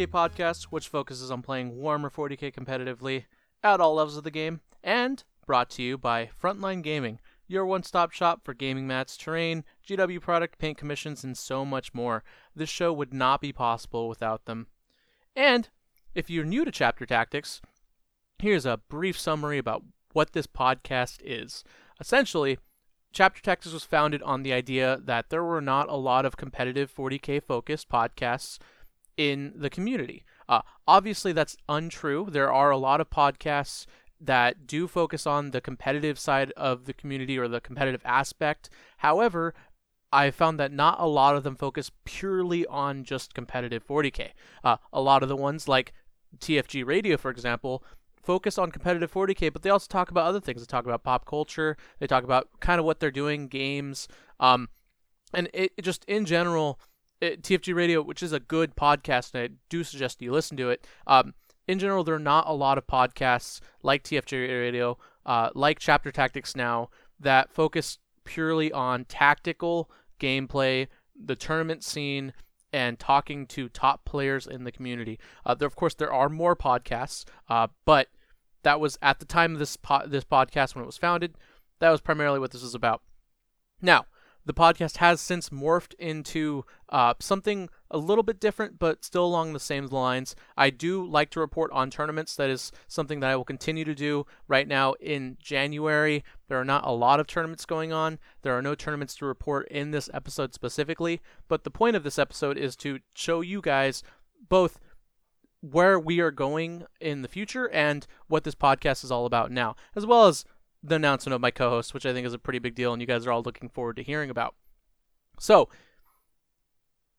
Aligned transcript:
40k 0.00 0.06
podcast 0.06 0.62
which 0.64 0.88
focuses 0.88 1.30
on 1.30 1.42
playing 1.42 1.76
Warhammer 1.76 2.10
40k 2.10 2.54
competitively 2.54 3.24
at 3.62 3.80
all 3.80 3.94
levels 3.94 4.16
of 4.16 4.24
the 4.24 4.30
game, 4.30 4.60
and 4.82 5.22
brought 5.44 5.68
to 5.70 5.82
you 5.82 5.98
by 5.98 6.30
Frontline 6.42 6.82
Gaming, 6.82 7.20
your 7.46 7.66
one 7.66 7.82
stop 7.82 8.10
shop 8.10 8.40
for 8.42 8.54
gaming 8.54 8.86
mats, 8.86 9.18
terrain, 9.18 9.62
GW 9.86 10.18
product, 10.22 10.58
paint 10.58 10.78
commissions, 10.78 11.22
and 11.22 11.36
so 11.36 11.66
much 11.66 11.92
more. 11.92 12.24
This 12.56 12.70
show 12.70 12.94
would 12.94 13.12
not 13.12 13.42
be 13.42 13.52
possible 13.52 14.08
without 14.08 14.46
them. 14.46 14.68
And 15.36 15.68
if 16.14 16.30
you're 16.30 16.44
new 16.46 16.64
to 16.64 16.70
Chapter 16.70 17.04
Tactics, 17.04 17.60
here's 18.38 18.64
a 18.64 18.80
brief 18.88 19.18
summary 19.18 19.58
about 19.58 19.82
what 20.14 20.32
this 20.32 20.46
podcast 20.46 21.18
is. 21.22 21.62
Essentially, 22.00 22.58
Chapter 23.12 23.42
Tactics 23.42 23.74
was 23.74 23.84
founded 23.84 24.22
on 24.22 24.44
the 24.44 24.52
idea 24.54 24.98
that 25.04 25.28
there 25.28 25.44
were 25.44 25.60
not 25.60 25.90
a 25.90 25.96
lot 25.96 26.24
of 26.24 26.38
competitive 26.38 26.90
40k 26.94 27.42
focused 27.42 27.90
podcasts 27.90 28.58
in 29.16 29.52
the 29.56 29.70
community. 29.70 30.24
Uh, 30.48 30.62
obviously, 30.86 31.32
that's 31.32 31.56
untrue. 31.68 32.28
There 32.30 32.52
are 32.52 32.70
a 32.70 32.76
lot 32.76 33.00
of 33.00 33.10
podcasts 33.10 33.86
that 34.20 34.66
do 34.66 34.86
focus 34.86 35.26
on 35.26 35.50
the 35.50 35.60
competitive 35.60 36.18
side 36.18 36.52
of 36.56 36.84
the 36.84 36.92
community 36.92 37.38
or 37.38 37.48
the 37.48 37.60
competitive 37.60 38.02
aspect. 38.04 38.68
However, 38.98 39.54
I 40.12 40.30
found 40.30 40.58
that 40.58 40.72
not 40.72 40.98
a 41.00 41.06
lot 41.06 41.36
of 41.36 41.44
them 41.44 41.56
focus 41.56 41.90
purely 42.04 42.66
on 42.66 43.04
just 43.04 43.32
competitive 43.32 43.86
40k. 43.86 44.30
Uh, 44.64 44.76
a 44.92 45.00
lot 45.00 45.22
of 45.22 45.28
the 45.28 45.36
ones 45.36 45.68
like 45.68 45.92
TFG 46.38 46.84
Radio, 46.84 47.16
for 47.16 47.30
example, 47.30 47.84
focus 48.22 48.58
on 48.58 48.70
competitive 48.70 49.12
40k, 49.12 49.52
but 49.52 49.62
they 49.62 49.70
also 49.70 49.86
talk 49.88 50.10
about 50.10 50.26
other 50.26 50.40
things. 50.40 50.60
They 50.60 50.66
talk 50.66 50.84
about 50.84 51.04
pop 51.04 51.24
culture. 51.24 51.76
They 51.98 52.06
talk 52.06 52.24
about 52.24 52.48
kind 52.60 52.78
of 52.78 52.84
what 52.84 53.00
they're 53.00 53.10
doing, 53.10 53.48
games, 53.48 54.08
um, 54.38 54.68
and 55.32 55.48
it, 55.54 55.72
it 55.76 55.82
just 55.82 56.04
in 56.06 56.24
general, 56.24 56.80
TFG 57.20 57.74
Radio, 57.74 58.02
which 58.02 58.22
is 58.22 58.32
a 58.32 58.40
good 58.40 58.76
podcast, 58.76 59.34
and 59.34 59.42
I 59.42 59.48
do 59.68 59.84
suggest 59.84 60.22
you 60.22 60.32
listen 60.32 60.56
to 60.56 60.70
it. 60.70 60.86
Um, 61.06 61.34
in 61.68 61.78
general, 61.78 62.02
there 62.02 62.14
are 62.14 62.18
not 62.18 62.48
a 62.48 62.52
lot 62.52 62.78
of 62.78 62.86
podcasts 62.86 63.60
like 63.82 64.02
TFG 64.02 64.48
Radio, 64.48 64.98
uh, 65.26 65.50
like 65.54 65.78
Chapter 65.78 66.10
Tactics 66.10 66.56
now, 66.56 66.88
that 67.18 67.52
focus 67.52 67.98
purely 68.24 68.72
on 68.72 69.04
tactical 69.04 69.90
gameplay, 70.18 70.88
the 71.14 71.36
tournament 71.36 71.84
scene, 71.84 72.32
and 72.72 72.98
talking 72.98 73.46
to 73.46 73.68
top 73.68 74.04
players 74.04 74.46
in 74.46 74.64
the 74.64 74.72
community. 74.72 75.18
Uh, 75.44 75.54
there, 75.54 75.66
of 75.66 75.76
course, 75.76 75.94
there 75.94 76.12
are 76.12 76.28
more 76.28 76.56
podcasts, 76.56 77.24
uh, 77.48 77.66
but 77.84 78.08
that 78.62 78.80
was 78.80 78.98
at 79.02 79.18
the 79.18 79.24
time 79.24 79.52
of 79.52 79.58
this 79.58 79.76
po- 79.76 80.06
this 80.06 80.24
podcast 80.24 80.74
when 80.74 80.82
it 80.82 80.86
was 80.86 80.98
founded. 80.98 81.34
That 81.80 81.90
was 81.90 82.00
primarily 82.00 82.38
what 82.38 82.50
this 82.50 82.62
was 82.62 82.74
about. 82.74 83.02
Now, 83.82 84.06
the 84.46 84.54
podcast 84.54 84.96
has 84.98 85.20
since 85.20 85.50
morphed 85.50 85.94
into 85.98 86.64
uh, 86.88 87.14
something 87.20 87.68
a 87.90 87.98
little 87.98 88.22
bit 88.22 88.40
different, 88.40 88.78
but 88.78 89.04
still 89.04 89.24
along 89.24 89.52
the 89.52 89.60
same 89.60 89.86
lines. 89.86 90.34
I 90.56 90.70
do 90.70 91.04
like 91.04 91.30
to 91.30 91.40
report 91.40 91.70
on 91.72 91.90
tournaments. 91.90 92.36
That 92.36 92.50
is 92.50 92.72
something 92.88 93.20
that 93.20 93.30
I 93.30 93.36
will 93.36 93.44
continue 93.44 93.84
to 93.84 93.94
do. 93.94 94.26
Right 94.48 94.66
now 94.66 94.94
in 94.94 95.36
January, 95.40 96.24
there 96.48 96.60
are 96.60 96.64
not 96.64 96.86
a 96.86 96.92
lot 96.92 97.20
of 97.20 97.26
tournaments 97.26 97.66
going 97.66 97.92
on. 97.92 98.18
There 98.42 98.56
are 98.56 98.62
no 98.62 98.74
tournaments 98.74 99.14
to 99.16 99.26
report 99.26 99.68
in 99.68 99.90
this 99.90 100.08
episode 100.14 100.54
specifically, 100.54 101.20
but 101.48 101.64
the 101.64 101.70
point 101.70 101.96
of 101.96 102.02
this 102.02 102.18
episode 102.18 102.56
is 102.56 102.76
to 102.76 103.00
show 103.14 103.40
you 103.40 103.60
guys 103.60 104.02
both 104.48 104.80
where 105.60 106.00
we 106.00 106.20
are 106.20 106.30
going 106.30 106.84
in 107.00 107.22
the 107.22 107.28
future 107.28 107.68
and 107.70 108.06
what 108.28 108.44
this 108.44 108.54
podcast 108.54 109.04
is 109.04 109.10
all 109.10 109.26
about 109.26 109.50
now, 109.50 109.76
as 109.94 110.06
well 110.06 110.26
as 110.26 110.44
the 110.82 110.96
announcement 110.96 111.34
of 111.34 111.40
my 111.40 111.50
co-host, 111.50 111.94
which 111.94 112.06
I 112.06 112.12
think 112.12 112.26
is 112.26 112.34
a 112.34 112.38
pretty 112.38 112.58
big 112.58 112.74
deal, 112.74 112.92
and 112.92 113.00
you 113.00 113.06
guys 113.06 113.26
are 113.26 113.32
all 113.32 113.42
looking 113.42 113.68
forward 113.68 113.96
to 113.96 114.02
hearing 114.02 114.30
about. 114.30 114.54
So, 115.38 115.68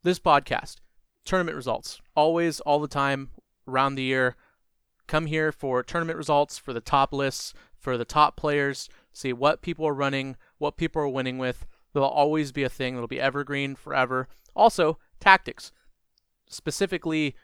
this 0.04 0.20
podcast, 0.20 0.78
tournament 1.26 1.56
results, 1.56 2.02
always, 2.16 2.60
all 2.62 2.80
the 2.80 2.88
time, 2.88 3.30
around 3.68 3.96
the 3.96 4.04
year. 4.04 4.36
Come 5.08 5.28
here 5.28 5.52
for 5.52 5.84
tournament 5.84 6.18
results, 6.18 6.58
for 6.58 6.74
the 6.74 6.82
top 6.82 7.14
lists, 7.14 7.54
for 7.78 7.98
the 7.98 8.06
top 8.06 8.38
players, 8.38 8.90
see 9.12 9.34
what 9.34 9.62
people 9.62 9.88
are 9.88 9.94
running, 9.94 10.38
what 10.58 10.78
people 10.78 11.02
are 11.02 11.08
winning 11.08 11.38
with. 11.38 11.66
There'll 11.94 12.08
always 12.08 12.52
be 12.52 12.64
a 12.64 12.70
thing 12.70 12.96
that'll 12.96 13.08
be 13.08 13.20
evergreen 13.20 13.76
forever. 13.76 14.28
Also, 14.56 14.98
tactics, 15.20 15.72
specifically 16.48 17.36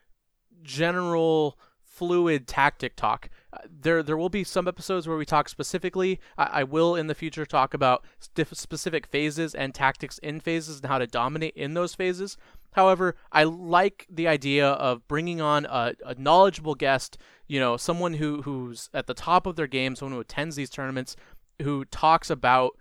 general 0.63 1.57
fluid 1.97 2.47
tactic 2.47 2.95
talk. 2.95 3.29
Uh, 3.51 3.57
there, 3.67 4.03
there 4.03 4.17
will 4.17 4.29
be 4.29 4.43
some 4.43 4.67
episodes 4.67 5.07
where 5.07 5.17
we 5.17 5.25
talk 5.25 5.49
specifically. 5.49 6.19
I, 6.37 6.59
I 6.59 6.63
will 6.63 6.95
in 6.95 7.07
the 7.07 7.15
future 7.15 7.45
talk 7.45 7.73
about 7.73 8.05
specific 8.19 9.07
phases 9.07 9.55
and 9.55 9.73
tactics 9.73 10.19
in 10.19 10.39
phases 10.39 10.77
and 10.77 10.85
how 10.85 10.99
to 10.99 11.07
dominate 11.07 11.55
in 11.55 11.73
those 11.73 11.95
phases. 11.95 12.37
However, 12.73 13.15
I 13.31 13.45
like 13.45 14.05
the 14.09 14.27
idea 14.27 14.67
of 14.67 15.07
bringing 15.07 15.41
on 15.41 15.65
a, 15.65 15.93
a 16.05 16.13
knowledgeable 16.15 16.75
guest, 16.75 17.17
you 17.47 17.59
know, 17.59 17.77
someone 17.77 18.13
who 18.13 18.43
who's 18.43 18.91
at 18.93 19.07
the 19.07 19.15
top 19.15 19.47
of 19.47 19.55
their 19.55 19.65
game, 19.65 19.95
someone 19.95 20.13
who 20.13 20.21
attends 20.21 20.55
these 20.55 20.69
tournaments, 20.69 21.15
who 21.63 21.85
talks 21.85 22.29
about 22.29 22.77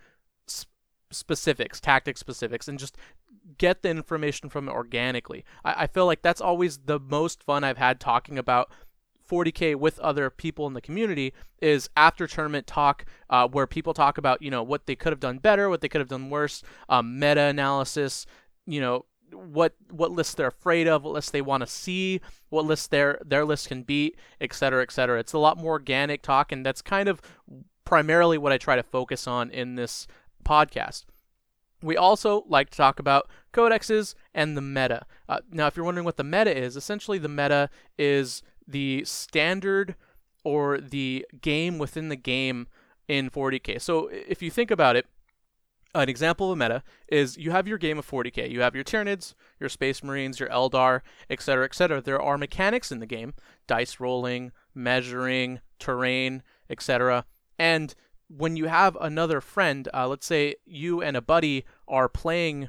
s- 0.46 0.66
specifics, 1.10 1.80
tactic 1.80 2.18
specifics, 2.18 2.68
and 2.68 2.78
just 2.78 2.98
get 3.58 3.82
the 3.82 3.88
information 3.88 4.50
from 4.50 4.68
it 4.68 4.72
organically. 4.72 5.44
I, 5.64 5.84
I 5.84 5.86
feel 5.86 6.04
like 6.04 6.20
that's 6.20 6.40
always 6.40 6.78
the 6.78 7.00
most 7.00 7.42
fun 7.42 7.64
I've 7.64 7.78
had 7.78 7.98
talking 7.98 8.38
about 8.38 8.70
40k 9.28 9.76
with 9.76 9.98
other 10.00 10.30
people 10.30 10.66
in 10.66 10.74
the 10.74 10.80
community 10.80 11.32
is 11.60 11.88
after 11.96 12.26
tournament 12.26 12.66
talk 12.66 13.04
uh, 13.30 13.48
where 13.48 13.66
people 13.66 13.94
talk 13.94 14.18
about 14.18 14.42
you 14.42 14.50
know 14.50 14.62
what 14.62 14.86
they 14.86 14.96
could 14.96 15.12
have 15.12 15.20
done 15.20 15.38
better 15.38 15.68
what 15.68 15.80
they 15.80 15.88
could 15.88 16.00
have 16.00 16.08
done 16.08 16.30
worse 16.30 16.62
um, 16.88 17.18
meta 17.18 17.42
analysis 17.42 18.26
you 18.66 18.80
know 18.80 19.04
what 19.32 19.74
what 19.90 20.12
lists 20.12 20.34
they're 20.34 20.48
afraid 20.48 20.86
of 20.86 21.02
what 21.02 21.12
lists 21.12 21.30
they 21.30 21.42
want 21.42 21.60
to 21.60 21.66
see 21.66 22.20
what 22.48 22.64
lists 22.64 22.86
their 22.86 23.20
their 23.24 23.44
list 23.44 23.68
can 23.68 23.82
beat 23.82 24.16
et 24.40 24.52
cetera 24.52 24.82
et 24.82 24.90
cetera 24.90 25.18
it's 25.18 25.32
a 25.32 25.38
lot 25.38 25.58
more 25.58 25.72
organic 25.72 26.22
talk 26.22 26.52
and 26.52 26.64
that's 26.64 26.82
kind 26.82 27.08
of 27.08 27.20
primarily 27.84 28.38
what 28.38 28.52
i 28.52 28.58
try 28.58 28.76
to 28.76 28.82
focus 28.82 29.26
on 29.26 29.50
in 29.50 29.74
this 29.74 30.06
podcast 30.44 31.04
we 31.82 31.96
also 31.96 32.44
like 32.48 32.70
to 32.70 32.76
talk 32.76 32.98
about 32.98 33.28
codexes 33.52 34.14
and 34.34 34.56
the 34.56 34.60
meta. 34.60 35.06
Uh, 35.28 35.40
now, 35.50 35.66
if 35.66 35.76
you're 35.76 35.84
wondering 35.84 36.04
what 36.04 36.16
the 36.16 36.24
meta 36.24 36.56
is, 36.56 36.76
essentially 36.76 37.18
the 37.18 37.28
meta 37.28 37.70
is 37.98 38.42
the 38.66 39.04
standard 39.04 39.94
or 40.44 40.78
the 40.78 41.26
game 41.40 41.78
within 41.78 42.08
the 42.08 42.16
game 42.16 42.68
in 43.08 43.30
40k. 43.30 43.80
So 43.80 44.08
if 44.08 44.42
you 44.42 44.50
think 44.50 44.70
about 44.70 44.96
it, 44.96 45.06
an 45.94 46.08
example 46.08 46.52
of 46.52 46.58
a 46.58 46.62
meta 46.62 46.82
is 47.08 47.36
you 47.38 47.50
have 47.52 47.66
your 47.66 47.78
game 47.78 47.98
of 47.98 48.08
40k. 48.08 48.50
You 48.50 48.60
have 48.60 48.74
your 48.74 48.84
Tyranids, 48.84 49.34
your 49.58 49.68
Space 49.68 50.02
Marines, 50.02 50.38
your 50.38 50.48
Eldar, 50.50 51.00
etc., 51.30 51.64
etc. 51.64 52.00
There 52.02 52.20
are 52.20 52.36
mechanics 52.36 52.92
in 52.92 53.00
the 53.00 53.06
game: 53.06 53.34
dice 53.66 53.98
rolling, 53.98 54.52
measuring, 54.74 55.60
terrain, 55.78 56.42
etc. 56.68 57.24
And 57.58 57.94
when 58.28 58.56
you 58.56 58.66
have 58.66 58.96
another 59.00 59.40
friend, 59.40 59.88
uh, 59.94 60.06
let's 60.08 60.26
say 60.26 60.56
you 60.66 61.00
and 61.00 61.16
a 61.16 61.22
buddy 61.22 61.64
are 61.88 62.08
playing, 62.08 62.68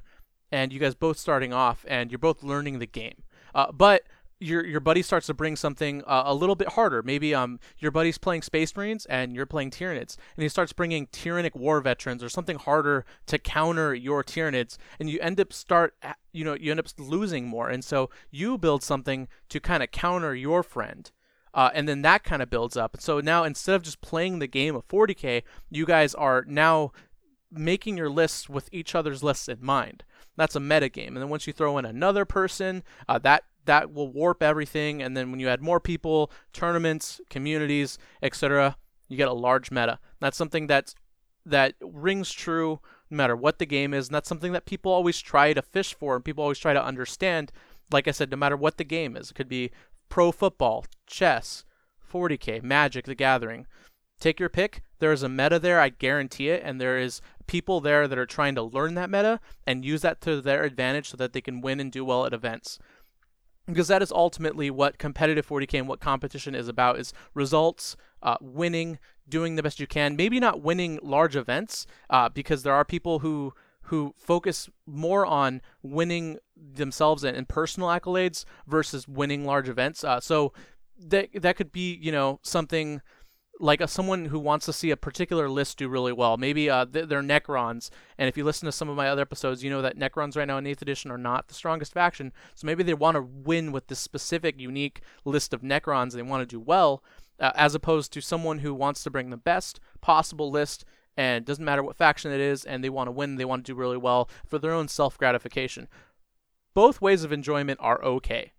and 0.52 0.72
you 0.72 0.80
guys 0.80 0.96
both 0.96 1.18
starting 1.18 1.52
off, 1.52 1.86
and 1.88 2.12
you're 2.12 2.20
both 2.20 2.44
learning 2.44 2.80
the 2.80 2.88
game, 2.88 3.24
uh, 3.54 3.72
but 3.72 4.04
your 4.40 4.66
your 4.66 4.80
buddy 4.80 5.02
starts 5.02 5.28
to 5.28 5.34
bring 5.34 5.56
something 5.56 6.04
uh, 6.06 6.24
a 6.26 6.34
little 6.34 6.56
bit 6.56 6.70
harder. 6.70 7.02
Maybe 7.02 7.34
um 7.34 7.60
your 7.80 7.92
buddy's 7.92 8.18
playing 8.18 8.42
Space 8.44 8.76
Marines 8.76 9.06
and 9.08 9.36
you're 9.36 9.46
playing 9.46 9.72
Tyranids, 9.72 10.18
and 10.36 10.44
he 10.44 10.50
starts 10.50 10.74
bringing 10.74 11.08
Tyrannic 11.08 11.56
War 11.56 11.82
Veterans 11.82 12.24
or 12.24 12.30
something 12.30 12.58
harder 12.58 13.06
to 13.28 13.38
counter 13.40 13.94
your 13.94 14.24
Tyranids, 14.24 14.78
and 15.00 15.10
you 15.10 15.20
end 15.20 15.40
up 15.40 15.54
start 15.54 15.96
you 16.32 16.44
know 16.44 16.56
you 16.56 16.72
end 16.72 16.80
up 16.80 16.88
losing 16.98 17.48
more, 17.48 17.70
and 17.70 17.84
so 17.84 18.10
you 18.30 18.58
build 18.58 18.84
something 18.84 19.28
to 19.50 19.60
kind 19.60 19.84
of 19.84 19.92
counter 19.92 20.36
your 20.36 20.64
friend. 20.64 21.12
Uh, 21.54 21.72
and 21.74 21.90
then 21.90 22.04
that 22.04 22.24
kind 22.24 22.44
of 22.44 22.52
builds 22.52 22.78
up. 22.78 22.94
And 22.94 23.02
so 23.02 23.20
now 23.20 23.44
instead 23.44 23.74
of 23.74 23.82
just 23.82 24.00
playing 24.00 24.38
the 24.38 24.46
game 24.46 24.76
of 24.76 24.88
40k, 24.88 25.42
you 25.72 25.88
guys 25.88 26.14
are 26.14 26.46
now 26.48 26.92
making 27.52 27.98
your 27.98 28.12
lists 28.12 28.48
with 28.48 28.70
each 28.72 28.94
other's 28.94 29.24
lists 29.24 29.48
in 29.48 29.58
mind. 29.62 30.04
That's 30.36 30.56
a 30.56 30.60
meta 30.60 30.90
game. 30.90 31.16
And 31.16 31.18
then 31.18 31.30
once 31.30 31.48
you 31.48 31.54
throw 31.54 31.78
in 31.78 31.86
another 31.86 32.26
person, 32.26 32.84
uh, 33.10 33.18
that 33.20 33.46
that 33.68 33.94
will 33.94 34.12
warp 34.12 34.42
everything. 34.42 35.02
And 35.02 35.16
then 35.16 35.32
when 35.32 35.40
you 35.40 35.48
add 35.48 35.62
more 35.62 35.80
people, 35.80 36.32
tournaments, 36.52 37.22
communities, 37.30 37.98
etc., 38.22 38.76
you 39.08 39.16
get 39.16 39.28
a 39.28 39.34
large 39.34 39.72
meta. 39.72 40.00
That's 40.20 40.38
something 40.38 40.68
that's 40.68 40.96
that 41.46 41.76
rings 41.82 42.32
true 42.32 42.80
no 43.10 43.16
matter 43.16 43.36
what 43.36 43.58
the 43.58 43.66
game 43.66 43.94
is, 43.94 44.08
and 44.08 44.16
that's 44.16 44.28
something 44.28 44.52
that 44.52 44.66
people 44.66 44.92
always 44.92 45.20
try 45.20 45.54
to 45.54 45.62
fish 45.62 45.94
for, 45.94 46.16
and 46.16 46.26
people 46.26 46.44
always 46.44 46.60
try 46.60 46.74
to 46.74 46.84
understand. 46.84 47.52
Like 47.90 48.08
I 48.08 48.12
said, 48.12 48.30
no 48.30 48.36
matter 48.38 48.58
what 48.58 48.78
the 48.78 48.84
game 48.84 49.16
is, 49.16 49.32
it 49.32 49.36
could 49.36 49.48
be 49.48 49.72
pro 50.10 50.34
football, 50.34 50.86
chess, 51.06 51.64
40k, 52.12 52.62
Magic: 52.64 53.06
The 53.06 53.16
Gathering. 53.16 53.66
Take 54.20 54.40
your 54.40 54.50
pick. 54.50 54.82
There 55.00 55.12
is 55.12 55.24
a 55.24 55.30
meta 55.30 55.60
there, 55.60 55.80
I 55.80 55.90
guarantee 55.90 56.50
it, 56.50 56.64
and 56.66 56.82
there 56.82 56.98
is 56.98 57.22
people 57.46 57.80
there 57.80 58.08
that 58.08 58.18
are 58.18 58.26
trying 58.26 58.56
to 58.56 58.64
learn 58.64 58.96
that 58.96 59.10
meta 59.10 59.40
and 59.66 59.86
use 59.86 60.02
that 60.02 60.22
to 60.22 60.42
their 60.42 60.64
advantage 60.64 61.10
so 61.10 61.18
that 61.18 61.34
they 61.34 61.42
can 61.42 61.62
win 61.62 61.80
and 61.80 61.92
do 61.92 62.04
well 62.04 62.26
at 62.26 62.34
events. 62.34 62.80
Because 63.68 63.90
that 63.90 64.02
is 64.02 64.12
ultimately 64.12 64.72
what 64.72 64.98
competitive 64.98 65.46
40k 65.48 65.80
and 65.80 65.88
what 65.88 66.00
competition 66.00 66.56
is 66.56 66.68
about 66.68 67.00
is 67.00 67.14
results, 67.34 67.98
uh, 68.24 68.38
winning, 68.40 68.98
doing 69.28 69.56
the 69.56 69.64
best 69.64 69.80
you 69.80 69.88
can. 69.88 70.16
Maybe 70.16 70.40
not 70.40 70.62
winning 70.62 71.00
large 71.04 71.36
events, 71.36 71.86
uh, 72.10 72.30
because 72.30 72.64
there 72.64 72.74
are 72.74 72.86
people 72.86 73.20
who 73.20 73.54
who 73.88 74.14
focus 74.18 74.70
more 74.86 75.26
on 75.26 75.62
winning 75.82 76.38
themselves 76.58 77.24
and, 77.24 77.38
and 77.38 77.48
personal 77.48 77.88
accolades 77.88 78.44
versus 78.68 79.08
winning 79.08 79.46
large 79.46 79.70
events. 79.70 80.04
Uh, 80.04 80.20
so 80.20 80.52
that 81.00 81.30
that 81.34 81.56
could 81.56 81.72
be 81.72 81.96
you 81.96 82.12
know 82.12 82.40
something 82.42 83.02
like 83.60 83.82
a, 83.82 83.88
someone 83.88 84.26
who 84.26 84.40
wants 84.40 84.66
to 84.66 84.74
see 84.74 84.92
a 84.92 84.98
particular 84.98 85.50
list 85.50 85.78
do 85.78 85.90
really 85.90 86.14
well. 86.14 86.38
Maybe 86.38 86.70
uh, 86.70 86.86
they're 86.90 87.22
Necrons, 87.22 87.90
and 88.18 88.28
if 88.30 88.38
you 88.38 88.44
listen 88.44 88.66
to 88.66 88.72
some 88.72 88.90
of 88.90 88.96
my 88.96 89.10
other 89.10 89.22
episodes, 89.22 89.64
you 89.64 89.70
know 89.70 89.82
that 89.82 89.98
Necrons 89.98 90.36
right 90.36 90.48
now 90.48 90.58
in 90.58 90.66
8th 90.66 90.82
edition 90.82 91.12
are 91.12 91.18
not 91.18 91.48
the 91.48 91.54
strongest 91.54 91.94
faction. 91.94 92.32
So 92.56 92.68
maybe 92.68 92.84
they 92.84 92.94
want 92.94 93.16
to 93.16 93.22
win 93.22 93.72
with 93.72 93.88
this 93.88 94.00
specific, 94.00 94.60
unique 94.60 95.02
list 95.26 95.54
of 95.54 95.62
Necrons. 95.62 96.14
They 96.14 96.22
want 96.22 96.42
to 96.42 96.56
do 96.56 96.60
well, 96.60 97.04
uh, 97.40 97.52
as 97.56 97.76
opposed 97.76 98.14
to 98.14 98.22
someone 98.22 98.60
who 98.60 98.74
wants 98.74 99.04
to 99.04 99.12
bring 99.12 99.30
the 99.30 99.38
best 99.38 99.80
possible 100.02 100.52
list 100.52 100.86
and 101.18 101.46
doesn't 101.46 101.66
matter 101.66 101.82
what 101.82 101.98
faction 101.98 102.32
it 102.32 102.40
is, 102.40 102.64
and 102.64 102.84
they 102.84 102.90
want 102.90 103.08
to 103.08 103.12
win. 103.12 103.36
They 103.36 103.46
want 103.46 103.66
to 103.66 103.72
do 103.72 103.78
really 103.78 103.98
well 103.98 104.30
for 104.46 104.60
their 104.60 104.72
own 104.72 104.88
self 104.88 105.18
gratification. 105.18 105.88
Both 106.76 107.02
ways 107.02 107.24
of 107.24 107.32
enjoyment 107.32 107.80
are 107.82 108.04
okay. 108.04 108.54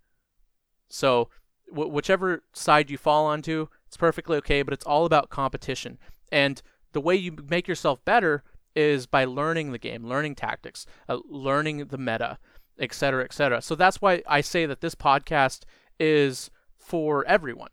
So, 0.89 1.29
wh- 1.67 1.89
whichever 1.89 2.43
side 2.51 2.89
you 2.89 2.97
fall 2.97 3.25
onto, 3.25 3.67
it's 3.89 3.97
perfectly 3.97 4.37
okay, 4.37 4.61
but 4.61 4.71
it's 4.71 4.85
all 4.85 5.05
about 5.05 5.31
competition. 5.31 5.97
And 6.31 6.61
the 6.91 7.01
way 7.01 7.15
you 7.15 7.35
make 7.49 7.67
yourself 7.67 8.05
better 8.05 8.43
is 8.75 9.07
by 9.07 9.25
learning 9.25 9.71
the 9.71 9.79
game, 9.79 10.05
learning 10.05 10.35
tactics, 10.35 10.85
uh, 11.07 11.17
learning 11.27 11.87
the 11.87 11.97
meta, 11.97 12.37
et 12.77 12.93
cetera, 12.93 13.23
et 13.23 13.33
cetera. 13.33 13.63
So 13.63 13.73
that's 13.73 13.99
why 13.99 14.21
I 14.27 14.41
say 14.41 14.67
that 14.67 14.81
this 14.81 14.93
podcast 14.93 15.63
is 15.99 16.51
for 16.77 17.25
everyone. 17.25 17.71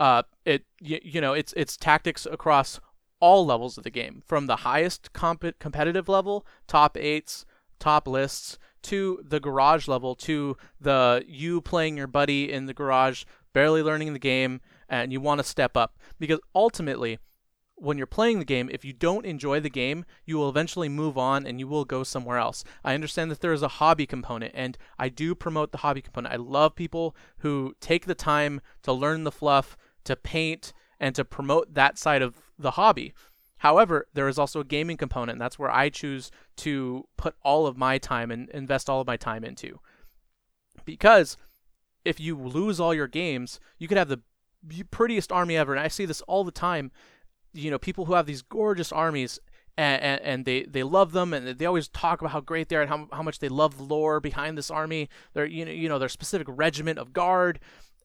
Uh, 0.00 0.22
it 0.46 0.64
you, 0.80 1.00
you 1.02 1.20
know 1.20 1.34
it's 1.34 1.52
it's 1.54 1.76
tactics 1.76 2.24
across 2.24 2.80
all 3.20 3.44
levels 3.44 3.76
of 3.76 3.84
the 3.84 3.90
game, 3.90 4.22
from 4.26 4.46
the 4.46 4.56
highest 4.56 5.12
comp- 5.12 5.58
competitive 5.58 6.08
level, 6.08 6.46
top 6.66 6.96
eights, 6.96 7.44
top 7.78 8.08
lists, 8.08 8.58
to 8.80 9.20
the 9.22 9.40
garage 9.40 9.86
level, 9.86 10.14
to 10.14 10.56
the 10.80 11.22
you 11.26 11.60
playing 11.60 11.98
your 11.98 12.06
buddy 12.06 12.50
in 12.50 12.64
the 12.64 12.72
garage, 12.72 13.24
barely 13.52 13.82
learning 13.82 14.14
the 14.14 14.18
game, 14.18 14.60
and 14.88 15.12
you 15.12 15.20
want 15.20 15.38
to 15.38 15.44
step 15.44 15.76
up 15.76 15.98
because 16.18 16.40
ultimately 16.54 17.18
when 17.80 17.96
you're 17.96 18.06
playing 18.06 18.38
the 18.38 18.44
game, 18.44 18.68
if 18.72 18.84
you 18.84 18.92
don't 18.92 19.24
enjoy 19.24 19.60
the 19.60 19.70
game, 19.70 20.04
you 20.24 20.36
will 20.36 20.48
eventually 20.48 20.88
move 20.88 21.16
on 21.16 21.46
and 21.46 21.60
you 21.60 21.68
will 21.68 21.84
go 21.84 22.02
somewhere 22.02 22.38
else. 22.38 22.64
I 22.84 22.94
understand 22.94 23.30
that 23.30 23.40
there 23.40 23.52
is 23.52 23.62
a 23.62 23.68
hobby 23.68 24.06
component, 24.06 24.52
and 24.54 24.76
I 24.98 25.08
do 25.08 25.34
promote 25.34 25.70
the 25.70 25.78
hobby 25.78 26.02
component. 26.02 26.34
I 26.34 26.38
love 26.38 26.74
people 26.74 27.14
who 27.38 27.74
take 27.80 28.06
the 28.06 28.14
time 28.14 28.60
to 28.82 28.92
learn 28.92 29.24
the 29.24 29.32
fluff, 29.32 29.76
to 30.04 30.16
paint, 30.16 30.72
and 30.98 31.14
to 31.14 31.24
promote 31.24 31.74
that 31.74 31.98
side 31.98 32.22
of 32.22 32.36
the 32.58 32.72
hobby. 32.72 33.14
However, 33.58 34.06
there 34.14 34.28
is 34.28 34.38
also 34.38 34.60
a 34.60 34.64
gaming 34.64 34.96
component, 34.96 35.32
and 35.32 35.40
that's 35.40 35.58
where 35.58 35.70
I 35.70 35.88
choose 35.88 36.30
to 36.58 37.06
put 37.16 37.34
all 37.42 37.66
of 37.66 37.76
my 37.76 37.98
time 37.98 38.30
and 38.30 38.48
invest 38.50 38.88
all 38.88 39.00
of 39.00 39.06
my 39.06 39.16
time 39.16 39.44
into. 39.44 39.80
Because 40.84 41.36
if 42.04 42.18
you 42.20 42.36
lose 42.36 42.80
all 42.80 42.94
your 42.94 43.08
games, 43.08 43.60
you 43.78 43.88
could 43.88 43.98
have 43.98 44.08
the 44.08 44.22
prettiest 44.90 45.32
army 45.32 45.56
ever, 45.56 45.72
and 45.72 45.80
I 45.80 45.88
see 45.88 46.04
this 46.04 46.20
all 46.22 46.44
the 46.44 46.50
time. 46.50 46.90
You 47.52 47.70
know, 47.70 47.78
people 47.78 48.04
who 48.04 48.14
have 48.14 48.26
these 48.26 48.42
gorgeous 48.42 48.92
armies 48.92 49.40
and, 49.76 50.02
and, 50.02 50.20
and, 50.22 50.44
they, 50.44 50.64
they 50.64 50.82
love 50.82 51.12
them 51.12 51.32
and 51.32 51.58
they 51.58 51.64
always 51.64 51.88
talk 51.88 52.20
about 52.20 52.32
how 52.32 52.40
great 52.40 52.68
they 52.68 52.76
are 52.76 52.82
and 52.82 52.90
how, 52.90 53.08
how 53.12 53.22
much 53.22 53.38
they 53.38 53.48
love 53.48 53.78
the 53.78 53.84
lore 53.84 54.20
behind 54.20 54.58
this 54.58 54.70
army. 54.70 55.08
Their 55.34 55.46
you 55.46 55.64
know 55.64 55.70
you 55.70 55.88
know 55.88 55.98
their 55.98 56.08
specific 56.08 56.48
regiment 56.50 56.98
of 56.98 57.12
guard 57.12 57.60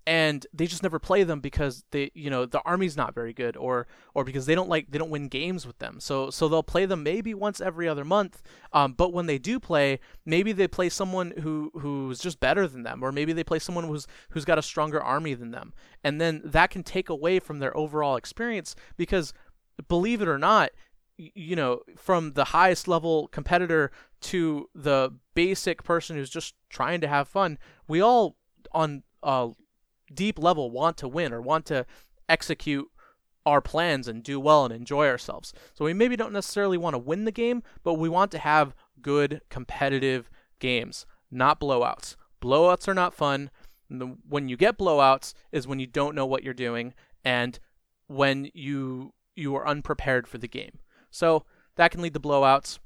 and 0.06 0.46
they 0.54 0.68
just 0.68 0.84
never 0.84 1.00
play 1.00 1.24
them 1.24 1.40
because 1.40 1.86
they 1.92 2.12
you 2.14 2.30
know 2.30 2.46
the 2.46 2.62
army's 2.66 2.98
not 2.98 3.16
very 3.16 3.34
good 3.34 3.56
or 3.56 3.88
or 4.14 4.24
because 4.24 4.46
they 4.46 4.56
don't 4.56 4.70
like 4.70 4.92
they 4.92 4.98
don't 4.98 5.10
win 5.10 5.28
games 5.28 5.66
with 5.66 5.80
them. 5.80 6.00
So 6.00 6.30
so 6.30 6.48
they'll 6.48 6.64
play 6.64 6.86
them 6.86 7.04
maybe 7.04 7.34
once 7.34 7.62
every 7.62 7.88
other 7.88 8.04
month 8.04 8.42
um, 8.74 8.94
but 8.94 9.14
when 9.14 9.28
they 9.28 9.38
do 9.38 9.60
play 9.60 10.00
maybe 10.26 10.52
they 10.52 10.68
play 10.68 10.90
someone 10.90 11.34
who 11.42 11.72
who's 11.76 12.20
just 12.20 12.40
better 12.40 12.68
than 12.68 12.84
them 12.84 13.04
or 13.04 13.12
maybe 13.12 13.34
they 13.34 13.44
play 13.44 13.60
someone 13.60 13.86
who's 13.86 14.08
who's 14.30 14.46
got 14.46 14.58
a 14.58 14.64
stronger 14.64 15.02
army 15.02 15.34
than 15.34 15.52
them. 15.52 15.74
And 16.04 16.20
then 16.20 16.42
that 16.44 16.70
can 16.70 16.84
take 16.84 17.10
away 17.10 17.40
from 17.40 17.60
their 17.60 17.76
overall 17.78 18.16
experience 18.16 18.76
because 18.98 19.34
believe 19.88 20.22
it 20.22 20.28
or 20.28 20.38
not 20.38 20.72
you 21.18 21.56
know 21.56 21.82
from 21.96 22.34
the 22.34 22.46
highest 22.46 22.88
level 22.88 23.28
competitor 23.28 23.92
to 24.20 24.70
the 24.74 25.12
basic 25.36 25.84
person 25.84 26.16
who's 26.16 26.30
just 26.30 26.56
trying 26.70 27.00
to 27.02 27.08
have 27.08 27.28
fun 27.28 27.58
we 27.88 28.02
all 28.02 28.36
on 28.72 29.04
uh, 29.22 29.50
deep 30.16 30.40
level 30.40 30.72
want 30.72 30.98
to 30.98 31.08
win 31.08 31.34
or 31.34 31.42
want 31.42 31.66
to 31.68 31.86
execute 32.30 32.90
our 33.46 33.62
plans 33.62 34.08
and 34.08 34.24
do 34.24 34.40
well 34.40 34.66
and 34.66 34.74
enjoy 34.74 35.08
ourselves. 35.08 35.54
So 35.74 35.86
we 35.86 35.94
maybe 35.94 36.16
don't 36.16 36.34
necessarily 36.34 36.78
want 36.78 36.94
to 36.94 37.00
win 37.00 37.26
the 37.26 37.32
game, 37.32 37.64
but 37.84 37.96
we 37.96 38.10
want 38.10 38.32
to 38.32 38.40
have 38.40 38.74
good 39.02 39.42
competitive 39.50 40.30
games, 40.60 41.06
not 41.30 41.60
blowouts. 41.60 42.16
Blowouts 42.42 42.88
are 42.88 42.94
not 42.94 43.14
fun. 43.14 43.50
When 43.90 44.50
you 44.50 44.58
get 44.58 44.78
blowouts 44.78 45.34
is 45.52 45.68
when 45.68 45.80
you 45.80 45.88
don't 45.88 46.16
know 46.16 46.26
what 46.26 46.44
you're 46.44 46.54
doing 46.54 46.94
and 47.24 47.60
when 48.08 48.50
you 48.54 49.14
you 49.36 49.56
are 49.56 49.68
unprepared 49.68 50.28
for 50.28 50.38
the 50.38 50.48
game. 50.48 50.80
So 51.10 51.44
that 51.76 51.92
can 51.92 52.02
lead 52.02 52.14
to 52.14 52.20
blowouts. 52.20 52.80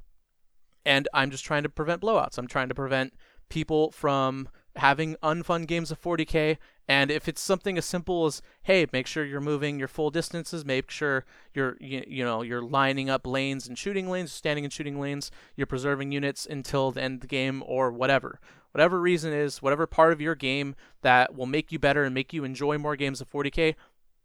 And 0.86 1.08
I'm 1.14 1.30
just 1.30 1.44
trying 1.44 1.64
to 1.64 1.70
prevent 1.70 2.02
blowouts. 2.02 2.38
I'm 2.38 2.48
trying 2.48 2.70
to 2.70 2.76
prevent 2.76 3.14
people 3.50 3.92
from 3.92 4.48
having 4.78 5.16
unfun 5.24 5.68
games 5.68 5.92
of 5.92 6.02
40k 6.02 6.58
and 6.88 7.12
if 7.12 7.28
it's 7.28 7.42
something 7.42 7.78
as 7.78 7.86
simple 7.86 8.26
as 8.26 8.42
hey 8.64 8.86
make 8.94 9.08
sure 9.08 9.26
you're 9.26 9.42
moving 9.42 9.80
your 9.80 9.88
full 9.88 10.10
distances 10.10 10.64
make 10.64 10.90
sure 10.90 11.26
you're 11.54 11.78
you, 11.80 12.04
you 12.08 12.24
know 12.24 12.42
you're 12.42 12.62
lining 12.62 13.10
up 13.10 13.28
lanes 13.28 13.68
and 13.68 13.78
shooting 13.78 14.10
lanes 14.10 14.32
standing 14.32 14.64
and 14.64 14.74
shooting 14.74 15.00
lanes 15.00 15.32
you're 15.56 15.68
preserving 15.68 16.12
units 16.12 16.46
until 16.46 16.92
the 16.92 17.02
end 17.02 17.16
of 17.16 17.22
the 17.22 17.28
game 17.28 17.64
or 17.66 17.92
whatever. 17.92 18.40
Whatever 18.72 19.02
reason 19.02 19.34
is 19.34 19.62
whatever 19.62 19.88
part 19.88 20.14
of 20.14 20.22
your 20.22 20.36
game 20.36 20.76
that 21.02 21.36
will 21.36 21.48
make 21.48 21.72
you 21.72 21.80
better 21.80 22.04
and 22.04 22.14
make 22.14 22.32
you 22.32 22.44
enjoy 22.44 22.78
more 22.78 22.96
games 22.96 23.22
of 23.22 23.32
40k 23.32 23.76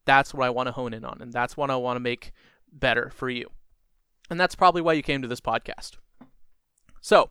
that's 0.04 0.34
what 0.34 0.44
i 0.44 0.50
want 0.50 0.66
to 0.66 0.72
hone 0.72 0.92
in 0.92 1.04
on 1.04 1.18
and 1.20 1.32
that's 1.32 1.56
what 1.56 1.70
i 1.70 1.76
want 1.76 1.96
to 1.96 2.00
make 2.00 2.32
better 2.72 3.10
for 3.14 3.28
you. 3.28 3.50
And 4.30 4.40
that's 4.40 4.54
probably 4.54 4.80
why 4.80 4.94
you 4.94 5.02
came 5.02 5.22
to 5.22 5.28
this 5.28 5.40
podcast. 5.40 5.98
So 7.00 7.30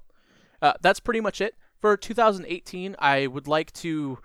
uh, 0.62 0.74
that's 0.82 1.00
pretty 1.00 1.22
much 1.22 1.42
it 1.42 1.56
for 1.82 1.98
2018, 1.98 2.96
I 3.00 3.28
would 3.28 3.48
like 3.48 3.74
to 3.74 4.20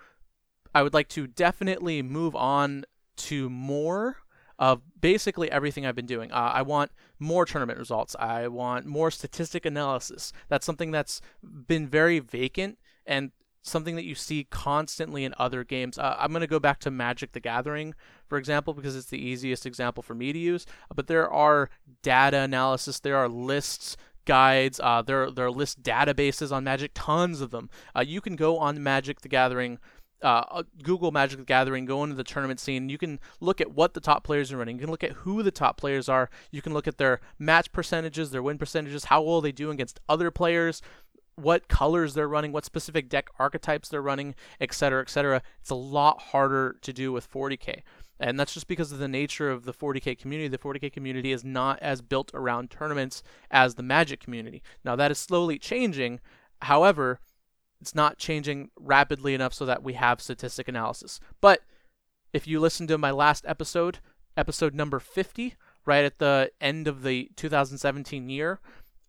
I 0.73 0.83
would 0.83 0.93
like 0.93 1.07
to 1.09 1.25
definitely 1.25 2.01
move 2.03 2.35
on 2.35 2.85
to 3.17 3.49
more 3.49 4.17
of 4.59 4.81
basically 4.99 5.51
everything 5.51 5.85
I've 5.85 5.95
been 5.95 6.05
doing. 6.05 6.31
Uh, 6.31 6.51
I 6.53 6.61
want 6.61 6.91
more 7.19 7.45
tournament 7.45 7.79
results. 7.79 8.15
I 8.19 8.47
want 8.47 8.85
more 8.85 9.09
statistic 9.09 9.65
analysis. 9.65 10.33
That's 10.49 10.65
something 10.65 10.91
that's 10.91 11.21
been 11.43 11.87
very 11.87 12.19
vacant 12.19 12.77
and 13.05 13.31
something 13.61 13.95
that 13.95 14.05
you 14.05 14.15
see 14.15 14.45
constantly 14.49 15.25
in 15.25 15.33
other 15.37 15.63
games. 15.63 15.97
Uh, 15.97 16.15
I'm 16.17 16.31
going 16.31 16.41
to 16.41 16.47
go 16.47 16.59
back 16.59 16.79
to 16.81 16.91
Magic 16.91 17.33
the 17.33 17.39
Gathering, 17.39 17.93
for 18.27 18.37
example, 18.37 18.73
because 18.73 18.95
it's 18.95 19.07
the 19.07 19.23
easiest 19.23 19.65
example 19.65 20.01
for 20.01 20.15
me 20.15 20.31
to 20.33 20.39
use. 20.39 20.65
But 20.93 21.07
there 21.07 21.29
are 21.29 21.69
data 22.01 22.37
analysis, 22.39 22.99
there 22.99 23.17
are 23.17 23.29
lists, 23.29 23.97
guides. 24.27 24.79
Uh, 24.79 25.01
there 25.01 25.31
there 25.31 25.47
are 25.47 25.51
list 25.51 25.81
databases 25.81 26.51
on 26.51 26.63
Magic, 26.63 26.91
tons 26.93 27.41
of 27.41 27.49
them. 27.49 27.71
Uh, 27.95 28.01
you 28.01 28.21
can 28.21 28.35
go 28.35 28.59
on 28.59 28.83
Magic 28.83 29.21
the 29.21 29.29
Gathering 29.29 29.79
uh, 30.21 30.63
Google 30.83 31.11
Magic 31.11 31.39
the 31.39 31.45
Gathering, 31.45 31.85
go 31.85 32.03
into 32.03 32.15
the 32.15 32.23
tournament 32.23 32.59
scene. 32.59 32.89
You 32.89 32.97
can 32.97 33.19
look 33.39 33.61
at 33.61 33.71
what 33.71 33.93
the 33.93 33.99
top 33.99 34.23
players 34.23 34.51
are 34.51 34.57
running. 34.57 34.77
You 34.77 34.81
can 34.81 34.91
look 34.91 35.03
at 35.03 35.11
who 35.11 35.43
the 35.43 35.51
top 35.51 35.77
players 35.77 36.09
are. 36.09 36.29
You 36.51 36.61
can 36.61 36.73
look 36.73 36.87
at 36.87 36.97
their 36.97 37.19
match 37.37 37.71
percentages, 37.71 38.31
their 38.31 38.43
win 38.43 38.57
percentages, 38.57 39.05
how 39.05 39.21
well 39.21 39.41
they 39.41 39.51
do 39.51 39.69
against 39.69 39.99
other 40.09 40.31
players, 40.31 40.81
what 41.35 41.67
colors 41.67 42.13
they're 42.15 42.27
running, 42.27 42.51
what 42.51 42.65
specific 42.65 43.09
deck 43.09 43.29
archetypes 43.37 43.89
they're 43.89 44.01
running, 44.01 44.33
etc., 44.59 45.01
etc. 45.01 45.41
It's 45.61 45.69
a 45.69 45.75
lot 45.75 46.19
harder 46.21 46.77
to 46.81 46.93
do 46.93 47.11
with 47.11 47.31
40k. 47.31 47.81
And 48.19 48.39
that's 48.39 48.53
just 48.53 48.67
because 48.67 48.91
of 48.91 48.99
the 48.99 49.07
nature 49.07 49.49
of 49.51 49.65
the 49.65 49.73
40k 49.73 50.17
community. 50.17 50.47
The 50.47 50.57
40k 50.57 50.91
community 50.91 51.31
is 51.31 51.43
not 51.43 51.79
as 51.81 52.01
built 52.01 52.31
around 52.33 52.71
tournaments 52.71 53.21
as 53.51 53.75
the 53.75 53.83
Magic 53.83 54.19
community. 54.19 54.63
Now, 54.83 54.95
that 54.95 55.11
is 55.11 55.19
slowly 55.19 55.59
changing. 55.59 56.19
However, 56.63 57.19
it's 57.79 57.93
not 57.93 58.17
changing 58.17 58.71
rapidly 58.75 59.33
enough 59.33 59.53
so 59.53 59.65
that 59.65 59.83
we 59.83 59.93
have 59.93 60.21
statistic 60.21 60.67
analysis. 60.67 61.19
But 61.41 61.61
if 62.33 62.47
you 62.47 62.59
listen 62.59 62.87
to 62.87 62.97
my 62.97 63.11
last 63.11 63.45
episode, 63.47 63.99
episode 64.35 64.73
number 64.73 64.99
50, 64.99 65.55
right 65.85 66.03
at 66.03 66.19
the 66.19 66.51
end 66.59 66.87
of 66.87 67.03
the 67.03 67.29
2017 67.35 68.29
year, 68.29 68.59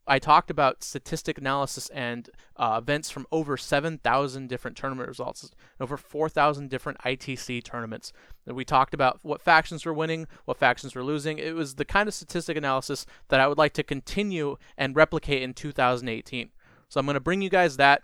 I 0.09 0.19
talked 0.19 0.51
about 0.51 0.83
statistic 0.83 1.37
analysis 1.37 1.91
and 1.91 2.31
uh, 2.57 2.81
events 2.83 3.11
from 3.11 3.27
over 3.31 3.57
7,000 3.57 4.49
different 4.49 4.77
tournament 4.77 5.09
results, 5.09 5.51
over 5.79 5.97
4,000 5.97 6.71
different 6.71 6.99
ITC 7.01 7.63
tournaments. 7.63 8.13
And 8.47 8.57
we 8.57 8.65
talked 8.65 8.95
about 8.95 9.19
what 9.23 9.43
factions 9.43 9.85
were 9.85 9.93
winning, 9.93 10.27
what 10.47 10.57
factions 10.57 10.95
were 10.95 11.05
losing. 11.05 11.39
It 11.39 11.55
was 11.55 11.75
the 11.75 11.85
kind 11.85 12.09
of 12.09 12.15
statistic 12.15 12.57
analysis 12.57 13.05
that 13.29 13.39
I 13.39 13.47
would 13.47 13.59
like 13.59 13.75
to 13.75 13.83
continue 13.83 14.57
and 14.79 14.97
replicate 14.97 15.43
in 15.43 15.53
2018. 15.53 16.51
So 16.89 16.99
I'm 16.99 17.07
going 17.07 17.15
to 17.15 17.21
bring 17.21 17.43
you 17.43 17.51
guys 17.51 17.77
that. 17.77 18.03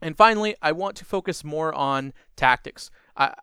And 0.00 0.16
finally, 0.16 0.56
I 0.62 0.72
want 0.72 0.96
to 0.96 1.04
focus 1.04 1.44
more 1.44 1.74
on 1.74 2.14
tactics. 2.34 2.90
I, 3.16 3.34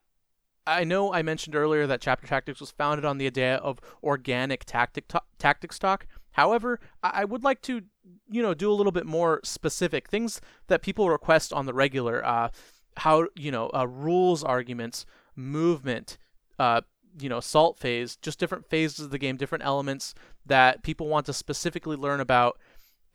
I 0.65 0.83
know 0.83 1.13
I 1.13 1.21
mentioned 1.21 1.55
earlier 1.55 1.85
that 1.87 2.01
Chapter 2.01 2.25
Tactics 2.25 2.59
was 2.59 2.71
founded 2.71 3.05
on 3.05 3.17
the 3.17 3.27
idea 3.27 3.57
of 3.57 3.79
organic 4.01 4.63
tactic 4.65 5.07
t- 5.07 5.19
tactics 5.37 5.77
talk. 5.77 6.07
However, 6.33 6.79
I 7.01 7.25
would 7.25 7.43
like 7.43 7.61
to, 7.63 7.81
you 8.29 8.41
know, 8.41 8.53
do 8.53 8.71
a 8.71 8.73
little 8.73 8.91
bit 8.91 9.05
more 9.05 9.39
specific 9.43 10.09
things 10.09 10.41
that 10.67 10.81
people 10.81 11.09
request 11.09 11.53
on 11.53 11.65
the 11.65 11.73
regular. 11.73 12.25
Uh, 12.25 12.49
how 12.97 13.27
you 13.35 13.51
know 13.51 13.71
uh, 13.73 13.87
rules 13.87 14.43
arguments, 14.43 15.05
movement, 15.35 16.17
uh, 16.59 16.81
you 17.19 17.29
know, 17.29 17.39
salt 17.39 17.79
phase, 17.79 18.15
just 18.17 18.39
different 18.39 18.65
phases 18.69 19.05
of 19.05 19.11
the 19.11 19.17
game, 19.17 19.37
different 19.37 19.63
elements 19.63 20.13
that 20.45 20.83
people 20.83 21.07
want 21.07 21.25
to 21.25 21.33
specifically 21.33 21.95
learn 21.95 22.19
about. 22.19 22.59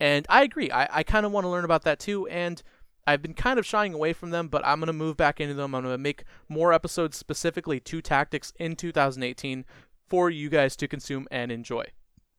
And 0.00 0.26
I 0.28 0.42
agree. 0.42 0.70
I, 0.70 0.88
I 0.98 1.02
kind 1.02 1.26
of 1.26 1.32
want 1.32 1.44
to 1.44 1.48
learn 1.48 1.64
about 1.64 1.82
that 1.82 1.98
too. 1.98 2.26
And 2.28 2.62
I've 3.06 3.22
been 3.22 3.34
kind 3.34 3.58
of 3.58 3.66
shying 3.66 3.94
away 3.94 4.12
from 4.12 4.30
them, 4.30 4.48
but 4.48 4.64
I'm 4.64 4.78
going 4.80 4.88
to 4.88 4.92
move 4.92 5.16
back 5.16 5.40
into 5.40 5.54
them. 5.54 5.74
I'm 5.74 5.82
going 5.82 5.94
to 5.94 5.98
make 5.98 6.24
more 6.48 6.72
episodes 6.72 7.16
specifically 7.16 7.80
to 7.80 8.00
tactics 8.00 8.52
in 8.58 8.76
2018 8.76 9.64
for 10.06 10.30
you 10.30 10.48
guys 10.48 10.76
to 10.76 10.88
consume 10.88 11.26
and 11.30 11.50
enjoy. 11.50 11.86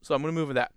So 0.01 0.15
I'm 0.15 0.21
going 0.21 0.33
to 0.33 0.39
move 0.39 0.47
with 0.47 0.55
that. 0.55 0.71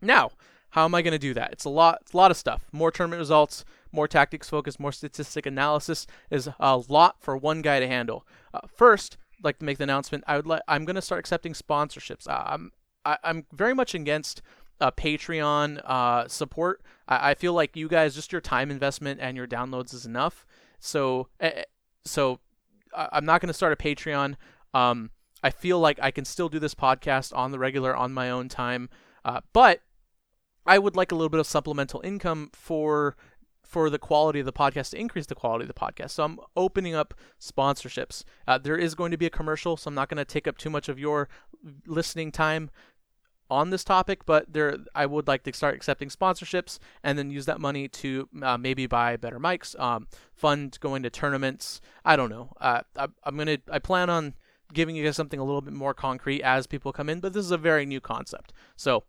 Now, 0.00 0.30
how 0.70 0.84
am 0.84 0.94
I 0.94 1.02
going 1.02 1.12
to 1.12 1.18
do 1.18 1.34
that? 1.34 1.52
It's 1.52 1.64
a 1.64 1.70
lot, 1.70 1.98
it's 2.02 2.12
a 2.12 2.16
lot 2.16 2.30
of 2.30 2.36
stuff. 2.36 2.66
More 2.72 2.90
tournament 2.90 3.18
results, 3.18 3.64
more 3.92 4.06
tactics 4.06 4.48
focus, 4.48 4.78
more 4.78 4.92
statistic 4.92 5.46
analysis 5.46 6.06
is 6.30 6.48
a 6.58 6.82
lot 6.88 7.16
for 7.20 7.36
one 7.36 7.62
guy 7.62 7.80
to 7.80 7.88
handle. 7.88 8.26
Uh, 8.54 8.60
first, 8.74 9.16
I'd 9.38 9.44
like 9.44 9.58
to 9.58 9.64
make 9.64 9.78
the 9.78 9.84
announcement. 9.84 10.24
I 10.26 10.36
would 10.36 10.46
like 10.46 10.62
I'm 10.68 10.84
going 10.84 10.96
to 10.96 11.02
start 11.02 11.18
accepting 11.18 11.54
sponsorships. 11.54 12.28
Uh, 12.28 12.44
I'm 12.46 12.72
I, 13.04 13.12
am 13.12 13.18
i 13.24 13.30
am 13.30 13.46
very 13.52 13.74
much 13.74 13.94
against 13.94 14.42
uh, 14.80 14.90
Patreon 14.90 15.80
uh, 15.84 16.28
support. 16.28 16.82
I, 17.08 17.30
I 17.30 17.34
feel 17.34 17.52
like 17.52 17.76
you 17.76 17.88
guys 17.88 18.14
just 18.14 18.32
your 18.32 18.40
time 18.40 18.70
investment 18.70 19.20
and 19.20 19.36
your 19.36 19.46
downloads 19.46 19.92
is 19.92 20.06
enough. 20.06 20.46
So 20.78 21.28
uh, 21.40 21.50
so 22.04 22.40
I'm 22.94 23.24
not 23.24 23.40
going 23.40 23.48
to 23.48 23.54
start 23.54 23.72
a 23.72 23.76
Patreon. 23.76 24.36
Um, 24.74 25.10
I 25.42 25.50
feel 25.50 25.78
like 25.78 25.98
I 26.02 26.10
can 26.10 26.24
still 26.24 26.48
do 26.48 26.58
this 26.58 26.74
podcast 26.74 27.36
on 27.36 27.50
the 27.50 27.58
regular 27.58 27.96
on 27.96 28.12
my 28.12 28.30
own 28.30 28.48
time, 28.48 28.88
uh, 29.24 29.40
but 29.52 29.80
I 30.66 30.78
would 30.78 30.96
like 30.96 31.12
a 31.12 31.14
little 31.14 31.28
bit 31.28 31.40
of 31.40 31.46
supplemental 31.46 32.00
income 32.02 32.50
for 32.52 33.16
for 33.62 33.88
the 33.88 33.98
quality 34.00 34.40
of 34.40 34.46
the 34.46 34.52
podcast 34.52 34.90
to 34.90 34.98
increase 34.98 35.26
the 35.26 35.34
quality 35.34 35.62
of 35.62 35.68
the 35.68 35.74
podcast. 35.74 36.10
So 36.10 36.24
I'm 36.24 36.40
opening 36.56 36.94
up 36.94 37.14
sponsorships. 37.40 38.24
Uh, 38.46 38.58
there 38.58 38.76
is 38.76 38.96
going 38.96 39.12
to 39.12 39.16
be 39.16 39.26
a 39.26 39.30
commercial, 39.30 39.76
so 39.76 39.88
I'm 39.88 39.94
not 39.94 40.08
going 40.08 40.18
to 40.18 40.24
take 40.24 40.48
up 40.48 40.58
too 40.58 40.70
much 40.70 40.88
of 40.88 40.98
your 40.98 41.28
listening 41.86 42.32
time 42.32 42.70
on 43.48 43.70
this 43.70 43.84
topic, 43.84 44.24
but 44.26 44.52
there 44.52 44.76
I 44.94 45.06
would 45.06 45.26
like 45.26 45.42
to 45.44 45.52
start 45.52 45.74
accepting 45.74 46.08
sponsorships 46.08 46.78
and 47.02 47.18
then 47.18 47.30
use 47.30 47.46
that 47.46 47.60
money 47.60 47.88
to 47.88 48.28
uh, 48.42 48.56
maybe 48.56 48.86
buy 48.86 49.16
better 49.16 49.40
mics, 49.40 49.78
um, 49.78 50.06
fund 50.34 50.78
going 50.80 51.02
to 51.02 51.10
tournaments. 51.10 51.80
I 52.04 52.16
don't 52.16 52.30
know. 52.30 52.52
Uh, 52.60 52.82
I, 52.96 53.08
I'm 53.24 53.36
gonna 53.36 53.58
I 53.70 53.78
plan 53.78 54.08
on 54.08 54.34
giving 54.72 54.96
you 54.96 55.04
guys 55.04 55.16
something 55.16 55.40
a 55.40 55.44
little 55.44 55.60
bit 55.60 55.74
more 55.74 55.94
concrete 55.94 56.42
as 56.42 56.66
people 56.66 56.92
come 56.92 57.08
in, 57.08 57.20
but 57.20 57.32
this 57.32 57.44
is 57.44 57.50
a 57.50 57.58
very 57.58 57.86
new 57.86 58.00
concept. 58.00 58.52
So 58.76 59.04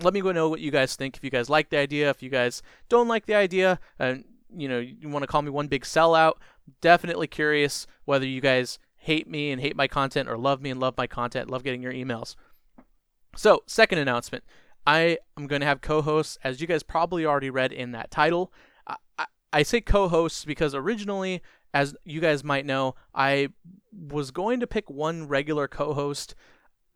let 0.00 0.14
me 0.14 0.20
go 0.20 0.32
know 0.32 0.48
what 0.48 0.60
you 0.60 0.70
guys 0.70 0.96
think. 0.96 1.16
If 1.16 1.24
you 1.24 1.30
guys 1.30 1.50
like 1.50 1.70
the 1.70 1.78
idea, 1.78 2.10
if 2.10 2.22
you 2.22 2.30
guys 2.30 2.62
don't 2.88 3.08
like 3.08 3.26
the 3.26 3.34
idea, 3.34 3.78
and 3.98 4.24
you 4.54 4.68
know 4.68 4.78
you 4.78 5.08
want 5.08 5.22
to 5.22 5.26
call 5.26 5.42
me 5.42 5.50
one 5.50 5.68
big 5.68 5.84
sellout, 5.84 6.34
definitely 6.80 7.26
curious 7.26 7.86
whether 8.04 8.26
you 8.26 8.40
guys 8.40 8.78
hate 8.96 9.28
me 9.28 9.50
and 9.50 9.60
hate 9.60 9.76
my 9.76 9.88
content 9.88 10.28
or 10.28 10.38
love 10.38 10.62
me 10.62 10.70
and 10.70 10.78
love 10.78 10.96
my 10.96 11.06
content, 11.06 11.50
love 11.50 11.64
getting 11.64 11.82
your 11.82 11.92
emails. 11.92 12.36
So, 13.36 13.62
second 13.66 13.98
announcement. 13.98 14.44
I 14.86 15.18
am 15.36 15.46
going 15.46 15.60
to 15.60 15.66
have 15.66 15.80
co-hosts, 15.80 16.38
as 16.42 16.60
you 16.60 16.66
guys 16.66 16.82
probably 16.82 17.24
already 17.24 17.50
read 17.50 17.72
in 17.72 17.92
that 17.92 18.10
title. 18.10 18.52
I, 18.86 18.96
I, 19.18 19.26
I 19.52 19.62
say 19.62 19.80
co-hosts 19.80 20.44
because 20.44 20.74
originally 20.74 21.40
as 21.74 21.94
you 22.04 22.20
guys 22.20 22.44
might 22.44 22.66
know, 22.66 22.94
I 23.14 23.48
was 23.92 24.30
going 24.30 24.60
to 24.60 24.66
pick 24.66 24.90
one 24.90 25.28
regular 25.28 25.68
co 25.68 25.94
host. 25.94 26.34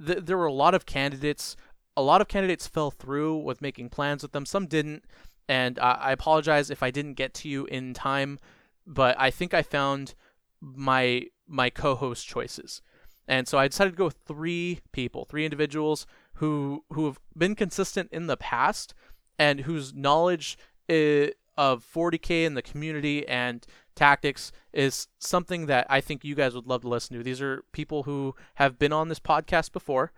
Th- 0.04 0.18
there 0.22 0.36
were 0.36 0.46
a 0.46 0.52
lot 0.52 0.74
of 0.74 0.86
candidates. 0.86 1.56
A 1.96 2.02
lot 2.02 2.20
of 2.20 2.28
candidates 2.28 2.66
fell 2.66 2.90
through 2.90 3.38
with 3.38 3.62
making 3.62 3.88
plans 3.88 4.22
with 4.22 4.32
them, 4.32 4.44
some 4.44 4.66
didn't. 4.66 5.04
And 5.48 5.78
uh, 5.78 5.96
I 6.00 6.12
apologize 6.12 6.70
if 6.70 6.82
I 6.82 6.90
didn't 6.90 7.14
get 7.14 7.32
to 7.34 7.48
you 7.48 7.64
in 7.66 7.94
time, 7.94 8.38
but 8.86 9.16
I 9.18 9.30
think 9.30 9.54
I 9.54 9.62
found 9.62 10.14
my 10.60 11.26
my 11.46 11.70
co-host 11.70 12.26
choices. 12.26 12.82
And 13.28 13.48
so 13.48 13.58
I 13.58 13.68
decided 13.68 13.92
to 13.92 13.96
go 13.96 14.04
with 14.04 14.18
three 14.26 14.80
people, 14.92 15.24
three 15.24 15.44
individuals 15.44 16.06
who 16.34 16.84
who 16.92 17.06
have 17.06 17.18
been 17.36 17.54
consistent 17.54 18.10
in 18.12 18.26
the 18.26 18.36
past 18.36 18.94
and 19.38 19.60
whose 19.60 19.94
knowledge 19.94 20.58
uh, 20.88 21.28
of 21.56 21.84
40k 21.84 22.46
and 22.46 22.56
the 22.56 22.62
community 22.62 23.26
and 23.26 23.66
tactics 23.94 24.52
is 24.72 25.08
something 25.18 25.66
that 25.66 25.86
I 25.88 26.00
think 26.00 26.24
you 26.24 26.34
guys 26.34 26.54
would 26.54 26.66
love 26.66 26.82
to 26.82 26.88
listen 26.88 27.16
to. 27.16 27.22
These 27.22 27.40
are 27.40 27.64
people 27.72 28.04
who 28.04 28.34
have 28.56 28.78
been 28.78 28.92
on 28.92 29.08
this 29.08 29.18
podcast 29.18 29.72
before, 29.72 30.12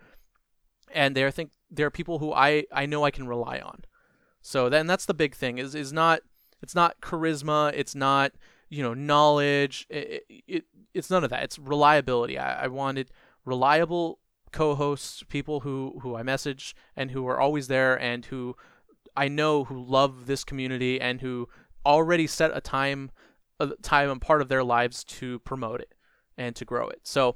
and 0.93 1.15
they're 1.15 1.31
think 1.31 1.51
they're 1.71 1.89
people 1.89 2.19
who 2.19 2.33
I 2.33 2.65
I 2.71 2.85
know 2.85 3.03
I 3.03 3.11
can 3.11 3.27
rely 3.27 3.59
on. 3.59 3.83
So 4.41 4.69
then 4.69 4.87
that's 4.87 5.05
the 5.05 5.13
big 5.13 5.35
thing 5.35 5.57
is 5.57 5.75
is 5.75 5.93
not 5.93 6.21
it's 6.61 6.75
not 6.75 7.01
charisma, 7.01 7.71
it's 7.73 7.95
not 7.95 8.33
you 8.69 8.83
know 8.83 8.93
knowledge, 8.93 9.87
it, 9.89 10.25
it 10.47 10.65
it's 10.93 11.09
none 11.09 11.23
of 11.23 11.29
that. 11.29 11.43
It's 11.43 11.57
reliability. 11.57 12.37
I, 12.37 12.65
I 12.65 12.67
wanted 12.67 13.11
reliable 13.45 14.19
co-hosts, 14.51 15.23
people 15.23 15.61
who 15.61 15.99
who 16.01 16.15
I 16.15 16.23
message 16.23 16.75
and 16.95 17.11
who 17.11 17.27
are 17.27 17.39
always 17.39 17.67
there 17.67 17.99
and 17.99 18.25
who 18.25 18.55
I 19.15 19.27
know 19.27 19.65
who 19.65 19.83
love 19.83 20.25
this 20.25 20.43
community 20.43 20.99
and 20.99 21.21
who 21.21 21.47
already 21.85 22.27
set 22.27 22.55
a 22.55 22.61
time 22.61 23.11
a 23.59 23.67
time 23.81 24.09
and 24.09 24.21
part 24.21 24.41
of 24.41 24.47
their 24.47 24.63
lives 24.63 25.03
to 25.03 25.39
promote 25.39 25.81
it 25.81 25.93
and 26.37 26.55
to 26.55 26.63
grow 26.63 26.87
it. 26.87 27.01
So 27.03 27.35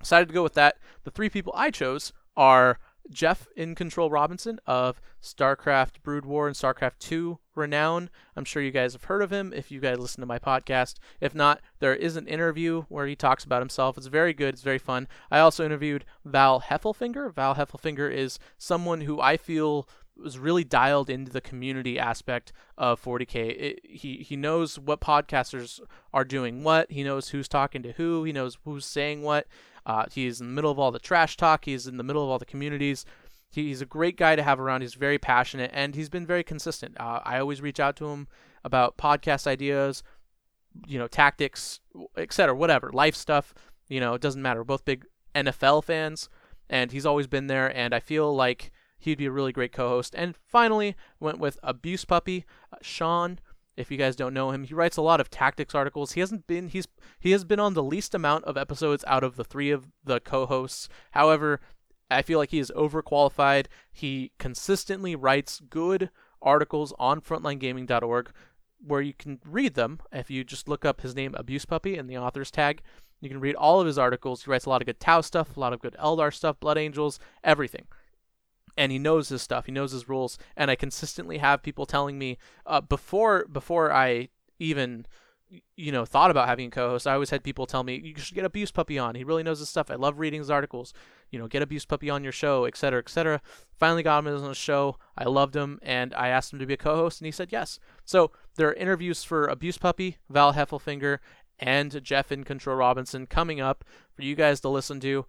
decided 0.00 0.28
to 0.28 0.34
go 0.34 0.42
with 0.42 0.54
that. 0.54 0.76
The 1.04 1.10
three 1.10 1.28
people 1.28 1.52
I 1.56 1.70
chose 1.70 2.12
are 2.36 2.78
Jeff 3.10 3.46
in 3.56 3.74
Control 3.74 4.10
Robinson 4.10 4.58
of 4.66 5.00
StarCraft 5.22 6.02
Brood 6.02 6.24
War 6.24 6.46
and 6.46 6.56
StarCraft 6.56 6.98
2 7.00 7.38
renown. 7.54 8.10
I'm 8.34 8.44
sure 8.44 8.62
you 8.62 8.70
guys 8.70 8.94
have 8.94 9.04
heard 9.04 9.22
of 9.22 9.32
him 9.32 9.52
if 9.54 9.70
you 9.70 9.80
guys 9.80 9.98
listen 9.98 10.20
to 10.22 10.26
my 10.26 10.38
podcast. 10.38 10.94
If 11.20 11.34
not, 11.34 11.60
there 11.80 11.94
is 11.94 12.16
an 12.16 12.26
interview 12.26 12.82
where 12.88 13.06
he 13.06 13.14
talks 13.14 13.44
about 13.44 13.62
himself. 13.62 13.96
It's 13.96 14.06
very 14.06 14.32
good, 14.32 14.54
it's 14.54 14.62
very 14.62 14.78
fun. 14.78 15.06
I 15.30 15.38
also 15.38 15.64
interviewed 15.64 16.04
Val 16.24 16.62
Heffelfinger. 16.62 17.32
Val 17.34 17.54
Heffelfinger 17.54 18.10
is 18.10 18.38
someone 18.58 19.02
who 19.02 19.20
I 19.20 19.36
feel 19.36 19.88
was 20.16 20.38
really 20.38 20.64
dialed 20.64 21.10
into 21.10 21.32
the 21.32 21.40
community 21.40 21.98
aspect 21.98 22.52
of 22.78 23.02
40k. 23.02 23.34
It, 23.34 23.80
he 23.84 24.16
he 24.18 24.36
knows 24.36 24.78
what 24.78 25.00
podcasters 25.00 25.80
are 26.12 26.24
doing 26.24 26.62
what. 26.62 26.90
He 26.90 27.02
knows 27.02 27.30
who's 27.30 27.48
talking 27.48 27.82
to 27.82 27.92
who. 27.92 28.24
He 28.24 28.32
knows 28.32 28.58
who's 28.64 28.86
saying 28.86 29.22
what. 29.22 29.46
Uh, 29.86 30.06
he's 30.10 30.40
in 30.40 30.46
the 30.46 30.52
middle 30.52 30.70
of 30.70 30.78
all 30.78 30.90
the 30.90 30.98
trash 30.98 31.36
talk. 31.36 31.64
He's 31.64 31.86
in 31.86 31.96
the 31.96 32.04
middle 32.04 32.22
of 32.22 32.30
all 32.30 32.38
the 32.38 32.44
communities. 32.44 33.04
He, 33.50 33.68
he's 33.68 33.82
a 33.82 33.86
great 33.86 34.16
guy 34.16 34.36
to 34.36 34.42
have 34.42 34.58
around. 34.58 34.80
He's 34.80 34.94
very 34.94 35.18
passionate 35.18 35.70
and 35.74 35.94
he's 35.94 36.08
been 36.08 36.26
very 36.26 36.42
consistent. 36.42 36.98
Uh, 36.98 37.20
I 37.24 37.38
always 37.38 37.60
reach 37.60 37.80
out 37.80 37.96
to 37.96 38.06
him 38.06 38.28
about 38.64 38.96
podcast 38.96 39.46
ideas, 39.46 40.02
you 40.86 40.98
know, 40.98 41.06
tactics, 41.06 41.80
etc., 42.16 42.54
whatever, 42.56 42.90
life 42.92 43.14
stuff. 43.14 43.54
You 43.88 44.00
know, 44.00 44.14
it 44.14 44.22
doesn't 44.22 44.40
matter. 44.40 44.60
We're 44.60 44.64
both 44.64 44.84
big 44.84 45.04
NFL 45.34 45.84
fans, 45.84 46.28
and 46.70 46.90
he's 46.90 47.04
always 47.04 47.26
been 47.26 47.46
there. 47.46 47.74
And 47.76 47.94
I 47.94 48.00
feel 48.00 48.34
like 48.34 48.72
he'd 49.04 49.18
be 49.18 49.26
a 49.26 49.30
really 49.30 49.52
great 49.52 49.72
co-host. 49.72 50.14
And 50.16 50.36
finally, 50.36 50.96
went 51.20 51.38
with 51.38 51.58
Abuse 51.62 52.04
Puppy, 52.04 52.44
uh, 52.72 52.76
Sean. 52.82 53.38
If 53.76 53.90
you 53.90 53.96
guys 53.96 54.14
don't 54.14 54.34
know 54.34 54.50
him, 54.50 54.64
he 54.64 54.74
writes 54.74 54.96
a 54.96 55.02
lot 55.02 55.20
of 55.20 55.30
tactics 55.30 55.74
articles. 55.74 56.12
He 56.12 56.20
hasn't 56.20 56.46
been 56.46 56.68
he's 56.68 56.86
he 57.18 57.32
has 57.32 57.44
been 57.44 57.58
on 57.58 57.74
the 57.74 57.82
least 57.82 58.14
amount 58.14 58.44
of 58.44 58.56
episodes 58.56 59.04
out 59.06 59.24
of 59.24 59.36
the 59.36 59.44
three 59.44 59.70
of 59.70 59.88
the 60.04 60.20
co-hosts. 60.20 60.88
However, 61.10 61.60
I 62.10 62.22
feel 62.22 62.38
like 62.38 62.50
he 62.50 62.60
is 62.60 62.72
overqualified. 62.76 63.66
He 63.90 64.32
consistently 64.38 65.16
writes 65.16 65.60
good 65.68 66.10
articles 66.40 66.92
on 66.98 67.20
frontlinegaming.org 67.20 68.30
where 68.86 69.00
you 69.00 69.14
can 69.14 69.40
read 69.44 69.74
them. 69.74 69.98
If 70.12 70.30
you 70.30 70.44
just 70.44 70.68
look 70.68 70.84
up 70.84 71.00
his 71.00 71.14
name, 71.14 71.34
Abuse 71.34 71.64
Puppy, 71.64 71.96
in 71.96 72.06
the 72.06 72.18
author's 72.18 72.50
tag, 72.50 72.82
you 73.20 73.28
can 73.28 73.40
read 73.40 73.54
all 73.54 73.80
of 73.80 73.86
his 73.86 73.98
articles. 73.98 74.44
He 74.44 74.50
writes 74.50 74.66
a 74.66 74.70
lot 74.70 74.82
of 74.82 74.86
good 74.86 75.00
Tau 75.00 75.22
stuff, 75.22 75.56
a 75.56 75.60
lot 75.60 75.72
of 75.72 75.80
good 75.80 75.96
Eldar 75.98 76.32
stuff, 76.32 76.60
Blood 76.60 76.78
Angels, 76.78 77.18
everything. 77.42 77.86
And 78.76 78.90
he 78.90 78.98
knows 78.98 79.28
his 79.28 79.42
stuff. 79.42 79.66
He 79.66 79.72
knows 79.72 79.92
his 79.92 80.08
rules. 80.08 80.38
And 80.56 80.70
I 80.70 80.76
consistently 80.76 81.38
have 81.38 81.62
people 81.62 81.86
telling 81.86 82.18
me 82.18 82.38
uh, 82.66 82.80
before 82.80 83.46
before 83.46 83.92
I 83.92 84.28
even 84.58 85.06
you 85.76 85.92
know 85.92 86.04
thought 86.04 86.30
about 86.30 86.48
having 86.48 86.68
a 86.68 86.70
co-host. 86.70 87.06
I 87.06 87.14
always 87.14 87.30
had 87.30 87.44
people 87.44 87.66
tell 87.66 87.84
me 87.84 88.00
you 88.02 88.14
should 88.16 88.34
get 88.34 88.44
Abuse 88.44 88.70
Puppy 88.70 88.98
on. 88.98 89.14
He 89.14 89.24
really 89.24 89.42
knows 89.42 89.58
his 89.58 89.68
stuff. 89.68 89.90
I 89.90 89.94
love 89.94 90.18
reading 90.18 90.40
his 90.40 90.50
articles. 90.50 90.92
You 91.30 91.38
know, 91.38 91.46
get 91.46 91.62
Abuse 91.62 91.84
Puppy 91.84 92.10
on 92.10 92.22
your 92.22 92.32
show, 92.32 92.64
etc., 92.64 93.00
etc. 93.00 93.40
Finally 93.78 94.02
got 94.02 94.24
him 94.24 94.34
on 94.34 94.42
the 94.42 94.54
show. 94.54 94.96
I 95.16 95.24
loved 95.24 95.54
him, 95.54 95.78
and 95.82 96.14
I 96.14 96.28
asked 96.28 96.52
him 96.52 96.58
to 96.58 96.66
be 96.66 96.74
a 96.74 96.78
co-host, 96.78 97.20
and 97.20 97.26
he 97.26 97.32
said 97.32 97.52
yes. 97.52 97.78
So 98.04 98.30
there 98.56 98.68
are 98.68 98.74
interviews 98.74 99.24
for 99.24 99.46
Abuse 99.46 99.78
Puppy, 99.78 100.18
Val 100.28 100.54
Heffelfinger, 100.54 101.18
and 101.58 102.02
Jeff 102.02 102.32
in 102.32 102.44
Control 102.44 102.76
Robinson 102.76 103.26
coming 103.26 103.60
up 103.60 103.84
for 104.14 104.22
you 104.22 104.34
guys 104.34 104.60
to 104.60 104.68
listen 104.68 105.00
to. 105.00 105.26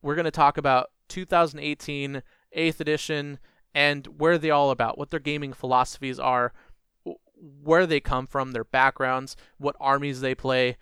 We're 0.00 0.16
going 0.16 0.24
to 0.24 0.30
talk 0.30 0.58
about 0.58 0.90
2018 1.08 2.22
8th 2.56 2.80
edition 2.80 3.38
and 3.74 4.06
where 4.18 4.38
they 4.38 4.50
all 4.50 4.70
about, 4.70 4.98
what 4.98 5.10
their 5.10 5.20
gaming 5.20 5.52
philosophies 5.52 6.18
are, 6.18 6.52
where 7.62 7.86
they 7.86 8.00
come 8.00 8.26
from, 8.26 8.52
their 8.52 8.64
backgrounds, 8.64 9.36
what 9.58 9.76
armies 9.80 10.20
they 10.20 10.34
play, 10.34 10.76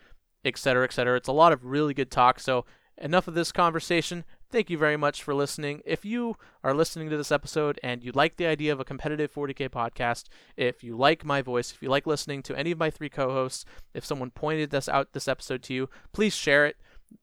etc., 0.45 0.85
etc. 0.85 1.17
It's 1.17 1.29
a 1.29 1.33
lot 1.33 1.53
of 1.53 1.65
really 1.65 1.95
good 1.95 2.11
talk. 2.11 2.41
So, 2.41 2.65
enough 2.99 3.29
of 3.29 3.35
this 3.35 3.53
conversation. 3.53 4.25
Thank 4.51 4.69
you 4.69 4.77
very 4.77 4.97
much 4.97 5.23
for 5.23 5.33
listening. 5.33 5.81
If 5.85 6.05
you 6.05 6.37
are 6.65 6.75
listening 6.75 7.09
to 7.11 7.17
this 7.17 7.31
episode 7.31 7.79
and 7.83 8.03
you 8.03 8.13
like 8.13 8.37
the 8.37 8.47
idea 8.47 8.73
of 8.73 8.81
a 8.81 8.85
competitive 8.85 9.33
40k 9.33 9.69
podcast, 9.69 10.25
if 10.57 10.83
you 10.83 10.97
like 10.97 11.25
my 11.25 11.41
voice, 11.41 11.71
if 11.73 11.81
you 11.83 11.89
like 11.89 12.07
listening 12.07 12.43
to 12.43 12.59
any 12.59 12.73
of 12.73 12.79
my 12.79 12.91
three 12.91 13.09
co-hosts, 13.09 13.65
if 13.95 14.05
someone 14.05 14.31
pointed 14.31 14.71
this 14.71 14.89
out 14.89 15.13
this 15.13 15.29
episode 15.29 15.63
to 15.65 15.75
you, 15.75 15.89
please 16.13 16.35
share 16.35 16.67
it. 16.67 16.77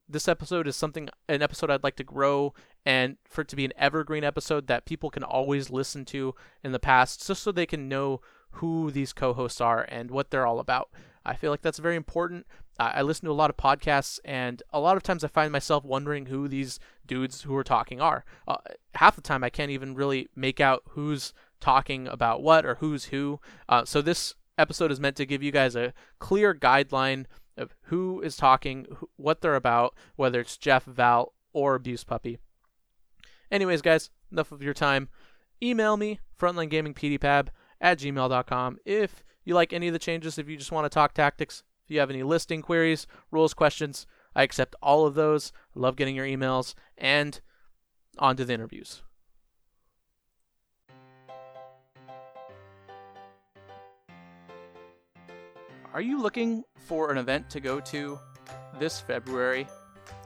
This 0.09 0.27
episode 0.27 0.67
is 0.67 0.75
something 0.75 1.09
an 1.27 1.41
episode 1.41 1.69
I'd 1.69 1.83
like 1.83 1.97
to 1.97 2.03
grow 2.03 2.53
and 2.85 3.17
for 3.27 3.41
it 3.41 3.47
to 3.49 3.55
be 3.55 3.65
an 3.65 3.73
evergreen 3.77 4.23
episode 4.23 4.67
that 4.67 4.85
people 4.85 5.09
can 5.09 5.23
always 5.23 5.69
listen 5.69 6.05
to 6.05 6.33
in 6.63 6.71
the 6.71 6.79
past 6.79 7.25
just 7.25 7.43
so 7.43 7.51
they 7.51 7.65
can 7.65 7.89
know 7.89 8.21
who 8.51 8.91
these 8.91 9.13
co-hosts 9.13 9.61
are 9.61 9.85
and 9.89 10.09
what 10.09 10.31
they're 10.31 10.47
all 10.47 10.59
about. 10.59 10.89
I 11.25 11.35
feel 11.35 11.51
like 11.51 11.61
that's 11.61 11.79
very 11.79 11.95
important. 11.97 12.47
I 12.79 13.01
listen 13.01 13.25
to 13.25 13.31
a 13.31 13.33
lot 13.33 13.49
of 13.49 13.57
podcasts, 13.57 14.19
and 14.23 14.61
a 14.71 14.79
lot 14.79 14.97
of 14.97 15.03
times 15.03 15.23
I 15.23 15.27
find 15.29 15.51
myself 15.51 15.83
wondering 15.83 16.27
who 16.27 16.47
these 16.47 16.79
dudes 17.07 17.41
who 17.41 17.55
are 17.55 17.63
talking 17.63 17.99
are. 17.99 18.23
Uh, 18.47 18.57
half 18.93 19.15
the 19.15 19.21
time, 19.21 19.43
I 19.43 19.49
can't 19.49 19.71
even 19.71 19.95
really 19.95 20.29
make 20.35 20.59
out 20.59 20.83
who's 20.89 21.33
talking 21.59 22.07
about 22.07 22.43
what 22.43 22.65
or 22.65 22.75
who's 22.75 23.05
who. 23.05 23.39
Uh, 23.67 23.83
so 23.83 24.01
this 24.01 24.35
episode 24.59 24.91
is 24.91 24.99
meant 24.99 25.15
to 25.17 25.25
give 25.25 25.41
you 25.41 25.51
guys 25.51 25.75
a 25.75 25.93
clear 26.19 26.53
guideline 26.53 27.25
of 27.57 27.73
who 27.83 28.21
is 28.21 28.37
talking, 28.37 28.85
what 29.15 29.41
they're 29.41 29.55
about, 29.55 29.95
whether 30.15 30.39
it's 30.39 30.57
Jeff, 30.57 30.85
Val, 30.85 31.33
or 31.53 31.75
Abuse 31.75 32.03
Puppy. 32.03 32.37
Anyways, 33.51 33.81
guys, 33.81 34.09
enough 34.31 34.51
of 34.51 34.61
your 34.61 34.73
time. 34.73 35.09
Email 35.61 35.97
me, 35.97 36.19
frontlinegamingpdpab 36.39 37.47
at 37.79 37.99
gmail.com 37.99 38.77
if 38.85 39.23
you 39.43 39.55
like 39.55 39.71
any 39.71 39.87
of 39.87 39.93
the 39.93 39.99
changes, 39.99 40.37
if 40.37 40.49
you 40.49 40.57
just 40.57 40.71
want 40.71 40.85
to 40.85 40.89
talk 40.89 41.13
tactics, 41.13 41.63
if 41.85 41.91
you 41.91 41.99
have 41.99 42.09
any 42.09 42.21
listing 42.21 42.61
queries, 42.61 43.07
rules, 43.31 43.53
questions, 43.53 44.05
I 44.35 44.43
accept 44.43 44.75
all 44.81 45.05
of 45.05 45.15
those. 45.15 45.53
Love 45.73 45.95
getting 45.95 46.15
your 46.15 46.25
emails 46.25 46.75
and 46.97 47.39
on 48.19 48.35
to 48.37 48.45
the 48.45 48.53
interviews. 48.53 49.01
Are 55.97 56.01
you 56.01 56.21
looking 56.21 56.63
for 56.85 57.11
an 57.11 57.17
event 57.17 57.49
to 57.49 57.59
go 57.59 57.79
to 57.79 58.19
this 58.77 59.01
February? 59.01 59.65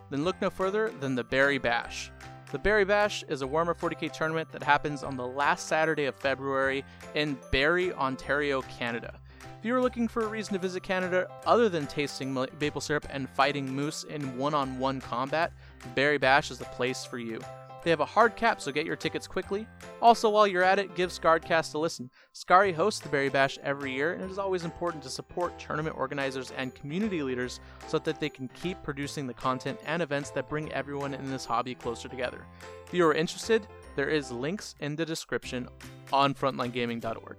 Then 0.10 0.26
look 0.26 0.36
no 0.42 0.50
further 0.50 0.92
than 1.00 1.16
the 1.16 1.24
Barrie 1.24 1.60
Bash. 1.60 2.12
The 2.52 2.60
Barrie 2.60 2.84
Bash 2.84 3.24
is 3.30 3.42
a 3.42 3.48
Warhammer 3.48 3.74
40k 3.74 4.12
tournament 4.12 4.52
that 4.52 4.64
happens 4.64 5.02
on 5.02 5.16
the 5.16 5.26
last 5.26 5.68
Saturday 5.68 6.08
of 6.08 6.16
February 6.16 6.84
in 7.16 7.38
Barrie, 7.54 7.94
Ontario, 7.94 8.64
Canada. 8.64 9.18
If 9.60 9.64
you're 9.64 9.82
looking 9.82 10.10
for 10.10 10.24
a 10.24 10.28
reason 10.28 10.52
to 10.56 10.60
visit 10.60 10.84
Canada 10.84 11.30
other 11.46 11.70
than 11.70 11.88
tasting 11.88 12.34
maple 12.60 12.82
syrup 12.82 13.08
and 13.10 13.30
fighting 13.30 13.74
moose 13.74 14.04
in 14.04 14.38
one 14.38 14.54
on 14.54 14.78
one 14.78 15.00
combat, 15.00 15.54
Barrie 15.96 16.18
Bash 16.18 16.52
is 16.52 16.58
the 16.58 16.66
place 16.66 17.06
for 17.06 17.18
you. 17.18 17.40
They 17.84 17.90
have 17.90 18.00
a 18.00 18.06
hard 18.06 18.36
cap, 18.36 18.62
so 18.62 18.72
get 18.72 18.86
your 18.86 18.96
tickets 18.96 19.26
quickly. 19.26 19.68
Also, 20.02 20.30
while 20.30 20.46
you're 20.46 20.64
at 20.64 20.78
it, 20.78 20.96
give 20.96 21.10
Scarredcast 21.10 21.74
a 21.74 21.80
listen. 21.80 22.12
Scary 22.32 22.72
hosts 22.72 23.00
the 23.00 23.10
Barrie 23.10 23.30
Bash 23.30 23.58
every 23.64 23.92
year, 23.92 24.14
and 24.14 24.24
it 24.24 24.30
is 24.30 24.38
always 24.38 24.66
important 24.66 25.02
to 25.04 25.10
support 25.10 25.58
tournament 25.58 25.98
organizers 25.98 26.52
and 26.52 26.76
community 26.76 27.24
leaders 27.24 27.60
so 27.88 27.98
that 28.00 28.20
they 28.20 28.30
can 28.30 28.48
keep 28.50 28.82
producing 28.84 29.26
the 29.26 29.34
content 29.34 29.80
and 29.86 30.04
events 30.04 30.30
that 30.32 30.48
bring 30.48 30.72
everyone 30.74 31.16
in 31.16 31.32
this 31.32 31.44
hobby 31.44 31.74
closer 31.74 32.08
together. 32.08 32.46
If 32.86 32.94
you 32.94 33.08
are 33.08 33.16
interested, 33.16 33.66
there 33.96 34.10
is 34.10 34.32
links 34.32 34.76
in 34.80 34.96
the 34.96 35.06
description 35.06 35.68
on 36.14 36.36
frontlinegaming.org. 36.36 37.38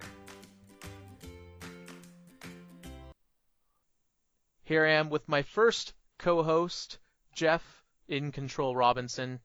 Here 4.65 4.87
I 4.87 4.93
am 4.93 5.09
with 5.09 5.29
my 5.29 5.43
first 5.43 5.93
co 6.19 6.43
host, 6.43 6.99
Jeff 7.33 7.85
in 8.09 8.33
Control 8.33 8.75
Robinson. 8.75 9.41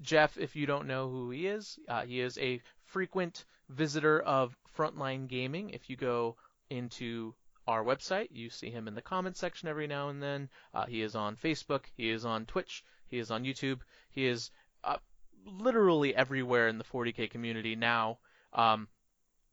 Jeff, 0.00 0.38
if 0.38 0.56
you 0.56 0.66
don't 0.66 0.86
know 0.86 1.08
who 1.08 1.30
he 1.30 1.46
is, 1.46 1.78
uh, 1.88 2.02
he 2.02 2.20
is 2.20 2.38
a 2.38 2.60
frequent 2.84 3.44
visitor 3.68 4.20
of 4.20 4.56
Frontline 4.76 5.28
Gaming. 5.28 5.70
If 5.70 5.90
you 5.90 5.96
go 5.96 6.36
into 6.70 7.34
our 7.66 7.84
website, 7.84 8.28
you 8.30 8.50
see 8.50 8.70
him 8.70 8.88
in 8.88 8.94
the 8.94 9.02
comments 9.02 9.40
section 9.40 9.68
every 9.68 9.86
now 9.86 10.08
and 10.08 10.22
then. 10.22 10.48
Uh, 10.74 10.86
he 10.86 11.02
is 11.02 11.14
on 11.14 11.36
Facebook, 11.36 11.84
he 11.96 12.10
is 12.10 12.24
on 12.24 12.46
Twitch, 12.46 12.84
he 13.06 13.18
is 13.18 13.30
on 13.30 13.44
YouTube, 13.44 13.80
he 14.10 14.26
is 14.26 14.50
uh, 14.84 14.96
literally 15.44 16.14
everywhere 16.14 16.68
in 16.68 16.78
the 16.78 16.84
40k 16.84 17.30
community 17.30 17.76
now. 17.76 18.18
Um, 18.52 18.88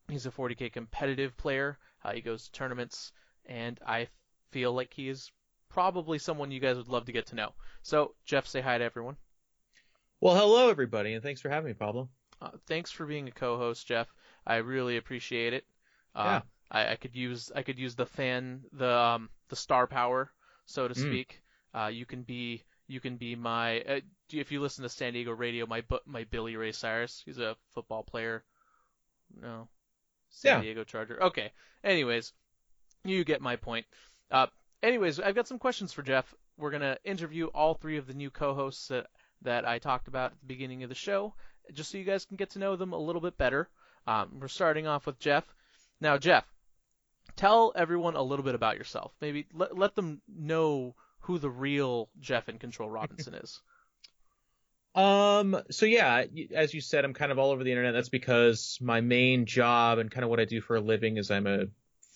he's 0.08 0.26
a 0.26 0.30
40k 0.30 0.72
competitive 0.72 1.36
player. 1.36 1.78
Uh, 2.04 2.12
he 2.12 2.20
goes 2.20 2.44
to 2.44 2.52
tournaments, 2.52 3.12
and 3.46 3.78
I 3.86 4.08
feel 4.50 4.72
like 4.72 4.92
he 4.92 5.08
is 5.08 5.30
probably 5.68 6.18
someone 6.18 6.50
you 6.50 6.60
guys 6.60 6.76
would 6.76 6.88
love 6.88 7.04
to 7.06 7.12
get 7.12 7.26
to 7.26 7.36
know. 7.36 7.52
So, 7.82 8.14
Jeff, 8.24 8.46
say 8.46 8.60
hi 8.60 8.78
to 8.78 8.84
everyone. 8.84 9.16
Well, 10.22 10.34
hello 10.34 10.68
everybody, 10.68 11.14
and 11.14 11.22
thanks 11.22 11.40
for 11.40 11.48
having 11.48 11.68
me, 11.68 11.72
Pablo. 11.72 12.10
Uh, 12.42 12.50
thanks 12.66 12.90
for 12.90 13.06
being 13.06 13.26
a 13.28 13.30
co-host, 13.30 13.86
Jeff. 13.86 14.12
I 14.46 14.56
really 14.56 14.98
appreciate 14.98 15.54
it. 15.54 15.64
Uh, 16.14 16.24
yeah. 16.24 16.40
I, 16.70 16.92
I, 16.92 16.96
could 16.96 17.16
use 17.16 17.50
I 17.56 17.62
could 17.62 17.78
use 17.78 17.94
the 17.94 18.04
fan 18.04 18.60
the 18.74 18.92
um, 18.92 19.30
the 19.48 19.56
star 19.56 19.86
power, 19.86 20.30
so 20.66 20.86
to 20.86 20.92
mm. 20.92 21.00
speak. 21.00 21.40
Mm. 21.74 21.84
Uh, 21.84 21.88
you 21.88 22.04
can 22.04 22.22
be 22.22 22.64
you 22.86 23.00
can 23.00 23.16
be 23.16 23.34
my 23.34 23.80
uh, 23.80 24.00
if 24.30 24.52
you 24.52 24.60
listen 24.60 24.82
to 24.82 24.90
San 24.90 25.14
Diego 25.14 25.32
radio, 25.32 25.64
my 25.64 25.82
my 26.04 26.24
Billy 26.24 26.54
Ray 26.54 26.72
Cyrus. 26.72 27.22
He's 27.24 27.38
a 27.38 27.56
football 27.72 28.02
player. 28.02 28.44
No, 29.40 29.68
San 30.28 30.58
yeah. 30.58 30.62
Diego 30.64 30.84
Charger. 30.84 31.22
Okay. 31.22 31.50
Anyways, 31.82 32.34
you 33.04 33.24
get 33.24 33.40
my 33.40 33.56
point. 33.56 33.86
Uh, 34.30 34.48
anyways, 34.82 35.18
I've 35.18 35.34
got 35.34 35.48
some 35.48 35.58
questions 35.58 35.94
for 35.94 36.02
Jeff. 36.02 36.34
We're 36.58 36.72
gonna 36.72 36.98
interview 37.04 37.46
all 37.46 37.72
three 37.72 37.96
of 37.96 38.06
the 38.06 38.12
new 38.12 38.28
co-hosts 38.28 38.88
that 38.88 39.06
that 39.42 39.66
I 39.66 39.78
talked 39.78 40.08
about 40.08 40.32
at 40.32 40.40
the 40.40 40.46
beginning 40.46 40.82
of 40.82 40.88
the 40.88 40.94
show, 40.94 41.34
just 41.72 41.90
so 41.90 41.98
you 41.98 42.04
guys 42.04 42.24
can 42.24 42.36
get 42.36 42.50
to 42.50 42.58
know 42.58 42.76
them 42.76 42.92
a 42.92 42.98
little 42.98 43.20
bit 43.20 43.36
better. 43.36 43.68
Um, 44.06 44.38
we're 44.40 44.48
starting 44.48 44.86
off 44.86 45.06
with 45.06 45.18
Jeff. 45.18 45.44
Now, 46.00 46.18
Jeff, 46.18 46.44
tell 47.36 47.72
everyone 47.76 48.16
a 48.16 48.22
little 48.22 48.44
bit 48.44 48.54
about 48.54 48.78
yourself. 48.78 49.12
Maybe 49.20 49.46
let 49.52 49.76
let 49.76 49.94
them 49.94 50.20
know 50.28 50.94
who 51.20 51.38
the 51.38 51.50
real 51.50 52.08
Jeff 52.18 52.48
in 52.48 52.58
Control 52.58 52.90
Robinson 52.90 53.34
is. 53.34 53.60
Um. 54.92 55.56
So 55.70 55.86
yeah, 55.86 56.24
as 56.52 56.74
you 56.74 56.80
said, 56.80 57.04
I'm 57.04 57.14
kind 57.14 57.30
of 57.30 57.38
all 57.38 57.52
over 57.52 57.62
the 57.62 57.70
internet. 57.70 57.94
That's 57.94 58.08
because 58.08 58.76
my 58.80 59.00
main 59.00 59.46
job 59.46 59.98
and 59.98 60.10
kind 60.10 60.24
of 60.24 60.30
what 60.30 60.40
I 60.40 60.46
do 60.46 60.60
for 60.60 60.74
a 60.74 60.80
living 60.80 61.16
is 61.16 61.30
I'm 61.30 61.46
a 61.46 61.66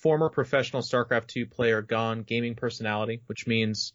former 0.03 0.29
professional 0.29 0.83
StarCraft 0.83 1.29
2 1.29 1.47
player 1.47 1.83
gone 1.83 2.25
gaming 2.25 2.57
personality, 2.57 3.23
which 3.27 3.47
means 3.47 3.93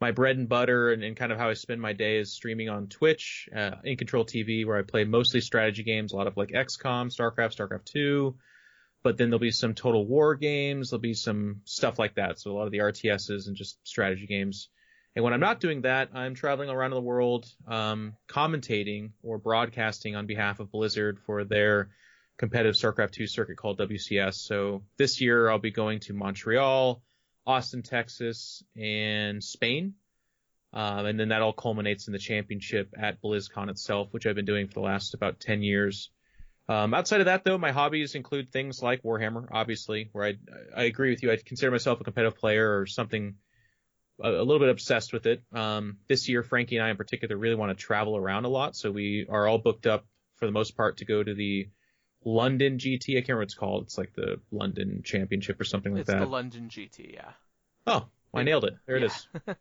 my 0.00 0.12
bread 0.12 0.36
and 0.36 0.48
butter 0.48 0.92
and, 0.92 1.02
and 1.02 1.16
kind 1.16 1.32
of 1.32 1.38
how 1.38 1.48
I 1.48 1.54
spend 1.54 1.80
my 1.80 1.92
day 1.92 2.18
is 2.18 2.32
streaming 2.32 2.68
on 2.68 2.86
Twitch, 2.86 3.48
uh, 3.54 3.72
in 3.84 3.96
Control 3.96 4.24
TV, 4.24 4.64
where 4.64 4.78
I 4.78 4.82
play 4.82 5.04
mostly 5.04 5.40
strategy 5.40 5.82
games, 5.82 6.12
a 6.12 6.16
lot 6.16 6.26
of 6.26 6.36
like 6.36 6.50
XCOM, 6.50 7.14
StarCraft, 7.14 7.56
StarCraft 7.56 7.84
2. 7.86 8.36
But 9.02 9.16
then 9.16 9.30
there'll 9.30 9.40
be 9.40 9.50
some 9.50 9.74
Total 9.74 10.04
War 10.04 10.34
games. 10.34 10.90
There'll 10.90 11.00
be 11.00 11.14
some 11.14 11.62
stuff 11.64 11.98
like 11.98 12.16
that. 12.16 12.38
So 12.38 12.50
a 12.50 12.54
lot 12.54 12.66
of 12.66 12.72
the 12.72 12.78
RTSs 12.78 13.46
and 13.46 13.56
just 13.56 13.78
strategy 13.86 14.26
games. 14.26 14.68
And 15.16 15.24
when 15.24 15.32
I'm 15.32 15.40
not 15.40 15.60
doing 15.60 15.82
that, 15.82 16.10
I'm 16.14 16.34
traveling 16.34 16.70
around 16.70 16.90
the 16.90 17.00
world, 17.00 17.46
um, 17.66 18.14
commentating 18.28 19.10
or 19.22 19.38
broadcasting 19.38 20.14
on 20.14 20.26
behalf 20.26 20.60
of 20.60 20.70
Blizzard 20.70 21.18
for 21.26 21.44
their 21.44 21.90
competitive 22.38 22.76
StarCraft 22.76 23.12
2 23.12 23.26
circuit 23.26 23.56
called 23.56 23.78
WCS. 23.78 24.34
So 24.34 24.84
this 24.96 25.20
year 25.20 25.50
I'll 25.50 25.58
be 25.58 25.72
going 25.72 26.00
to 26.00 26.12
Montreal, 26.12 27.02
Austin, 27.48 27.82
Texas, 27.82 28.62
and 28.76 29.42
Spain. 29.42 29.94
Um, 30.74 31.06
and 31.06 31.18
then 31.18 31.30
that 31.30 31.40
all 31.40 31.54
culminates 31.54 32.06
in 32.06 32.12
the 32.12 32.18
championship 32.18 32.94
at 32.96 33.22
BlizzCon 33.22 33.70
itself, 33.70 34.08
which 34.12 34.26
I've 34.26 34.34
been 34.34 34.44
doing 34.44 34.68
for 34.68 34.74
the 34.74 34.80
last 34.80 35.14
about 35.14 35.40
10 35.40 35.62
years. 35.62 36.10
Um, 36.68 36.92
outside 36.92 37.20
of 37.20 37.24
that, 37.24 37.44
though, 37.44 37.56
my 37.56 37.72
hobbies 37.72 38.14
include 38.14 38.52
things 38.52 38.82
like 38.82 39.02
Warhammer, 39.02 39.48
obviously, 39.50 40.10
where 40.12 40.26
I, 40.26 40.34
I 40.76 40.84
agree 40.84 41.08
with 41.08 41.22
you. 41.22 41.32
I 41.32 41.38
consider 41.42 41.70
myself 41.70 42.02
a 42.02 42.04
competitive 42.04 42.38
player 42.38 42.78
or 42.78 42.84
something 42.84 43.36
a, 44.22 44.28
a 44.28 44.44
little 44.44 44.58
bit 44.58 44.68
obsessed 44.68 45.14
with 45.14 45.24
it. 45.24 45.42
Um, 45.54 45.96
this 46.06 46.28
year, 46.28 46.42
Frankie 46.42 46.76
and 46.76 46.84
I 46.84 46.90
in 46.90 46.98
particular 46.98 47.38
really 47.38 47.54
want 47.54 47.76
to 47.76 47.82
travel 47.82 48.14
around 48.14 48.44
a 48.44 48.48
lot, 48.48 48.76
so 48.76 48.90
we 48.90 49.26
are 49.30 49.48
all 49.48 49.56
booked 49.56 49.86
up 49.86 50.04
for 50.36 50.44
the 50.44 50.52
most 50.52 50.76
part 50.76 50.98
to 50.98 51.06
go 51.06 51.22
to 51.22 51.32
the 51.32 51.70
London 52.24 52.78
GT. 52.78 53.12
I 53.16 53.20
can't 53.20 53.28
remember 53.28 53.40
what 53.40 53.44
it's 53.44 53.54
called. 53.54 53.84
It's 53.84 53.98
like 53.98 54.12
the 54.14 54.40
London 54.50 55.02
Championship 55.04 55.60
or 55.60 55.64
something 55.64 55.92
like 55.92 56.00
it's 56.00 56.08
that. 56.08 56.16
It's 56.16 56.24
the 56.26 56.30
London 56.30 56.68
GT, 56.68 57.14
yeah. 57.14 57.30
Oh, 57.86 58.06
I 58.34 58.42
nailed 58.42 58.64
it. 58.64 58.76
There 58.86 58.96
it 58.96 59.02
Yeah. 59.02 59.06
is. 59.06 59.26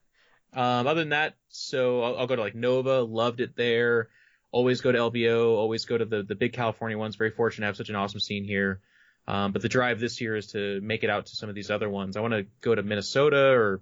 Um, 0.53 0.87
other 0.87 1.01
than 1.01 1.09
that, 1.09 1.35
so 1.49 2.01
I'll, 2.01 2.17
I'll 2.19 2.27
go 2.27 2.37
to 2.37 2.41
like 2.41 2.55
Nova, 2.55 3.01
loved 3.01 3.41
it 3.41 3.55
there. 3.57 4.07
Always 4.51 4.79
go 4.79 4.91
to 4.93 4.97
LVO, 4.97 5.55
always 5.55 5.83
go 5.85 5.97
to 5.97 6.05
the, 6.05 6.23
the 6.23 6.35
big 6.35 6.53
California 6.53 6.97
ones. 6.97 7.17
Very 7.17 7.31
fortunate 7.31 7.65
to 7.65 7.67
have 7.67 7.75
such 7.75 7.89
an 7.89 7.95
awesome 7.97 8.21
scene 8.21 8.45
here. 8.45 8.79
Um, 9.27 9.51
but 9.51 9.61
the 9.61 9.67
drive 9.69 9.99
this 9.99 10.21
year 10.21 10.37
is 10.37 10.47
to 10.53 10.79
make 10.81 11.03
it 11.03 11.09
out 11.09 11.25
to 11.27 11.35
some 11.35 11.49
of 11.49 11.53
these 11.53 11.69
other 11.69 11.89
ones. 11.89 12.15
I 12.15 12.21
want 12.21 12.33
to 12.33 12.45
go 12.61 12.73
to 12.73 12.81
Minnesota 12.81 13.49
or, 13.51 13.81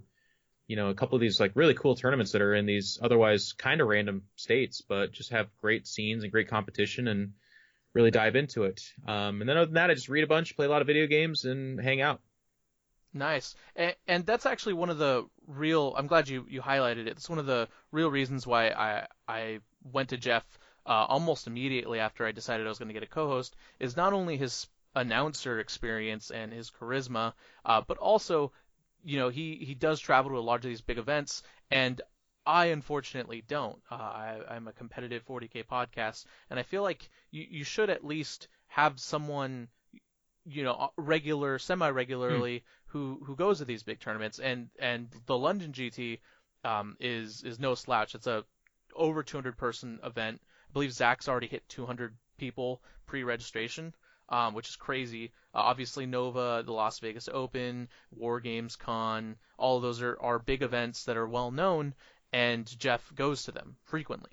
you 0.67 0.75
know, 0.75 0.89
a 0.89 0.95
couple 0.95 1.15
of 1.15 1.21
these 1.21 1.39
like 1.39 1.51
really 1.53 1.75
cool 1.75 1.95
tournaments 1.95 2.31
that 2.31 2.41
are 2.41 2.55
in 2.55 2.65
these 2.65 2.97
otherwise 3.01 3.53
kind 3.53 3.79
of 3.79 3.87
random 3.87 4.23
states, 4.35 4.81
but 4.81 5.11
just 5.11 5.29
have 5.31 5.47
great 5.61 5.85
scenes 5.85 6.23
and 6.23 6.31
great 6.31 6.49
competition 6.49 7.07
and 7.07 7.33
really 7.95 8.11
dive 8.11 8.35
into 8.35 8.63
it. 8.63 8.93
Um, 9.07 9.41
and 9.41 9.49
then 9.49 9.57
other 9.57 9.65
than 9.65 9.75
that, 9.75 9.89
I 9.89 9.95
just 9.95 10.09
read 10.09 10.23
a 10.23 10.27
bunch, 10.27 10.55
play 10.55 10.67
a 10.67 10.69
lot 10.69 10.81
of 10.81 10.87
video 10.87 11.07
games 11.07 11.45
and 11.45 11.81
hang 11.81 12.01
out. 12.01 12.21
Nice. 13.13 13.55
And, 13.75 13.95
and 14.07 14.25
that's 14.25 14.45
actually 14.45 14.73
one 14.73 14.89
of 14.89 14.97
the 14.97 15.25
real 15.47 15.95
I'm 15.97 16.07
glad 16.07 16.27
you, 16.27 16.45
you 16.49 16.61
highlighted 16.61 17.07
it. 17.07 17.07
It's 17.07 17.29
one 17.29 17.39
of 17.39 17.45
the 17.45 17.69
real 17.91 18.11
reasons 18.11 18.45
why 18.45 18.69
I 18.69 19.07
I 19.27 19.59
went 19.83 20.09
to 20.09 20.17
Jeff 20.17 20.43
uh, 20.85 21.05
almost 21.07 21.47
immediately 21.47 21.99
after 21.99 22.25
I 22.25 22.33
decided 22.33 22.65
I 22.65 22.69
was 22.69 22.77
going 22.77 22.89
to 22.89 22.93
get 22.93 23.03
a 23.03 23.07
co-host 23.07 23.55
is 23.79 23.95
not 23.95 24.11
only 24.11 24.35
his 24.35 24.67
announcer 24.93 25.59
experience 25.59 26.29
and 26.29 26.51
his 26.51 26.69
charisma, 26.69 27.33
uh, 27.63 27.81
but 27.87 27.97
also 27.97 28.51
you 29.05 29.17
know 29.17 29.29
he 29.29 29.63
he 29.65 29.73
does 29.73 30.01
travel 30.01 30.31
to 30.31 30.37
a 30.37 30.39
lot 30.39 30.55
of 30.55 30.63
these 30.63 30.81
big 30.81 30.97
events 30.97 31.41
and 31.71 32.01
I 32.45 32.65
unfortunately 32.67 33.43
don't. 33.47 33.81
Uh, 33.89 33.95
I, 33.95 34.39
I'm 34.49 34.67
a 34.67 34.73
competitive 34.73 35.25
40k 35.25 35.65
podcast, 35.65 36.25
and 36.49 36.59
I 36.59 36.63
feel 36.63 36.83
like 36.83 37.09
you, 37.31 37.45
you 37.49 37.63
should 37.63 37.89
at 37.89 38.05
least 38.05 38.47
have 38.67 38.99
someone, 38.99 39.67
you 40.45 40.63
know, 40.63 40.91
regular, 40.97 41.57
semi-regularly 41.59 42.63
who 42.87 43.19
who 43.25 43.35
goes 43.35 43.57
to 43.59 43.65
these 43.65 43.83
big 43.83 43.99
tournaments. 43.99 44.39
And 44.39 44.69
and 44.79 45.09
the 45.25 45.37
London 45.37 45.73
GT 45.73 46.19
um, 46.63 46.97
is 46.99 47.43
is 47.43 47.59
no 47.59 47.75
slouch. 47.75 48.15
It's 48.15 48.27
a 48.27 48.45
over 48.95 49.23
200 49.23 49.57
person 49.57 49.99
event. 50.03 50.41
I 50.69 50.73
believe 50.73 50.93
Zach's 50.93 51.27
already 51.27 51.47
hit 51.47 51.67
200 51.69 52.15
people 52.37 52.81
pre-registration, 53.05 53.93
um, 54.29 54.53
which 54.53 54.69
is 54.69 54.75
crazy. 54.75 55.31
Uh, 55.53 55.59
obviously, 55.59 56.05
Nova, 56.05 56.63
the 56.65 56.73
Las 56.73 56.99
Vegas 56.99 57.29
Open, 57.31 57.87
War 58.11 58.39
Games 58.39 58.75
Con, 58.75 59.35
all 59.57 59.77
of 59.77 59.83
those 59.83 60.01
are, 60.01 60.17
are 60.19 60.39
big 60.39 60.63
events 60.63 61.05
that 61.05 61.17
are 61.17 61.27
well 61.27 61.51
known, 61.51 61.93
and 62.35 62.77
Jeff 62.79 63.01
goes 63.15 63.43
to 63.43 63.51
them 63.51 63.77
frequently. 63.85 64.31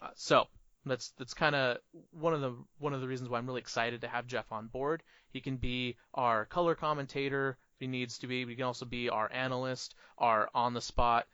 Uh, 0.00 0.10
so 0.14 0.46
that's 0.84 1.10
that's 1.18 1.34
kind 1.34 1.56
of 1.56 1.78
one 2.12 2.32
of 2.32 2.40
the 2.40 2.54
one 2.78 2.94
of 2.94 3.00
the 3.00 3.08
reasons 3.08 3.28
why 3.28 3.38
I'm 3.38 3.46
really 3.46 3.60
excited 3.60 4.02
to 4.02 4.08
have 4.08 4.26
Jeff 4.28 4.52
on 4.52 4.68
board. 4.68 5.02
He 5.30 5.40
can 5.40 5.56
be 5.56 5.96
our 6.14 6.44
color 6.46 6.74
commentator 6.76 7.58
if 7.74 7.80
he 7.80 7.86
needs 7.88 8.18
to 8.18 8.26
be. 8.28 8.46
He 8.46 8.54
can 8.54 8.64
also 8.64 8.84
be 8.86 9.08
our 9.08 9.30
analyst, 9.32 9.94
our 10.18 10.48
on 10.54 10.74
the 10.74 10.80
spot 10.80 11.26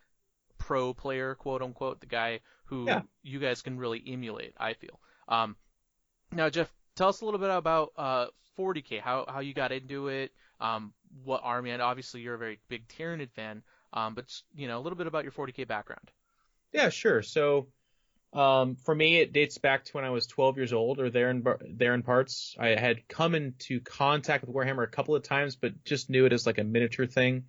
pro 0.59 0.95
player, 0.95 1.35
quote 1.35 1.61
unquote, 1.61 2.01
the 2.01 2.07
guy 2.07 2.41
who 2.65 2.87
Yeah. 2.87 3.03
you 3.23 3.39
guys 3.39 3.61
can 3.63 3.79
really 3.79 4.03
emulate. 4.07 4.55
I 4.59 4.73
feel. 4.75 4.99
Um, 5.29 5.57
now, 6.31 6.49
Jeff, 6.49 6.73
tell 6.97 7.09
us 7.09 7.21
a 7.21 7.25
little 7.27 7.41
bit 7.41 7.51
about 7.51 7.93
uh, 7.97 8.27
40k, 8.59 9.01
how 9.01 9.27
how 9.29 9.41
you 9.41 9.53
got 9.53 9.71
into 9.73 10.09
it, 10.09 10.33
um, 10.61 10.95
what 11.25 11.43
army, 11.45 11.71
and 11.73 11.83
obviously 11.83 12.23
you're 12.23 12.37
a 12.37 12.39
very 12.39 12.59
big 12.69 12.89
Tyranid 12.89 13.31
fan, 13.33 13.63
um, 13.93 14.15
but 14.15 14.25
you 14.55 14.69
know 14.69 14.79
a 14.79 14.83
little 14.83 14.97
bit 14.97 15.07
about 15.07 15.25
your 15.25 15.33
40k 15.33 15.67
background. 15.67 16.11
Yeah, 16.73 16.89
sure. 16.89 17.23
So, 17.23 17.69
um, 18.33 18.77
for 18.77 18.95
me, 18.95 19.19
it 19.19 19.33
dates 19.33 19.59
back 19.59 19.85
to 19.85 19.93
when 19.93 20.05
I 20.05 20.11
was 20.11 20.27
12 20.27 20.57
years 20.57 20.73
old, 20.73 20.99
or 21.01 21.11
there 21.11 21.31
in 21.31 21.45
there 21.69 21.95
in 21.95 22.03
parts. 22.03 22.57
I 22.59 22.69
had 22.69 23.07
come 23.09 23.35
into 23.35 23.81
contact 23.81 24.45
with 24.45 24.55
Warhammer 24.55 24.85
a 24.85 24.89
couple 24.89 25.15
of 25.15 25.23
times, 25.23 25.57
but 25.57 25.85
just 25.85 26.09
knew 26.09 26.25
it 26.25 26.33
as 26.33 26.47
like 26.47 26.59
a 26.59 26.65
miniature 26.65 27.07
thing. 27.07 27.45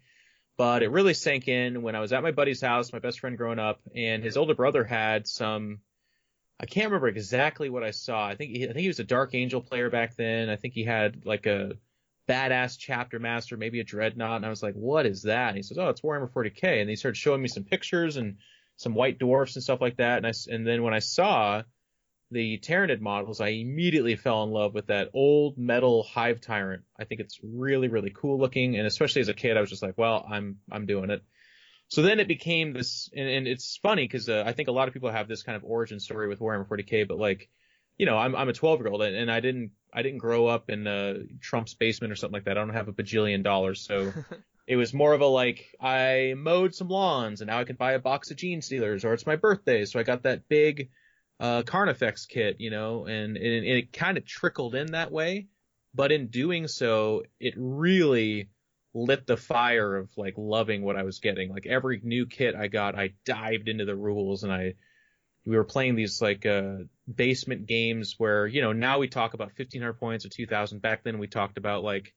But 0.57 0.83
it 0.83 0.91
really 0.91 1.13
sank 1.13 1.47
in 1.47 1.81
when 1.81 1.95
I 1.95 1.99
was 1.99 2.13
at 2.13 2.21
my 2.21 2.31
buddy's 2.31 2.61
house, 2.61 2.93
my 2.93 2.99
best 2.99 3.19
friend 3.19 3.37
growing 3.37 3.59
up, 3.59 3.79
and 3.95 4.23
his 4.23 4.37
older 4.37 4.55
brother 4.55 4.83
had 4.83 5.27
some. 5.27 5.79
I 6.59 6.65
can't 6.65 6.85
remember 6.85 7.07
exactly 7.07 7.69
what 7.69 7.83
I 7.83 7.91
saw. 7.91 8.27
I 8.27 8.35
think 8.35 8.51
he, 8.51 8.63
I 8.63 8.67
think 8.67 8.79
he 8.79 8.87
was 8.87 8.99
a 8.99 9.03
Dark 9.03 9.33
Angel 9.33 9.61
player 9.61 9.89
back 9.89 10.15
then. 10.15 10.49
I 10.49 10.55
think 10.55 10.73
he 10.75 10.83
had 10.83 11.25
like 11.25 11.45
a 11.45 11.73
badass 12.27 12.77
chapter 12.77 13.19
master, 13.19 13.57
maybe 13.57 13.79
a 13.79 13.83
dreadnought, 13.83 14.37
and 14.37 14.45
I 14.45 14.49
was 14.49 14.63
like, 14.63 14.75
"What 14.75 15.05
is 15.05 15.23
that?" 15.23 15.49
And 15.49 15.57
he 15.57 15.63
says, 15.63 15.77
"Oh, 15.77 15.89
it's 15.89 16.01
Warhammer 16.01 16.31
40k." 16.31 16.81
And 16.81 16.89
he 16.89 16.95
started 16.95 17.17
showing 17.17 17.41
me 17.41 17.47
some 17.47 17.63
pictures 17.63 18.17
and 18.17 18.37
some 18.77 18.95
white 18.95 19.19
dwarfs 19.19 19.55
and 19.55 19.63
stuff 19.63 19.81
like 19.81 19.97
that. 19.97 20.17
And 20.17 20.27
I 20.27 20.33
and 20.49 20.65
then 20.65 20.83
when 20.83 20.93
I 20.93 20.99
saw 20.99 21.63
the 22.31 22.57
Tyranid 22.59 22.99
models, 22.99 23.41
I 23.41 23.49
immediately 23.49 24.15
fell 24.15 24.43
in 24.43 24.51
love 24.51 24.73
with 24.73 24.87
that 24.87 25.09
old 25.13 25.57
metal 25.57 26.03
hive 26.03 26.41
tyrant. 26.41 26.83
I 26.99 27.05
think 27.05 27.21
it's 27.21 27.39
really 27.43 27.87
really 27.87 28.11
cool 28.15 28.39
looking, 28.39 28.77
and 28.77 28.87
especially 28.87 29.21
as 29.21 29.29
a 29.29 29.33
kid, 29.33 29.57
I 29.57 29.61
was 29.61 29.69
just 29.69 29.83
like, 29.83 29.97
"Well, 29.97 30.25
I'm 30.29 30.59
I'm 30.71 30.85
doing 30.85 31.09
it." 31.09 31.23
So 31.89 32.01
then 32.01 32.19
it 32.19 32.27
became 32.27 32.73
this, 32.73 33.09
and, 33.15 33.29
and 33.29 33.47
it's 33.47 33.77
funny 33.77 34.05
because 34.05 34.27
uh, 34.27 34.43
I 34.45 34.53
think 34.53 34.67
a 34.67 34.71
lot 34.71 34.87
of 34.87 34.95
people 34.95 35.11
have 35.11 35.27
this 35.27 35.43
kind 35.43 35.55
of 35.55 35.63
origin 35.63 35.99
story 35.99 36.27
with 36.27 36.39
Warhammer 36.39 36.67
40k, 36.67 37.07
but 37.07 37.19
like, 37.19 37.49
you 37.97 38.05
know, 38.05 38.17
I'm 38.17 38.35
I'm 38.35 38.49
a 38.49 38.53
12 38.53 38.79
year 38.79 38.89
old 38.89 39.01
and, 39.01 39.15
and 39.15 39.31
I 39.31 39.39
didn't 39.39 39.71
I 39.93 40.01
didn't 40.01 40.19
grow 40.19 40.47
up 40.47 40.69
in 40.69 40.87
uh, 40.87 41.15
Trump's 41.41 41.73
basement 41.73 42.11
or 42.11 42.15
something 42.15 42.33
like 42.33 42.45
that. 42.45 42.57
I 42.57 42.61
don't 42.61 42.73
have 42.73 42.87
a 42.87 42.93
bajillion 42.93 43.43
dollars, 43.43 43.81
so 43.81 44.11
it 44.67 44.75
was 44.75 44.93
more 44.93 45.13
of 45.13 45.21
a 45.21 45.27
like 45.27 45.75
I 45.79 46.33
mowed 46.35 46.73
some 46.73 46.89
lawns 46.89 47.41
and 47.41 47.49
now 47.49 47.59
I 47.59 47.63
can 47.63 47.75
buy 47.75 47.93
a 47.93 47.99
box 47.99 48.31
of 48.31 48.37
Genestealers, 48.37 49.05
or 49.05 49.13
it's 49.13 49.27
my 49.27 49.35
birthday, 49.35 49.85
so 49.85 49.99
I 49.99 50.03
got 50.03 50.23
that 50.23 50.47
big 50.47 50.89
uh, 51.39 51.63
Carnifex 51.63 52.25
kit, 52.25 52.57
you 52.59 52.69
know, 52.69 53.05
and, 53.05 53.37
and 53.37 53.65
it 53.65 53.91
kind 53.91 54.17
of 54.17 54.25
trickled 54.25 54.75
in 54.75 54.93
that 54.93 55.11
way. 55.11 55.47
But 55.93 56.11
in 56.11 56.27
doing 56.27 56.67
so, 56.67 57.23
it 57.39 57.53
really 57.57 58.49
lit 58.93 59.27
the 59.27 59.37
fire 59.37 59.95
of 59.97 60.09
like 60.17 60.35
loving 60.37 60.83
what 60.83 60.95
I 60.95 61.03
was 61.03 61.19
getting. 61.19 61.51
Like 61.51 61.65
every 61.65 61.99
new 62.03 62.25
kit 62.25 62.55
I 62.55 62.67
got, 62.67 62.97
I 62.97 63.13
dived 63.25 63.67
into 63.67 63.85
the 63.85 63.95
rules 63.95 64.43
and 64.43 64.53
I 64.53 64.75
we 65.45 65.55
were 65.55 65.63
playing 65.63 65.95
these 65.95 66.21
like 66.21 66.45
uh 66.45 66.75
basement 67.13 67.65
games 67.65 68.15
where, 68.17 68.47
you 68.47 68.61
know, 68.61 68.71
now 68.71 68.99
we 68.99 69.07
talk 69.07 69.33
about 69.33 69.51
1500 69.57 69.93
points 69.93 70.25
or 70.25 70.29
2000. 70.29 70.81
Back 70.81 71.03
then 71.03 71.19
we 71.19 71.27
talked 71.27 71.57
about 71.57 71.83
like 71.83 72.13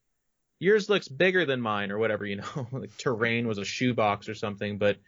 yours 0.59 0.89
looks 0.89 1.09
bigger 1.09 1.45
than 1.45 1.61
mine 1.61 1.91
or 1.91 1.99
whatever, 1.99 2.25
you 2.25 2.37
know, 2.37 2.69
like 2.73 2.97
terrain 2.97 3.47
was 3.47 3.59
a 3.59 3.65
shoebox 3.65 4.29
or 4.29 4.35
something, 4.35 4.79
but 4.79 4.99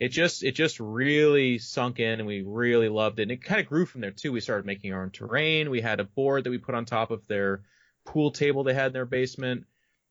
it 0.00 0.08
just 0.08 0.42
it 0.42 0.52
just 0.52 0.80
really 0.80 1.58
sunk 1.58 2.00
in 2.00 2.18
and 2.18 2.26
we 2.26 2.42
really 2.42 2.88
loved 2.88 3.18
it. 3.20 3.22
And 3.22 3.30
it 3.30 3.44
kind 3.44 3.60
of 3.60 3.66
grew 3.66 3.86
from 3.86 4.00
there 4.00 4.10
too. 4.10 4.32
We 4.32 4.40
started 4.40 4.66
making 4.66 4.92
our 4.92 5.02
own 5.02 5.10
terrain. 5.10 5.70
We 5.70 5.80
had 5.80 6.00
a 6.00 6.04
board 6.04 6.44
that 6.44 6.50
we 6.50 6.58
put 6.58 6.74
on 6.74 6.84
top 6.84 7.10
of 7.10 7.26
their 7.26 7.62
pool 8.04 8.30
table 8.32 8.64
they 8.64 8.74
had 8.74 8.88
in 8.88 8.92
their 8.92 9.06
basement. 9.06 9.64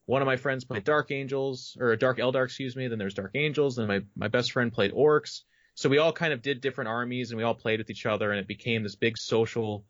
One 0.06 0.22
of 0.22 0.26
my 0.26 0.36
friends 0.36 0.66
played 0.66 0.84
Dark 0.84 1.12
Angels 1.12 1.78
or 1.80 1.96
Dark 1.96 2.18
Eldar, 2.18 2.44
excuse 2.44 2.76
me. 2.76 2.88
Then 2.88 3.00
there's 3.00 3.14
Dark 3.14 3.32
Angels. 3.36 3.76
Then 3.76 3.88
my 3.88 4.02
my 4.16 4.28
best 4.28 4.52
friend 4.52 4.72
played 4.72 4.94
Orks. 4.94 5.42
So 5.76 5.90
we 5.90 5.98
all 5.98 6.14
kind 6.14 6.34
of 6.34 6.42
did 6.42 6.62
different 6.62 6.90
armies 6.90 7.32
and 7.32 7.38
we 7.38 7.44
all 7.44 7.56
played 7.56 7.80
with 7.80 7.90
each 7.90 8.06
other 8.06 8.32
and 8.32 8.40
it 8.40 8.48
became 8.48 8.84
this 8.84 8.96
big 8.96 9.18
social 9.18 9.86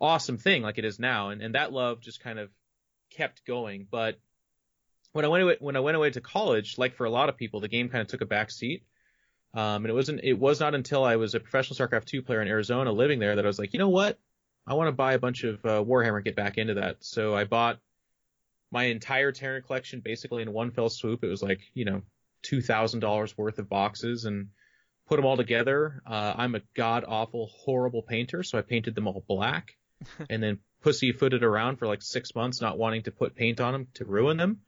awesome 0.00 0.38
thing 0.38 0.62
like 0.62 0.78
it 0.78 0.84
is 0.84 0.98
now. 0.98 1.30
And 1.30 1.42
and 1.42 1.54
that 1.54 1.72
love 1.72 2.00
just 2.00 2.20
kind 2.20 2.38
of 2.38 2.50
kept 3.10 3.44
going. 3.44 3.86
But 3.90 4.18
when 5.12 5.24
I 5.24 5.28
went 5.28 5.42
away, 5.42 5.56
when 5.60 5.76
I 5.76 5.80
went 5.80 5.96
away 5.96 6.10
to 6.10 6.20
college, 6.20 6.78
like 6.78 6.94
for 6.94 7.04
a 7.04 7.10
lot 7.10 7.28
of 7.28 7.36
people, 7.36 7.60
the 7.60 7.68
game 7.68 7.88
kind 7.88 8.02
of 8.02 8.08
took 8.08 8.20
a 8.20 8.26
back 8.26 8.50
seat. 8.50 8.84
Um, 9.54 9.84
and 9.84 9.86
it 9.86 9.94
wasn't 9.94 10.20
it 10.22 10.34
was 10.34 10.60
not 10.60 10.74
until 10.74 11.04
I 11.04 11.16
was 11.16 11.34
a 11.34 11.40
professional 11.40 11.76
StarCraft 11.76 12.04
2 12.04 12.22
player 12.22 12.42
in 12.42 12.48
Arizona 12.48 12.92
living 12.92 13.18
there 13.18 13.36
that 13.36 13.44
I 13.44 13.48
was 13.48 13.58
like, 13.58 13.72
you 13.72 13.78
know 13.78 13.88
what? 13.88 14.18
I 14.66 14.74
want 14.74 14.88
to 14.88 14.92
buy 14.92 15.14
a 15.14 15.18
bunch 15.18 15.44
of 15.44 15.64
uh, 15.64 15.82
Warhammer 15.82 16.16
and 16.16 16.24
get 16.24 16.36
back 16.36 16.58
into 16.58 16.74
that. 16.74 16.98
So 17.00 17.34
I 17.34 17.44
bought 17.44 17.78
my 18.70 18.84
entire 18.84 19.32
Terran 19.32 19.62
collection 19.62 20.00
basically 20.00 20.42
in 20.42 20.52
one 20.52 20.70
fell 20.70 20.90
swoop. 20.90 21.24
It 21.24 21.28
was 21.28 21.42
like, 21.42 21.60
you 21.72 21.86
know, 21.86 22.02
$2,000 22.44 23.38
worth 23.38 23.58
of 23.58 23.68
boxes 23.68 24.26
and 24.26 24.48
put 25.08 25.16
them 25.16 25.24
all 25.26 25.36
together. 25.36 26.02
Uh, 26.06 26.34
I'm 26.36 26.54
a 26.54 26.62
god 26.74 27.04
awful, 27.08 27.46
horrible 27.46 28.02
painter. 28.02 28.42
So 28.42 28.58
I 28.58 28.62
painted 28.62 28.94
them 28.94 29.08
all 29.08 29.24
black 29.26 29.76
and 30.30 30.42
then 30.42 30.58
pussyfooted 30.82 31.42
around 31.42 31.76
for 31.78 31.86
like 31.86 32.02
six 32.02 32.34
months, 32.34 32.60
not 32.60 32.78
wanting 32.78 33.02
to 33.04 33.10
put 33.10 33.34
paint 33.34 33.60
on 33.60 33.72
them 33.72 33.86
to 33.94 34.04
ruin 34.04 34.36
them. 34.36 34.60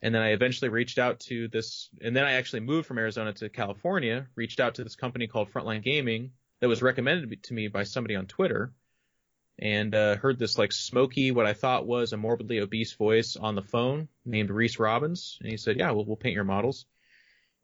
And 0.00 0.14
then 0.14 0.22
I 0.22 0.30
eventually 0.30 0.68
reached 0.68 0.98
out 0.98 1.20
to 1.28 1.46
this, 1.48 1.88
and 2.00 2.16
then 2.16 2.24
I 2.24 2.32
actually 2.32 2.60
moved 2.60 2.86
from 2.88 2.98
Arizona 2.98 3.32
to 3.34 3.48
California, 3.48 4.26
reached 4.34 4.58
out 4.58 4.74
to 4.76 4.84
this 4.84 4.96
company 4.96 5.28
called 5.28 5.52
Frontline 5.52 5.82
Gaming 5.84 6.32
that 6.60 6.68
was 6.68 6.82
recommended 6.82 7.42
to 7.44 7.54
me 7.54 7.68
by 7.68 7.84
somebody 7.84 8.16
on 8.16 8.26
Twitter. 8.26 8.72
and 9.58 9.94
uh, 9.94 10.16
heard 10.16 10.38
this 10.38 10.58
like 10.58 10.72
smoky, 10.72 11.30
what 11.30 11.46
I 11.46 11.52
thought 11.52 11.86
was 11.86 12.12
a 12.12 12.16
morbidly 12.16 12.60
obese 12.60 12.94
voice 12.94 13.36
on 13.36 13.54
the 13.54 13.62
phone 13.62 14.08
named 14.24 14.50
Reece 14.50 14.78
Robbins, 14.78 15.38
and 15.40 15.50
he 15.50 15.56
said, 15.56 15.76
"Yeah, 15.78 15.90
we'll, 15.92 16.04
we'll 16.04 16.16
paint 16.16 16.34
your 16.34 16.44
models." 16.44 16.86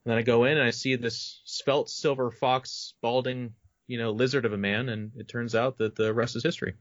And 0.05 0.13
then 0.13 0.19
I 0.19 0.23
go 0.23 0.45
in 0.45 0.57
and 0.57 0.67
I 0.67 0.71
see 0.71 0.97
this 0.97 1.41
svelte 1.45 1.91
silver 1.91 2.31
fox, 2.31 2.95
balding, 3.03 3.55
you 3.87 3.99
know, 3.99 4.13
lizard 4.13 4.45
of 4.45 4.53
a 4.53 4.59
man, 4.59 4.89
and 4.89 5.13
it 5.17 5.29
turns 5.29 5.55
out 5.55 5.79
that 5.79 5.97
the 5.97 6.15
rest 6.15 6.37
is 6.37 6.43
history. 6.43 6.75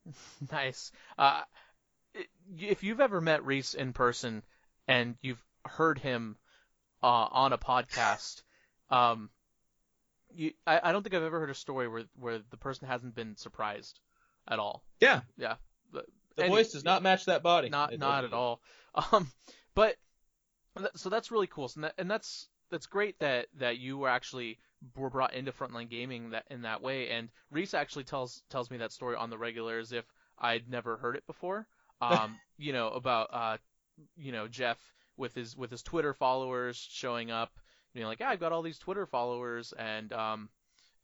nice. 0.50 0.92
Uh, 1.18 1.42
if 2.58 2.82
you've 2.82 3.00
ever 3.00 3.20
met 3.20 3.44
Reece 3.44 3.74
in 3.74 3.92
person 3.92 4.42
and 4.88 5.16
you've 5.22 5.42
heard 5.64 5.98
him 5.98 6.36
uh, 7.02 7.28
on 7.30 7.52
a 7.52 7.58
podcast, 7.58 8.42
um, 8.90 9.30
you, 10.34 10.52
I, 10.66 10.80
I 10.82 10.92
don't 10.92 11.02
think 11.02 11.14
I've 11.14 11.22
ever 11.22 11.40
heard 11.40 11.50
a 11.50 11.54
story 11.54 11.88
where 11.88 12.04
where 12.18 12.40
the 12.50 12.56
person 12.56 12.88
hasn't 12.88 13.14
been 13.14 13.36
surprised 13.36 14.00
at 14.48 14.58
all. 14.58 14.84
Yeah, 15.00 15.20
yeah. 15.36 15.56
The, 15.92 16.04
the 16.36 16.46
voice 16.46 16.72
does 16.72 16.84
not 16.84 17.02
match 17.02 17.26
that 17.26 17.42
body. 17.42 17.68
Not 17.68 17.92
it 17.92 18.00
not 18.00 18.24
at 18.24 18.32
all. 18.32 18.60
Um, 19.10 19.32
but 19.74 19.96
so 20.96 21.08
that's 21.08 21.30
really 21.30 21.46
cool. 21.46 21.68
So 21.68 21.80
that, 21.80 21.94
and 21.96 22.10
that's 22.10 22.46
that's 22.72 22.86
great 22.86 23.18
that 23.20 23.46
that 23.58 23.78
you 23.78 23.98
were 23.98 24.08
actually 24.08 24.58
were 24.96 25.10
brought 25.10 25.34
into 25.34 25.52
frontline 25.52 25.88
gaming 25.88 26.30
that 26.30 26.44
in 26.50 26.62
that 26.62 26.82
way. 26.82 27.10
And 27.10 27.28
Reece 27.52 27.74
actually 27.74 28.04
tells 28.04 28.42
tells 28.50 28.70
me 28.70 28.78
that 28.78 28.90
story 28.90 29.14
on 29.14 29.30
the 29.30 29.38
regular 29.38 29.78
as 29.78 29.92
if 29.92 30.04
I'd 30.38 30.68
never 30.68 30.96
heard 30.96 31.14
it 31.14 31.26
before. 31.26 31.68
Um, 32.02 32.40
you 32.58 32.72
know 32.72 32.88
about 32.88 33.28
uh, 33.32 33.58
you 34.16 34.32
know 34.32 34.48
Jeff 34.48 34.76
with 35.16 35.36
his 35.36 35.56
with 35.56 35.70
his 35.70 35.84
Twitter 35.84 36.12
followers 36.12 36.76
showing 36.90 37.30
up, 37.30 37.52
being 37.94 38.06
like, 38.06 38.18
yeah, 38.18 38.28
I've 38.28 38.40
got 38.40 38.50
all 38.50 38.62
these 38.62 38.80
Twitter 38.80 39.06
followers, 39.06 39.72
and 39.78 40.12
um, 40.12 40.48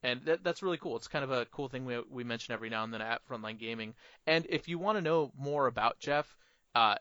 and 0.03 0.21
that, 0.25 0.43
that's 0.43 0.61
really 0.61 0.79
cool. 0.79 0.97
It's 0.97 1.07
kind 1.07 1.25
of 1.25 1.31
a 1.31 1.47
cool 1.47 1.69
thing 1.69 1.85
we 1.85 2.01
we 2.11 2.25
mention 2.25 2.53
every 2.53 2.69
now 2.69 2.83
and 2.83 2.93
then 2.93 3.01
at 3.01 3.25
Frontline 3.29 3.59
Gaming. 3.59 3.95
And 4.27 4.45
if 4.49 4.67
you 4.67 4.81
want 4.81 4.99
to 4.99 5.03
know 5.03 5.31
more 5.39 5.69
about 5.69 6.01
Jeff, 6.01 6.37
uh, 6.75 6.97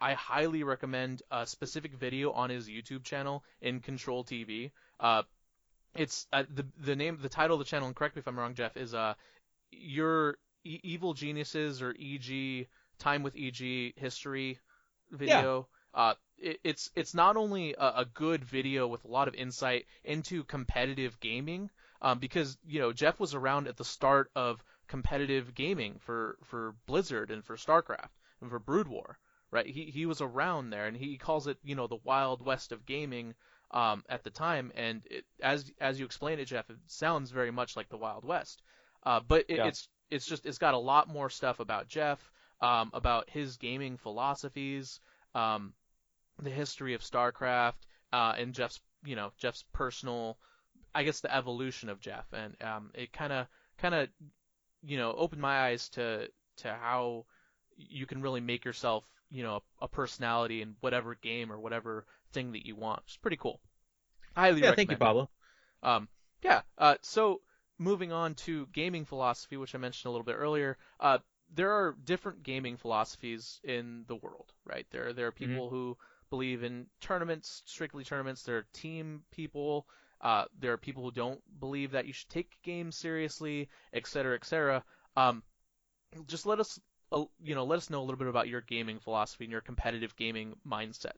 I 0.00 0.14
highly 0.14 0.62
recommend 0.62 1.22
a 1.30 1.46
specific 1.46 1.92
video 1.92 2.32
on 2.32 2.48
his 2.48 2.68
YouTube 2.68 3.04
channel 3.04 3.44
in 3.60 3.80
Control 3.80 4.24
TV. 4.24 4.70
Uh, 4.98 5.24
it's 5.94 6.26
uh, 6.32 6.44
the 6.48 6.66
the 6.78 6.96
name, 6.96 7.18
the 7.20 7.28
title 7.28 7.56
of 7.56 7.58
the 7.58 7.68
channel, 7.68 7.86
and 7.86 7.94
correct 7.94 8.16
me 8.16 8.20
if 8.20 8.28
I'm 8.28 8.38
wrong, 8.38 8.54
Jeff, 8.54 8.76
is 8.76 8.94
uh, 8.94 9.14
your 9.70 10.38
e- 10.64 10.80
evil 10.82 11.12
geniuses 11.12 11.82
or 11.82 11.94
EG 12.00 12.68
time 12.98 13.22
with 13.22 13.36
EG 13.36 13.94
history 13.96 14.58
video. 15.10 15.68
Yeah. 15.94 16.00
Uh, 16.00 16.14
it, 16.38 16.60
it's 16.64 16.90
it's 16.94 17.12
not 17.12 17.36
only 17.36 17.74
a, 17.74 17.92
a, 17.96 18.04
good 18.04 18.44
video 18.44 18.86
with 18.86 19.04
a 19.04 19.08
lot 19.08 19.28
of 19.28 19.34
insight 19.34 19.86
into 20.04 20.44
competitive 20.44 21.18
gaming, 21.20 21.68
um, 22.00 22.20
because 22.20 22.56
you 22.64 22.80
know 22.80 22.92
Jeff 22.92 23.20
was 23.20 23.34
around 23.34 23.68
at 23.68 23.76
the 23.76 23.84
start 23.84 24.30
of 24.34 24.62
competitive 24.86 25.54
gaming 25.54 25.98
for 25.98 26.38
for 26.44 26.74
Blizzard 26.86 27.30
and 27.30 27.44
for 27.44 27.56
StarCraft 27.56 28.10
and 28.40 28.48
for 28.48 28.58
Brood 28.58 28.88
War 28.88 29.18
right? 29.50 29.66
He 29.66 29.86
he 29.86 30.06
was 30.06 30.20
around 30.20 30.70
there, 30.70 30.86
and 30.86 30.96
he 30.96 31.16
calls 31.18 31.46
it 31.46 31.58
you 31.62 31.74
know 31.74 31.86
the 31.86 31.98
wild 32.04 32.44
west 32.44 32.72
of 32.72 32.86
gaming 32.86 33.34
um, 33.70 34.04
at 34.08 34.24
the 34.24 34.30
time. 34.30 34.72
And 34.74 35.02
it, 35.10 35.24
as 35.42 35.70
as 35.80 35.98
you 35.98 36.06
explained 36.06 36.40
it, 36.40 36.46
Jeff, 36.46 36.70
it 36.70 36.76
sounds 36.86 37.30
very 37.30 37.50
much 37.50 37.76
like 37.76 37.88
the 37.88 37.96
Wild 37.96 38.24
West. 38.24 38.62
Uh, 39.04 39.20
but 39.26 39.46
it, 39.48 39.56
yeah. 39.56 39.66
it's 39.66 39.88
it's 40.10 40.26
just 40.26 40.46
it's 40.46 40.58
got 40.58 40.74
a 40.74 40.78
lot 40.78 41.08
more 41.08 41.30
stuff 41.30 41.60
about 41.60 41.88
Jeff, 41.88 42.30
um, 42.60 42.90
about 42.92 43.30
his 43.30 43.56
gaming 43.56 43.96
philosophies, 43.96 45.00
um, 45.34 45.72
the 46.42 46.50
history 46.50 46.94
of 46.94 47.02
StarCraft, 47.02 47.86
uh, 48.12 48.34
and 48.36 48.54
Jeff's 48.54 48.80
you 49.04 49.16
know 49.16 49.32
Jeff's 49.38 49.64
personal, 49.72 50.38
I 50.94 51.04
guess 51.04 51.20
the 51.20 51.34
evolution 51.34 51.88
of 51.88 52.00
Jeff, 52.00 52.26
and 52.32 52.56
um, 52.62 52.90
it 52.94 53.12
kind 53.12 53.32
of 53.32 53.46
kind 53.78 53.94
of 53.94 54.08
you 54.82 54.98
know 54.98 55.12
opened 55.12 55.42
my 55.42 55.66
eyes 55.68 55.88
to 55.90 56.28
to 56.58 56.72
how 56.72 57.24
you 57.76 58.04
can 58.04 58.20
really 58.20 58.40
make 58.40 58.64
yourself 58.64 59.04
you 59.30 59.42
know 59.42 59.56
a, 59.80 59.84
a, 59.84 59.88
personality 59.88 60.62
in 60.62 60.76
whatever 60.80 61.14
game 61.14 61.52
or 61.52 61.58
whatever 61.58 62.04
thing 62.32 62.52
that 62.52 62.66
you 62.66 62.76
want. 62.76 63.02
It's 63.06 63.16
pretty 63.16 63.36
cool. 63.36 63.60
Highly 64.34 64.60
yeah, 64.60 64.70
recommend. 64.70 64.76
thank 64.76 64.90
you, 64.90 64.96
Pablo. 64.96 65.30
Um, 65.82 66.08
yeah. 66.42 66.62
Uh, 66.78 66.96
so 67.02 67.40
moving 67.78 68.12
on 68.12 68.34
to 68.34 68.66
gaming 68.72 69.04
philosophy, 69.04 69.56
which 69.56 69.74
I 69.74 69.78
mentioned 69.78 70.10
a 70.10 70.12
little 70.12 70.24
bit 70.24 70.36
earlier. 70.36 70.76
Uh, 70.98 71.18
there 71.52 71.72
are 71.72 71.96
different 72.04 72.42
gaming 72.42 72.76
philosophies 72.76 73.60
in 73.64 74.04
the 74.06 74.16
world, 74.16 74.52
right? 74.64 74.86
There 74.90 75.12
there 75.12 75.26
are 75.26 75.32
people 75.32 75.66
mm-hmm. 75.66 75.74
who 75.74 75.96
believe 76.30 76.62
in 76.62 76.86
tournaments, 77.00 77.62
strictly 77.66 78.04
tournaments. 78.04 78.42
There 78.42 78.58
are 78.58 78.66
team 78.72 79.22
people. 79.30 79.86
Uh, 80.20 80.44
there 80.58 80.72
are 80.72 80.78
people 80.78 81.02
who 81.02 81.10
don't 81.10 81.40
believe 81.58 81.92
that 81.92 82.06
you 82.06 82.12
should 82.12 82.28
take 82.28 82.58
games 82.62 82.96
seriously, 82.96 83.68
et 83.92 84.06
cetera, 84.06 84.34
et 84.34 84.44
cetera. 84.44 84.84
Um, 85.16 85.42
just 86.26 86.44
let 86.44 86.60
us 86.60 86.78
you 87.42 87.54
know, 87.54 87.64
let 87.64 87.78
us 87.78 87.90
know 87.90 88.00
a 88.00 88.04
little 88.04 88.18
bit 88.18 88.28
about 88.28 88.48
your 88.48 88.60
gaming 88.60 88.98
philosophy 89.00 89.44
and 89.44 89.52
your 89.52 89.60
competitive 89.60 90.16
gaming 90.16 90.54
mindset. 90.66 91.12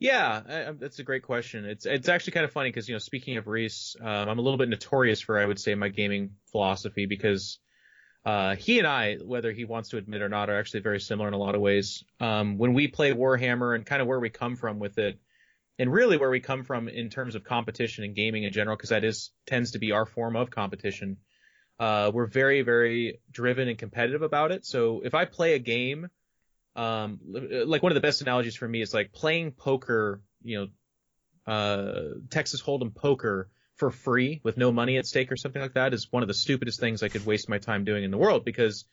Yeah, 0.00 0.72
that's 0.78 1.00
a 1.00 1.02
great 1.02 1.24
question. 1.24 1.64
It's 1.64 1.84
it's 1.84 2.08
actually 2.08 2.34
kind 2.34 2.44
of 2.44 2.52
funny 2.52 2.68
because 2.70 2.88
you 2.88 2.94
know, 2.94 3.00
speaking 3.00 3.36
of 3.36 3.48
Reece, 3.48 3.96
um, 4.00 4.28
I'm 4.28 4.38
a 4.38 4.42
little 4.42 4.58
bit 4.58 4.68
notorious 4.68 5.20
for 5.20 5.38
I 5.38 5.44
would 5.44 5.58
say 5.58 5.74
my 5.74 5.88
gaming 5.88 6.30
philosophy 6.52 7.06
because 7.06 7.58
uh, 8.24 8.54
he 8.54 8.78
and 8.78 8.86
I, 8.86 9.16
whether 9.16 9.50
he 9.52 9.64
wants 9.64 9.88
to 9.90 9.96
admit 9.96 10.22
or 10.22 10.28
not, 10.28 10.50
are 10.50 10.58
actually 10.58 10.80
very 10.80 11.00
similar 11.00 11.26
in 11.28 11.34
a 11.34 11.38
lot 11.38 11.56
of 11.56 11.60
ways. 11.60 12.04
Um, 12.20 12.58
when 12.58 12.74
we 12.74 12.86
play 12.86 13.12
Warhammer 13.12 13.74
and 13.74 13.84
kind 13.84 14.00
of 14.00 14.06
where 14.06 14.20
we 14.20 14.30
come 14.30 14.54
from 14.54 14.78
with 14.78 14.98
it, 14.98 15.18
and 15.80 15.92
really 15.92 16.16
where 16.16 16.30
we 16.30 16.40
come 16.40 16.62
from 16.62 16.88
in 16.88 17.10
terms 17.10 17.34
of 17.34 17.42
competition 17.42 18.04
and 18.04 18.14
gaming 18.14 18.44
in 18.44 18.52
general, 18.52 18.76
because 18.76 18.90
that 18.90 19.02
is 19.02 19.30
tends 19.46 19.72
to 19.72 19.78
be 19.78 19.92
our 19.92 20.06
form 20.06 20.36
of 20.36 20.50
competition. 20.50 21.16
Uh, 21.78 22.10
we're 22.12 22.26
very, 22.26 22.62
very 22.62 23.20
driven 23.30 23.68
and 23.68 23.78
competitive 23.78 24.22
about 24.22 24.52
it. 24.52 24.66
So 24.66 25.02
if 25.04 25.14
I 25.14 25.24
play 25.24 25.54
a 25.54 25.58
game, 25.58 26.08
um, 26.74 27.20
like 27.24 27.82
one 27.82 27.92
of 27.92 27.94
the 27.94 28.00
best 28.00 28.20
analogies 28.22 28.56
for 28.56 28.68
me 28.68 28.82
is 28.82 28.92
like 28.92 29.12
playing 29.12 29.52
poker, 29.52 30.22
you 30.42 30.58
know, 30.58 31.52
uh, 31.52 32.14
Texas 32.30 32.62
Hold'em 32.62 32.94
poker 32.94 33.48
for 33.76 33.90
free 33.90 34.40
with 34.42 34.56
no 34.56 34.72
money 34.72 34.98
at 34.98 35.06
stake 35.06 35.30
or 35.30 35.36
something 35.36 35.62
like 35.62 35.74
that 35.74 35.94
is 35.94 36.10
one 36.10 36.22
of 36.22 36.28
the 36.28 36.34
stupidest 36.34 36.80
things 36.80 37.02
I 37.02 37.08
could 37.08 37.24
waste 37.24 37.48
my 37.48 37.58
time 37.58 37.84
doing 37.84 38.04
in 38.04 38.10
the 38.10 38.18
world 38.18 38.44
because 38.44 38.84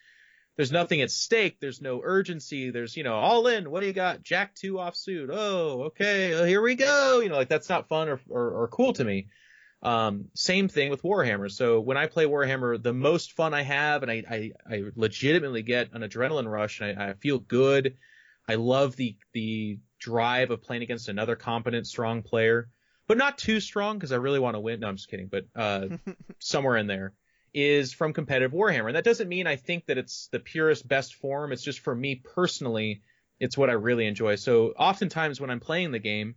there's 0.55 0.71
nothing 0.71 1.01
at 1.01 1.11
stake. 1.11 1.59
There's 1.59 1.81
no 1.81 2.01
urgency. 2.03 2.69
There's, 2.69 2.95
you 2.95 3.03
know, 3.03 3.15
all 3.15 3.47
in. 3.47 3.69
What 3.69 3.81
do 3.81 3.87
you 3.87 3.93
got? 3.93 4.23
Jack 4.23 4.55
two 4.55 4.75
offsuit. 4.75 5.29
Oh, 5.31 5.83
okay. 5.87 6.33
Well, 6.33 6.45
here 6.45 6.61
we 6.61 6.75
go. 6.75 7.19
You 7.19 7.29
know, 7.29 7.35
like 7.35 7.49
that's 7.49 7.67
not 7.67 7.89
fun 7.89 8.07
or, 8.07 8.21
or, 8.29 8.51
or 8.51 8.67
cool 8.69 8.93
to 8.93 9.03
me. 9.03 9.27
Um, 9.85 10.29
same 10.33 10.67
thing 10.67 10.89
with 10.89 11.03
Warhammer. 11.03 11.51
So 11.51 11.79
when 11.79 11.95
I 11.95 12.07
play 12.07 12.25
Warhammer, 12.25 12.81
the 12.81 12.91
most 12.91 13.33
fun 13.33 13.53
I 13.53 13.61
have, 13.61 14.01
and 14.01 14.11
I, 14.11 14.23
I, 14.27 14.51
I 14.67 14.83
legitimately 14.95 15.61
get 15.61 15.93
an 15.93 16.01
adrenaline 16.01 16.51
rush, 16.51 16.81
and 16.81 16.99
I, 16.99 17.09
I 17.09 17.13
feel 17.13 17.37
good. 17.37 17.95
I 18.49 18.55
love 18.55 18.95
the 18.95 19.15
the 19.33 19.77
drive 19.99 20.49
of 20.49 20.63
playing 20.63 20.81
against 20.81 21.07
another 21.07 21.35
competent, 21.35 21.85
strong 21.85 22.23
player, 22.23 22.67
but 23.07 23.19
not 23.19 23.37
too 23.37 23.59
strong 23.59 23.97
because 23.97 24.11
I 24.11 24.15
really 24.15 24.39
want 24.39 24.55
to 24.55 24.59
win. 24.59 24.79
No, 24.79 24.87
I'm 24.87 24.95
just 24.95 25.09
kidding. 25.09 25.27
But 25.27 25.45
uh, 25.55 25.89
somewhere 26.39 26.77
in 26.77 26.87
there 26.87 27.13
is 27.53 27.93
from 27.93 28.11
competitive 28.11 28.53
Warhammer, 28.53 28.87
and 28.87 28.95
that 28.95 29.03
doesn't 29.03 29.29
mean 29.29 29.45
I 29.45 29.55
think 29.55 29.85
that 29.85 29.99
it's 29.99 30.29
the 30.31 30.39
purest, 30.39 30.87
best 30.87 31.13
form. 31.13 31.51
It's 31.51 31.63
just 31.63 31.79
for 31.79 31.93
me 31.93 32.15
personally, 32.15 33.03
it's 33.39 33.55
what 33.55 33.69
I 33.69 33.73
really 33.73 34.07
enjoy. 34.07 34.35
So 34.35 34.73
oftentimes 34.79 35.39
when 35.39 35.51
I'm 35.51 35.59
playing 35.59 35.91
the 35.91 35.99
game, 35.99 36.33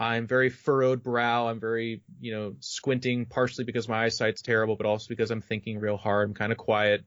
I'm 0.00 0.26
very 0.26 0.48
furrowed 0.48 1.02
brow. 1.02 1.48
I'm 1.48 1.60
very, 1.60 2.02
you 2.20 2.32
know, 2.32 2.54
squinting 2.60 3.26
partially 3.26 3.64
because 3.64 3.86
my 3.86 4.04
eyesight's 4.04 4.40
terrible, 4.40 4.74
but 4.74 4.86
also 4.86 5.08
because 5.10 5.30
I'm 5.30 5.42
thinking 5.42 5.78
real 5.78 5.98
hard. 5.98 6.30
I'm 6.30 6.34
kind 6.34 6.52
of 6.52 6.58
quiet. 6.58 7.04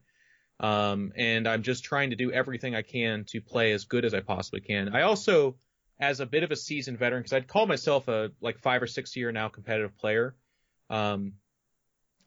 Um, 0.59 1.11
and 1.15 1.47
I'm 1.47 1.63
just 1.63 1.83
trying 1.83 2.11
to 2.11 2.15
do 2.15 2.31
everything 2.31 2.75
I 2.75 2.83
can 2.83 3.25
to 3.29 3.41
play 3.41 3.71
as 3.71 3.85
good 3.85 4.05
as 4.05 4.13
I 4.13 4.19
possibly 4.19 4.61
can. 4.61 4.95
I 4.95 5.01
also, 5.01 5.55
as 5.99 6.19
a 6.19 6.27
bit 6.27 6.43
of 6.43 6.51
a 6.51 6.55
seasoned 6.55 6.99
veteran, 6.99 7.23
because 7.23 7.33
I'd 7.33 7.47
call 7.47 7.65
myself 7.65 8.07
a 8.07 8.29
like 8.41 8.59
five 8.59 8.83
or 8.83 8.87
six 8.87 9.15
year 9.15 9.31
now 9.31 9.49
competitive 9.49 9.97
player, 9.97 10.35
um, 10.91 11.33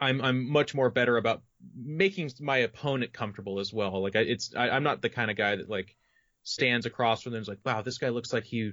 I'm 0.00 0.20
I'm 0.20 0.50
much 0.50 0.74
more 0.74 0.90
better 0.90 1.16
about 1.16 1.42
making 1.76 2.32
my 2.40 2.58
opponent 2.58 3.12
comfortable 3.12 3.60
as 3.60 3.72
well. 3.72 4.02
Like 4.02 4.16
I, 4.16 4.20
it's 4.20 4.52
I, 4.56 4.70
I'm 4.70 4.82
not 4.82 5.00
the 5.00 5.10
kind 5.10 5.30
of 5.30 5.36
guy 5.36 5.54
that 5.54 5.70
like 5.70 5.96
stands 6.42 6.86
across 6.86 7.22
from 7.22 7.32
them 7.32 7.38
and 7.38 7.44
is 7.44 7.48
like, 7.48 7.64
wow, 7.64 7.82
this 7.82 7.98
guy 7.98 8.08
looks 8.08 8.32
like 8.32 8.44
he 8.44 8.72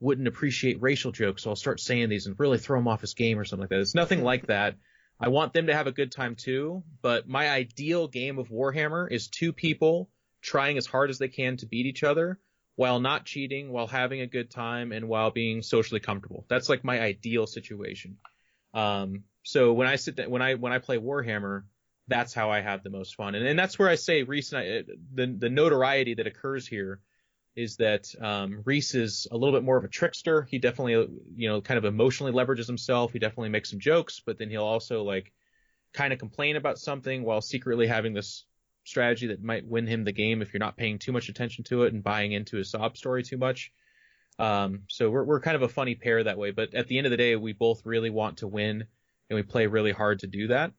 wouldn't 0.00 0.28
appreciate 0.28 0.80
racial 0.80 1.12
jokes, 1.12 1.42
so 1.42 1.50
I'll 1.50 1.56
start 1.56 1.78
saying 1.78 2.08
these 2.08 2.26
and 2.26 2.38
really 2.38 2.58
throw 2.58 2.78
him 2.78 2.88
off 2.88 3.02
his 3.02 3.14
game 3.14 3.38
or 3.38 3.44
something 3.44 3.62
like 3.62 3.70
that. 3.70 3.80
It's 3.80 3.94
nothing 3.94 4.24
like 4.24 4.46
that. 4.46 4.76
I 5.20 5.28
want 5.28 5.52
them 5.52 5.66
to 5.66 5.74
have 5.74 5.86
a 5.86 5.92
good 5.92 6.10
time 6.10 6.34
too, 6.34 6.82
but 7.02 7.28
my 7.28 7.50
ideal 7.50 8.08
game 8.08 8.38
of 8.38 8.48
Warhammer 8.48 9.10
is 9.10 9.28
two 9.28 9.52
people 9.52 10.08
trying 10.40 10.78
as 10.78 10.86
hard 10.86 11.10
as 11.10 11.18
they 11.18 11.28
can 11.28 11.58
to 11.58 11.66
beat 11.66 11.84
each 11.84 12.02
other 12.02 12.38
while 12.76 12.98
not 12.98 13.26
cheating, 13.26 13.70
while 13.70 13.86
having 13.86 14.22
a 14.22 14.26
good 14.26 14.50
time, 14.50 14.92
and 14.92 15.06
while 15.06 15.30
being 15.30 15.60
socially 15.60 16.00
comfortable. 16.00 16.46
That's 16.48 16.70
like 16.70 16.82
my 16.82 16.98
ideal 16.98 17.46
situation. 17.46 18.16
Um, 18.72 19.24
so 19.42 19.74
when 19.74 19.86
I 19.86 19.96
sit 19.96 20.16
down, 20.16 20.30
when 20.30 20.40
I 20.40 20.54
when 20.54 20.72
I 20.72 20.78
play 20.78 20.96
Warhammer, 20.96 21.64
that's 22.08 22.32
how 22.32 22.50
I 22.50 22.62
have 22.62 22.82
the 22.82 22.88
most 22.88 23.16
fun, 23.16 23.34
and, 23.34 23.46
and 23.46 23.58
that's 23.58 23.78
where 23.78 23.90
I 23.90 23.96
say 23.96 24.22
recent 24.22 24.86
the 25.14 25.26
the 25.26 25.50
notoriety 25.50 26.14
that 26.14 26.26
occurs 26.26 26.66
here 26.66 27.00
is 27.56 27.76
that 27.76 28.06
um, 28.20 28.62
Reece 28.64 28.94
is 28.94 29.26
a 29.30 29.36
little 29.36 29.54
bit 29.54 29.64
more 29.64 29.76
of 29.76 29.84
a 29.84 29.88
trickster. 29.88 30.42
He 30.42 30.58
definitely, 30.58 31.08
you 31.34 31.48
know, 31.48 31.60
kind 31.60 31.78
of 31.78 31.84
emotionally 31.84 32.32
leverages 32.32 32.66
himself. 32.66 33.12
He 33.12 33.18
definitely 33.18 33.48
makes 33.48 33.70
some 33.70 33.80
jokes, 33.80 34.22
but 34.24 34.38
then 34.38 34.50
he'll 34.50 34.64
also 34.64 35.02
like 35.02 35.32
kind 35.92 36.12
of 36.12 36.18
complain 36.18 36.56
about 36.56 36.78
something 36.78 37.24
while 37.24 37.40
secretly 37.40 37.86
having 37.86 38.14
this 38.14 38.44
strategy 38.84 39.28
that 39.28 39.42
might 39.42 39.66
win 39.66 39.86
him 39.86 40.04
the 40.04 40.12
game 40.12 40.42
if 40.42 40.52
you're 40.52 40.60
not 40.60 40.76
paying 40.76 40.98
too 40.98 41.12
much 41.12 41.28
attention 41.28 41.64
to 41.64 41.82
it 41.82 41.92
and 41.92 42.02
buying 42.02 42.32
into 42.32 42.56
his 42.56 42.70
sob 42.70 42.96
story 42.96 43.22
too 43.22 43.36
much. 43.36 43.72
Um, 44.38 44.84
so 44.88 45.10
we're 45.10 45.24
we're 45.24 45.40
kind 45.40 45.56
of 45.56 45.62
a 45.62 45.68
funny 45.68 45.94
pair 45.94 46.24
that 46.24 46.38
way. 46.38 46.50
But 46.50 46.74
at 46.74 46.88
the 46.88 46.98
end 46.98 47.06
of 47.06 47.10
the 47.10 47.16
day, 47.16 47.36
we 47.36 47.52
both 47.52 47.84
really 47.84 48.10
want 48.10 48.38
to 48.38 48.48
win, 48.48 48.86
and 49.28 49.36
we 49.36 49.42
play 49.42 49.66
really 49.66 49.92
hard 49.92 50.20
to 50.20 50.26
do 50.26 50.48
that. 50.48 50.72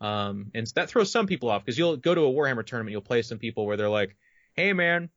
Um, 0.00 0.50
and 0.54 0.66
that 0.74 0.90
throws 0.90 1.10
some 1.10 1.26
people 1.26 1.48
off 1.48 1.64
because 1.64 1.78
you'll 1.78 1.96
go 1.96 2.14
to 2.14 2.20
a 2.22 2.32
Warhammer 2.32 2.66
tournament, 2.66 2.92
you'll 2.92 3.00
play 3.00 3.22
some 3.22 3.38
people 3.38 3.66
where 3.66 3.76
they're 3.76 3.88
like, 3.88 4.16
"Hey 4.54 4.72
man, 4.72 5.10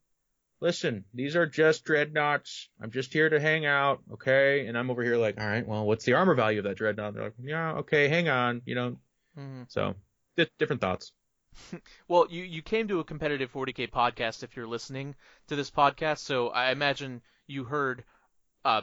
listen, 0.61 1.03
these 1.13 1.35
are 1.35 1.45
just 1.45 1.83
dreadnoughts. 1.83 2.69
I'm 2.81 2.91
just 2.91 3.11
here 3.11 3.29
to 3.29 3.39
hang 3.39 3.65
out, 3.65 4.01
okay?" 4.13 4.67
And 4.67 4.77
I'm 4.77 4.89
over 4.89 5.03
here 5.03 5.17
like, 5.17 5.39
"All 5.39 5.47
right, 5.47 5.67
well, 5.67 5.85
what's 5.85 6.05
the 6.05 6.13
armor 6.13 6.35
value 6.35 6.59
of 6.59 6.65
that 6.65 6.77
dreadnought?" 6.77 7.13
They're 7.13 7.23
like, 7.25 7.33
"Yeah, 7.41 7.73
okay, 7.79 8.07
hang 8.07 8.29
on, 8.29 8.61
you 8.65 8.75
know." 8.75 8.97
Mm-hmm. 9.37 9.63
So 9.67 9.95
di- 10.37 10.47
different 10.57 10.81
thoughts. 10.81 11.11
well, 12.07 12.27
you 12.29 12.43
you 12.43 12.61
came 12.61 12.87
to 12.87 12.99
a 12.99 13.03
competitive 13.03 13.51
40k 13.51 13.89
podcast 13.89 14.43
if 14.43 14.55
you're 14.55 14.67
listening 14.67 15.15
to 15.47 15.55
this 15.55 15.69
podcast, 15.71 16.19
so 16.19 16.49
I 16.49 16.71
imagine 16.71 17.21
you 17.47 17.63
heard, 17.65 18.03
uh, 18.63 18.81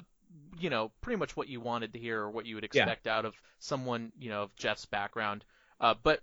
you 0.59 0.69
know, 0.69 0.91
pretty 1.01 1.19
much 1.19 1.37
what 1.37 1.49
you 1.49 1.61
wanted 1.61 1.95
to 1.95 1.99
hear 1.99 2.21
or 2.21 2.31
what 2.31 2.45
you 2.45 2.57
would 2.57 2.65
expect 2.65 3.07
yeah. 3.07 3.17
out 3.17 3.25
of 3.25 3.35
someone, 3.59 4.13
you 4.19 4.29
know, 4.29 4.43
of 4.43 4.57
Jeff's 4.57 4.85
background. 4.85 5.45
Uh, 5.81 5.95
but 6.03 6.21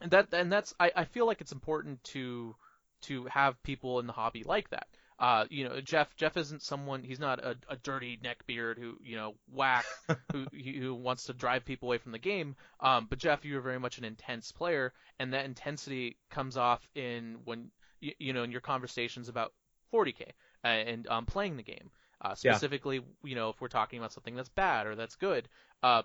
that 0.00 0.28
and 0.32 0.52
that's 0.52 0.74
I, 0.78 0.92
I 0.94 1.04
feel 1.04 1.26
like 1.26 1.40
it's 1.40 1.52
important 1.52 2.02
to 2.04 2.54
to 3.02 3.24
have 3.26 3.62
people 3.62 3.98
in 4.00 4.06
the 4.06 4.12
hobby 4.12 4.44
like 4.44 4.70
that. 4.70 4.86
Uh, 5.18 5.44
you 5.50 5.68
know, 5.68 5.80
Jeff 5.82 6.16
Jeff 6.16 6.38
isn't 6.38 6.62
someone 6.62 7.02
he's 7.02 7.20
not 7.20 7.40
a, 7.40 7.54
a 7.68 7.76
dirty 7.76 8.18
neckbeard 8.24 8.78
who 8.78 8.96
you 9.04 9.16
know 9.16 9.34
whack 9.52 9.84
who 10.32 10.46
who 10.50 10.94
wants 10.94 11.24
to 11.24 11.34
drive 11.34 11.66
people 11.66 11.88
away 11.88 11.98
from 11.98 12.12
the 12.12 12.18
game. 12.18 12.56
Um, 12.80 13.06
but 13.08 13.18
Jeff, 13.18 13.44
you 13.44 13.58
are 13.58 13.60
very 13.60 13.78
much 13.78 13.98
an 13.98 14.04
intense 14.04 14.50
player, 14.50 14.94
and 15.18 15.34
that 15.34 15.44
intensity 15.44 16.16
comes 16.30 16.56
off 16.56 16.80
in 16.94 17.36
when 17.44 17.70
you, 18.00 18.12
you 18.18 18.32
know 18.32 18.44
in 18.44 18.50
your 18.50 18.62
conversations 18.62 19.28
about 19.28 19.52
40k 19.92 20.22
uh, 20.64 20.68
and 20.68 21.06
um, 21.08 21.26
playing 21.26 21.58
the 21.58 21.62
game. 21.62 21.90
Uh, 22.22 22.34
specifically, 22.34 22.96
yeah. 22.96 23.30
you 23.30 23.34
know, 23.34 23.48
if 23.48 23.60
we're 23.60 23.68
talking 23.68 23.98
about 23.98 24.12
something 24.12 24.34
that's 24.34 24.50
bad 24.50 24.86
or 24.86 24.94
that's 24.94 25.16
good, 25.16 25.48
uh, 25.82 26.02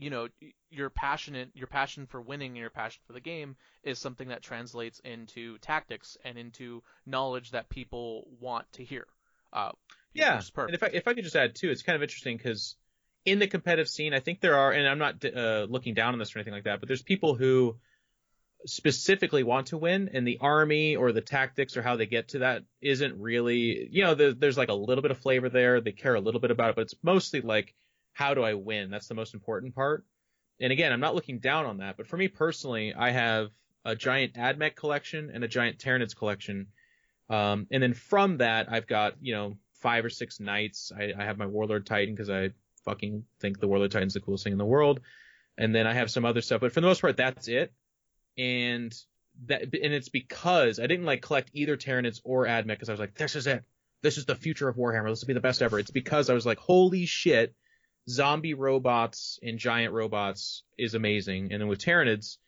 you 0.00 0.08
know, 0.08 0.28
your 0.70 0.88
passionate, 0.88 1.50
your 1.54 1.66
passion 1.66 2.06
for 2.06 2.22
winning 2.22 2.52
and 2.52 2.58
your 2.58 2.70
passion 2.70 3.02
for 3.06 3.12
the 3.12 3.20
game 3.20 3.54
is 3.82 3.98
something 3.98 4.28
that 4.28 4.42
translates 4.42 4.98
into 5.00 5.58
tactics 5.58 6.16
and 6.24 6.38
into 6.38 6.82
knowledge 7.04 7.50
that 7.50 7.68
people 7.68 8.26
want 8.40 8.64
to 8.72 8.84
hear. 8.84 9.06
Uh, 9.52 9.72
yeah, 10.14 10.40
and 10.56 10.74
if 10.74 10.82
I 10.82 10.86
if 10.86 11.06
I 11.06 11.14
could 11.14 11.24
just 11.24 11.36
add 11.36 11.54
too, 11.54 11.70
it's 11.70 11.82
kind 11.82 11.96
of 11.96 12.02
interesting 12.02 12.36
because 12.36 12.76
in 13.26 13.38
the 13.38 13.46
competitive 13.46 13.88
scene, 13.88 14.14
I 14.14 14.20
think 14.20 14.40
there 14.40 14.56
are, 14.56 14.72
and 14.72 14.88
I'm 14.88 14.98
not 14.98 15.22
uh, 15.24 15.66
looking 15.68 15.94
down 15.94 16.14
on 16.14 16.18
this 16.18 16.34
or 16.34 16.38
anything 16.38 16.54
like 16.54 16.64
that, 16.64 16.80
but 16.80 16.88
there's 16.88 17.02
people 17.02 17.34
who 17.34 17.76
specifically 18.66 19.42
want 19.42 19.68
to 19.68 19.78
win 19.78 20.10
and 20.12 20.26
the 20.26 20.38
army 20.40 20.96
or 20.96 21.12
the 21.12 21.20
tactics 21.20 21.76
or 21.76 21.82
how 21.82 21.96
they 21.96 22.06
get 22.06 22.28
to 22.28 22.40
that 22.40 22.62
isn't 22.82 23.18
really 23.18 23.88
you 23.90 24.04
know 24.04 24.14
there's, 24.14 24.36
there's 24.36 24.58
like 24.58 24.68
a 24.68 24.74
little 24.74 25.00
bit 25.00 25.10
of 25.10 25.16
flavor 25.16 25.48
there 25.48 25.80
they 25.80 25.92
care 25.92 26.14
a 26.14 26.20
little 26.20 26.42
bit 26.42 26.50
about 26.50 26.68
it 26.68 26.76
but 26.76 26.82
it's 26.82 26.94
mostly 27.02 27.40
like 27.40 27.74
how 28.20 28.34
do 28.34 28.42
i 28.42 28.52
win? 28.52 28.90
That's 28.90 29.08
the 29.08 29.14
most 29.14 29.32
important 29.32 29.74
part. 29.74 30.04
And 30.60 30.72
again 30.72 30.92
i'm 30.92 31.00
not 31.00 31.14
looking 31.14 31.38
down 31.38 31.64
on 31.64 31.78
that 31.78 31.96
but 31.96 32.06
for 32.06 32.18
me 32.18 32.28
personally 32.28 32.92
i 32.94 33.10
have 33.10 33.48
a 33.84 33.96
giant 33.96 34.34
admech 34.34 34.76
collection 34.76 35.30
and 35.32 35.42
a 35.42 35.48
giant 35.48 35.78
tyranids 35.78 36.14
collection. 36.14 36.66
Um, 37.30 37.66
and 37.70 37.82
then 37.82 37.94
from 37.94 38.38
that 38.38 38.70
i've 38.70 38.86
got 38.86 39.14
you 39.22 39.32
know 39.32 39.56
five 39.74 40.04
or 40.04 40.10
six 40.10 40.38
knights. 40.38 40.92
I, 40.94 41.14
I 41.18 41.24
have 41.24 41.38
my 41.38 41.46
warlord 41.46 41.86
titan 41.86 42.14
because 42.14 42.28
i 42.28 42.50
fucking 42.84 43.24
think 43.40 43.58
the 43.58 43.68
warlord 43.68 43.90
titan's 43.90 44.14
the 44.14 44.20
coolest 44.20 44.44
thing 44.44 44.52
in 44.52 44.58
the 44.58 44.66
world. 44.66 45.00
And 45.56 45.74
then 45.74 45.86
i 45.86 45.94
have 45.94 46.10
some 46.10 46.26
other 46.26 46.42
stuff 46.42 46.60
but 46.60 46.72
for 46.72 46.82
the 46.82 46.86
most 46.86 47.00
part 47.00 47.16
that's 47.16 47.48
it. 47.48 47.72
And 48.36 48.94
that 49.46 49.62
and 49.62 49.94
it's 49.94 50.10
because 50.10 50.78
I 50.78 50.86
didn't 50.86 51.06
like 51.06 51.22
collect 51.22 51.50
either 51.54 51.76
Tyranids 51.78 52.20
or 52.22 52.44
Admech 52.44 52.68
because 52.68 52.90
I 52.90 52.92
was 52.92 53.00
like, 53.00 53.14
this 53.14 53.34
is 53.34 53.46
it. 53.46 53.64
This 54.02 54.18
is 54.18 54.26
the 54.26 54.34
future 54.34 54.68
of 54.68 54.76
Warhammer. 54.76 55.08
This 55.08 55.22
will 55.22 55.28
be 55.28 55.34
the 55.34 55.40
best 55.40 55.62
ever. 55.62 55.78
It's 55.78 55.90
because 55.90 56.28
I 56.28 56.34
was 56.34 56.46
like, 56.46 56.58
holy 56.58 57.06
shit, 57.06 57.54
zombie 58.08 58.54
robots 58.54 59.38
and 59.42 59.58
giant 59.58 59.92
robots 59.92 60.64
is 60.78 60.94
amazing. 60.94 61.52
And 61.52 61.60
then 61.60 61.68
with 61.68 61.80
Tyranids, 61.80 62.38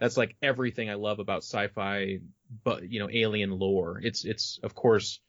that's 0.00 0.16
like 0.16 0.36
everything 0.42 0.90
I 0.90 0.94
love 0.94 1.20
about 1.20 1.44
sci-fi, 1.44 2.18
but 2.64 2.90
you 2.90 3.00
know, 3.00 3.08
alien 3.12 3.50
lore. 3.50 4.00
It's 4.02 4.24
it's 4.24 4.58
of 4.62 4.74
course 4.74 5.20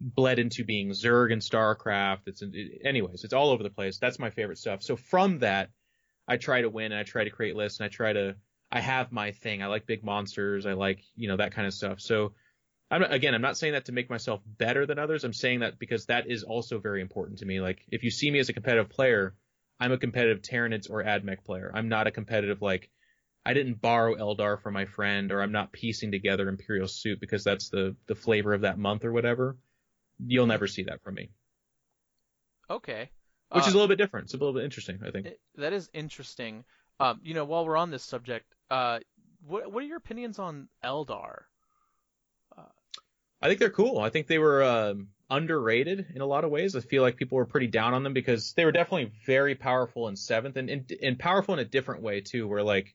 bled 0.00 0.38
into 0.38 0.64
being 0.64 0.90
Zerg 0.90 1.32
and 1.32 1.42
StarCraft. 1.42 2.26
It's 2.26 2.42
it, 2.42 2.82
anyways, 2.84 3.24
it's 3.24 3.32
all 3.32 3.50
over 3.50 3.62
the 3.62 3.70
place. 3.70 3.98
That's 3.98 4.18
my 4.18 4.30
favorite 4.30 4.58
stuff. 4.58 4.82
So 4.82 4.96
from 4.96 5.40
that, 5.40 5.70
I 6.28 6.36
try 6.36 6.62
to 6.62 6.70
win 6.70 6.92
and 6.92 7.00
I 7.00 7.02
try 7.04 7.24
to 7.24 7.30
create 7.30 7.56
lists 7.56 7.80
and 7.80 7.86
I 7.86 7.88
try 7.88 8.12
to 8.12 8.36
I 8.70 8.80
have 8.80 9.12
my 9.12 9.32
thing. 9.32 9.62
I 9.62 9.66
like 9.66 9.86
big 9.86 10.02
monsters. 10.02 10.66
I 10.66 10.72
like, 10.72 11.00
you 11.14 11.28
know, 11.28 11.36
that 11.36 11.52
kind 11.52 11.66
of 11.66 11.74
stuff. 11.74 12.00
So 12.00 12.32
I'm 12.92 13.02
again, 13.04 13.34
I'm 13.34 13.42
not 13.42 13.56
saying 13.56 13.72
that 13.72 13.86
to 13.86 13.92
make 13.92 14.10
myself 14.10 14.42
better 14.46 14.84
than 14.84 14.98
others. 14.98 15.24
I'm 15.24 15.32
saying 15.32 15.60
that 15.60 15.78
because 15.78 16.06
that 16.06 16.30
is 16.30 16.42
also 16.42 16.78
very 16.78 17.00
important 17.00 17.38
to 17.38 17.46
me. 17.46 17.58
Like 17.58 17.82
if 17.90 18.04
you 18.04 18.10
see 18.10 18.30
me 18.30 18.38
as 18.38 18.50
a 18.50 18.52
competitive 18.52 18.90
player, 18.90 19.34
I'm 19.80 19.92
a 19.92 19.98
competitive 19.98 20.42
Tyranids 20.42 20.90
or 20.90 21.02
Admech 21.02 21.42
player. 21.44 21.72
I'm 21.74 21.88
not 21.88 22.06
a 22.06 22.10
competitive 22.10 22.60
like 22.60 22.90
I 23.46 23.54
didn't 23.54 23.80
borrow 23.80 24.14
Eldar 24.14 24.60
from 24.60 24.74
my 24.74 24.84
friend 24.84 25.32
or 25.32 25.40
I'm 25.40 25.52
not 25.52 25.72
piecing 25.72 26.12
together 26.12 26.50
Imperial 26.50 26.86
Soup 26.86 27.18
because 27.18 27.42
that's 27.42 27.70
the 27.70 27.96
the 28.08 28.14
flavor 28.14 28.52
of 28.52 28.60
that 28.60 28.78
month 28.78 29.06
or 29.06 29.12
whatever. 29.12 29.56
You'll 30.24 30.46
never 30.46 30.66
see 30.66 30.82
that 30.84 31.02
from 31.02 31.14
me. 31.14 31.30
Okay. 32.68 33.08
Which 33.50 33.64
uh, 33.64 33.66
is 33.66 33.72
a 33.72 33.76
little 33.76 33.88
bit 33.88 33.98
different. 33.98 34.26
It's 34.26 34.34
a 34.34 34.36
little 34.36 34.52
bit 34.52 34.64
interesting, 34.64 35.00
I 35.06 35.10
think. 35.10 35.26
It, 35.26 35.40
that 35.56 35.72
is 35.72 35.88
interesting. 35.94 36.64
Um, 37.00 37.20
you 37.24 37.32
know, 37.32 37.46
while 37.46 37.64
we're 37.64 37.78
on 37.78 37.90
this 37.90 38.04
subject, 38.04 38.54
uh, 38.70 39.00
what 39.46 39.72
what 39.72 39.82
are 39.82 39.86
your 39.86 39.96
opinions 39.96 40.38
on 40.38 40.68
Eldar? 40.84 41.44
I 43.42 43.48
think 43.48 43.58
they're 43.58 43.70
cool. 43.70 43.98
I 43.98 44.08
think 44.08 44.28
they 44.28 44.38
were 44.38 44.62
um, 44.62 45.08
underrated 45.28 46.06
in 46.14 46.20
a 46.20 46.26
lot 46.26 46.44
of 46.44 46.50
ways. 46.50 46.76
I 46.76 46.80
feel 46.80 47.02
like 47.02 47.16
people 47.16 47.36
were 47.36 47.44
pretty 47.44 47.66
down 47.66 47.92
on 47.92 48.04
them 48.04 48.12
because 48.12 48.52
they 48.52 48.64
were 48.64 48.72
definitely 48.72 49.12
very 49.26 49.56
powerful 49.56 50.06
in 50.08 50.14
seventh 50.14 50.56
and, 50.56 50.70
and, 50.70 50.92
and 51.02 51.18
powerful 51.18 51.54
in 51.54 51.60
a 51.60 51.64
different 51.64 52.02
way 52.02 52.20
too, 52.20 52.46
where 52.46 52.62
like 52.62 52.94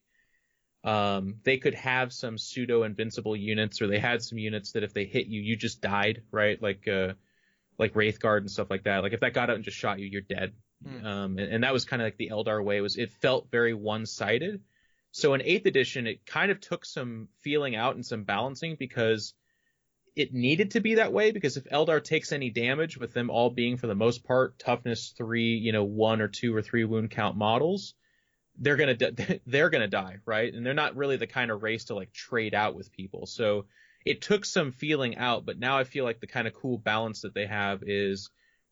um, 0.84 1.36
they 1.44 1.58
could 1.58 1.74
have 1.74 2.14
some 2.14 2.38
pseudo 2.38 2.84
invincible 2.84 3.36
units, 3.36 3.82
or 3.82 3.88
they 3.88 4.00
had 4.00 4.24
some 4.24 4.38
units 4.38 4.72
that 4.72 4.84
if 4.84 4.94
they 4.94 5.04
hit 5.04 5.28
you, 5.28 5.42
you 5.42 5.58
just 5.58 5.82
died, 5.82 6.22
right? 6.32 6.62
Like 6.62 6.88
uh, 6.88 7.14
like 7.78 7.94
Wraithguard 7.94 8.40
and 8.40 8.52
stuff 8.52 8.70
like 8.70 8.86
that. 8.86 9.04
Like 9.04 9.14
if 9.14 9.20
that 9.20 9.34
got 9.34 9.50
out 9.50 9.58
and 9.58 9.66
just 9.66 9.78
shot 9.78 10.00
you, 10.00 10.06
you're 10.06 10.22
dead. 10.22 10.54
Hmm. 10.88 11.06
Um, 11.06 11.38
and, 11.40 11.52
and, 11.52 11.64
that 11.64 11.74
was 11.74 11.86
kind 11.86 12.02
of 12.02 12.06
like 12.06 12.18
the 12.18 12.30
Eldar 12.32 12.64
way. 12.64 12.82
Was 12.82 12.98
it 12.98 13.12
felt 13.12 13.50
very 13.52 13.74
one 13.74 14.06
sided. 14.06 14.62
So 15.12 15.34
in 15.34 15.42
eighth 15.42 15.66
edition, 15.66 16.06
it 16.06 16.26
kind 16.26 16.52
of 16.52 16.60
took 16.60 16.86
some 16.86 17.30
feeling 17.42 17.76
out 17.76 17.96
and 17.96 18.06
some 18.06 18.24
balancing 18.24 18.76
because 18.78 19.34
it 20.18 20.34
needed 20.34 20.72
to 20.72 20.80
be 20.80 20.96
that 20.96 21.14
way 21.14 21.30
because 21.30 21.58
if 21.58 21.66
Eldar 21.66 22.04
takes 22.04 22.32
any 22.32 22.50
damage 22.50 22.98
with 22.98 23.14
them 23.14 23.30
all 23.30 23.52
being 23.52 23.78
for 23.78 23.86
the 23.86 23.94
most 23.94 24.24
part 24.24 24.58
toughness 24.58 25.14
three, 25.16 25.56
you 25.56 25.72
know, 25.72 25.84
one 25.84 26.22
or 26.22 26.28
two 26.28 26.56
or 26.56 26.64
three 26.64 26.84
wound 26.86 27.12
count 27.12 27.38
models, 27.38 27.94
they're 28.58 28.78
gonna 28.78 28.98
they're 29.46 29.70
gonna 29.70 29.88
die, 29.88 30.18
right? 30.26 30.52
And 30.52 30.66
they're 30.66 30.74
not 30.74 30.96
really 30.96 31.18
the 31.18 31.28
kind 31.28 31.52
of 31.52 31.62
race 31.62 31.86
to 31.86 31.96
like 31.96 32.12
trade 32.12 32.56
out 32.56 32.74
with 32.74 32.92
people. 32.92 33.28
So 33.28 33.66
it 34.04 34.22
took 34.24 34.44
some 34.44 34.72
feeling 34.72 35.18
out, 35.18 35.46
but 35.46 35.60
now 35.60 35.78
I 35.78 35.84
feel 35.84 36.04
like 36.04 36.20
the 36.20 36.26
kind 36.26 36.48
of 36.48 36.54
cool 36.56 36.80
balance 36.80 37.22
that 37.22 37.36
they 37.36 37.46
have 37.46 37.84
is 37.86 38.32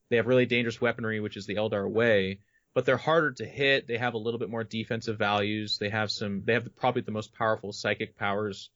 they 0.09 0.15
have 0.15 0.25
really 0.25 0.47
dangerous 0.47 0.81
weaponry, 0.81 1.19
which 1.19 1.37
is 1.37 1.45
the 1.45 1.55
Eldar 1.55 1.87
way, 1.87 2.39
but 2.73 2.85
they're 2.85 2.97
harder 2.97 3.33
to 3.33 3.45
hit. 3.45 3.87
They 3.87 3.99
have 3.99 4.15
a 4.15 4.19
little 4.19 4.39
bit 4.39 4.49
more 4.49 4.63
defensive 4.63 5.19
values. 5.19 5.77
They 5.77 5.89
have 5.89 6.09
some. 6.09 6.41
They 6.43 6.53
have 6.53 6.75
probably 6.75 7.03
the 7.03 7.11
most 7.11 7.35
powerful 7.35 7.71
psychic 7.71 8.17
powers, 8.17 8.71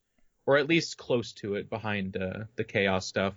or 0.50 0.58
at 0.58 0.68
least 0.68 0.98
close 0.98 1.34
to 1.34 1.54
it, 1.54 1.70
behind 1.70 2.18
uh, 2.18 2.46
the 2.56 2.64
chaos 2.64 3.06
stuff. 3.06 3.36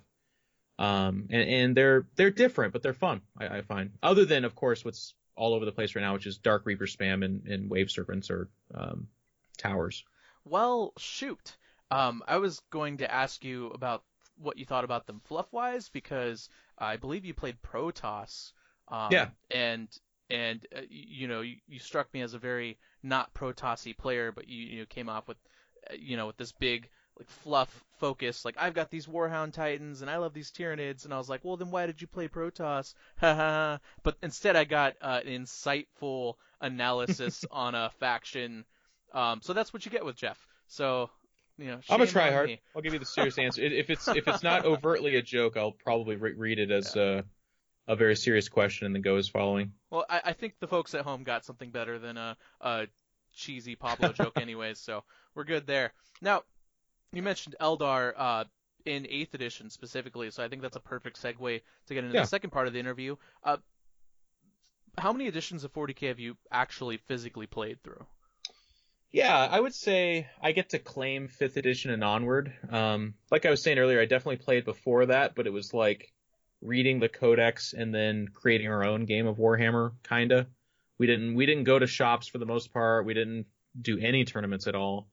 Um, 0.79 1.27
and, 1.29 1.47
and 1.47 1.77
they're 1.77 2.07
they're 2.15 2.31
different, 2.31 2.73
but 2.73 2.81
they're 2.81 2.95
fun. 2.95 3.21
I, 3.39 3.57
I, 3.57 3.61
find. 3.61 3.91
Other 4.01 4.25
than, 4.25 4.45
of 4.45 4.55
course, 4.55 4.83
what's 4.83 5.13
all 5.35 5.53
over 5.53 5.63
the 5.63 5.71
place 5.71 5.93
right 5.93 6.01
now, 6.01 6.13
which 6.13 6.25
is 6.25 6.39
Dark 6.39 6.65
Reaper 6.65 6.87
spam 6.87 7.23
and, 7.23 7.45
and 7.45 7.69
Wave 7.69 7.91
Serpents 7.91 8.31
or 8.31 8.49
um, 8.73 9.09
towers. 9.59 10.03
Well, 10.43 10.91
shoot. 10.97 11.55
Um, 11.91 12.23
I 12.27 12.37
was 12.37 12.59
going 12.71 12.97
to 12.97 13.13
ask 13.13 13.43
you 13.43 13.67
about 13.67 14.01
what 14.39 14.57
you 14.57 14.65
thought 14.65 14.83
about 14.83 15.05
them 15.05 15.21
fluff 15.25 15.53
wise 15.53 15.89
because 15.89 16.49
I 16.79 16.97
believe 16.97 17.25
you 17.25 17.35
played 17.35 17.61
Protoss. 17.61 18.53
Um, 18.87 19.09
yeah. 19.11 19.27
And 19.51 19.87
and 20.31 20.65
uh, 20.75 20.81
you 20.89 21.27
know 21.27 21.41
you, 21.41 21.57
you, 21.67 21.77
struck 21.77 22.11
me 22.11 22.21
as 22.21 22.33
a 22.33 22.39
very 22.39 22.79
not 23.03 23.35
Protossi 23.35 23.95
player, 23.95 24.31
but 24.31 24.47
you, 24.47 24.65
you 24.77 24.85
came 24.87 25.09
off 25.09 25.27
with 25.27 25.37
uh, 25.91 25.93
you 25.95 26.17
know 26.17 26.25
with 26.25 26.37
this 26.37 26.51
big 26.51 26.89
like 27.17 27.29
fluff 27.29 27.83
focus. 27.99 28.45
Like 28.45 28.55
I've 28.57 28.73
got 28.73 28.89
these 28.89 29.07
Warhound 29.07 29.53
Titans 29.53 30.01
and 30.01 30.09
I 30.09 30.17
love 30.17 30.33
these 30.33 30.51
Tyranids, 30.51 31.05
and 31.05 31.13
I 31.13 31.17
was 31.17 31.29
like, 31.29 31.41
well 31.43 31.57
then 31.57 31.71
why 31.71 31.85
did 31.85 32.01
you 32.01 32.07
play 32.07 32.27
Protoss? 32.27 32.93
but 33.21 34.17
instead 34.21 34.55
I 34.55 34.63
got 34.63 34.95
uh, 35.01 35.21
an 35.25 35.45
insightful 35.45 36.35
analysis 36.61 37.45
on 37.51 37.75
a 37.75 37.91
faction. 37.99 38.65
Um, 39.13 39.41
so 39.41 39.53
that's 39.53 39.73
what 39.73 39.85
you 39.85 39.91
get 39.91 40.05
with 40.05 40.15
Jeff. 40.15 40.45
So 40.67 41.09
you 41.57 41.67
know, 41.67 41.79
I'm 41.89 41.99
gonna 41.99 42.07
try 42.07 42.31
hard. 42.31 42.47
Me. 42.47 42.61
I'll 42.75 42.81
give 42.81 42.93
you 42.93 42.99
the 42.99 43.05
serious 43.17 43.37
answer. 43.37 43.61
If 43.61 43.89
it's 43.89 44.07
if 44.07 44.27
it's 44.27 44.43
not 44.43 44.65
overtly 44.65 45.15
a 45.15 45.21
joke, 45.21 45.55
I'll 45.55 45.71
probably 45.71 46.15
re- 46.15 46.33
read 46.33 46.59
it 46.59 46.71
as 46.71 46.95
yeah. 46.95 47.01
uh, 47.03 47.21
a 47.87 47.95
very 47.95 48.15
serious 48.15 48.49
question 48.49 48.85
and 48.85 48.95
then 48.95 49.01
go 49.01 49.17
as 49.17 49.27
following. 49.27 49.73
Well, 49.91 50.05
I, 50.09 50.21
I 50.25 50.33
think 50.33 50.55
the 50.59 50.67
folks 50.67 50.95
at 50.95 51.01
home 51.01 51.23
got 51.23 51.45
something 51.45 51.69
better 51.69 51.99
than 51.99 52.17
a, 52.17 52.37
a 52.61 52.87
cheesy 53.33 53.75
Pablo 53.75 54.13
joke, 54.13 54.33
anyways. 54.37 54.79
So 54.79 55.03
we're 55.35 55.43
good 55.43 55.67
there. 55.67 55.93
Now, 56.21 56.43
You 57.13 57.21
mentioned 57.21 57.55
Eldar 57.61 58.13
uh, 58.17 58.43
in 58.85 59.05
Eighth 59.07 59.33
Edition 59.33 59.69
specifically, 59.69 60.31
so 60.31 60.43
I 60.43 60.49
think 60.49 60.61
that's 60.61 60.75
a 60.75 60.81
perfect 60.81 61.21
segue 61.21 61.61
to 61.87 61.93
get 61.93 62.03
into 62.03 62.15
Yeah. 62.15 62.21
the 62.21 62.27
second 62.27 62.49
part 62.49 62.67
of 62.67 62.73
the 62.73 62.79
interview. 62.79 63.15
Uh, 63.43 63.57
how 64.97 65.11
many 65.13 65.27
editions 65.27 65.63
of 65.63 65.71
40k 65.73 66.07
have 66.09 66.19
you 66.19 66.35
actually 66.51 66.97
physically 66.97 67.47
played 67.47 67.81
through? 67.83 68.05
Yeah, 69.11 69.37
I 69.37 69.59
would 69.59 69.75
say 69.75 70.27
I 70.41 70.51
get 70.53 70.69
to 70.69 70.79
claim 70.79 71.27
fifth 71.27 71.55
edition 71.57 71.91
and 71.91 72.03
onward. 72.03 72.51
Um, 72.69 73.13
like 73.31 73.45
I 73.45 73.51
was 73.51 73.61
saying 73.61 73.77
earlier, 73.77 74.01
I 74.01 74.05
definitely 74.05 74.43
played 74.43 74.65
before 74.65 75.05
that, 75.07 75.35
but 75.35 75.45
it 75.45 75.53
was 75.53 75.71
like 75.73 76.11
reading 76.61 76.99
the 76.99 77.09
codex 77.09 77.73
and 77.73 77.93
then 77.93 78.27
creating 78.33 78.67
our 78.69 78.83
own 78.83 79.05
game 79.05 79.27
of 79.27 79.37
Warhammer, 79.37 79.91
kinda. 80.07 80.47
We 80.97 81.05
didn't 81.07 81.35
we 81.35 81.45
didn't 81.45 81.65
go 81.65 81.77
to 81.77 81.85
shops 81.85 82.27
for 82.27 82.37
the 82.39 82.45
most 82.45 82.73
part. 82.73 83.05
We 83.05 83.13
didn't 83.13 83.45
do 83.79 83.99
any 83.99 84.25
tournaments 84.25 84.65
at 84.67 84.73
all. 84.75 85.07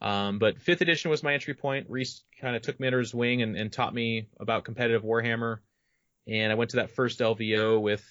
Um, 0.00 0.38
but 0.38 0.60
fifth 0.60 0.80
edition 0.80 1.10
was 1.10 1.22
my 1.22 1.34
entry 1.34 1.54
point. 1.54 1.86
Reece 1.88 2.22
kind 2.40 2.54
of 2.54 2.62
took 2.62 2.78
me 2.78 2.86
under 2.86 3.00
his 3.00 3.14
wing 3.14 3.42
and, 3.42 3.56
and 3.56 3.72
taught 3.72 3.92
me 3.92 4.28
about 4.38 4.64
competitive 4.64 5.02
Warhammer. 5.02 5.58
And 6.26 6.52
I 6.52 6.54
went 6.54 6.70
to 6.70 6.76
that 6.76 6.90
first 6.90 7.18
LVO 7.18 7.80
with 7.80 8.04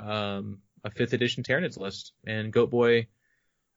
um, 0.00 0.58
a 0.84 0.90
fifth 0.90 1.12
edition 1.12 1.42
Tyranids 1.42 1.78
list, 1.78 2.12
and 2.26 2.52
Goat 2.52 2.70
Boy 2.70 3.08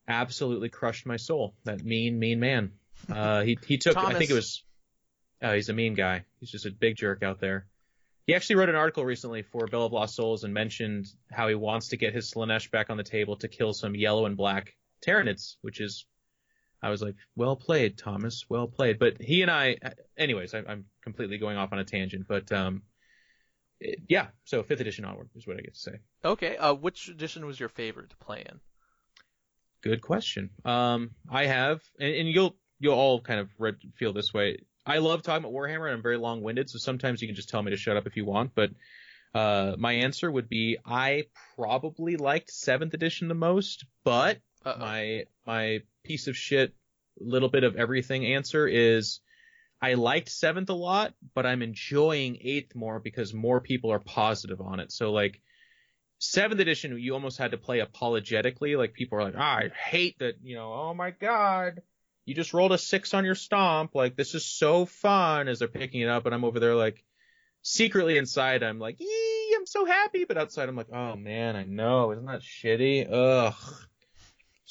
absolutely 0.07 0.69
crushed 0.69 1.05
my 1.05 1.17
soul. 1.17 1.55
That 1.65 1.83
mean, 1.83 2.19
mean 2.19 2.39
man. 2.39 2.71
Uh, 3.11 3.41
he 3.41 3.57
he 3.65 3.77
took. 3.77 3.97
I 3.97 4.13
think 4.13 4.29
it 4.29 4.35
was. 4.35 4.63
Oh, 5.41 5.53
he's 5.53 5.69
a 5.69 5.73
mean 5.73 5.95
guy. 5.95 6.25
He's 6.39 6.51
just 6.51 6.65
a 6.65 6.71
big 6.71 6.95
jerk 6.95 7.23
out 7.23 7.39
there. 7.39 7.65
He 8.27 8.35
actually 8.35 8.57
wrote 8.57 8.69
an 8.69 8.75
article 8.75 9.03
recently 9.03 9.41
for 9.41 9.65
Bell 9.65 9.87
of 9.87 9.91
Lost 9.91 10.15
Souls 10.15 10.43
and 10.43 10.53
mentioned 10.53 11.07
how 11.31 11.47
he 11.47 11.55
wants 11.55 11.89
to 11.89 11.97
get 11.97 12.13
his 12.13 12.31
Slaanesh 12.31 12.69
back 12.69 12.91
on 12.91 12.97
the 12.97 13.03
table 13.03 13.35
to 13.37 13.47
kill 13.47 13.73
some 13.73 13.95
yellow 13.95 14.27
and 14.27 14.37
black 14.37 14.75
Tyranids, 15.05 15.55
which 15.61 15.81
is. 15.81 16.05
I 16.81 16.89
was 16.89 17.01
like, 17.01 17.15
well 17.35 17.55
played, 17.55 17.97
Thomas. 17.97 18.45
Well 18.49 18.67
played. 18.67 18.97
But 18.99 19.21
he 19.21 19.41
and 19.41 19.51
I, 19.51 19.77
anyways, 20.17 20.53
I, 20.53 20.63
I'm 20.67 20.85
completely 21.03 21.37
going 21.37 21.57
off 21.57 21.71
on 21.73 21.79
a 21.79 21.83
tangent. 21.85 22.27
But 22.27 22.51
um, 22.51 22.81
it- 23.79 23.99
yeah. 24.07 24.27
So 24.45 24.63
fifth 24.63 24.81
edition 24.81 25.05
onward 25.05 25.29
is 25.35 25.45
what 25.45 25.57
I 25.57 25.61
get 25.61 25.73
to 25.75 25.79
say. 25.79 25.99
Okay, 26.25 26.57
uh, 26.57 26.73
which 26.73 27.07
edition 27.07 27.45
was 27.45 27.59
your 27.59 27.69
favorite 27.69 28.09
to 28.09 28.17
play 28.17 28.43
in? 28.49 28.59
Good 29.83 30.01
question. 30.01 30.49
Um, 30.63 31.11
I 31.29 31.45
have, 31.47 31.81
and, 31.99 32.13
and 32.13 32.27
you'll 32.29 32.55
you'll 32.79 32.93
all 32.95 33.19
kind 33.21 33.39
of 33.39 33.49
read, 33.57 33.75
feel 33.97 34.13
this 34.13 34.33
way. 34.33 34.59
I 34.85 34.97
love 34.97 35.21
talking 35.21 35.43
about 35.43 35.53
Warhammer, 35.53 35.85
and 35.85 35.93
I'm 35.95 36.01
very 36.01 36.17
long-winded, 36.17 36.67
so 36.69 36.79
sometimes 36.79 37.21
you 37.21 37.27
can 37.27 37.35
just 37.35 37.49
tell 37.49 37.61
me 37.61 37.69
to 37.71 37.77
shut 37.77 37.97
up 37.97 38.07
if 38.07 38.15
you 38.17 38.25
want. 38.25 38.51
But 38.55 38.71
uh, 39.35 39.75
my 39.77 39.93
answer 39.93 40.31
would 40.31 40.49
be 40.49 40.77
I 40.85 41.25
probably 41.55 42.17
liked 42.17 42.51
Seventh 42.51 42.93
Edition 42.95 43.27
the 43.27 43.35
most, 43.35 43.85
but 44.03 44.39
Uh-oh. 44.65 44.79
my 44.79 45.23
my 45.45 45.79
piece 46.03 46.27
of 46.27 46.35
shit, 46.35 46.73
little 47.19 47.49
bit 47.49 47.63
of 47.63 47.75
everything 47.75 48.25
answer 48.25 48.67
is 48.67 49.19
I 49.81 49.95
liked 49.95 50.29
Seventh 50.29 50.69
a 50.69 50.73
lot, 50.73 51.13
but 51.33 51.45
I'm 51.45 51.61
enjoying 51.61 52.37
Eighth 52.41 52.75
more 52.75 52.99
because 52.99 53.33
more 53.33 53.61
people 53.61 53.91
are 53.91 53.99
positive 53.99 54.61
on 54.61 54.79
it. 54.79 54.91
So 54.91 55.11
like 55.11 55.41
seventh 56.21 56.61
edition, 56.61 56.97
you 56.99 57.13
almost 57.13 57.39
had 57.39 57.51
to 57.51 57.57
play 57.57 57.79
apologetically. 57.79 58.75
Like 58.75 58.93
people 58.93 59.17
are 59.17 59.23
like, 59.23 59.33
ah, 59.37 59.57
I 59.57 59.69
hate 59.69 60.19
that, 60.19 60.35
you 60.43 60.55
know, 60.55 60.71
oh 60.71 60.93
my 60.93 61.11
god, 61.11 61.81
you 62.25 62.35
just 62.35 62.53
rolled 62.53 62.71
a 62.71 62.77
six 62.77 63.13
on 63.13 63.25
your 63.25 63.35
stomp. 63.35 63.95
Like 63.95 64.15
this 64.15 64.35
is 64.35 64.45
so 64.45 64.85
fun 64.85 65.47
as 65.47 65.59
they're 65.59 65.67
picking 65.67 66.01
it 66.01 66.09
up, 66.09 66.25
and 66.25 66.35
I'm 66.35 66.45
over 66.45 66.59
there 66.59 66.75
like 66.75 67.03
secretly 67.63 68.17
inside, 68.17 68.63
I'm 68.63 68.79
like, 68.79 68.99
yee, 68.99 69.55
I'm 69.57 69.65
so 69.65 69.85
happy, 69.85 70.25
but 70.25 70.37
outside 70.37 70.69
I'm 70.69 70.75
like, 70.75 70.93
oh 70.93 71.15
man, 71.15 71.55
I 71.55 71.63
know, 71.63 72.11
isn't 72.11 72.25
that 72.25 72.41
shitty? 72.41 73.07
Ugh. 73.11 73.55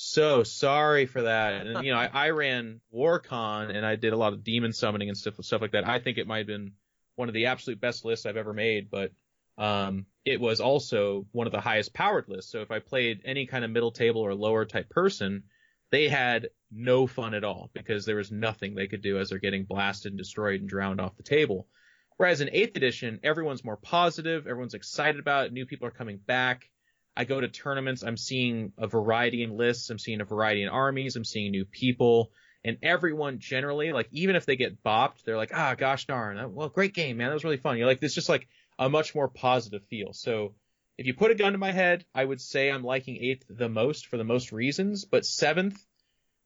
So 0.02 0.44
sorry 0.44 1.04
for 1.04 1.22
that. 1.22 1.66
And 1.66 1.84
you 1.84 1.92
know, 1.92 1.98
I, 1.98 2.08
I 2.12 2.30
ran 2.30 2.80
WarCon 2.92 3.68
and 3.76 3.84
I 3.84 3.96
did 3.96 4.14
a 4.14 4.16
lot 4.16 4.32
of 4.32 4.42
demon 4.42 4.72
summoning 4.72 5.10
and 5.10 5.16
stuff 5.16 5.34
stuff 5.42 5.60
like 5.60 5.72
that. 5.72 5.86
I 5.86 5.98
think 5.98 6.16
it 6.16 6.26
might 6.26 6.38
have 6.38 6.46
been 6.46 6.72
one 7.16 7.28
of 7.28 7.34
the 7.34 7.46
absolute 7.46 7.82
best 7.82 8.02
lists 8.06 8.24
I've 8.24 8.38
ever 8.38 8.54
made, 8.54 8.90
but 8.90 9.12
um, 9.58 10.06
it 10.24 10.40
was 10.40 10.60
also 10.60 11.26
one 11.32 11.46
of 11.46 11.52
the 11.52 11.60
highest 11.60 11.92
powered 11.92 12.28
lists. 12.28 12.50
So 12.50 12.62
if 12.62 12.70
I 12.70 12.78
played 12.78 13.20
any 13.26 13.44
kind 13.44 13.62
of 13.62 13.70
middle 13.70 13.92
table 13.92 14.22
or 14.22 14.34
lower 14.34 14.64
type 14.64 14.88
person, 14.88 15.42
they 15.90 16.08
had 16.08 16.48
no 16.72 17.06
fun 17.06 17.34
at 17.34 17.44
all 17.44 17.68
because 17.74 18.06
there 18.06 18.16
was 18.16 18.32
nothing 18.32 18.74
they 18.74 18.88
could 18.88 19.02
do 19.02 19.18
as 19.18 19.28
they're 19.28 19.38
getting 19.38 19.64
blasted 19.64 20.12
and 20.12 20.18
destroyed 20.18 20.60
and 20.60 20.68
drowned 20.68 20.98
off 20.98 21.18
the 21.18 21.22
table. 21.22 21.68
Whereas 22.16 22.40
in 22.40 22.48
8th 22.48 22.76
edition, 22.76 23.20
everyone's 23.22 23.64
more 23.64 23.76
positive, 23.76 24.46
everyone's 24.46 24.74
excited 24.74 25.20
about 25.20 25.46
it, 25.46 25.52
new 25.52 25.66
people 25.66 25.88
are 25.88 25.92
coming 25.92 26.16
back. 26.16 26.70
I 27.16 27.24
go 27.24 27.40
to 27.40 27.48
tournaments, 27.48 28.02
I'm 28.02 28.16
seeing 28.16 28.72
a 28.78 28.86
variety 28.86 29.42
in 29.42 29.56
lists, 29.56 29.90
I'm 29.90 29.98
seeing 29.98 30.20
a 30.20 30.24
variety 30.24 30.62
in 30.62 30.68
armies, 30.68 31.16
I'm 31.16 31.24
seeing 31.24 31.50
new 31.50 31.64
people, 31.64 32.32
and 32.64 32.78
everyone 32.82 33.38
generally, 33.38 33.92
like 33.92 34.08
even 34.12 34.36
if 34.36 34.46
they 34.46 34.56
get 34.56 34.82
bopped, 34.82 35.24
they're 35.24 35.36
like, 35.36 35.52
ah, 35.54 35.74
gosh 35.76 36.06
darn, 36.06 36.54
well, 36.54 36.68
great 36.68 36.94
game, 36.94 37.16
man, 37.16 37.28
that 37.28 37.34
was 37.34 37.44
really 37.44 37.56
fun. 37.56 37.76
You're 37.76 37.86
like, 37.86 38.02
it's 38.02 38.14
just 38.14 38.28
like 38.28 38.48
a 38.78 38.88
much 38.88 39.14
more 39.14 39.28
positive 39.28 39.82
feel. 39.84 40.12
So 40.12 40.54
if 40.96 41.06
you 41.06 41.14
put 41.14 41.30
a 41.30 41.34
gun 41.34 41.52
to 41.52 41.58
my 41.58 41.72
head, 41.72 42.04
I 42.14 42.24
would 42.24 42.40
say 42.40 42.70
I'm 42.70 42.84
liking 42.84 43.16
eighth 43.16 43.44
the 43.48 43.68
most 43.68 44.06
for 44.06 44.16
the 44.16 44.24
most 44.24 44.52
reasons, 44.52 45.04
but 45.04 45.24
seventh 45.24 45.82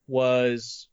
was 0.07 0.89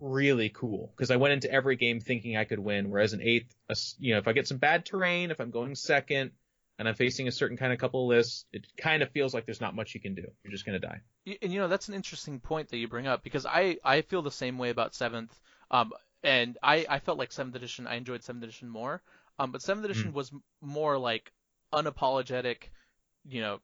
really 0.00 0.48
cool 0.48 0.92
because 0.96 1.10
I 1.10 1.16
went 1.16 1.34
into 1.34 1.50
every 1.50 1.76
game 1.76 2.00
thinking 2.00 2.36
I 2.36 2.44
could 2.44 2.58
win. 2.58 2.90
Whereas 2.90 3.12
in 3.12 3.22
eighth, 3.22 3.54
you 3.98 4.14
know, 4.14 4.18
if 4.18 4.26
I 4.26 4.32
get 4.32 4.48
some 4.48 4.58
bad 4.58 4.84
terrain, 4.84 5.30
if 5.30 5.40
I'm 5.40 5.50
going 5.50 5.74
second 5.74 6.32
and 6.78 6.88
I'm 6.88 6.94
facing 6.94 7.28
a 7.28 7.32
certain 7.32 7.56
kind 7.56 7.72
of 7.72 7.78
couple 7.78 8.02
of 8.02 8.08
lists, 8.08 8.44
it 8.52 8.66
kind 8.76 9.02
of 9.02 9.10
feels 9.10 9.34
like 9.34 9.44
there's 9.46 9.60
not 9.60 9.74
much 9.74 9.94
you 9.94 10.00
can 10.00 10.14
do. 10.14 10.26
You're 10.42 10.52
just 10.52 10.66
going 10.66 10.80
to 10.80 10.86
die. 10.86 11.00
And 11.40 11.52
you 11.52 11.60
know 11.60 11.68
that's 11.68 11.88
an 11.88 11.94
interesting 11.94 12.40
point 12.40 12.68
that 12.68 12.78
you 12.78 12.88
bring 12.88 13.06
up 13.06 13.22
because 13.22 13.46
I 13.46 13.78
I 13.84 14.02
feel 14.02 14.22
the 14.22 14.30
same 14.30 14.58
way 14.58 14.70
about 14.70 14.94
seventh. 14.94 15.38
Um, 15.70 15.92
and 16.22 16.58
I 16.62 16.86
I 16.88 16.98
felt 16.98 17.18
like 17.18 17.32
seventh 17.32 17.54
edition 17.54 17.86
I 17.86 17.94
enjoyed 17.94 18.24
seventh 18.24 18.42
edition 18.44 18.68
more. 18.68 19.02
Um, 19.38 19.52
but 19.52 19.62
seventh 19.62 19.84
edition 19.84 20.12
was 20.12 20.32
m- 20.32 20.42
more 20.60 20.98
like 20.98 21.32
unapologetic, 21.72 22.70
you 23.24 23.40
know, 23.40 23.60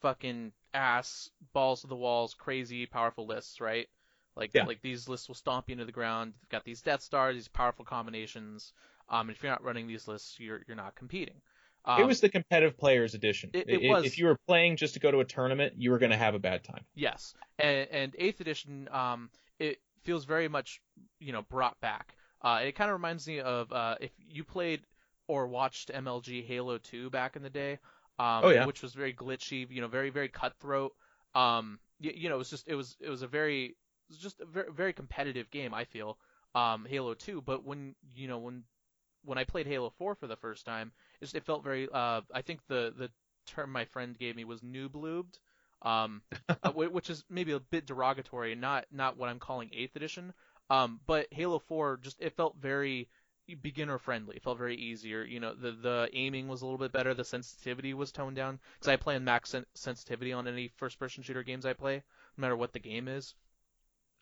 fucking 0.00 0.52
ass 0.72 1.30
balls 1.52 1.80
to 1.82 1.86
the 1.88 1.96
walls, 1.96 2.34
crazy 2.34 2.86
powerful 2.86 3.26
lists, 3.26 3.60
right? 3.60 3.88
Like 4.36 4.52
Yeah. 4.54 4.64
like 4.64 4.80
these 4.80 5.08
lists 5.08 5.28
will 5.28 5.34
stomp 5.34 5.68
you 5.68 5.72
into 5.72 5.84
the 5.84 5.92
ground. 5.92 6.34
They've 6.40 6.48
got 6.50 6.64
these 6.64 6.80
Death 6.82 7.02
Stars, 7.02 7.34
these 7.36 7.48
powerful 7.48 7.84
combinations. 7.84 8.72
Um, 9.08 9.28
and 9.28 9.36
if 9.36 9.42
you're 9.42 9.52
not 9.52 9.64
running 9.64 9.86
these 9.88 10.06
lists, 10.06 10.38
you're 10.38 10.62
you're 10.66 10.76
not 10.76 10.94
competing. 10.94 11.40
Um, 11.84 12.00
it 12.02 12.06
was 12.06 12.20
the 12.20 12.28
competitive 12.28 12.76
players 12.78 13.14
edition. 13.14 13.50
it- 13.52 13.68
it 13.68 13.82
was. 13.88 14.04
If 14.04 14.18
you 14.18 14.26
were 14.26 14.38
playing 14.46 14.76
just 14.76 14.94
to 14.94 15.00
go 15.00 15.10
to 15.10 15.20
a 15.20 15.24
tournament, 15.24 15.74
you 15.76 15.90
were 15.90 15.98
going 15.98 16.10
to 16.10 16.16
have 16.16 16.34
a 16.34 16.38
bad 16.38 16.62
time. 16.64 16.84
Yes, 16.94 17.34
and, 17.58 17.88
and 17.90 18.14
eighth 18.18 18.40
edition, 18.40 18.88
um, 18.92 19.30
it 19.58 19.80
feels 20.02 20.24
very 20.24 20.48
much, 20.48 20.80
you 21.18 21.32
know, 21.32 21.42
brought 21.42 21.80
back. 21.80 22.14
Uh, 22.42 22.60
it 22.64 22.72
kind 22.74 22.90
of 22.90 22.94
reminds 22.94 23.26
me 23.26 23.40
of 23.40 23.70
uh, 23.72 23.96
if 24.00 24.10
you 24.18 24.44
played 24.44 24.82
or 25.26 25.46
watched 25.46 25.90
MLG 25.92 26.44
Halo 26.46 26.78
2 26.78 27.10
back 27.10 27.36
in 27.36 27.42
the 27.42 27.50
day, 27.50 27.78
um, 28.18 28.44
Oh, 28.44 28.50
yeah. 28.50 28.66
which 28.66 28.82
was 28.82 28.92
very 28.94 29.12
glitchy, 29.14 29.66
you 29.70 29.80
know, 29.80 29.88
very 29.88 30.10
very 30.10 30.28
cutthroat. 30.28 30.92
Um, 31.34 31.78
you, 31.98 32.12
you 32.14 32.28
know, 32.28 32.34
it 32.36 32.38
was 32.38 32.50
just 32.50 32.66
it 32.68 32.74
was 32.74 32.96
it 33.00 33.08
was 33.10 33.22
a 33.22 33.26
very 33.28 33.66
it 33.66 33.74
was 34.08 34.18
just 34.18 34.40
a 34.40 34.46
very 34.46 34.72
very 34.72 34.92
competitive 34.92 35.50
game. 35.50 35.72
I 35.74 35.84
feel 35.84 36.18
um, 36.54 36.84
Halo 36.88 37.14
2, 37.14 37.42
but 37.42 37.64
when 37.64 37.94
you 38.14 38.26
know 38.26 38.38
when 38.38 38.64
when 39.24 39.38
I 39.38 39.44
played 39.44 39.66
Halo 39.66 39.90
4 39.90 40.14
for 40.14 40.26
the 40.26 40.36
first 40.36 40.64
time, 40.64 40.92
it, 41.20 41.24
just, 41.24 41.34
it 41.34 41.44
felt 41.44 41.64
very. 41.64 41.88
Uh, 41.92 42.22
I 42.32 42.42
think 42.42 42.60
the 42.66 42.92
the 42.96 43.10
term 43.46 43.72
my 43.72 43.84
friend 43.84 44.18
gave 44.18 44.36
me 44.36 44.44
was 44.44 44.60
noob 44.60 44.92
lubed, 44.92 45.38
um, 45.82 46.22
uh, 46.62 46.70
which 46.72 47.10
is 47.10 47.24
maybe 47.28 47.52
a 47.52 47.60
bit 47.60 47.86
derogatory, 47.86 48.52
and 48.52 48.60
not 48.60 48.86
not 48.90 49.16
what 49.16 49.28
I'm 49.28 49.38
calling 49.38 49.70
Eighth 49.72 49.96
Edition. 49.96 50.32
Um, 50.68 51.00
but 51.06 51.26
Halo 51.32 51.58
4 51.58 51.98
just 52.02 52.20
it 52.20 52.36
felt 52.36 52.56
very 52.56 53.08
beginner 53.56 53.98
friendly. 53.98 54.36
It 54.36 54.42
felt 54.42 54.58
very 54.58 54.76
easier. 54.76 55.24
You 55.24 55.40
know, 55.40 55.54
the 55.54 55.72
the 55.72 56.08
aiming 56.12 56.48
was 56.48 56.62
a 56.62 56.66
little 56.66 56.78
bit 56.78 56.92
better. 56.92 57.14
The 57.14 57.24
sensitivity 57.24 57.94
was 57.94 58.12
toned 58.12 58.36
down 58.36 58.60
because 58.74 58.88
I 58.88 58.96
play 58.96 59.16
in 59.16 59.24
max 59.24 59.50
sen- 59.50 59.66
sensitivity 59.74 60.32
on 60.32 60.46
any 60.46 60.68
first 60.76 60.98
person 60.98 61.22
shooter 61.22 61.42
games 61.42 61.66
I 61.66 61.72
play, 61.72 61.96
no 62.36 62.42
matter 62.42 62.56
what 62.56 62.72
the 62.72 62.78
game 62.78 63.08
is. 63.08 63.34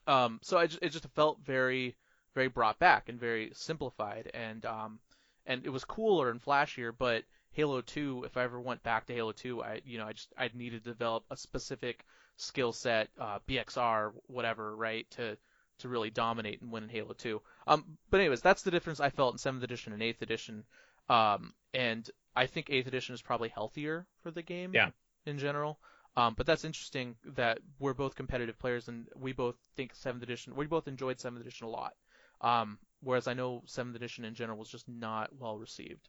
Um, 0.06 0.40
so 0.42 0.56
I 0.56 0.66
just, 0.66 0.82
it 0.82 0.88
just 0.90 1.06
felt 1.10 1.40
very 1.40 1.96
very 2.38 2.48
brought 2.48 2.78
back 2.78 3.08
and 3.08 3.18
very 3.18 3.50
simplified. 3.52 4.30
And 4.32 4.64
um 4.64 5.00
and 5.44 5.66
it 5.66 5.70
was 5.70 5.84
cooler 5.84 6.30
and 6.30 6.40
flashier 6.40 6.92
but 6.96 7.24
Halo 7.50 7.80
2 7.80 8.22
if 8.26 8.36
I 8.36 8.44
ever 8.44 8.60
went 8.60 8.82
back 8.84 9.06
to 9.06 9.12
Halo 9.12 9.32
2 9.32 9.60
I 9.60 9.80
you 9.84 9.98
know 9.98 10.06
I 10.06 10.12
just 10.12 10.32
I'd 10.38 10.54
need 10.54 10.70
to 10.70 10.78
develop 10.78 11.24
a 11.30 11.36
specific 11.36 12.04
skill 12.36 12.72
set 12.72 13.08
uh 13.18 13.40
BXR 13.48 14.12
whatever 14.28 14.76
right 14.76 15.10
to 15.12 15.36
to 15.80 15.88
really 15.88 16.10
dominate 16.10 16.60
and 16.62 16.70
win 16.70 16.84
in 16.84 16.88
Halo 16.90 17.12
2 17.12 17.42
um 17.66 17.98
but 18.10 18.20
anyways 18.20 18.40
that's 18.40 18.62
the 18.62 18.70
difference 18.70 19.00
I 19.00 19.10
felt 19.10 19.34
in 19.34 19.38
7th 19.38 19.64
edition 19.64 19.92
and 19.92 20.02
8th 20.02 20.22
edition. 20.22 20.62
Um 21.08 21.52
and 21.74 22.08
I 22.36 22.46
think 22.46 22.68
8th 22.68 22.86
edition 22.86 23.14
is 23.16 23.22
probably 23.22 23.48
healthier 23.48 24.06
for 24.22 24.30
the 24.30 24.42
game 24.42 24.70
Yeah. 24.74 24.90
in 25.26 25.38
general. 25.38 25.80
Um, 26.16 26.34
but 26.36 26.46
that's 26.46 26.64
interesting 26.64 27.16
that 27.36 27.58
we're 27.78 27.94
both 27.94 28.14
competitive 28.16 28.58
players 28.58 28.88
and 28.88 29.08
we 29.14 29.32
both 29.32 29.56
think 29.76 29.94
7th 29.94 30.22
edition 30.22 30.54
we 30.56 30.66
both 30.66 30.86
enjoyed 30.88 31.18
7th 31.18 31.40
edition 31.40 31.66
a 31.66 31.70
lot 31.70 31.94
um, 32.40 32.78
whereas 33.02 33.26
I 33.28 33.34
know 33.34 33.62
seventh 33.66 33.96
edition 33.96 34.24
in 34.24 34.34
general 34.34 34.58
was 34.58 34.68
just 34.68 34.88
not 34.88 35.30
well 35.38 35.56
received. 35.58 36.08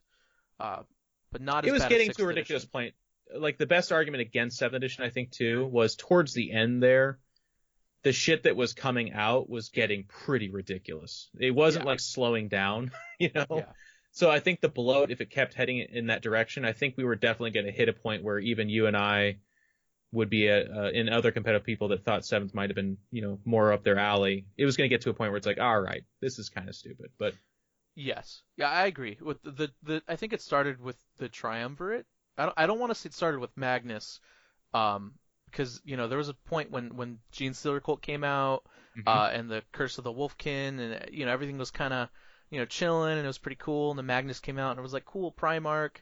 Uh, 0.58 0.82
but 1.32 1.40
not 1.40 1.64
as 1.64 1.68
it 1.70 1.72
was 1.72 1.84
getting 1.86 2.10
to 2.10 2.22
a 2.22 2.26
ridiculous 2.26 2.64
edition. 2.64 2.70
point. 2.72 2.94
Like 3.34 3.58
the 3.58 3.66
best 3.66 3.92
argument 3.92 4.22
against 4.22 4.58
seventh 4.58 4.76
edition, 4.76 5.04
I 5.04 5.10
think 5.10 5.30
too, 5.30 5.64
was 5.66 5.94
towards 5.96 6.34
the 6.34 6.52
end 6.52 6.82
there. 6.82 7.18
the 8.02 8.12
shit 8.12 8.44
that 8.44 8.56
was 8.56 8.72
coming 8.72 9.12
out 9.12 9.48
was 9.50 9.68
getting 9.68 10.04
pretty 10.04 10.48
ridiculous. 10.50 11.28
It 11.38 11.50
wasn't 11.50 11.84
Yeah. 11.84 11.90
like 11.90 12.00
slowing 12.00 12.48
down, 12.48 12.90
you 13.20 13.30
know. 13.34 13.46
Yeah. 13.50 13.64
So 14.12 14.30
I 14.30 14.40
think 14.40 14.60
the 14.60 14.68
bloat, 14.70 15.10
if 15.10 15.20
it 15.20 15.30
kept 15.30 15.54
heading 15.54 15.78
in 15.78 16.06
that 16.06 16.22
direction, 16.22 16.64
I 16.64 16.72
think 16.72 16.96
we 16.96 17.04
were 17.04 17.14
definitely 17.14 17.50
going 17.52 17.66
to 17.66 17.72
hit 17.72 17.88
a 17.88 17.92
point 17.92 18.24
where 18.24 18.38
even 18.38 18.68
you 18.70 18.86
and 18.86 18.96
I 18.96 19.36
would 20.12 20.30
be 20.30 20.48
a, 20.48 20.64
uh, 20.64 20.90
in 20.90 21.08
other 21.08 21.30
competitive 21.30 21.64
people 21.64 21.88
that 21.88 22.04
thought 22.04 22.24
seventh 22.24 22.52
might 22.52 22.68
have 22.70 22.74
been, 22.74 22.98
you 23.12 23.22
know, 23.22 23.38
more 23.44 23.72
up 23.72 23.84
their 23.84 23.98
alley. 23.98 24.46
It 24.56 24.64
was 24.64 24.76
going 24.76 24.88
to 24.88 24.94
get 24.94 25.02
to 25.02 25.10
a 25.10 25.14
point 25.14 25.30
where 25.30 25.38
it's 25.38 25.46
like, 25.46 25.60
all 25.60 25.80
right, 25.80 26.02
this 26.20 26.38
is 26.38 26.48
kind 26.48 26.68
of 26.68 26.74
stupid. 26.74 27.10
But 27.18 27.34
Yes. 27.94 28.42
Yeah, 28.56 28.70
I 28.70 28.86
agree. 28.86 29.18
With 29.20 29.42
the, 29.42 29.50
the, 29.50 29.70
the 29.82 30.02
I 30.08 30.16
think 30.16 30.32
it 30.32 30.40
started 30.40 30.80
with 30.80 30.96
the 31.18 31.28
triumvirate. 31.28 32.06
I 32.38 32.46
don't 32.46 32.54
I 32.56 32.66
don't 32.66 32.78
want 32.78 32.90
to 32.90 32.94
say 32.94 33.08
it 33.08 33.14
started 33.14 33.40
with 33.40 33.56
Magnus, 33.56 34.20
um, 34.72 35.14
because 35.46 35.80
you 35.84 35.96
know 35.96 36.08
there 36.08 36.18
was 36.18 36.28
a 36.28 36.34
point 36.34 36.70
when 36.70 36.96
when 36.96 37.18
Genestealer 37.32 37.82
Cult 37.82 38.00
came 38.00 38.24
out, 38.24 38.64
uh, 39.06 39.30
and 39.32 39.50
the 39.50 39.62
Curse 39.72 39.98
of 39.98 40.04
the 40.04 40.12
Wulfen, 40.12 40.78
and 40.78 40.94
uh, 40.94 41.06
you 41.10 41.26
know 41.26 41.32
everything 41.32 41.58
was 41.58 41.70
kind 41.70 41.92
of 41.92 42.08
you 42.50 42.58
know 42.58 42.64
chilling, 42.64 43.16
and 43.18 43.24
it 43.24 43.26
was 43.26 43.38
pretty 43.38 43.58
cool. 43.60 43.90
And 43.90 43.98
the 43.98 44.04
Magnus 44.04 44.40
came 44.40 44.58
out, 44.58 44.70
and 44.70 44.78
it 44.78 44.82
was 44.82 44.94
like 44.94 45.04
cool 45.04 45.32
Primarch, 45.32 45.96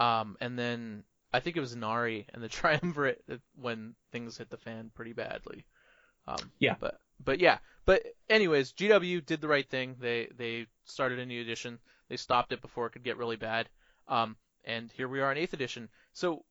um, 0.00 0.36
and 0.40 0.58
then 0.58 1.04
I 1.32 1.40
think 1.40 1.56
it 1.56 1.60
was 1.60 1.74
Nari 1.74 2.26
and 2.32 2.42
the 2.42 2.48
Triumvirate 2.60 3.24
when 3.60 3.94
things 4.10 4.36
hit 4.38 4.50
the 4.50 4.56
fan 4.56 4.90
pretty 4.94 5.12
badly. 5.12 5.64
Um, 6.26 6.50
Yeah. 6.58 6.76
But 6.78 7.00
but 7.24 7.38
yeah. 7.40 7.58
But 7.84 8.02
anyways, 8.28 8.72
GW 8.72 9.24
did 9.26 9.40
the 9.40 9.48
right 9.48 9.68
thing. 9.68 9.96
They 9.98 10.28
they 10.36 10.66
started 10.84 11.18
a 11.18 11.26
new 11.26 11.40
edition. 11.40 11.78
They 12.08 12.16
stopped 12.16 12.52
it 12.52 12.60
before 12.60 12.86
it 12.86 12.90
could 12.90 13.04
get 13.04 13.16
really 13.16 13.36
bad. 13.36 13.68
Um, 14.08 14.36
and 14.64 14.90
here 14.92 15.08
we 15.08 15.20
are 15.20 15.32
in 15.32 15.38
eighth 15.38 15.54
edition. 15.54 15.88
So 16.12 16.44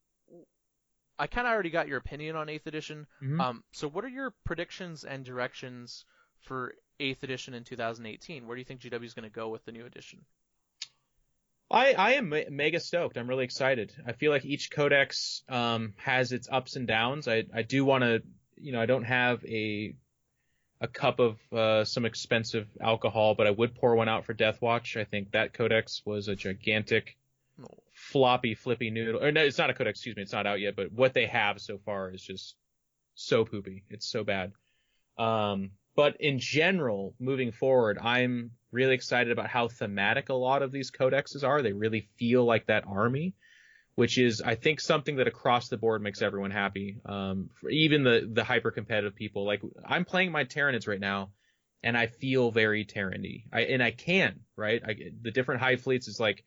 I 1.19 1.27
kind 1.27 1.45
of 1.47 1.53
already 1.53 1.69
got 1.69 1.88
your 1.88 1.97
opinion 1.99 2.36
on 2.36 2.49
eighth 2.49 2.67
edition. 2.67 3.05
Mhm. 3.21 3.39
Um, 3.39 3.63
so 3.71 3.88
what 3.88 4.03
are 4.03 4.09
your 4.09 4.32
predictions 4.43 5.03
and 5.03 5.23
directions 5.23 6.05
for 6.39 6.73
eighth 6.99 7.23
edition 7.23 7.53
in 7.53 7.63
2018? 7.63 8.47
Where 8.47 8.55
do 8.55 8.59
you 8.59 8.65
think 8.65 8.82
GW 8.82 9.03
is 9.05 9.13
going 9.13 9.29
to 9.29 9.36
go 9.36 9.49
with 9.49 9.63
the 9.65 9.71
new 9.71 9.86
edition? 9.86 10.25
I, 11.72 11.93
I 11.93 12.11
am 12.13 12.34
mega 12.49 12.80
stoked. 12.80 13.17
I'm 13.17 13.28
really 13.28 13.45
excited. 13.45 13.93
I 14.05 14.11
feel 14.11 14.32
like 14.32 14.45
each 14.45 14.72
codex 14.72 15.43
um, 15.47 15.93
has 15.97 16.32
its 16.32 16.49
ups 16.51 16.76
and 16.76 16.86
downs. 16.86 17.28
I, 17.28 17.45
I 17.53 17.61
do 17.61 17.86
want 17.86 18.03
to, 18.03 18.22
you 18.57 18.72
know, 18.74 18.82
I 18.82 18.86
don't 18.86 19.03
have 19.05 19.43
a 19.45 19.95
a 20.82 20.88
cup 20.88 21.19
of 21.19 21.38
uh, 21.53 21.86
some 21.86 22.05
expensive 22.05 22.67
alcohol, 22.82 23.36
but 23.36 23.45
I 23.45 23.51
would 23.51 23.76
pour 23.76 23.95
one 23.95 24.09
out 24.09 24.26
for 24.26 24.34
Deathwatch. 24.34 24.99
I 24.99 25.03
think 25.03 25.32
that 25.32 25.53
codex 25.53 26.01
was 26.05 26.28
a 26.28 26.36
gigantic 26.36 27.17
floppy 27.93 28.55
flippy 28.55 28.89
noodle. 28.89 29.24
Or 29.24 29.32
no, 29.32 29.43
it's 29.43 29.59
not 29.59 29.69
a 29.69 29.76
codex. 29.76 29.99
Excuse 29.99 30.15
me, 30.15 30.24
it's 30.24 30.34
not 30.34 30.47
out 30.47 30.59
yet. 30.59 30.76
But 30.76 30.91
what 30.91 31.13
they 31.13 31.28
have 31.28 31.61
so 31.61 31.78
far 31.86 32.09
is 32.09 32.22
just 32.22 32.55
so 33.13 33.45
poopy. 33.45 33.84
It's 33.91 34.07
so 34.07 34.24
bad. 34.24 34.53
Um, 35.19 35.72
but 35.95 36.17
in 36.19 36.39
general, 36.39 37.13
moving 37.19 37.51
forward, 37.51 37.99
I'm 38.01 38.51
really 38.72 38.93
excited 38.95 39.32
about 39.32 39.49
how 39.49 39.67
thematic 39.67 40.30
a 40.30 40.34
lot 40.34 40.61
of 40.61 40.72
these 40.72 40.91
codexes 40.91 41.43
are. 41.47 41.61
They 41.61 41.74
really 41.74 42.07
feel 42.17 42.45
like 42.45 42.67
that 42.67 42.86
army, 42.88 43.34
which 43.95 44.17
is, 44.17 44.41
I 44.41 44.55
think, 44.55 44.80
something 44.80 45.17
that 45.17 45.28
across 45.28 45.69
the 45.69 45.78
board 45.78 46.01
makes 46.01 46.22
everyone 46.22 46.51
happy. 46.51 46.97
Um, 47.05 47.49
even 47.69 48.03
the 48.03 48.30
the 48.32 48.43
hyper 48.43 48.72
competitive 48.72 49.15
people. 49.15 49.45
Like 49.45 49.61
I'm 49.86 50.05
playing 50.05 50.32
my 50.32 50.45
Tyranids 50.45 50.88
right 50.88 50.99
now, 50.99 51.32
and 51.84 51.97
I 51.97 52.07
feel 52.07 52.51
very 52.51 52.86
Tyranny. 52.86 53.45
I 53.51 53.61
and 53.61 53.84
I 53.84 53.91
can 53.91 54.39
right. 54.55 54.82
I, 54.86 54.95
the 55.22 55.32
different 55.32 55.61
hive 55.61 55.82
fleets 55.82 56.07
is 56.07 56.19
like 56.19 56.43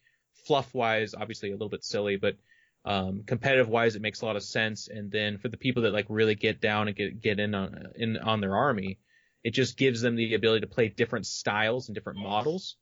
fluff 0.46 0.74
wise, 0.74 1.14
obviously 1.14 1.50
a 1.50 1.52
little 1.52 1.68
bit 1.68 1.84
silly, 1.84 2.16
but 2.16 2.36
um, 2.84 3.22
competitive 3.26 3.68
wise, 3.68 3.96
it 3.96 4.02
makes 4.02 4.20
a 4.20 4.26
lot 4.26 4.36
of 4.36 4.42
sense. 4.42 4.88
And 4.88 5.10
then 5.10 5.38
for 5.38 5.48
the 5.48 5.56
people 5.56 5.82
that 5.82 5.92
like 5.92 6.06
really 6.08 6.34
get 6.34 6.60
down 6.60 6.88
and 6.88 6.96
get 6.96 7.20
get 7.20 7.40
in 7.40 7.54
on 7.54 7.88
in 7.96 8.18
on 8.18 8.40
their 8.40 8.56
army, 8.56 8.98
it 9.44 9.50
just 9.50 9.76
gives 9.76 10.00
them 10.00 10.16
the 10.16 10.34
ability 10.34 10.62
to 10.62 10.66
play 10.66 10.88
different 10.88 11.26
styles 11.26 11.88
and 11.88 11.94
different 11.94 12.18
models. 12.18 12.76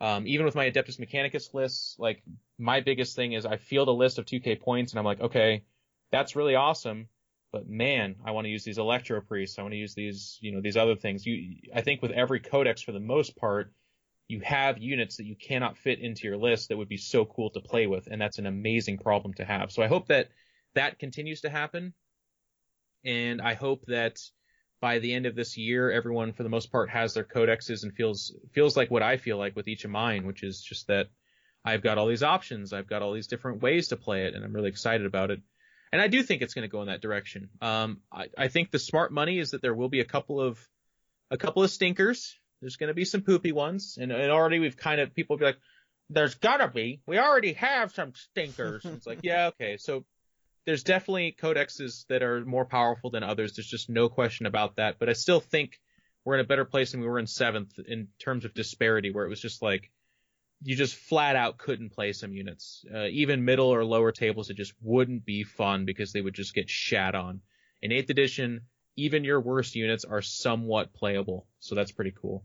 Um, 0.00 0.26
even 0.26 0.46
with 0.46 0.54
my 0.54 0.70
Adeptus 0.70 0.98
Mechanicus 0.98 1.52
lists, 1.52 1.96
like 1.98 2.22
my 2.58 2.80
biggest 2.80 3.16
thing 3.16 3.32
is 3.32 3.44
I 3.44 3.56
field 3.56 3.88
a 3.88 3.92
list 3.92 4.18
of 4.18 4.24
2k 4.24 4.60
points 4.60 4.92
and 4.92 4.98
I'm 4.98 5.04
like, 5.04 5.20
okay, 5.20 5.64
that's 6.10 6.36
really 6.36 6.54
awesome, 6.54 7.08
but 7.54 7.68
man, 7.68 8.16
I 8.24 8.32
want 8.32 8.46
to 8.46 8.50
use 8.50 8.64
these 8.64 8.78
Electro 8.78 9.20
Priests. 9.20 9.58
I 9.58 9.62
want 9.62 9.74
to 9.74 9.78
use 9.78 9.94
these, 9.94 10.38
you 10.40 10.50
know, 10.50 10.60
these 10.60 10.76
other 10.76 10.96
things. 10.96 11.24
You, 11.24 11.56
I 11.72 11.82
think 11.82 12.02
with 12.02 12.10
every 12.10 12.40
codex 12.40 12.82
for 12.82 12.90
the 12.90 12.98
most 12.98 13.36
part, 13.36 13.72
you 14.26 14.40
have 14.40 14.78
units 14.78 15.18
that 15.18 15.26
you 15.26 15.36
cannot 15.36 15.78
fit 15.78 16.00
into 16.00 16.26
your 16.26 16.36
list 16.36 16.68
that 16.68 16.76
would 16.76 16.88
be 16.88 16.96
so 16.96 17.24
cool 17.24 17.50
to 17.50 17.60
play 17.60 17.86
with, 17.86 18.08
and 18.10 18.20
that's 18.20 18.38
an 18.38 18.46
amazing 18.46 18.98
problem 18.98 19.34
to 19.34 19.44
have. 19.44 19.70
So 19.70 19.84
I 19.84 19.86
hope 19.86 20.08
that 20.08 20.30
that 20.74 20.98
continues 20.98 21.42
to 21.42 21.48
happen, 21.50 21.94
and 23.04 23.40
I 23.40 23.54
hope 23.54 23.84
that 23.86 24.18
by 24.80 24.98
the 24.98 25.14
end 25.14 25.26
of 25.26 25.34
this 25.34 25.56
year, 25.56 25.90
everyone 25.90 26.32
for 26.32 26.42
the 26.42 26.48
most 26.48 26.70
part 26.70 26.90
has 26.90 27.14
their 27.14 27.24
codexes 27.24 27.82
and 27.82 27.94
feels 27.94 28.34
feels 28.52 28.76
like 28.76 28.90
what 28.90 29.02
I 29.02 29.16
feel 29.16 29.38
like 29.38 29.56
with 29.56 29.68
each 29.68 29.84
of 29.84 29.90
mine, 29.90 30.26
which 30.26 30.42
is 30.42 30.60
just 30.60 30.88
that 30.88 31.08
I've 31.64 31.82
got 31.82 31.96
all 31.96 32.06
these 32.06 32.22
options, 32.22 32.72
I've 32.72 32.86
got 32.86 33.02
all 33.02 33.12
these 33.12 33.26
different 33.26 33.62
ways 33.62 33.88
to 33.88 33.96
play 33.96 34.26
it, 34.26 34.34
and 34.34 34.44
I'm 34.44 34.52
really 34.52 34.68
excited 34.68 35.06
about 35.06 35.30
it. 35.30 35.40
And 35.92 36.02
I 36.02 36.08
do 36.08 36.22
think 36.22 36.42
it's 36.42 36.54
going 36.54 36.68
to 36.68 36.72
go 36.72 36.82
in 36.82 36.88
that 36.88 37.00
direction. 37.00 37.48
Um, 37.62 38.00
I, 38.12 38.26
I 38.36 38.48
think 38.48 38.70
the 38.70 38.78
smart 38.78 39.12
money 39.12 39.38
is 39.38 39.52
that 39.52 39.62
there 39.62 39.74
will 39.74 39.88
be 39.88 40.00
a 40.00 40.04
couple 40.04 40.40
of 40.40 40.58
a 41.30 41.38
couple 41.38 41.62
of 41.62 41.70
stinkers. 41.70 42.36
There's 42.60 42.76
going 42.76 42.88
to 42.88 42.94
be 42.94 43.04
some 43.04 43.22
poopy 43.22 43.52
ones, 43.52 43.96
and, 44.00 44.12
and 44.12 44.30
already 44.30 44.58
we've 44.58 44.76
kind 44.76 45.00
of 45.00 45.14
people 45.14 45.36
be 45.36 45.44
like, 45.46 45.58
"There's 46.10 46.34
gotta 46.34 46.68
be. 46.68 47.00
We 47.06 47.18
already 47.18 47.54
have 47.54 47.92
some 47.92 48.12
stinkers." 48.14 48.84
It's 48.84 49.06
like, 49.06 49.20
yeah, 49.22 49.46
okay. 49.48 49.76
So 49.78 50.04
there's 50.66 50.82
definitely 50.82 51.36
codexes 51.38 52.06
that 52.08 52.22
are 52.22 52.44
more 52.44 52.64
powerful 52.64 53.10
than 53.10 53.22
others. 53.22 53.54
There's 53.54 53.66
just 53.66 53.90
no 53.90 54.08
question 54.08 54.46
about 54.46 54.76
that. 54.76 54.98
But 54.98 55.08
I 55.08 55.12
still 55.12 55.40
think 55.40 55.78
we're 56.24 56.34
in 56.34 56.40
a 56.40 56.48
better 56.48 56.64
place 56.64 56.92
than 56.92 57.00
we 57.00 57.06
were 57.06 57.18
in 57.18 57.26
seventh 57.26 57.78
in 57.86 58.08
terms 58.18 58.44
of 58.44 58.54
disparity, 58.54 59.10
where 59.10 59.26
it 59.26 59.28
was 59.28 59.40
just 59.40 59.60
like 59.62 59.90
you 60.62 60.74
just 60.74 60.96
flat 60.96 61.36
out 61.36 61.58
couldn't 61.58 61.92
play 61.92 62.12
some 62.12 62.32
units. 62.32 62.84
Uh, 62.92 63.06
even 63.06 63.44
middle 63.44 63.68
or 63.68 63.84
lower 63.84 64.12
tables, 64.12 64.48
it 64.48 64.56
just 64.56 64.72
wouldn't 64.80 65.24
be 65.26 65.44
fun 65.44 65.84
because 65.84 66.12
they 66.12 66.22
would 66.22 66.34
just 66.34 66.54
get 66.54 66.70
shat 66.70 67.14
on. 67.14 67.40
In 67.82 67.92
eighth 67.92 68.08
edition, 68.08 68.62
even 68.96 69.24
your 69.24 69.40
worst 69.40 69.74
units 69.74 70.04
are 70.04 70.22
somewhat 70.22 70.94
playable, 70.94 71.46
so 71.58 71.74
that's 71.74 71.92
pretty 71.92 72.14
cool. 72.18 72.44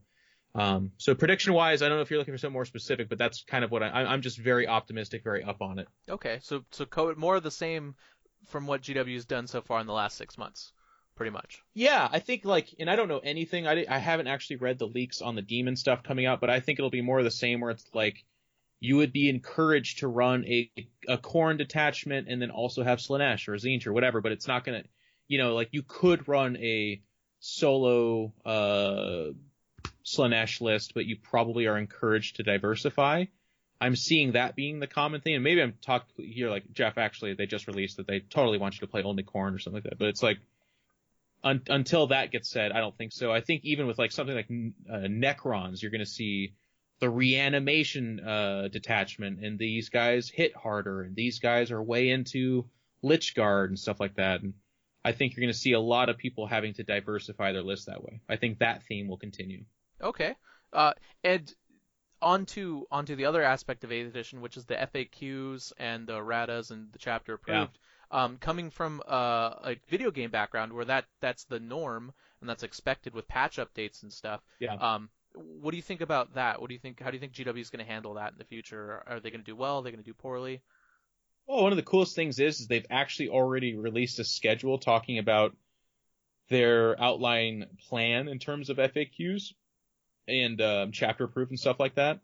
Um, 0.56 0.92
so 0.98 1.14
prediction 1.14 1.54
wise, 1.54 1.82
I 1.82 1.90
don't 1.90 1.98
know 1.98 2.02
if 2.02 2.10
you're 2.10 2.20
looking 2.20 2.34
for 2.34 2.40
something 2.40 2.54
more 2.54 2.66
specific, 2.66 3.08
but 3.08 3.18
that's 3.18 3.44
kind 3.44 3.64
of 3.64 3.72
what 3.72 3.84
I, 3.84 3.90
I'm 3.90 4.22
just 4.22 4.38
very 4.38 4.68
optimistic, 4.68 5.24
very 5.24 5.44
up 5.44 5.62
on 5.62 5.80
it. 5.80 5.88
Okay, 6.10 6.40
so 6.42 6.64
so 6.72 6.86
more 7.18 7.36
of 7.36 7.44
the 7.44 7.52
same 7.52 7.96
from 8.48 8.66
what 8.68 8.82
GW's 8.82 9.26
done 9.26 9.48
so 9.48 9.62
far 9.62 9.80
in 9.80 9.88
the 9.88 9.94
last 9.94 10.18
six 10.18 10.38
months, 10.38 10.74
pretty 11.16 11.32
much. 11.32 11.62
Yeah, 11.74 12.08
I 12.12 12.20
think 12.20 12.46
like, 12.46 12.74
and 12.80 12.90
I 12.90 12.96
don't 12.96 13.08
know 13.08 13.20
anything. 13.20 13.68
I, 13.68 13.86
I 13.88 14.00
haven't 14.00 14.28
actually 14.28 14.58
read 14.58 14.80
the 14.80 14.88
leaks 14.88 15.22
on 15.22 15.36
the 15.36 15.42
demon 15.42 15.76
stuff 15.76 16.04
coming 16.04 16.26
out, 16.26 16.42
but 16.42 16.50
I 16.50 16.60
think 16.60 16.80
it'll 16.80 16.90
be 16.90 17.02
more 17.02 17.20
of 17.20 17.26
the 17.26 17.32
same 17.32 17.62
where 17.62 17.72
it's 17.72 17.86
like 17.94 18.26
you 18.80 18.98
would 18.98 19.14
be 19.14 19.30
encouraged 19.30 20.00
to 20.00 20.08
run 20.08 20.46
a 20.46 20.72
a 21.08 21.18
Khorne 21.18 21.58
detachment 21.58 22.28
and 22.28 22.42
then 22.42 22.50
also 22.50 22.84
have 22.84 23.00
Slaanesh 23.00 23.48
or 23.48 23.54
Tzeentch 23.54 23.86
or 23.86 23.94
whatever, 23.94 24.22
but 24.22 24.32
it's 24.32 24.48
not 24.48 24.64
gonna, 24.64 24.84
you 25.28 25.38
know, 25.38 25.54
like 25.54 25.70
you 25.72 25.84
could 25.84 26.28
run 26.28 26.58
a 26.58 27.02
solo 27.40 28.34
uh 28.46 29.32
Slaanesh 30.06 30.62
list, 30.62 30.94
but 30.94 31.06
you 31.06 31.18
probably 31.18 31.68
are 31.68 31.78
encouraged 31.78 32.38
to 32.38 32.44
diversify. 32.44 33.26
I'm 33.82 33.96
seeing 33.96 34.34
that 34.34 34.56
being 34.56 34.80
the 34.80 34.88
common 34.88 35.22
thing, 35.22 35.36
and 35.36 35.44
maybe 35.44 35.62
I'm 35.62 35.76
talking 35.82 36.26
here 36.26 36.50
like 36.50 36.72
Jeff. 36.74 36.98
Actually, 36.98 37.34
they 37.36 37.46
just 37.46 37.68
released 37.68 37.98
that 37.98 38.08
they 38.08 38.20
totally 38.20 38.58
want 38.58 38.76
you 38.76 38.82
to 38.82 38.88
play 38.88 39.04
only 39.04 39.24
Khorne 39.24 39.56
or 39.56 39.60
something 39.60 39.82
like 39.82 39.84
that. 39.84 39.98
But 39.98 40.10
it's 40.10 40.24
like 40.24 40.40
un- 41.44 41.64
until 41.70 42.08
that 42.08 42.32
gets 42.32 42.50
said, 42.50 42.72
I 42.72 42.80
don't 42.80 42.98
think 42.98 43.14
so. 43.14 43.32
I 43.32 43.42
think 43.42 43.64
even 43.64 43.88
with 43.88 43.98
like 43.98 44.12
something 44.12 44.36
like 44.36 44.50
uh, 44.92 45.08
Necrons, 45.08 45.82
you're 45.82 45.92
going 45.92 46.00
to 46.00 46.06
see 46.06 46.54
the 47.00 47.10
reanimation 47.10 48.20
uh, 48.20 48.68
detachment, 48.70 49.44
and 49.44 49.58
these 49.58 49.88
guys 49.88 50.30
hit 50.30 50.56
harder, 50.56 51.02
and 51.02 51.16
these 51.16 51.40
guys 51.40 51.72
are 51.72 51.82
way 51.82 52.10
into 52.10 52.66
Lychguard 53.04 53.68
and 53.68 53.80
stuff 53.80 54.02
like 54.02 54.16
that. 54.16 54.42
And 54.42 54.54
I 55.06 55.14
think 55.14 55.36
you're 55.36 55.42
going 55.42 55.54
to 55.54 55.58
see 55.58 55.72
a 55.72 55.80
lot 55.80 56.10
of 56.10 56.18
people 56.18 56.46
having 56.46 56.74
to 56.74 56.84
diversify 56.84 57.54
their 57.54 57.64
list 57.64 57.86
that 57.86 58.04
way. 58.04 58.20
I 58.28 58.36
think 58.36 58.60
that 58.60 58.84
theme 58.84 59.08
will 59.08 59.18
continue. 59.18 59.64
Okay. 60.02 60.36
Uh, 60.72 60.94
and 61.24 61.54
onto 62.22 62.84
onto 62.92 63.16
the 63.16 63.26
other 63.26 63.42
aspect 63.44 63.84
of 63.84 63.92
8th 63.92 64.10
edition, 64.10 64.42
which 64.42 64.58
is 64.58 64.66
the 64.66 64.76
FAQs 64.76 65.72
and 65.78 66.08
the 66.08 66.20
ratas 66.20 66.72
and 66.72 66.92
the 66.92 67.00
chapter 67.00 67.34
approved. 67.34 67.78
Um, 68.12 68.38
coming 68.38 68.72
from 68.72 69.04
uh, 69.08 69.52
a 69.64 69.76
video 69.88 70.10
game 70.10 70.32
background 70.32 70.74
where 70.74 70.86
that 70.86 71.06
that's 71.22 71.46
the 71.46 71.60
norm 71.60 72.12
and 72.42 72.50
that's 72.50 72.64
expected 72.64 73.14
with 73.14 73.28
patch 73.28 73.58
updates 73.58 74.02
and 74.02 74.12
stuff. 74.12 74.42
Yeah. 74.60 74.74
Um, 74.74 75.10
what 75.34 75.72
do 75.72 75.78
you 75.78 75.84
think 75.84 76.02
about 76.02 76.34
that? 76.34 76.60
What 76.60 76.70
do 76.70 76.74
you 76.74 76.80
think? 76.80 77.00
How 77.00 77.12
do 77.12 77.18
you 77.18 77.22
think 77.22 77.34
GW 77.34 77.60
is 77.60 77.70
going 77.70 77.86
to 77.86 77.92
handle 77.92 78.16
that 78.16 78.32
in 78.32 78.38
the 78.38 78.46
future? 78.46 79.04
Are 79.06 79.20
they 79.20 79.30
going 79.30 79.42
to 79.42 79.46
do 79.46 79.56
well? 79.56 79.80
Are 79.80 79.84
they 79.84 79.92
going 79.92 80.04
to 80.04 80.10
do 80.10 80.16
poorly? 80.16 80.62
Well, 81.48 81.64
one 81.64 81.72
of 81.72 81.78
the 81.78 81.84
coolest 81.84 82.16
things 82.16 82.40
is, 82.40 82.60
is 82.60 82.68
they've 82.68 82.86
actually 82.90 83.30
already 83.30 83.76
released 83.76 84.20
a 84.20 84.24
schedule 84.24 84.78
talking 84.80 85.20
about 85.20 85.56
their 86.50 87.00
outline 87.02 87.66
plan 87.88 88.28
in 88.28 88.40
terms 88.40 88.70
of 88.70 88.78
FAQs 88.78 89.54
and 90.30 90.62
um, 90.62 90.92
chapter 90.92 91.26
approved 91.26 91.52
and 91.52 91.60
stuff 91.60 91.80
like 91.80 91.96
that. 91.96 92.20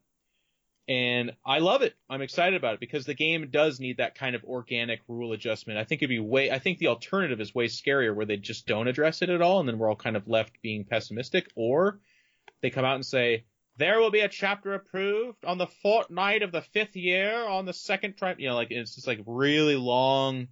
and 0.88 1.32
I 1.44 1.60
love 1.60 1.82
it. 1.82 1.96
I'm 2.10 2.22
excited 2.22 2.56
about 2.58 2.76
it 2.76 2.80
because 2.80 3.06
the 3.06 3.16
game 3.16 3.50
does 3.50 3.80
need 3.80 3.98
that 3.98 4.14
kind 4.14 4.36
of 4.36 4.44
organic 4.44 5.02
rule 5.08 5.34
adjustment. 5.34 5.80
I 5.80 5.84
think 5.84 6.02
it'd 6.02 6.10
be 6.10 6.20
way. 6.20 6.52
I 6.52 6.60
think 6.60 6.78
the 6.78 6.88
alternative 6.90 7.42
is 7.42 7.56
way 7.56 7.66
scarier, 7.66 8.16
where 8.16 8.28
they 8.28 8.38
just 8.38 8.68
don't 8.68 8.88
address 8.88 9.24
it 9.24 9.30
at 9.32 9.42
all, 9.42 9.60
and 9.60 9.68
then 9.68 9.80
we're 9.80 9.90
all 9.90 9.96
kind 9.96 10.16
of 10.16 10.28
left 10.28 10.62
being 10.62 10.86
pessimistic, 10.86 11.50
or 11.56 12.00
they 12.62 12.70
come 12.70 12.86
out 12.86 12.96
and 12.96 13.06
say 13.06 13.46
there 13.78 14.00
will 14.00 14.12
be 14.12 14.20
a 14.22 14.30
chapter 14.30 14.76
approved 14.76 15.44
on 15.44 15.58
the 15.58 15.68
fortnight 15.68 16.44
of 16.44 16.52
the 16.52 16.62
fifth 16.62 16.96
year 16.96 17.46
on 17.48 17.66
the 17.66 17.74
second 17.74 18.16
tri. 18.18 18.36
You 18.38 18.50
know, 18.50 18.56
like 18.56 18.70
it's 18.72 18.94
just 18.96 19.08
like 19.08 19.22
really 19.26 19.76
long, 19.76 20.50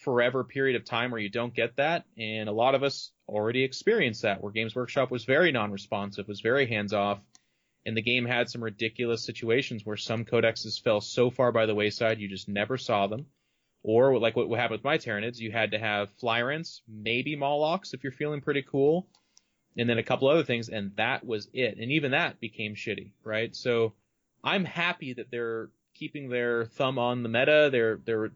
forever 0.00 0.44
period 0.44 0.76
of 0.76 0.84
time 0.84 1.10
where 1.10 1.20
you 1.20 1.30
don't 1.30 1.54
get 1.54 1.76
that, 1.76 2.04
and 2.18 2.48
a 2.48 2.52
lot 2.52 2.74
of 2.74 2.82
us 2.82 3.10
already 3.28 3.64
experienced 3.64 4.22
that, 4.22 4.42
where 4.42 4.52
Games 4.52 4.74
Workshop 4.74 5.10
was 5.10 5.24
very 5.24 5.52
non-responsive, 5.52 6.28
was 6.28 6.40
very 6.40 6.66
hands 6.66 6.92
off 6.92 7.20
and 7.86 7.96
the 7.96 8.02
game 8.02 8.26
had 8.26 8.50
some 8.50 8.62
ridiculous 8.62 9.24
situations 9.24 9.84
where 9.84 9.96
some 9.96 10.24
codexes 10.24 10.82
fell 10.82 11.00
so 11.00 11.30
far 11.30 11.52
by 11.52 11.66
the 11.66 11.74
wayside 11.74 12.20
you 12.20 12.28
just 12.28 12.48
never 12.48 12.76
saw 12.76 13.06
them. 13.06 13.26
Or 13.82 14.18
like 14.18 14.36
what, 14.36 14.50
happened 14.50 14.78
with 14.78 14.84
my 14.84 14.98
Tyranids, 14.98 15.38
you 15.38 15.50
had 15.50 15.70
to 15.70 15.78
have 15.78 16.14
Flyrants, 16.18 16.82
maybe 16.86 17.36
Molochs 17.36 17.94
if 17.94 18.04
you're 18.04 18.12
feeling 18.12 18.42
pretty 18.42 18.62
cool, 18.62 19.08
and 19.78 19.88
then 19.88 19.96
a 19.96 20.02
couple 20.02 20.28
other 20.28 20.44
things, 20.44 20.68
and 20.68 20.92
that 20.96 21.24
was 21.24 21.48
it. 21.54 21.78
And 21.78 21.90
even 21.92 22.10
that 22.10 22.40
became 22.40 22.74
shitty, 22.74 23.12
right? 23.24 23.56
So 23.56 23.94
I'm 24.44 24.66
happy 24.66 25.14
that 25.14 25.30
they're 25.30 25.70
keeping 25.94 26.28
their 26.28 26.66
thumb 26.66 26.98
on 26.98 27.22
the 27.22 27.30
meta. 27.30 27.70
They're 27.72 27.98
they're 28.04 28.32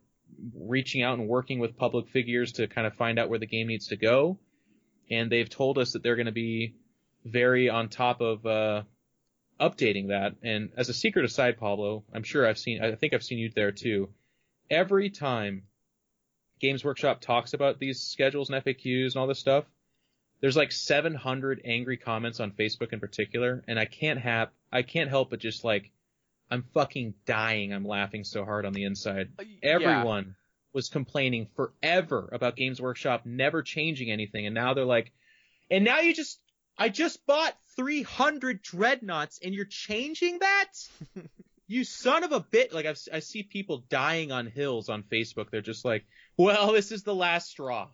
reaching 0.55 1.03
out 1.03 1.19
and 1.19 1.29
working 1.29 1.59
with 1.59 1.77
public 1.77 2.09
figures 2.09 2.53
to 2.53 2.67
kind 2.67 2.87
of 2.87 2.95
find 2.95 3.19
out 3.19 3.29
where 3.29 3.39
the 3.39 3.47
game 3.47 3.67
needs 3.67 3.89
to 3.89 3.97
go. 3.97 4.39
And 5.11 5.31
they've 5.31 5.49
told 5.49 5.79
us 5.79 5.93
that 5.93 6.03
they're 6.03 6.17
going 6.17 6.27
to 6.27 6.33
be 6.33 6.75
very 7.25 7.69
on 7.69 7.89
top 7.89 8.21
of 8.21 8.45
uh, 8.47 8.83
updating 9.61 10.09
that. 10.09 10.35
And 10.43 10.71
as 10.77 10.89
a 10.89 10.95
secret 10.95 11.25
aside, 11.25 11.59
Pablo, 11.59 12.05
I'm 12.13 12.23
sure 12.23 12.47
I've 12.47 12.59
seen, 12.59 12.83
I 12.83 12.95
think 12.95 13.15
I've 13.15 13.25
seen 13.25 13.39
you 13.39 13.51
there 13.55 13.73
too. 13.73 14.11
Every 14.71 15.11
time 15.11 15.65
Games 16.61 16.85
Workshop 16.85 17.21
talks 17.21 17.53
about 17.55 17.79
these 17.79 18.01
schedules 18.01 18.51
and 18.51 18.65
FAQs 18.65 19.13
and 19.13 19.17
all 19.17 19.27
this 19.27 19.39
stuff, 19.39 19.65
there's 20.41 20.57
like 20.57 20.73
700 20.73 21.63
angry 21.65 21.97
comments 21.97 22.41
on 22.41 22.51
Facebook 22.51 22.93
in 22.93 23.01
particular, 23.01 23.65
and 23.67 23.79
I 23.79 23.87
can't 23.87 24.21
have, 24.21 24.51
I 24.71 24.83
can't 24.83 25.09
help 25.09 25.31
but 25.31 25.41
just 25.41 25.65
like, 25.65 25.91
I'm 26.51 26.65
fucking 26.75 27.15
dying. 27.27 27.73
I'm 27.73 27.87
laughing 27.87 28.25
so 28.25 28.45
hard 28.45 28.67
on 28.67 28.73
the 28.73 28.85
inside. 28.85 29.31
Uh, 29.39 29.45
Everyone 29.63 30.25
yeah. 30.25 30.33
was 30.73 30.89
complaining 30.89 31.49
forever 31.57 32.29
about 32.33 32.57
Games 32.57 32.81
Workshop 32.81 33.23
never 33.25 33.63
changing 33.63 34.11
anything, 34.11 34.47
and 34.47 34.55
now 34.55 34.75
they're 34.75 34.85
like, 34.85 35.13
and 35.71 35.85
now 35.85 36.01
you 36.01 36.15
just 36.15 36.39
I 36.77 36.89
just 36.89 37.25
bought 37.27 37.55
300 37.77 38.63
dreadnoughts 38.63 39.39
and 39.43 39.55
you're 39.55 39.65
changing 39.65 40.41
that? 40.41 40.73
you 41.67 41.85
son 41.85 42.25
of 42.25 42.33
a 42.33 42.41
bit. 42.41 42.73
Like 42.73 42.87
I've, 42.87 43.01
I 43.13 43.21
see 43.21 43.43
people 43.43 43.85
dying 43.89 44.33
on 44.33 44.47
hills 44.47 44.89
on 44.89 45.05
Facebook. 45.05 45.51
They're 45.51 45.61
just 45.61 45.85
like, 45.85 46.05
well, 46.37 46.73
this 46.73 46.91
is 46.91 47.03
the 47.05 47.15
last 47.15 47.49
straw. 47.49 47.89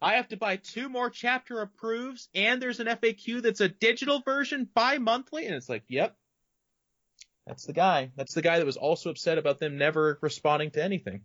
I 0.00 0.14
have 0.14 0.28
to 0.28 0.36
buy 0.36 0.56
two 0.56 0.88
more 0.88 1.10
chapter 1.10 1.60
approves 1.60 2.28
and 2.34 2.60
there's 2.60 2.80
an 2.80 2.86
FAQ 2.86 3.42
that's 3.42 3.60
a 3.60 3.68
digital 3.68 4.20
version 4.20 4.68
bi-monthly. 4.74 5.46
And 5.46 5.54
it's 5.54 5.68
like, 5.68 5.84
yep. 5.88 6.16
That's 7.46 7.64
the 7.64 7.72
guy. 7.72 8.10
That's 8.16 8.34
the 8.34 8.42
guy 8.42 8.58
that 8.58 8.66
was 8.66 8.76
also 8.76 9.10
upset 9.10 9.38
about 9.38 9.58
them 9.58 9.78
never 9.78 10.18
responding 10.20 10.72
to 10.72 10.82
anything. 10.82 11.22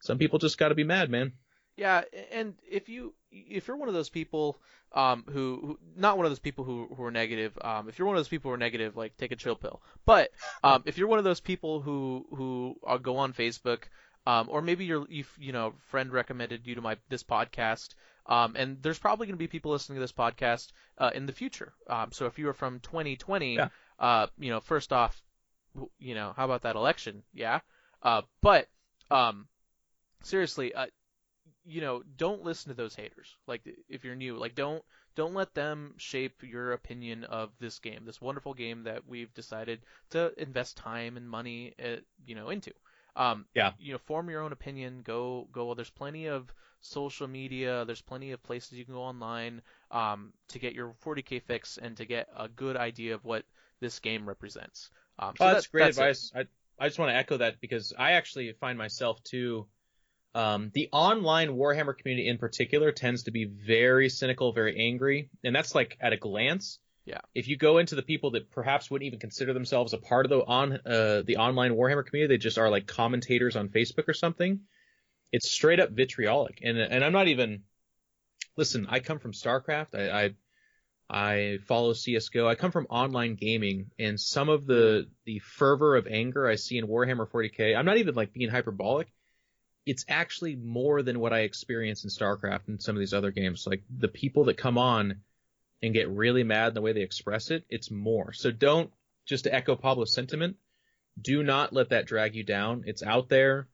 Some 0.00 0.18
people 0.18 0.38
just 0.38 0.58
gotta 0.58 0.74
be 0.74 0.84
mad, 0.84 1.10
man. 1.10 1.32
Yeah, 1.76 2.02
and 2.30 2.54
if 2.70 2.88
you 2.88 3.14
if 3.30 3.66
you're 3.66 3.76
one 3.76 3.88
of 3.88 3.94
those 3.94 4.10
people 4.10 4.60
um, 4.92 5.24
who, 5.26 5.60
who, 5.60 5.78
not 5.96 6.16
one 6.16 6.24
of 6.24 6.30
those 6.30 6.38
people 6.38 6.64
who 6.64 6.88
who 6.94 7.02
are 7.02 7.10
negative, 7.10 7.58
um, 7.62 7.88
if 7.88 7.98
you're 7.98 8.06
one 8.06 8.16
of 8.16 8.20
those 8.20 8.28
people 8.28 8.50
who 8.50 8.54
are 8.54 8.58
negative, 8.58 8.96
like 8.96 9.16
take 9.16 9.32
a 9.32 9.36
chill 9.36 9.56
pill. 9.56 9.82
But 10.04 10.30
um, 10.62 10.82
if 10.86 10.98
you're 10.98 11.08
one 11.08 11.18
of 11.18 11.24
those 11.24 11.40
people 11.40 11.80
who 11.80 12.26
who 12.30 12.76
uh, 12.86 12.98
go 12.98 13.16
on 13.16 13.32
Facebook, 13.32 13.84
um, 14.26 14.48
or 14.50 14.62
maybe 14.62 14.84
your 14.84 15.06
you 15.08 15.24
you 15.38 15.52
know 15.52 15.74
friend 15.88 16.12
recommended 16.12 16.66
you 16.66 16.76
to 16.76 16.80
my 16.80 16.96
this 17.08 17.24
podcast, 17.24 17.94
um, 18.26 18.54
and 18.56 18.80
there's 18.82 18.98
probably 18.98 19.26
going 19.26 19.34
to 19.34 19.38
be 19.38 19.48
people 19.48 19.72
listening 19.72 19.96
to 19.96 20.00
this 20.00 20.12
podcast 20.12 20.68
uh, 20.98 21.10
in 21.12 21.26
the 21.26 21.32
future. 21.32 21.72
Um, 21.88 22.12
so 22.12 22.26
if 22.26 22.38
you 22.38 22.48
are 22.48 22.54
from 22.54 22.78
2020, 22.80 23.56
yeah. 23.56 23.68
uh, 23.98 24.28
you 24.38 24.50
know, 24.50 24.60
first 24.60 24.92
off, 24.92 25.23
you 25.98 26.14
know, 26.14 26.32
how 26.36 26.44
about 26.44 26.62
that 26.62 26.76
election? 26.76 27.22
Yeah. 27.32 27.60
Uh, 28.02 28.22
but 28.40 28.68
um, 29.10 29.48
seriously, 30.22 30.74
uh, 30.74 30.86
you 31.64 31.80
know, 31.80 32.02
don't 32.16 32.42
listen 32.42 32.70
to 32.70 32.76
those 32.76 32.94
haters. 32.94 33.36
Like 33.46 33.62
if 33.88 34.04
you're 34.04 34.14
new, 34.14 34.36
like 34.36 34.54
don't 34.54 34.84
don't 35.14 35.34
let 35.34 35.54
them 35.54 35.94
shape 35.96 36.42
your 36.42 36.72
opinion 36.72 37.24
of 37.24 37.50
this 37.60 37.78
game, 37.78 38.04
this 38.04 38.20
wonderful 38.20 38.54
game 38.54 38.84
that 38.84 39.06
we've 39.06 39.32
decided 39.32 39.80
to 40.10 40.32
invest 40.40 40.76
time 40.76 41.16
and 41.16 41.28
money, 41.28 41.74
uh, 41.82 41.96
you 42.26 42.34
know, 42.34 42.50
into. 42.50 42.72
Um, 43.16 43.46
yeah. 43.54 43.72
You 43.78 43.92
know, 43.92 43.98
form 43.98 44.28
your 44.28 44.42
own 44.42 44.52
opinion. 44.52 45.02
Go 45.04 45.48
go. 45.52 45.66
Well, 45.66 45.74
there's 45.74 45.90
plenty 45.90 46.26
of 46.26 46.52
social 46.80 47.28
media. 47.28 47.84
There's 47.84 48.02
plenty 48.02 48.32
of 48.32 48.42
places 48.42 48.72
you 48.72 48.84
can 48.84 48.94
go 48.94 49.02
online 49.02 49.62
um, 49.90 50.32
to 50.48 50.58
get 50.58 50.74
your 50.74 50.94
40k 51.04 51.42
fix 51.42 51.78
and 51.78 51.96
to 51.96 52.04
get 52.04 52.28
a 52.36 52.48
good 52.48 52.76
idea 52.76 53.14
of 53.14 53.24
what 53.24 53.44
this 53.80 54.00
game 54.00 54.26
represents. 54.28 54.90
Um, 55.18 55.34
so 55.36 55.44
oh, 55.44 55.52
that's 55.52 55.66
that, 55.66 55.72
great 55.72 55.84
that's 55.84 55.98
advice. 55.98 56.32
It. 56.34 56.48
I 56.78 56.84
I 56.84 56.88
just 56.88 56.98
want 56.98 57.10
to 57.10 57.16
echo 57.16 57.36
that 57.36 57.60
because 57.60 57.92
I 57.96 58.12
actually 58.12 58.52
find 58.52 58.76
myself 58.76 59.22
too 59.22 59.66
um, 60.34 60.72
the 60.74 60.88
online 60.92 61.50
Warhammer 61.50 61.96
community 61.96 62.28
in 62.28 62.38
particular 62.38 62.90
tends 62.90 63.24
to 63.24 63.30
be 63.30 63.44
very 63.44 64.08
cynical, 64.08 64.52
very 64.52 64.78
angry, 64.78 65.30
and 65.44 65.54
that's 65.54 65.74
like 65.74 65.96
at 66.00 66.12
a 66.12 66.16
glance. 66.16 66.80
Yeah. 67.04 67.20
If 67.34 67.48
you 67.48 67.56
go 67.56 67.78
into 67.78 67.94
the 67.94 68.02
people 68.02 68.32
that 68.32 68.50
perhaps 68.50 68.90
wouldn't 68.90 69.06
even 69.06 69.20
consider 69.20 69.52
themselves 69.52 69.92
a 69.92 69.98
part 69.98 70.26
of 70.26 70.30
the 70.30 70.44
on 70.44 70.72
uh, 70.72 71.22
the 71.24 71.36
online 71.36 71.72
Warhammer 71.72 72.04
community, 72.04 72.34
they 72.34 72.38
just 72.38 72.58
are 72.58 72.70
like 72.70 72.86
commentators 72.86 73.56
on 73.56 73.68
Facebook 73.68 74.08
or 74.08 74.14
something. 74.14 74.60
It's 75.30 75.50
straight 75.50 75.80
up 75.80 75.90
vitriolic, 75.90 76.60
and 76.62 76.78
and 76.78 77.04
I'm 77.04 77.12
not 77.12 77.28
even. 77.28 77.62
Listen, 78.56 78.86
I 78.88 79.00
come 79.00 79.18
from 79.18 79.32
StarCraft. 79.32 79.94
I, 79.94 80.24
I 80.24 80.34
I 81.14 81.58
follow 81.66 81.92
CS:GO. 81.92 82.48
I 82.48 82.56
come 82.56 82.72
from 82.72 82.86
online 82.90 83.36
gaming, 83.36 83.90
and 83.98 84.20
some 84.20 84.48
of 84.48 84.66
the 84.66 85.08
the 85.24 85.38
fervor 85.38 85.96
of 85.96 86.06
anger 86.06 86.46
I 86.46 86.56
see 86.56 86.76
in 86.76 86.88
Warhammer 86.88 87.30
40k. 87.30 87.76
I'm 87.76 87.86
not 87.86 87.98
even 87.98 88.14
like 88.14 88.32
being 88.32 88.50
hyperbolic 88.50 89.08
it's 89.86 90.04
actually 90.08 90.56
more 90.56 91.02
than 91.02 91.20
what 91.20 91.32
I 91.32 91.40
experience 91.40 92.04
in 92.04 92.10
StarCraft 92.10 92.68
and 92.68 92.82
some 92.82 92.96
of 92.96 93.00
these 93.00 93.14
other 93.14 93.30
games. 93.30 93.66
Like 93.66 93.82
the 93.98 94.08
people 94.08 94.44
that 94.44 94.56
come 94.56 94.78
on 94.78 95.20
and 95.82 95.94
get 95.94 96.08
really 96.08 96.42
mad 96.42 96.68
in 96.68 96.74
the 96.74 96.80
way 96.80 96.92
they 96.92 97.02
express 97.02 97.50
it, 97.50 97.64
it's 97.68 97.90
more. 97.90 98.32
So 98.32 98.50
don't 98.50 98.90
just 99.26 99.44
to 99.44 99.54
echo 99.54 99.76
Pablo's 99.76 100.14
sentiment, 100.14 100.56
do 101.20 101.42
not 101.42 101.72
let 101.72 101.90
that 101.90 102.06
drag 102.06 102.34
you 102.34 102.44
down. 102.44 102.84
It's 102.86 103.02
out 103.02 103.28
there. 103.28 103.68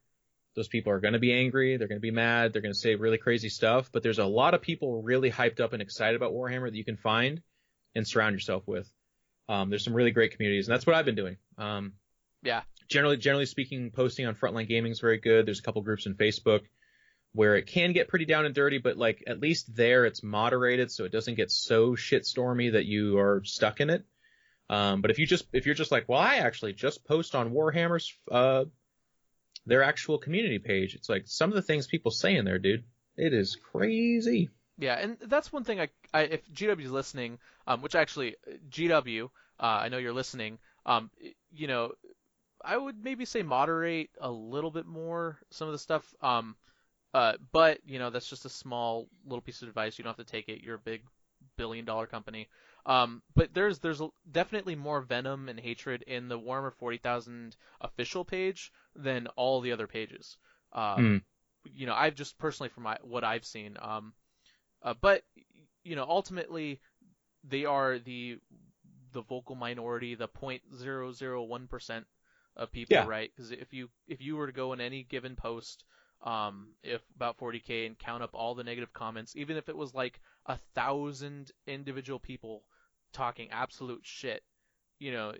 Those 0.56 0.68
people 0.68 0.92
are 0.92 1.00
going 1.00 1.12
to 1.14 1.20
be 1.20 1.32
angry. 1.32 1.76
They're 1.76 1.88
going 1.88 2.00
to 2.00 2.02
be 2.02 2.10
mad. 2.10 2.52
They're 2.52 2.62
going 2.62 2.74
to 2.74 2.78
say 2.78 2.94
really 2.96 3.18
crazy 3.18 3.48
stuff. 3.48 3.90
But 3.92 4.02
there's 4.02 4.18
a 4.18 4.24
lot 4.24 4.54
of 4.54 4.62
people 4.62 5.02
really 5.02 5.30
hyped 5.30 5.60
up 5.60 5.72
and 5.72 5.80
excited 5.80 6.16
about 6.16 6.32
Warhammer 6.32 6.70
that 6.70 6.76
you 6.76 6.84
can 6.84 6.96
find 6.96 7.40
and 7.94 8.06
surround 8.06 8.34
yourself 8.34 8.66
with. 8.66 8.90
Um, 9.48 9.70
there's 9.70 9.84
some 9.84 9.94
really 9.94 10.10
great 10.10 10.32
communities, 10.36 10.68
and 10.68 10.74
that's 10.74 10.86
what 10.86 10.96
I've 10.96 11.04
been 11.04 11.16
doing. 11.16 11.36
Um, 11.58 11.94
yeah 12.42 12.62
generally, 12.90 13.16
generally 13.16 13.46
speaking, 13.46 13.90
posting 13.90 14.26
on 14.26 14.34
Frontline 14.34 14.68
Gaming 14.68 14.92
is 14.92 15.00
very 15.00 15.18
good. 15.18 15.46
There's 15.46 15.60
a 15.60 15.62
couple 15.62 15.80
groups 15.82 16.06
in 16.06 16.14
Facebook 16.14 16.62
where 17.32 17.56
it 17.56 17.68
can 17.68 17.92
get 17.92 18.08
pretty 18.08 18.24
down 18.24 18.44
and 18.44 18.54
dirty, 18.54 18.78
but 18.78 18.96
like 18.96 19.22
at 19.26 19.40
least 19.40 19.74
there 19.74 20.04
it's 20.04 20.22
moderated 20.22 20.90
so 20.90 21.04
it 21.04 21.12
doesn't 21.12 21.36
get 21.36 21.50
so 21.50 21.92
shitstormy 21.92 22.72
that 22.72 22.86
you 22.86 23.18
are 23.18 23.42
stuck 23.44 23.80
in 23.80 23.88
it. 23.88 24.04
Um, 24.68 25.00
but 25.00 25.10
if 25.10 25.18
you 25.18 25.26
just 25.26 25.46
if 25.52 25.66
you're 25.66 25.74
just 25.74 25.92
like, 25.92 26.08
well, 26.08 26.20
I 26.20 26.36
actually 26.36 26.72
just 26.72 27.04
post 27.04 27.34
on 27.34 27.52
Warhammer's 27.52 28.12
uh, 28.30 28.64
their 29.66 29.82
actual 29.82 30.18
community 30.18 30.58
page. 30.58 30.94
It's 30.94 31.08
like 31.08 31.24
some 31.26 31.50
of 31.50 31.56
the 31.56 31.62
things 31.62 31.86
people 31.86 32.10
say 32.10 32.36
in 32.36 32.44
there, 32.44 32.58
dude. 32.58 32.84
It 33.16 33.34
is 33.34 33.56
crazy. 33.56 34.48
Yeah, 34.78 34.94
and 34.94 35.18
that's 35.26 35.52
one 35.52 35.64
thing 35.64 35.80
I, 35.80 35.88
I 36.14 36.22
if 36.22 36.50
GW 36.50 36.84
is 36.84 36.90
listening, 36.90 37.38
um, 37.66 37.82
which 37.82 37.94
actually 37.94 38.36
GW, 38.70 39.24
uh, 39.24 39.28
I 39.62 39.88
know 39.88 39.98
you're 39.98 40.14
listening. 40.14 40.58
Um, 40.86 41.10
you 41.52 41.66
know, 41.66 41.92
I 42.64 42.76
would 42.76 43.02
maybe 43.02 43.26
say 43.26 43.42
moderate 43.42 44.10
a 44.20 44.30
little 44.30 44.70
bit 44.70 44.86
more 44.86 45.38
some 45.50 45.68
of 45.68 45.72
the 45.72 45.78
stuff. 45.78 46.14
Um, 46.22 46.56
uh, 47.12 47.34
but 47.52 47.80
you 47.84 47.98
know 47.98 48.10
that's 48.10 48.28
just 48.28 48.44
a 48.44 48.50
small 48.50 49.08
little 49.26 49.42
piece 49.42 49.62
of 49.62 49.68
advice. 49.68 49.98
You 49.98 50.04
don't 50.04 50.16
have 50.16 50.24
to 50.24 50.30
take 50.30 50.48
it. 50.48 50.62
You're 50.62 50.76
a 50.76 50.78
big 50.78 51.02
billion 51.56 51.84
dollar 51.84 52.06
company. 52.06 52.48
Um, 52.86 53.22
but 53.34 53.52
there's 53.52 53.78
there's 53.78 54.00
definitely 54.30 54.74
more 54.74 55.00
venom 55.00 55.48
and 55.48 55.60
hatred 55.60 56.02
in 56.02 56.28
the 56.28 56.38
Warhammer 56.38 56.72
40,000 56.72 57.56
official 57.80 58.24
page 58.24 58.72
than 58.96 59.26
all 59.36 59.60
the 59.60 59.72
other 59.72 59.86
pages. 59.86 60.36
Um, 60.72 60.98
mm. 60.98 61.22
You 61.74 61.86
know, 61.86 61.94
I've 61.94 62.14
just 62.14 62.38
personally 62.38 62.70
from 62.70 62.84
my, 62.84 62.96
what 63.02 63.24
I've 63.24 63.44
seen. 63.44 63.76
Um, 63.80 64.14
uh, 64.82 64.94
but 65.00 65.22
you 65.84 65.94
know, 65.96 66.06
ultimately 66.08 66.80
they 67.44 67.64
are 67.64 67.98
the 67.98 68.38
the 69.12 69.22
vocal 69.22 69.56
minority, 69.56 70.14
the 70.14 70.28
0.001 70.28 71.68
percent 71.68 72.06
of 72.56 72.72
people, 72.72 72.96
yeah. 72.96 73.06
right? 73.06 73.30
Because 73.34 73.50
if 73.50 73.72
you 73.72 73.90
if 74.08 74.20
you 74.20 74.36
were 74.36 74.46
to 74.46 74.52
go 74.52 74.72
in 74.72 74.80
any 74.80 75.02
given 75.02 75.36
post, 75.36 75.84
um, 76.22 76.68
if 76.82 77.02
about 77.16 77.38
40k 77.38 77.86
and 77.86 77.98
count 77.98 78.22
up 78.22 78.30
all 78.34 78.54
the 78.54 78.64
negative 78.64 78.92
comments, 78.92 79.36
even 79.36 79.56
if 79.56 79.68
it 79.68 79.76
was 79.76 79.94
like 79.94 80.20
a 80.46 80.58
thousand 80.74 81.50
individual 81.66 82.18
people 82.18 82.62
talking 83.12 83.48
absolute 83.50 84.00
shit, 84.04 84.42
you 84.98 85.12
know, 85.12 85.34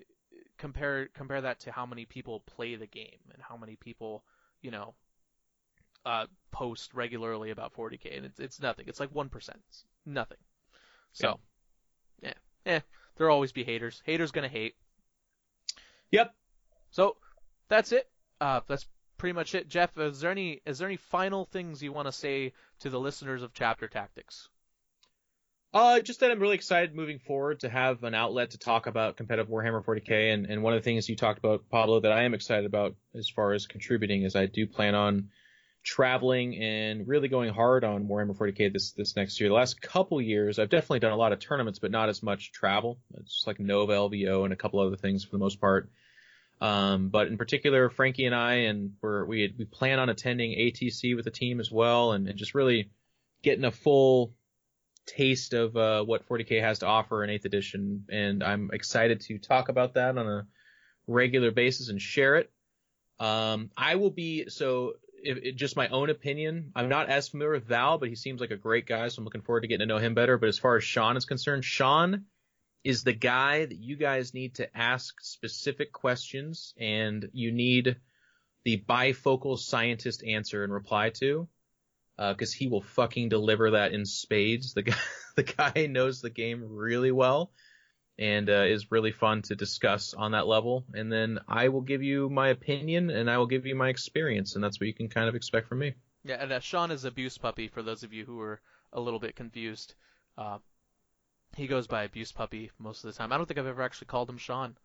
compare 0.59 1.09
compare 1.09 1.41
that 1.41 1.61
to 1.61 1.73
how 1.73 1.87
many 1.87 2.05
people 2.05 2.41
play 2.41 2.77
the 2.77 2.87
game 2.87 3.19
and 3.33 3.43
how 3.43 3.57
many 3.57 3.77
people 3.77 4.25
you 4.63 4.71
know 4.71 4.95
uh, 6.05 6.27
post 6.51 6.95
regularly 6.95 7.51
about 7.51 7.75
40k, 7.75 8.17
and 8.17 8.27
it's 8.27 8.39
it's 8.39 8.61
nothing. 8.61 8.87
It's 8.89 9.01
like 9.01 9.15
one 9.15 9.29
percent, 9.29 9.61
nothing. 10.07 10.39
So, 11.13 11.41
yeah. 12.23 12.33
yeah, 12.65 12.73
eh, 12.73 12.81
there'll 13.17 13.35
always 13.35 13.53
be 13.53 13.65
haters. 13.65 14.03
Haters 14.05 14.31
gonna 14.31 14.49
hate. 14.49 14.75
Yep. 16.11 16.35
So 16.91 17.17
that's 17.69 17.93
it. 17.93 18.09
Uh, 18.41 18.61
that's 18.67 18.87
pretty 19.19 19.35
much 19.35 19.55
it. 19.55 19.69
Jeff, 19.69 19.97
is 19.99 20.21
there 20.21 20.31
any 20.31 20.61
is 20.65 20.79
there 20.79 20.89
any 20.89 20.97
final 20.97 21.45
things 21.45 21.83
you 21.83 21.93
want 21.93 22.09
to 22.09 22.13
say 22.13 22.53
to 22.81 22.91
the 22.91 23.01
listeners 23.01 23.43
of 23.43 23.53
Chapter 23.53 23.89
Tactics? 23.89 24.49
Uh, 25.73 26.01
just 26.01 26.21
that 26.21 26.33
I'm 26.33 26.41
really 26.41 26.57
excited 26.57 26.97
moving 26.97 27.21
forward 27.21 27.61
to 27.61 27.69
have 27.69 28.03
an 28.03 28.15
outlet 28.15 28.51
to 28.51 28.59
talk 28.59 28.89
about 28.89 29.17
competitive 29.17 29.49
Warhammer 29.49 29.85
40k, 29.85 30.35
and, 30.35 30.47
and 30.47 30.65
one 30.65 30.73
of 30.73 30.81
the 30.81 30.85
things 30.85 31.09
you 31.09 31.15
talked 31.15 31.39
about, 31.39 31.69
Pablo, 31.71 32.01
that 32.01 32.11
I 32.11 32.25
am 32.25 32.35
excited 32.35 32.67
about 32.67 32.97
as 33.15 33.29
far 33.29 33.53
as 33.53 33.67
contributing 33.67 34.25
is 34.25 34.35
I 34.35 34.47
do 34.47 34.67
plan 34.67 34.97
on 34.97 35.29
traveling 35.85 36.57
and 36.57 37.07
really 37.07 37.29
going 37.29 37.55
hard 37.55 37.85
on 37.85 38.09
Warhammer 38.09 38.37
40k 38.37 38.73
this 38.73 38.93
this 38.93 39.15
next 39.15 39.39
year. 39.39 39.49
The 39.49 39.55
last 39.55 39.81
couple 39.81 40.21
years, 40.21 40.59
I've 40.59 40.71
definitely 40.71 40.99
done 40.99 41.13
a 41.13 41.17
lot 41.17 41.33
of 41.33 41.39
tournaments, 41.39 41.79
but 41.79 41.93
not 41.93 42.09
as 42.09 42.21
much 42.21 42.51
travel. 42.51 42.99
It's 43.15 43.37
just 43.37 43.47
like 43.47 43.61
Nova, 43.61 43.93
LVO, 43.93 44.45
and 44.45 44.53
a 44.53 44.57
couple 44.57 44.81
other 44.81 44.97
things 44.97 45.25
for 45.25 45.31
the 45.31 45.39
most 45.39 45.61
part. 45.61 45.89
Um, 46.61 47.11
but 47.11 47.29
in 47.29 47.39
particular, 47.39 47.89
Frankie 47.91 48.27
and 48.27 48.35
I, 48.35 48.55
and 48.55 48.95
we're, 49.01 49.25
we 49.25 49.55
we 49.57 49.65
plan 49.67 50.01
on 50.01 50.09
attending 50.09 50.51
ATC 50.59 51.15
with 51.15 51.25
the 51.25 51.31
team 51.31 51.61
as 51.61 51.71
well, 51.71 52.11
and, 52.11 52.27
and 52.29 52.37
just 52.37 52.57
really 52.57 52.91
getting 53.43 53.65
a 53.65 53.71
full 53.71 54.35
taste 55.11 55.55
of 55.55 55.77
uh, 55.77 56.05
what 56.05 56.29
40k 56.29 56.61
has 56.61 56.81
to 56.81 56.87
offer 56.87 57.25
in 57.25 57.31
8th 57.31 57.45
edition. 57.45 58.05
And 58.11 58.43
I'm 58.43 58.71
excited 58.73 59.21
to 59.23 59.39
talk 59.39 59.69
about 59.69 59.95
that 59.95 60.17
on 60.17 60.27
a 60.27 60.47
regular 61.07 61.51
basis 61.51 61.89
and 61.89 62.01
share 62.01 62.37
it. 62.37 62.51
Um, 63.19 63.71
I 63.77 63.97
will 63.97 64.11
be 64.11 64.49
so. 64.49 64.95
If, 65.23 65.37
if, 65.43 65.57
just 65.57 65.77
my 65.77 65.89
own 65.89 66.09
opinion, 66.09 66.73
I'm 66.75 66.89
not 66.89 67.11
as 67.11 67.29
familiar 67.29 67.53
with 67.53 67.67
Val, 67.67 67.99
but 67.99 68.09
he 68.09 68.15
seems 68.15 68.41
like 68.41 68.53
a 68.53 68.57
great 68.57 68.87
guy, 68.87 69.09
so 69.09 69.21
I'm 69.21 69.25
looking 69.25 69.43
forward 69.43 69.61
to 69.61 69.67
getting 69.67 69.87
to 69.87 69.95
know 69.95 69.99
him 69.99 70.15
better. 70.15 70.39
But 70.39 70.49
as 70.49 70.59
far 70.59 70.77
as 70.77 70.85
Sean 70.85 71.19
is 71.19 71.27
concerned, 71.27 71.63
Sean 71.63 72.25
is 72.85 73.05
the 73.05 73.13
guy 73.13 73.67
that 73.67 73.77
you 73.77 73.97
guys 73.97 74.33
need 74.33 74.55
to 74.55 74.75
ask 74.75 75.21
specific 75.21 75.93
questions 75.93 76.73
and 76.79 77.29
you 77.35 77.53
need 77.53 77.97
the 78.65 78.83
bifocal 78.89 79.59
scientist 79.59 80.25
answer 80.25 80.65
and 80.65 80.73
reply 80.73 81.11
to 81.11 81.47
because 82.29 82.55
uh, 82.55 82.59
he 82.59 82.69
will 82.69 82.83
fucking 82.83 83.31
deliver 83.31 83.73
that 83.73 83.93
in 83.93 84.05
spades. 84.05 84.75
The 84.75 84.83
guy, 84.83 84.97
the 85.37 85.43
guy 85.43 85.87
knows 85.87 86.21
the 86.21 86.31
game 86.31 86.63
really 86.69 87.13
well 87.13 87.51
and 88.19 88.51
uh, 88.51 88.65
is 88.69 88.93
really 88.93 89.13
fun 89.13 89.41
to 89.43 89.57
discuss 89.57 90.13
on 90.13 90.33
that 90.33 90.47
level. 90.47 90.85
And 90.93 91.11
then 91.11 91.39
I 91.49 91.69
will 91.69 91.81
give 91.81 92.03
you 92.03 92.29
my 92.29 92.49
opinion 92.49 93.09
and 93.09 93.31
I 93.31 93.39
will 93.39 93.47
give 93.47 93.65
you 93.65 93.75
my 93.75 93.89
experience, 93.89 94.55
and 94.55 94.63
that's 94.63 94.79
what 94.79 94.87
you 94.87 94.95
can 94.95 95.09
kind 95.09 95.29
of 95.29 95.35
expect 95.35 95.69
from 95.69 95.79
me. 95.79 95.95
Yeah, 96.23 96.37
and 96.39 96.53
uh, 96.53 96.61
Sean 96.61 96.91
is 96.91 97.07
Abuse 97.07 97.39
Puppy 97.39 97.69
for 97.69 97.83
those 97.83 98.03
of 98.03 98.13
you 98.13 98.27
who 98.27 98.39
are 98.41 98.61
a 98.93 99.01
little 99.01 99.19
bit 99.19 99.37
confused. 99.37 99.95
Uh, 100.37 100.59
he 101.57 101.67
goes 101.67 101.87
by 101.87 102.03
Abuse 102.03 102.31
Puppy 102.31 102.71
most 102.79 103.05
of 103.05 103.13
the 103.13 103.17
time. 103.19 103.33
I 103.33 103.39
don't 103.39 103.47
think 103.47 103.59
I've 103.59 103.67
ever 103.67 103.83
actually 103.83 104.09
called 104.09 104.29
him 104.29 104.37
Sean. 104.39 104.77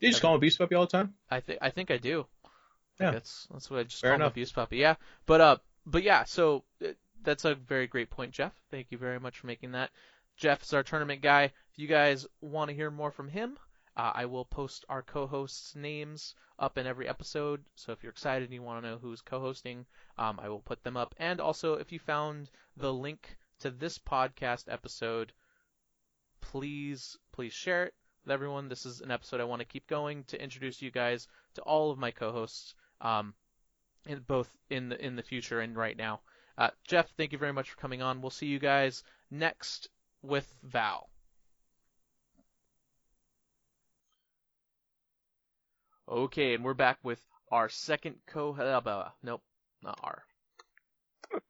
You 0.00 0.10
just 0.10 0.20
call 0.20 0.32
him 0.32 0.38
Abuse 0.38 0.56
Puppy 0.56 0.74
all 0.74 0.86
the 0.86 0.90
time? 0.90 1.14
I 1.30 1.38
think 1.38 1.60
I 1.62 1.70
think 1.70 1.92
I 1.92 1.98
do. 1.98 2.26
Yeah. 3.00 3.12
That's 3.12 3.46
that's 3.52 3.70
what 3.70 3.78
I 3.80 3.82
just 3.84 4.00
Fair 4.00 4.10
call 4.10 4.16
enough. 4.16 4.26
him 4.26 4.32
Abuse 4.32 4.52
Puppy. 4.52 4.78
Yeah. 4.78 4.96
But 5.26 5.40
uh 5.40 5.56
but 5.86 6.02
yeah, 6.02 6.24
so 6.24 6.64
uh, 6.84 6.88
that's 7.22 7.44
a 7.44 7.54
very 7.54 7.86
great 7.86 8.10
point, 8.10 8.32
Jeff. 8.32 8.52
Thank 8.70 8.90
you 8.90 8.98
very 8.98 9.20
much 9.20 9.38
for 9.38 9.46
making 9.46 9.72
that. 9.72 9.90
Jeff 10.36 10.62
is 10.62 10.72
our 10.72 10.82
tournament 10.82 11.22
guy. 11.22 11.44
If 11.44 11.78
you 11.78 11.86
guys 11.86 12.26
want 12.40 12.68
to 12.68 12.74
hear 12.74 12.90
more 12.90 13.10
from 13.10 13.28
him, 13.28 13.58
uh, 13.96 14.12
I 14.14 14.26
will 14.26 14.44
post 14.44 14.84
our 14.88 15.02
co-hosts' 15.02 15.74
names 15.76 16.34
up 16.58 16.78
in 16.78 16.86
every 16.86 17.08
episode. 17.08 17.64
So 17.74 17.92
if 17.92 18.02
you're 18.02 18.12
excited 18.12 18.44
and 18.44 18.54
you 18.54 18.62
want 18.62 18.82
to 18.82 18.90
know 18.90 18.98
who's 18.98 19.20
co-hosting, 19.20 19.86
um, 20.18 20.40
I 20.40 20.48
will 20.48 20.60
put 20.60 20.82
them 20.82 20.96
up. 20.96 21.14
And 21.18 21.40
also, 21.40 21.74
if 21.74 21.92
you 21.92 21.98
found 21.98 22.50
the 22.76 22.92
link 22.92 23.36
to 23.60 23.70
this 23.70 23.98
podcast 23.98 24.72
episode 24.72 25.32
please, 26.42 27.16
please 27.32 27.52
share 27.52 27.84
it 27.84 27.94
with 28.24 28.32
everyone. 28.32 28.68
This 28.68 28.84
is 28.84 29.00
an 29.00 29.10
episode 29.10 29.40
I 29.40 29.44
want 29.44 29.60
to 29.60 29.66
keep 29.66 29.86
going 29.86 30.24
to 30.24 30.42
introduce 30.42 30.82
you 30.82 30.90
guys 30.90 31.28
to 31.54 31.62
all 31.62 31.90
of 31.90 31.98
my 31.98 32.10
co-hosts, 32.10 32.74
um, 33.00 33.34
in 34.06 34.20
both 34.20 34.50
in 34.70 34.88
the 34.88 35.04
in 35.04 35.16
the 35.16 35.22
future 35.22 35.60
and 35.60 35.76
right 35.76 35.96
now. 35.96 36.20
Uh, 36.58 36.70
Jeff, 36.86 37.08
thank 37.16 37.32
you 37.32 37.38
very 37.38 37.52
much 37.52 37.70
for 37.70 37.76
coming 37.78 38.02
on. 38.02 38.20
We'll 38.20 38.30
see 38.30 38.46
you 38.46 38.58
guys 38.58 39.02
next 39.30 39.88
with 40.22 40.52
Val. 40.62 41.08
Okay, 46.08 46.54
and 46.54 46.64
we're 46.64 46.74
back 46.74 46.98
with 47.02 47.24
our 47.50 47.68
second 47.68 48.16
co. 48.26 48.54
Uh, 48.54 49.08
nope, 49.22 49.42
not 49.82 49.98
R. 50.02 50.24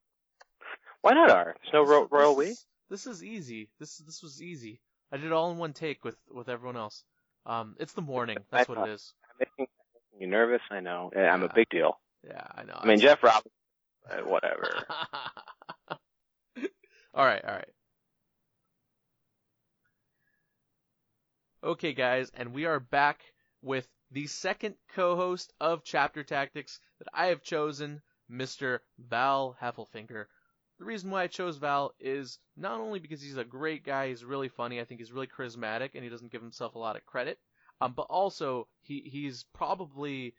Why 1.01 1.15
not 1.15 1.31
R? 1.31 1.57
There's 1.63 1.73
no 1.73 1.85
ro- 1.85 2.09
royal 2.11 2.37
we. 2.37 2.55
This 2.91 3.07
is 3.07 3.25
easy. 3.25 3.71
This 3.81 3.99
this 3.99 4.23
was 4.23 4.43
easy. 4.43 4.81
I 5.11 5.17
did 5.17 5.27
it 5.27 5.33
all 5.33 5.51
in 5.51 5.59
one 5.59 5.73
take 5.73 6.05
with 6.05 6.17
with 6.31 6.49
everyone 6.49 6.77
else. 6.77 7.05
Um, 7.45 7.75
it's 7.81 7.95
the 7.95 8.03
morning. 8.03 8.39
That's 8.51 8.69
what 8.69 8.87
it 8.87 8.91
is. 8.91 9.15
I'm 9.31 9.47
making 9.59 9.67
you 10.21 10.27
nervous. 10.27 10.61
I 10.71 10.81
know. 10.81 11.11
I'm 11.17 11.43
a 11.43 11.53
big 11.53 11.69
deal. 11.71 11.99
Yeah, 12.25 12.47
I 12.55 12.65
know. 12.65 12.79
I 12.79 12.87
mean, 12.87 12.99
Jeff 12.99 13.23
Robinson. 13.23 13.51
Uh, 14.11 14.19
whatever. 14.23 14.85
all 17.15 17.25
right, 17.25 17.45
all 17.45 17.55
right. 17.55 17.69
Okay, 21.65 21.93
guys, 21.93 22.31
and 22.35 22.53
we 22.53 22.65
are 22.65 22.81
back 22.81 23.23
with 23.63 23.89
the 24.11 24.27
second 24.27 24.75
co-host 24.95 25.53
of 25.61 25.85
Chapter 25.85 26.25
Tactics 26.25 26.81
that 26.99 27.09
I 27.15 27.27
have 27.27 27.43
chosen, 27.43 28.03
Mr. 28.29 28.81
Val 28.99 29.57
Heffelfinger. 29.61 30.27
The 30.79 30.85
reason 30.85 31.11
why 31.11 31.23
I 31.23 31.29
chose 31.29 31.59
Val 31.59 31.95
is 32.01 32.41
not 32.57 32.81
only 32.81 32.99
because 32.99 33.23
he's 33.23 33.37
a 33.37 33.45
great 33.45 33.85
guy, 33.85 34.09
he's 34.09 34.25
really 34.25 34.49
funny, 34.49 34.81
I 34.81 34.85
think 34.85 35.01
he's 35.01 35.13
really 35.13 35.29
charismatic, 35.29 35.91
and 35.95 36.03
he 36.03 36.11
doesn't 36.11 36.33
give 36.33 36.43
himself 36.43 36.75
a 36.75 36.79
lot 36.81 36.97
of 36.97 37.07
credit, 37.07 37.39
um, 37.81 37.93
but 37.93 38.07
also 38.11 38.67
he 38.81 39.01
he's 39.01 39.45
probably 39.55 40.35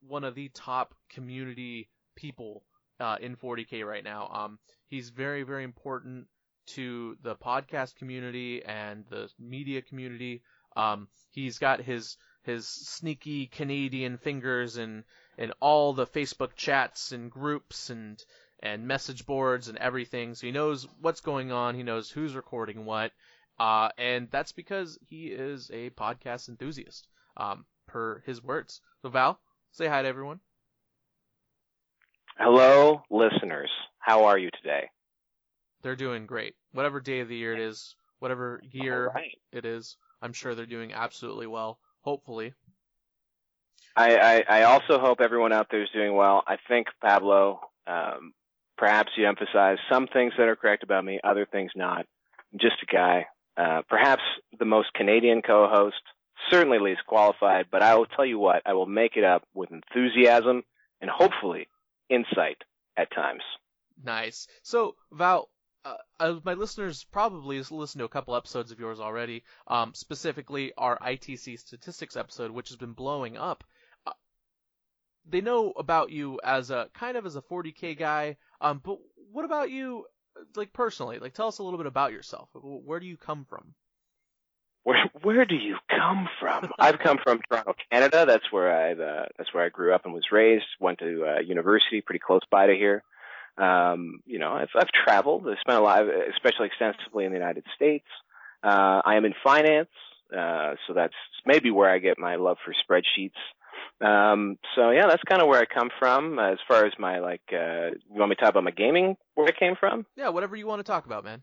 one 0.00 0.24
of 0.24 0.34
the 0.34 0.48
top 0.50 0.94
community 1.10 1.88
people 2.16 2.64
uh, 3.00 3.16
in 3.20 3.36
40k 3.36 3.84
right 3.84 4.04
now. 4.04 4.28
Um, 4.32 4.58
he's 4.88 5.10
very 5.10 5.42
very 5.42 5.64
important 5.64 6.26
to 6.66 7.16
the 7.22 7.34
podcast 7.34 7.96
community 7.96 8.62
and 8.64 9.04
the 9.08 9.30
media 9.38 9.82
community. 9.82 10.42
Um, 10.76 11.08
he's 11.30 11.58
got 11.58 11.80
his 11.80 12.16
his 12.42 12.66
sneaky 12.66 13.46
Canadian 13.46 14.18
fingers 14.18 14.76
in 14.78 15.04
in 15.36 15.52
all 15.60 15.92
the 15.92 16.06
Facebook 16.06 16.54
chats 16.56 17.12
and 17.12 17.30
groups 17.30 17.90
and 17.90 18.22
and 18.60 18.86
message 18.86 19.24
boards 19.24 19.68
and 19.68 19.78
everything. 19.78 20.34
So 20.34 20.46
he 20.46 20.52
knows 20.52 20.86
what's 21.00 21.20
going 21.20 21.52
on. 21.52 21.74
He 21.74 21.82
knows 21.82 22.10
who's 22.10 22.34
recording 22.34 22.84
what. 22.84 23.12
Uh, 23.58 23.90
and 23.98 24.28
that's 24.30 24.52
because 24.52 24.98
he 25.06 25.26
is 25.26 25.70
a 25.72 25.90
podcast 25.90 26.48
enthusiast, 26.48 27.08
um, 27.36 27.66
per 27.86 28.20
his 28.26 28.42
words. 28.42 28.80
So 29.02 29.08
Val, 29.08 29.40
say 29.72 29.86
hi 29.86 30.02
to 30.02 30.08
everyone. 30.08 30.40
Hello, 32.38 33.02
listeners. 33.10 33.70
How 33.98 34.24
are 34.24 34.38
you 34.38 34.50
today? 34.62 34.88
They're 35.82 35.96
doing 35.96 36.26
great. 36.26 36.54
Whatever 36.72 37.00
day 37.00 37.20
of 37.20 37.28
the 37.28 37.36
year 37.36 37.54
it 37.54 37.60
is, 37.60 37.96
whatever 38.18 38.60
year 38.70 39.10
right. 39.14 39.38
it 39.52 39.64
is, 39.64 39.96
I'm 40.22 40.32
sure 40.32 40.54
they're 40.54 40.66
doing 40.66 40.92
absolutely 40.92 41.46
well. 41.46 41.78
Hopefully. 42.02 42.54
I, 43.96 44.16
I, 44.16 44.60
I 44.60 44.62
also 44.62 44.98
hope 44.98 45.20
everyone 45.20 45.52
out 45.52 45.66
there 45.70 45.82
is 45.82 45.90
doing 45.92 46.14
well. 46.14 46.42
I 46.46 46.56
think 46.68 46.86
Pablo, 47.00 47.60
um, 47.86 48.32
perhaps 48.76 49.10
you 49.16 49.26
emphasize 49.26 49.78
some 49.90 50.06
things 50.06 50.32
that 50.38 50.48
are 50.48 50.56
correct 50.56 50.84
about 50.84 51.04
me, 51.04 51.20
other 51.24 51.46
things 51.50 51.72
not. 51.74 52.06
I'm 52.52 52.58
just 52.60 52.76
a 52.82 52.86
guy. 52.94 53.26
Uh, 53.56 53.82
perhaps 53.88 54.22
the 54.58 54.64
most 54.64 54.92
Canadian 54.94 55.42
co-host, 55.42 55.96
certainly 56.50 56.78
least 56.78 57.00
qualified, 57.06 57.66
but 57.70 57.82
I 57.82 57.94
will 57.94 58.06
tell 58.06 58.24
you 58.24 58.38
what, 58.38 58.62
I 58.66 58.72
will 58.72 58.86
make 58.86 59.16
it 59.16 59.24
up 59.24 59.44
with 59.54 59.70
enthusiasm 59.70 60.62
and 61.00 61.10
hopefully 61.10 61.68
insight 62.08 62.58
at 62.96 63.12
times. 63.12 63.42
Nice. 64.02 64.46
So, 64.62 64.96
Val, 65.12 65.48
uh, 65.84 65.96
uh, 66.20 66.40
my 66.44 66.54
listeners 66.54 67.04
probably 67.04 67.58
listened 67.58 68.00
to 68.00 68.04
a 68.04 68.08
couple 68.08 68.36
episodes 68.36 68.70
of 68.72 68.80
yours 68.80 69.00
already, 69.00 69.44
um, 69.66 69.94
specifically 69.94 70.72
our 70.76 70.98
ITC 70.98 71.58
statistics 71.58 72.16
episode, 72.16 72.50
which 72.50 72.68
has 72.68 72.76
been 72.76 72.92
blowing 72.92 73.36
up. 73.36 73.64
Uh, 74.06 74.12
they 75.28 75.40
know 75.40 75.72
about 75.72 76.10
you 76.10 76.40
as 76.44 76.70
a 76.70 76.88
kind 76.94 77.16
of 77.16 77.26
as 77.26 77.36
a 77.36 77.42
40k 77.42 77.96
guy, 77.96 78.36
um, 78.60 78.80
but 78.84 78.98
what 79.32 79.44
about 79.44 79.70
you, 79.70 80.06
like 80.56 80.72
personally? 80.72 81.18
Like, 81.18 81.34
tell 81.34 81.48
us 81.48 81.58
a 81.58 81.62
little 81.62 81.78
bit 81.78 81.86
about 81.86 82.12
yourself. 82.12 82.48
Where 82.54 83.00
do 83.00 83.06
you 83.06 83.16
come 83.16 83.44
from? 83.44 83.74
Where 84.88 85.10
Where 85.22 85.44
do 85.44 85.54
you 85.54 85.76
come 85.90 86.30
from? 86.40 86.70
I've 86.78 86.98
come 86.98 87.18
from 87.22 87.40
Toronto, 87.46 87.74
Canada. 87.92 88.24
That's 88.26 88.50
where 88.50 88.72
I 88.72 88.92
uh, 88.92 89.26
that's 89.36 89.52
where 89.52 89.62
I 89.62 89.68
grew 89.68 89.94
up 89.94 90.06
and 90.06 90.14
was 90.14 90.24
raised. 90.32 90.64
Went 90.80 91.00
to 91.00 91.26
uh, 91.26 91.40
university 91.40 92.00
pretty 92.00 92.20
close 92.20 92.40
by 92.50 92.68
to 92.68 92.72
here. 92.72 93.02
Um, 93.58 94.20
you 94.24 94.38
know, 94.38 94.52
I've, 94.52 94.70
I've 94.74 94.88
traveled. 95.04 95.46
I 95.46 95.60
spent 95.60 95.78
a 95.78 95.82
lot, 95.82 96.00
of 96.00 96.08
especially 96.08 96.68
extensively 96.68 97.26
in 97.26 97.32
the 97.32 97.38
United 97.38 97.64
States. 97.76 98.06
Uh, 98.64 99.02
I 99.04 99.16
am 99.16 99.26
in 99.26 99.34
finance. 99.44 99.90
Uh, 100.34 100.76
so 100.86 100.94
that's 100.94 101.14
maybe 101.44 101.70
where 101.70 101.90
I 101.90 101.98
get 101.98 102.18
my 102.18 102.36
love 102.36 102.56
for 102.64 102.72
spreadsheets. 102.72 103.32
Um, 104.00 104.56
so 104.74 104.90
yeah, 104.90 105.06
that's 105.06 105.22
kind 105.24 105.42
of 105.42 105.48
where 105.48 105.60
I 105.60 105.66
come 105.66 105.90
from 105.98 106.38
as 106.38 106.56
far 106.66 106.86
as 106.86 106.92
my 106.98 107.18
like, 107.18 107.42
uh, 107.52 107.90
you 108.10 108.18
want 108.18 108.30
me 108.30 108.36
to 108.36 108.40
talk 108.40 108.50
about 108.50 108.64
my 108.64 108.70
gaming, 108.70 109.16
where 109.34 109.48
I 109.48 109.52
came 109.52 109.74
from? 109.78 110.06
Yeah, 110.16 110.30
whatever 110.30 110.56
you 110.56 110.66
want 110.66 110.80
to 110.80 110.90
talk 110.90 111.04
about, 111.04 111.24
man. 111.24 111.42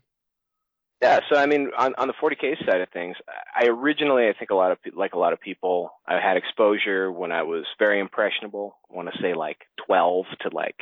Yeah, 1.02 1.20
so 1.30 1.38
I 1.38 1.44
mean, 1.44 1.70
on 1.76 1.94
on 1.98 2.08
the 2.08 2.14
40k 2.14 2.64
side 2.64 2.80
of 2.80 2.88
things, 2.88 3.16
I 3.54 3.66
originally, 3.66 4.28
I 4.28 4.32
think 4.32 4.50
a 4.50 4.54
lot 4.54 4.72
of 4.72 4.78
like 4.94 5.12
a 5.12 5.18
lot 5.18 5.34
of 5.34 5.40
people, 5.40 5.90
I 6.06 6.14
had 6.14 6.38
exposure 6.38 7.12
when 7.12 7.32
I 7.32 7.42
was 7.42 7.64
very 7.78 8.00
impressionable. 8.00 8.76
I 8.90 8.96
want 8.96 9.08
to 9.12 9.20
say 9.20 9.34
like 9.34 9.58
12 9.86 10.24
to 10.40 10.50
like 10.54 10.76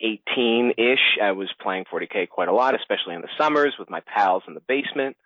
18 0.00 0.72
ish. 0.78 1.18
I 1.22 1.32
was 1.32 1.50
playing 1.60 1.84
40k 1.92 2.30
quite 2.30 2.48
a 2.48 2.54
lot, 2.54 2.74
especially 2.74 3.14
in 3.16 3.20
the 3.20 3.28
summers 3.38 3.74
with 3.78 3.90
my 3.90 4.00
pals 4.00 4.44
in 4.48 4.54
the 4.54 4.62
basement. 4.66 5.16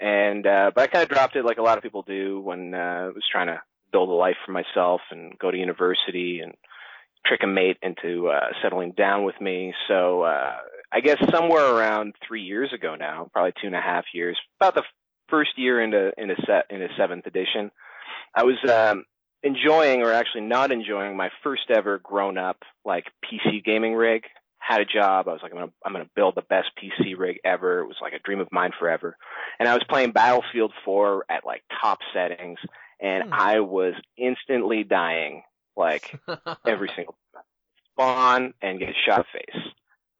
And 0.00 0.46
uh, 0.46 0.70
but 0.74 0.84
I 0.84 0.86
kind 0.86 1.02
of 1.02 1.10
dropped 1.10 1.36
it 1.36 1.44
like 1.44 1.58
a 1.58 1.62
lot 1.62 1.76
of 1.76 1.82
people 1.82 2.02
do 2.02 2.40
when 2.40 2.74
uh, 2.74 2.78
I 2.78 3.06
was 3.08 3.24
trying 3.30 3.48
to 3.48 3.60
build 3.92 4.08
a 4.08 4.12
life 4.12 4.36
for 4.46 4.52
myself 4.52 5.02
and 5.10 5.38
go 5.38 5.50
to 5.50 5.58
university 5.58 6.40
and 6.42 6.54
trick 7.26 7.40
a 7.44 7.46
mate 7.46 7.76
into 7.82 8.28
uh, 8.28 8.48
settling 8.62 8.92
down 8.92 9.24
with 9.24 9.38
me. 9.40 9.74
So 9.88 10.22
uh, 10.22 10.56
I 10.92 11.00
guess 11.00 11.18
somewhere 11.30 11.74
around 11.74 12.14
three 12.26 12.42
years 12.42 12.72
ago 12.72 12.94
now, 12.94 13.30
probably 13.32 13.52
two 13.60 13.66
and 13.66 13.76
a 13.76 13.80
half 13.80 14.04
years, 14.12 14.38
about 14.60 14.74
the 14.74 14.82
first 15.28 15.50
year 15.56 15.82
into 15.82 16.12
into 16.18 16.36
set 16.46 16.66
into 16.70 16.88
seventh 16.96 17.26
edition, 17.26 17.70
I 18.34 18.44
was 18.44 18.58
um, 18.70 19.04
enjoying 19.42 20.02
or 20.02 20.12
actually 20.12 20.42
not 20.42 20.70
enjoying 20.70 21.16
my 21.16 21.30
first 21.42 21.70
ever 21.70 21.98
grown 21.98 22.38
up 22.38 22.58
like 22.84 23.06
PC 23.24 23.64
gaming 23.64 23.94
rig. 23.94 24.24
Had 24.58 24.80
a 24.80 24.84
job. 24.84 25.26
I 25.26 25.32
was 25.32 25.40
like, 25.42 25.50
I'm 25.50 25.58
gonna, 25.58 25.72
I'm 25.84 25.92
gonna 25.92 26.10
build 26.14 26.36
the 26.36 26.42
best 26.42 26.68
PC 26.80 27.18
rig 27.18 27.40
ever. 27.44 27.80
It 27.80 27.86
was 27.86 27.96
like 28.00 28.12
a 28.12 28.20
dream 28.20 28.38
of 28.38 28.52
mine 28.52 28.70
forever. 28.78 29.16
And 29.58 29.68
I 29.68 29.74
was 29.74 29.82
playing 29.88 30.12
Battlefield 30.12 30.72
4 30.84 31.24
at 31.28 31.44
like 31.44 31.62
top 31.80 31.98
settings 32.14 32.58
and 33.02 33.24
hmm. 33.24 33.32
I 33.32 33.60
was 33.60 33.94
instantly 34.16 34.84
dying 34.84 35.42
like 35.76 36.18
every 36.66 36.90
single 36.94 37.16
spawn 37.90 38.54
and 38.62 38.78
get 38.78 38.94
shot 39.04 39.26
face. 39.32 39.62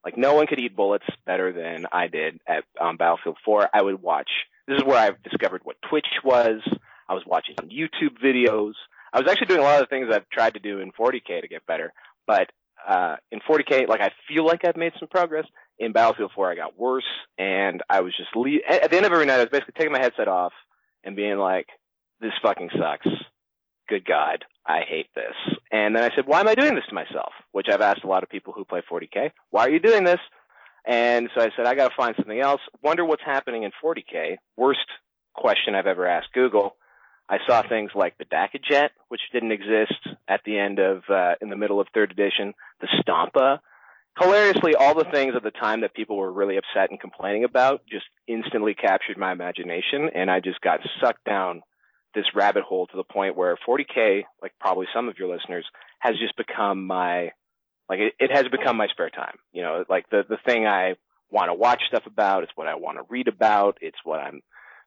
Like 0.05 0.16
no 0.16 0.34
one 0.34 0.46
could 0.46 0.59
eat 0.61 0.76
bullets 0.76 1.07
better 1.26 1.53
than 1.53 1.86
I 1.92 2.09
did 2.09 2.40
at 2.46 2.64
um, 2.80 2.96
Battlefield 2.96 3.36
4. 3.44 3.68
I 3.72 3.82
would 3.82 4.03
watch. 4.03 4.30
This 4.66 4.78
is 4.78 4.84
where 4.84 4.98
I 4.98 5.11
discovered 5.28 5.62
what 5.64 5.76
Twitch 5.88 6.07
was. 6.24 6.61
I 7.09 7.14
was 7.14 7.22
watching 7.26 7.55
some 7.59 7.68
YouTube 7.68 8.18
videos. 8.24 8.72
I 9.12 9.20
was 9.20 9.30
actually 9.30 9.48
doing 9.48 9.61
a 9.61 9.64
lot 9.64 9.80
of 9.82 9.88
the 9.88 9.94
things 9.94 10.09
I've 10.11 10.28
tried 10.30 10.55
to 10.55 10.61
do 10.61 10.80
in 10.80 10.92
40k 10.92 11.42
to 11.42 11.48
get 11.48 11.66
better, 11.66 11.92
but 12.26 12.50
uh, 12.86 13.16
in 13.30 13.40
40k, 13.40 13.88
like 13.88 14.00
I 14.00 14.11
feel 14.28 14.46
like 14.46 14.64
I've 14.64 14.76
made 14.76 14.92
some 14.98 15.09
progress. 15.09 15.46
In 15.78 15.92
Battlefield 15.92 16.30
4, 16.34 16.53
I 16.53 16.55
got 16.55 16.78
worse, 16.78 17.05
and 17.38 17.82
I 17.88 18.03
was 18.03 18.14
just 18.16 18.34
le- 18.36 18.61
at 18.68 18.90
the 18.90 18.96
end 18.96 19.07
of 19.07 19.12
every 19.12 19.26
night, 19.26 19.36
I 19.36 19.44
was 19.44 19.48
basically 19.50 19.74
taking 19.76 19.92
my 19.92 20.00
headset 20.00 20.28
off 20.28 20.53
and 21.03 21.16
being 21.16 21.38
like, 21.38 21.66
"This 22.20 22.32
fucking 22.40 22.70
sucks. 22.78 23.09
Good 23.89 24.05
God, 24.05 24.45
I 24.66 24.80
hate 24.89 25.09
this." 25.14 25.35
And 25.70 25.95
then 25.95 26.03
I 26.03 26.14
said, 26.14 26.26
"Why 26.26 26.41
am 26.41 26.49
I 26.49 26.55
doing 26.55 26.74
this 26.74 26.87
to 26.89 26.95
myself?" 26.95 27.33
Which 27.53 27.68
I've 27.70 27.80
asked 27.80 28.05
a 28.05 28.09
lot 28.09 28.22
of 28.22 28.28
people 28.28 28.53
who 28.53 28.64
play 28.64 28.83
40k. 28.83 29.33
Why 29.51 29.62
are 29.62 29.70
you 29.70 29.80
doing 29.80 30.05
this? 30.05 30.20
And 30.85 31.28
so 31.35 31.41
I 31.43 31.51
said, 31.57 31.66
I 31.66 31.74
got 31.74 31.89
to 31.89 31.97
find 31.97 32.14
something 32.16 32.41
else. 32.41 32.61
Wonder 32.83 33.05
what's 33.05 33.22
happening 33.24 33.62
in 33.62 33.70
40k. 33.83 34.39
Worst 34.57 34.80
question 35.35 35.74
I've 35.74 35.87
ever 35.87 36.07
asked 36.07 36.33
Google. 36.33 36.76
I 37.28 37.39
saw 37.47 37.62
things 37.66 37.93
like 37.95 38.18
the 38.18 38.24
Dakkajet, 38.24 38.91
which 39.09 39.20
didn't 39.33 39.53
exist 39.53 40.07
at 40.28 40.41
the 40.45 40.59
end 40.59 40.78
of, 40.78 41.03
uh, 41.09 41.35
in 41.41 41.51
the 41.51 41.57
middle 41.57 41.80
of 41.80 41.87
third 41.95 42.11
edition, 42.11 42.53
the 42.80 42.89
Stompa. 43.01 43.61
Hilariously, 44.18 44.74
all 44.74 44.95
the 44.95 45.09
things 45.11 45.35
at 45.35 45.43
the 45.43 45.53
time 45.53 45.80
that 45.80 45.95
people 45.95 46.16
were 46.16 46.30
really 46.30 46.59
upset 46.59 46.91
and 46.91 47.01
complaining 47.01 47.45
about 47.45 47.83
just 47.87 48.05
instantly 48.26 48.74
captured 48.74 49.16
my 49.16 49.33
imagination, 49.33 50.11
and 50.14 50.30
I 50.30 50.41
just 50.41 50.61
got 50.61 50.80
sucked 51.01 51.24
down 51.24 51.62
this 52.14 52.26
rabbit 52.34 52.62
hole 52.62 52.86
to 52.88 52.96
the 52.96 53.04
point 53.04 53.36
where 53.36 53.56
40k, 53.68 54.22
like 54.40 54.52
probably 54.60 54.86
some 54.94 55.08
of 55.08 55.18
your 55.18 55.34
listeners, 55.34 55.64
has 55.98 56.14
just 56.18 56.36
become 56.36 56.86
my, 56.86 57.30
like 57.88 58.00
it, 58.00 58.14
it 58.18 58.30
has 58.32 58.44
become 58.50 58.76
my 58.76 58.88
spare 58.88 59.10
time. 59.10 59.36
You 59.52 59.62
know, 59.62 59.84
like 59.88 60.08
the 60.10 60.24
the 60.28 60.38
thing 60.46 60.66
I 60.66 60.94
want 61.30 61.48
to 61.48 61.54
watch 61.54 61.82
stuff 61.88 62.04
about. 62.06 62.42
It's 62.42 62.52
what 62.54 62.68
I 62.68 62.74
want 62.74 62.98
to 62.98 63.04
read 63.08 63.28
about. 63.28 63.78
It's 63.80 63.98
what 64.04 64.20
I'm 64.20 64.42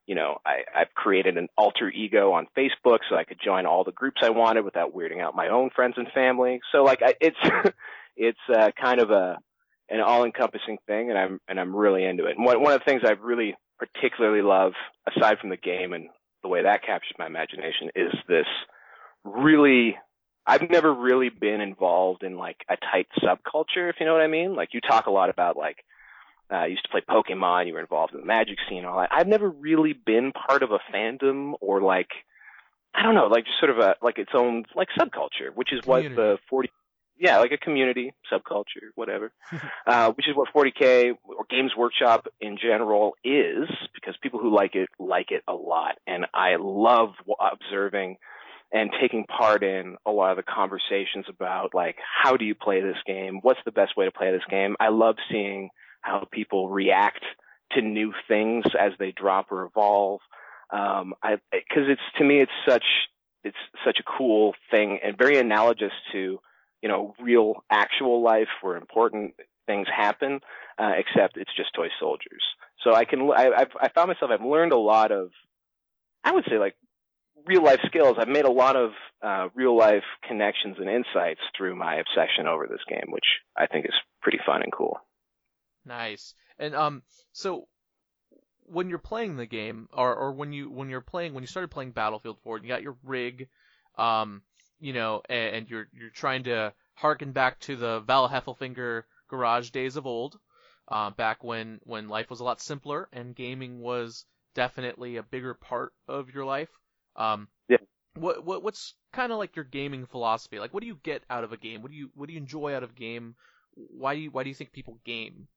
you 0.05 0.15
know, 0.15 0.37
I, 0.45 0.63
I've 0.75 0.93
created 0.93 1.37
an 1.37 1.47
alter 1.57 1.89
ego 1.89 2.31
on 2.33 2.47
Facebook 2.57 2.99
so 3.09 3.15
I 3.15 3.23
could 3.23 3.39
join 3.43 3.65
all 3.65 3.83
the 3.83 3.91
groups 3.91 4.21
I 4.23 4.29
wanted 4.29 4.63
without 4.63 4.95
weirding 4.95 5.21
out 5.21 5.35
my 5.35 5.47
own 5.47 5.71
friends 5.75 5.95
and 5.97 6.07
family. 6.13 6.59
So 6.71 6.83
like, 6.83 7.01
I, 7.03 7.15
it's, 7.19 7.37
it's, 8.15 8.39
uh, 8.53 8.69
kind 8.79 9.01
of 9.01 9.09
a, 9.09 9.37
an 9.89 10.01
all-encompassing 10.01 10.77
thing 10.87 11.09
and 11.09 11.17
I'm, 11.17 11.39
and 11.47 11.59
I'm 11.59 11.75
really 11.75 12.05
into 12.05 12.25
it. 12.25 12.37
And 12.37 12.45
one, 12.45 12.61
one 12.61 12.73
of 12.73 12.81
the 12.81 12.85
things 12.85 13.01
I 13.03 13.11
really 13.13 13.55
particularly 13.79 14.41
love, 14.41 14.73
aside 15.07 15.39
from 15.39 15.49
the 15.49 15.57
game 15.57 15.93
and 15.93 16.09
the 16.45 16.49
way 16.49 16.61
that 16.61 16.83
captures 16.83 17.15
my 17.17 17.25
imagination, 17.25 17.89
is 17.95 18.13
this 18.27 18.45
really, 19.23 19.97
I've 20.45 20.69
never 20.69 20.93
really 20.93 21.29
been 21.29 21.59
involved 21.59 22.21
in 22.21 22.37
like 22.37 22.57
a 22.69 22.77
tight 22.77 23.07
subculture, 23.19 23.89
if 23.89 23.95
you 23.99 24.05
know 24.05 24.13
what 24.13 24.21
I 24.21 24.27
mean. 24.27 24.55
Like 24.55 24.69
you 24.73 24.79
talk 24.79 25.07
a 25.07 25.11
lot 25.11 25.31
about 25.31 25.57
like, 25.57 25.77
uh, 26.51 26.57
I 26.57 26.65
used 26.67 26.83
to 26.83 26.89
play 26.89 27.01
Pokemon. 27.01 27.65
You 27.65 27.73
were 27.73 27.79
involved 27.79 28.13
in 28.13 28.19
the 28.19 28.27
Magic 28.27 28.59
scene, 28.69 28.85
all 28.85 28.99
that. 28.99 29.09
I've 29.11 29.25
never 29.27 29.49
really 29.49 29.93
been 29.93 30.31
part 30.33 30.61
of 30.61 30.69
a 30.69 30.77
fandom 30.93 31.53
or 31.61 31.81
like, 31.81 32.09
I 32.93 33.01
don't 33.01 33.15
know, 33.15 33.25
like 33.25 33.45
just 33.45 33.57
sort 33.59 33.71
of 33.71 33.79
a 33.79 33.95
like 34.03 34.19
its 34.19 34.31
own 34.35 34.65
like 34.75 34.89
subculture, 34.95 35.49
which 35.55 35.73
is 35.73 35.81
community. 35.81 36.09
what 36.09 36.15
the 36.15 36.37
40, 36.47 36.69
yeah, 37.17 37.37
like 37.39 37.51
a 37.51 37.57
community 37.57 38.13
subculture, 38.31 38.89
whatever, 38.95 39.31
uh, 39.87 40.11
which 40.13 40.27
is 40.27 40.35
what 40.35 40.49
40k 40.53 41.13
or 41.23 41.45
Games 41.49 41.71
Workshop 41.77 42.27
in 42.41 42.57
general 42.61 43.13
is, 43.23 43.69
because 43.93 44.15
people 44.21 44.39
who 44.39 44.53
like 44.53 44.75
it 44.75 44.89
like 44.99 45.31
it 45.31 45.43
a 45.47 45.53
lot, 45.53 45.95
and 46.07 46.25
I 46.33 46.55
love 46.59 47.09
observing 47.39 48.17
and 48.71 48.89
taking 48.99 49.25
part 49.25 49.63
in 49.63 49.95
a 50.05 50.11
lot 50.11 50.31
of 50.31 50.37
the 50.37 50.43
conversations 50.43 51.25
about 51.29 51.73
like 51.73 51.95
how 52.23 52.35
do 52.35 52.45
you 52.45 52.55
play 52.55 52.81
this 52.81 52.97
game, 53.05 53.39
what's 53.41 53.59
the 53.65 53.71
best 53.71 53.95
way 53.95 54.05
to 54.05 54.11
play 54.11 54.31
this 54.31 54.43
game. 54.49 54.75
I 54.79 54.89
love 54.89 55.15
seeing 55.31 55.69
how 56.01 56.27
people 56.31 56.69
react 56.69 57.23
to 57.71 57.81
new 57.81 58.13
things 58.27 58.65
as 58.79 58.91
they 58.99 59.11
drop 59.11 59.51
or 59.51 59.65
evolve. 59.65 60.21
Um, 60.71 61.13
I, 61.23 61.37
cause 61.73 61.85
it's, 61.87 62.01
to 62.17 62.23
me, 62.23 62.41
it's 62.41 62.51
such, 62.67 62.83
it's 63.43 63.57
such 63.85 63.99
a 63.99 64.17
cool 64.17 64.53
thing 64.71 64.99
and 65.03 65.17
very 65.17 65.37
analogous 65.39 65.91
to, 66.11 66.39
you 66.81 66.89
know, 66.89 67.15
real 67.19 67.63
actual 67.69 68.21
life 68.23 68.49
where 68.61 68.77
important 68.77 69.33
things 69.65 69.87
happen, 69.95 70.39
uh, 70.77 70.91
except 70.97 71.37
it's 71.37 71.55
just 71.55 71.73
toy 71.73 71.87
soldiers. 71.99 72.43
So 72.83 72.93
I 72.93 73.05
can, 73.05 73.31
I, 73.35 73.49
I've, 73.57 73.71
I 73.81 73.89
found 73.89 74.09
myself, 74.09 74.31
I've 74.31 74.45
learned 74.45 74.71
a 74.71 74.77
lot 74.77 75.11
of, 75.11 75.31
I 76.23 76.31
would 76.31 76.45
say 76.49 76.59
like 76.59 76.75
real 77.45 77.63
life 77.63 77.79
skills. 77.85 78.17
I've 78.19 78.27
made 78.27 78.45
a 78.45 78.51
lot 78.51 78.75
of, 78.75 78.91
uh, 79.21 79.49
real 79.55 79.75
life 79.75 80.03
connections 80.27 80.77
and 80.79 80.89
insights 80.89 81.41
through 81.57 81.75
my 81.75 81.95
obsession 81.95 82.47
over 82.47 82.67
this 82.67 82.81
game, 82.87 83.11
which 83.11 83.25
I 83.57 83.65
think 83.65 83.85
is 83.85 83.93
pretty 84.21 84.39
fun 84.45 84.61
and 84.61 84.71
cool. 84.71 84.99
Nice. 85.85 86.35
And 86.59 86.75
um, 86.75 87.03
so 87.31 87.67
when 88.65 88.89
you're 88.89 88.97
playing 88.97 89.37
the 89.37 89.45
game, 89.45 89.87
or 89.93 90.15
or 90.15 90.31
when 90.31 90.53
you 90.53 90.69
when 90.69 90.89
you're 90.89 91.01
playing 91.01 91.33
when 91.33 91.43
you 91.43 91.47
started 91.47 91.69
playing 91.69 91.91
Battlefield 91.91 92.37
4, 92.43 92.57
and 92.57 92.65
you 92.65 92.69
got 92.69 92.81
your 92.81 92.97
rig, 93.03 93.47
um, 93.97 94.41
you 94.79 94.93
know, 94.93 95.21
and, 95.29 95.55
and 95.55 95.69
you're 95.69 95.87
you're 95.93 96.09
trying 96.09 96.43
to 96.43 96.73
harken 96.95 97.31
back 97.31 97.59
to 97.61 97.75
the 97.75 97.99
Val 98.01 98.29
Heffelfinger 98.29 99.03
garage 99.29 99.69
days 99.69 99.95
of 99.95 100.05
old, 100.05 100.39
uh, 100.87 101.09
back 101.11 101.43
when 101.43 101.79
when 101.83 102.09
life 102.09 102.29
was 102.29 102.39
a 102.39 102.43
lot 102.43 102.61
simpler 102.61 103.09
and 103.11 103.35
gaming 103.35 103.79
was 103.79 104.25
definitely 104.53 105.17
a 105.17 105.23
bigger 105.23 105.53
part 105.53 105.93
of 106.07 106.33
your 106.33 106.45
life. 106.45 106.69
Um, 107.15 107.47
yeah. 107.67 107.77
What 108.15 108.45
what 108.45 108.63
what's 108.63 108.93
kind 109.11 109.31
of 109.31 109.37
like 109.37 109.55
your 109.55 109.65
gaming 109.65 110.05
philosophy? 110.05 110.59
Like, 110.59 110.73
what 110.73 110.81
do 110.81 110.87
you 110.87 110.99
get 111.03 111.23
out 111.29 111.43
of 111.43 111.51
a 111.51 111.57
game? 111.57 111.81
What 111.81 111.91
do 111.91 111.97
you 111.97 112.09
what 112.15 112.27
do 112.27 112.33
you 112.33 112.39
enjoy 112.39 112.75
out 112.75 112.83
of 112.83 112.91
a 112.91 112.93
game? 112.93 113.35
Why 113.73 114.15
do 114.15 114.21
you 114.21 114.31
why 114.31 114.43
do 114.43 114.49
you 114.49 114.55
think 114.55 114.71
people 114.71 114.99
game? 115.05 115.47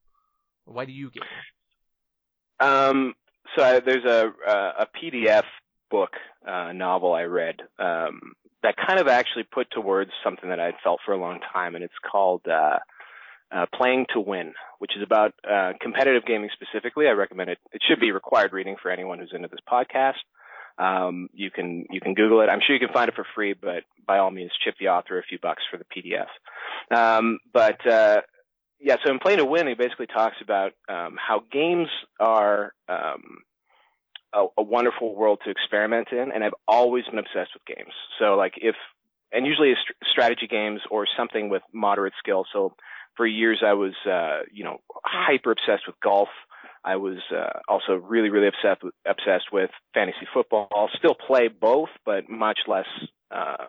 Why 0.65 0.85
do 0.85 0.93
you 0.93 1.11
game? 1.11 1.23
Um, 2.61 3.15
so 3.57 3.63
I, 3.63 3.81
there's 3.81 4.05
a, 4.05 4.33
a 4.81 4.87
PDF 5.01 5.45
book, 5.91 6.11
uh, 6.47 6.73
novel 6.73 7.15
I 7.15 7.23
read, 7.23 7.57
um, 7.79 8.35
that 8.63 8.75
kind 8.77 8.99
of 8.99 9.09
actually 9.09 9.45
put 9.45 9.71
to 9.73 9.81
words 9.81 10.11
something 10.25 10.49
that 10.49 10.61
I'd 10.61 10.75
felt 10.83 11.01
for 11.05 11.13
a 11.13 11.19
long 11.19 11.41
time, 11.53 11.75
and 11.75 11.85
it's 11.85 11.95
called, 12.11 12.43
uh, 12.47 12.79
uh, 13.51 13.67
Playing 13.75 14.07
to 14.13 14.21
Win, 14.21 14.53
which 14.79 14.97
is 14.97 15.03
about, 15.03 15.33
uh, 15.49 15.73
competitive 15.81 16.25
gaming 16.27 16.51
specifically. 16.53 17.07
I 17.07 17.13
recommend 17.13 17.51
it. 17.51 17.59
It 17.73 17.83
should 17.89 18.01
be 18.01 18.13
required 18.13 18.53
reading 18.53 18.77
for 18.83 18.91
anyone 18.91 19.19
who's 19.19 19.33
into 19.33 19.49
this 19.49 19.61
podcast. 19.71 20.19
Um, 20.79 21.29
you 21.33 21.51
can, 21.51 21.87
you 21.91 22.01
can 22.01 22.15
Google 22.15 22.41
it. 22.41 22.49
I'm 22.49 22.61
sure 22.65 22.77
you 22.77 22.85
can 22.85 22.93
find 22.93 23.09
it 23.09 23.15
for 23.15 23.27
free, 23.35 23.55
but 23.55 23.85
by 24.07 24.19
all 24.19 24.31
means, 24.31 24.53
chip 24.65 24.75
the 24.79 24.89
author 24.89 25.19
a 25.19 25.23
few 25.23 25.39
bucks 25.41 25.63
for 25.71 25.77
the 25.77 25.85
PDF. 25.85 26.29
Um, 26.97 27.39
but, 27.53 27.85
uh, 27.87 28.21
yeah, 28.81 28.97
so 29.05 29.11
in 29.11 29.19
Playing 29.19 29.39
to 29.39 29.45
Win, 29.45 29.67
he 29.67 29.75
basically 29.75 30.07
talks 30.07 30.37
about 30.41 30.73
um, 30.89 31.17
how 31.19 31.43
games 31.51 31.89
are 32.21 32.73
um, 32.89 33.39
a, 34.33 34.47
a, 34.59 34.63
wonderful 34.63 35.15
world 35.15 35.41
to 35.45 35.51
experiment 35.51 36.09
in, 36.13 36.33
and 36.33 36.45
I've 36.45 36.55
always 36.67 37.05
been 37.05 37.19
obsessed 37.19 37.51
with 37.55 37.65
games. 37.67 37.93
So 38.19 38.35
like 38.37 38.55
if, 38.57 38.75
and 39.33 39.47
usually 39.47 39.71
it's 39.71 39.81
strategy 40.11 40.47
games 40.47 40.81
or 40.91 41.07
something 41.17 41.49
with 41.49 41.63
moderate 41.73 42.15
skill. 42.19 42.45
So 42.53 42.75
for 43.17 43.27
years 43.27 43.63
I 43.65 43.75
was, 43.75 43.95
uh, 44.07 44.45
you 44.53 44.65
know, 44.65 44.79
hyper 45.05 45.53
obsessed 45.53 45.87
with 45.87 45.97
golf. 46.03 46.29
I 46.85 46.97
was 46.97 47.19
uh, 47.35 47.59
also 47.69 47.95
really, 47.95 48.31
really 48.31 48.49
obsessed 48.49 48.83
with, 48.83 48.95
obsessed 49.07 49.53
with 49.53 49.71
fantasy 49.93 50.27
football. 50.33 50.69
I'll 50.75 50.91
still 50.97 51.15
play 51.15 51.49
both, 51.49 51.91
but 52.07 52.31
much 52.31 52.61
less, 52.67 52.87
uh, 53.31 53.67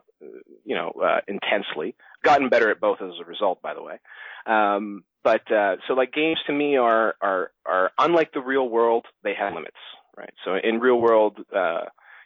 you 0.64 0.76
know, 0.76 0.92
uh, 1.04 1.20
intensely. 1.28 1.96
Gotten 2.24 2.50
better 2.50 2.70
at 2.70 2.80
both 2.80 3.02
as 3.02 3.12
a 3.20 3.26
result, 3.26 3.62
by 3.62 3.74
the 3.74 3.82
way. 3.82 4.00
Um, 4.46 5.04
but 5.24 5.52
uh, 5.52 5.78
so 5.88 5.94
like 5.94 6.14
games 6.14 6.40
to 6.48 6.54
me 6.54 6.78
are 6.78 7.16
are 7.22 7.52
are 7.66 7.92
unlike 7.98 8.32
the 8.34 8.40
real 8.40 8.68
world. 8.70 9.06
They 9.24 9.34
have 9.34 9.54
limits, 9.54 9.78
right? 10.20 10.34
So 10.46 10.56
in 10.62 10.80
real 10.80 11.00
world, 11.00 11.40
uh, 11.56 11.86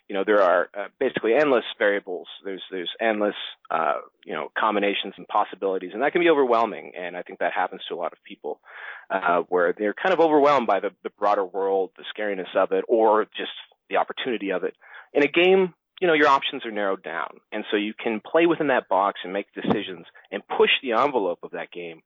you 0.10 0.16
know, 0.16 0.24
there 0.26 0.42
are 0.42 0.70
uh, 0.78 0.88
basically 1.00 1.34
endless 1.34 1.64
variables. 1.78 2.28
There's 2.44 2.62
there's 2.70 2.92
endless 3.00 3.36
uh, 3.72 4.00
you 4.26 4.34
know 4.34 4.50
combinations 4.58 5.14
and 5.18 5.28
possibilities, 5.28 5.92
and 5.94 6.02
that 6.02 6.12
can 6.12 6.22
be 6.22 6.30
overwhelming. 6.30 6.92
And 7.00 7.16
I 7.16 7.22
think 7.22 7.40
that 7.40 7.54
happens 7.54 7.82
to 7.88 7.96
a 7.96 7.98
lot 7.98 8.12
of 8.12 8.20
people, 8.24 8.60
uh, 9.10 9.44
where 9.48 9.74
they're 9.78 9.94
kind 9.94 10.14
of 10.14 10.20
overwhelmed 10.20 10.68
by 10.68 10.82
the 10.82 10.90
the 11.04 11.10
broader 11.18 11.46
world, 11.46 11.92
the 11.98 12.04
scariness 12.14 12.54
of 12.56 12.72
it, 12.72 12.84
or 12.88 13.26
just 13.38 13.52
the 13.90 13.98
opportunity 13.98 14.52
of 14.52 14.64
it. 14.64 14.76
In 15.14 15.24
a 15.24 15.28
game, 15.28 15.74
you 16.02 16.08
know, 16.08 16.14
your 16.14 16.28
options 16.28 16.66
are 16.66 16.72
narrowed 16.72 17.04
down, 17.04 17.40
and 17.52 17.64
so 17.72 17.78
you 17.78 17.94
can 17.94 18.20
play 18.20 18.46
within 18.46 18.68
that 18.68 18.90
box 18.90 19.22
and 19.24 19.32
make 19.32 19.48
decisions 19.54 20.06
and 20.32 20.44
push 20.48 20.72
the 20.82 20.92
envelope 20.92 21.40
of 21.44 21.52
that 21.52 21.72
game, 21.72 22.02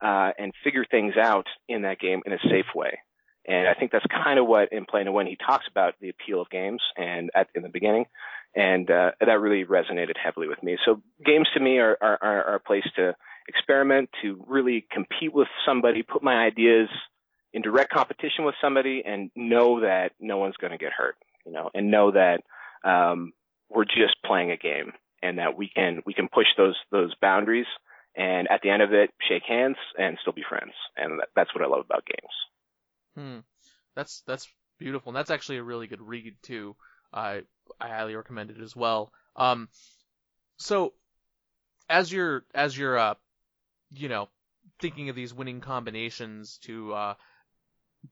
uh, 0.00 0.30
and 0.38 0.52
figure 0.62 0.84
things 0.88 1.14
out 1.20 1.46
in 1.68 1.82
that 1.82 1.98
game 1.98 2.22
in 2.26 2.32
a 2.32 2.38
safe 2.48 2.66
way. 2.76 3.00
And 3.46 3.66
I 3.68 3.74
think 3.74 3.90
that's 3.90 4.04
kind 4.06 4.38
of 4.38 4.46
what 4.46 4.72
in 4.72 4.84
Play 4.84 5.04
to 5.04 5.12
Win 5.12 5.26
he 5.26 5.36
talks 5.36 5.64
about 5.70 5.94
the 6.00 6.10
appeal 6.10 6.42
of 6.42 6.50
games 6.50 6.82
and 6.96 7.30
at 7.34 7.48
in 7.54 7.62
the 7.62 7.68
beginning, 7.68 8.04
and 8.54 8.90
uh, 8.90 9.12
that 9.18 9.40
really 9.40 9.64
resonated 9.64 10.16
heavily 10.22 10.46
with 10.46 10.62
me. 10.62 10.76
So 10.84 11.02
games 11.24 11.48
to 11.54 11.60
me 11.60 11.78
are, 11.78 11.96
are 12.00 12.18
are 12.22 12.54
a 12.56 12.60
place 12.60 12.84
to 12.96 13.14
experiment, 13.48 14.10
to 14.22 14.44
really 14.46 14.86
compete 14.92 15.32
with 15.32 15.48
somebody, 15.66 16.02
put 16.02 16.22
my 16.22 16.44
ideas 16.44 16.88
in 17.52 17.62
direct 17.62 17.92
competition 17.92 18.44
with 18.44 18.54
somebody, 18.60 19.02
and 19.04 19.30
know 19.34 19.80
that 19.80 20.12
no 20.20 20.36
one's 20.36 20.56
going 20.56 20.72
to 20.72 20.78
get 20.78 20.92
hurt, 20.92 21.16
you 21.46 21.52
know, 21.52 21.70
and 21.74 21.90
know 21.90 22.12
that 22.12 22.42
um, 22.84 23.32
we're 23.68 23.84
just 23.84 24.16
playing 24.24 24.50
a 24.50 24.56
game, 24.56 24.92
and 25.22 25.38
that 25.38 25.56
we 25.56 25.68
can 25.74 26.02
we 26.04 26.12
can 26.12 26.28
push 26.28 26.46
those 26.58 26.76
those 26.92 27.14
boundaries, 27.22 27.66
and 28.14 28.48
at 28.50 28.60
the 28.62 28.70
end 28.70 28.82
of 28.82 28.92
it, 28.92 29.10
shake 29.26 29.44
hands 29.48 29.76
and 29.98 30.18
still 30.20 30.34
be 30.34 30.44
friends, 30.46 30.72
and 30.96 31.20
that, 31.20 31.28
that's 31.34 31.54
what 31.54 31.64
I 31.64 31.68
love 31.68 31.84
about 31.84 32.04
games. 32.04 32.34
Hmm. 33.16 33.38
That's 33.94 34.22
that's 34.26 34.48
beautiful, 34.78 35.10
and 35.10 35.16
that's 35.16 35.30
actually 35.30 35.58
a 35.58 35.62
really 35.62 35.86
good 35.86 36.00
read 36.00 36.36
too. 36.42 36.76
I 37.12 37.42
I 37.80 37.88
highly 37.88 38.14
recommend 38.14 38.50
it 38.50 38.60
as 38.60 38.74
well. 38.76 39.12
Um, 39.36 39.68
so 40.58 40.94
as 41.88 42.12
you're 42.12 42.44
as 42.54 42.76
you're 42.76 42.98
uh, 42.98 43.14
you 43.92 44.08
know, 44.08 44.28
thinking 44.80 45.08
of 45.08 45.16
these 45.16 45.34
winning 45.34 45.60
combinations 45.60 46.58
to 46.62 46.92
uh, 46.94 47.14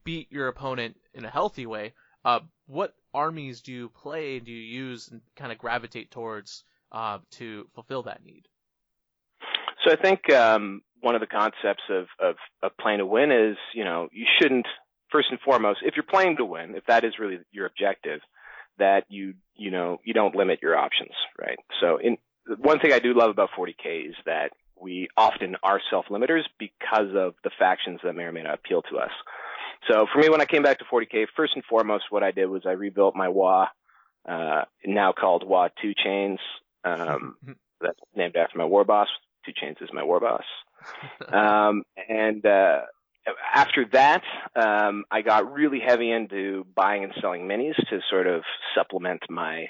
beat 0.05 0.31
your 0.31 0.49
opponent 0.49 0.97
in 1.15 1.25
a 1.25 1.31
healthy 1.31 1.67
way, 1.67 1.95
uh, 2.25 2.41
what 2.67 2.95
armies 3.15 3.63
do 3.63 3.73
you 3.73 3.89
play? 3.89 4.41
Do 4.41 4.51
you 4.51 4.59
use 4.59 5.09
and 5.09 5.21
kind 5.37 5.53
of 5.53 5.59
gravitate 5.59 6.11
towards 6.11 6.65
uh, 6.93 7.19
to 7.33 7.67
fulfill 7.75 8.03
that 8.05 8.25
need? 8.25 8.45
So 9.85 9.93
I 9.93 9.97
think 9.97 10.31
um, 10.33 10.83
one 11.01 11.15
of 11.15 11.21
the 11.21 11.27
concepts 11.27 11.85
of, 11.89 12.07
of, 12.21 12.35
of 12.63 12.73
playing 12.81 12.99
to 12.99 13.07
win 13.07 13.31
is, 13.31 13.57
you 13.75 13.85
know, 13.85 14.09
you 14.13 14.27
shouldn't 14.39 14.67
first 15.11 15.29
and 15.31 15.41
foremost, 15.41 15.81
if 15.83 15.97
you're 15.97 16.05
playing 16.05 16.37
to 16.37 16.45
win, 16.45 16.75
if 16.75 16.85
that 16.87 17.05
is 17.05 17.19
really 17.19 17.39
your 17.53 17.67
objective, 17.67 18.21
that 18.79 19.05
you, 19.09 19.35
you 19.57 19.71
know, 19.71 19.99
you 20.05 20.15
don't 20.15 20.35
limit 20.35 20.61
your 20.63 20.77
options, 20.77 21.13
right? 21.39 21.59
So 21.81 21.99
in, 21.99 22.17
one 22.59 22.79
thing 22.79 22.93
I 22.93 22.99
do 22.99 23.15
love 23.15 23.31
about 23.31 23.51
40K 23.59 24.09
is 24.09 24.15
that 24.25 24.51
we 24.81 25.09
often 25.17 25.57
are 25.63 25.81
self-limiters 25.91 26.45
because 26.59 27.15
of 27.15 27.35
the 27.45 27.51
factions 27.59 28.01
that 28.05 28.15
may 28.15 28.23
or 28.25 28.33
may 28.33 28.43
not 28.43 28.55
appeal 28.55 28.83
to 28.83 28.99
us. 28.99 29.11
So 29.91 30.07
for 30.13 30.21
me, 30.21 30.29
when 30.29 30.41
I 30.41 30.45
came 30.45 30.63
back 30.63 30.79
to 30.79 30.85
40K, 30.85 31.27
first 31.37 31.53
and 31.55 31.65
foremost, 31.65 32.05
what 32.11 32.23
I 32.23 32.31
did 32.31 32.47
was 32.47 32.63
I 32.67 32.73
rebuilt 32.73 33.15
my 33.15 33.29
WA, 33.29 33.67
uh, 34.29 34.63
now 34.85 35.13
called 35.13 35.47
WA 35.47 35.69
Two 35.81 35.93
Chains, 35.95 36.39
um, 36.85 37.37
that's 37.81 37.99
named 38.15 38.37
after 38.37 38.59
my 38.59 38.65
war 38.65 38.85
boss. 38.85 39.09
Two 39.45 39.53
Chains 39.59 39.77
is 39.81 39.91
my 39.93 40.05
war 40.05 40.21
boss. 40.21 40.45
Um, 41.33 41.83
and, 42.09 42.47
uh, 42.47 42.83
after 43.55 43.85
that, 43.93 44.23
um, 44.57 45.05
I 45.11 45.23
got 45.23 45.53
really 45.53 45.81
heavy 45.81 46.11
into 46.11 46.67
buying 46.75 47.05
and 47.05 47.13
selling 47.21 47.49
minis 47.49 47.77
to 47.91 48.01
sort 48.11 48.27
of 48.27 48.43
supplement 48.75 49.23
my 49.29 49.67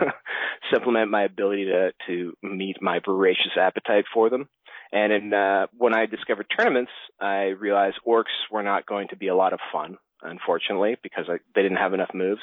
supplement 0.72 1.10
my 1.10 1.24
ability 1.24 1.66
to 1.66 1.92
to 2.06 2.32
meet 2.42 2.76
my 2.80 3.00
voracious 3.04 3.56
appetite 3.58 4.04
for 4.12 4.30
them. 4.30 4.48
And 4.90 5.12
in, 5.12 5.34
uh, 5.34 5.66
when 5.76 5.94
I 5.94 6.06
discovered 6.06 6.46
tournaments, 6.56 6.92
I 7.20 7.48
realized 7.48 7.96
Orks 8.06 8.32
were 8.50 8.62
not 8.62 8.86
going 8.86 9.08
to 9.08 9.16
be 9.16 9.28
a 9.28 9.36
lot 9.36 9.52
of 9.52 9.60
fun, 9.70 9.98
unfortunately, 10.22 10.96
because 11.02 11.26
I, 11.28 11.38
they 11.54 11.62
didn't 11.62 11.76
have 11.76 11.92
enough 11.92 12.10
moves. 12.14 12.40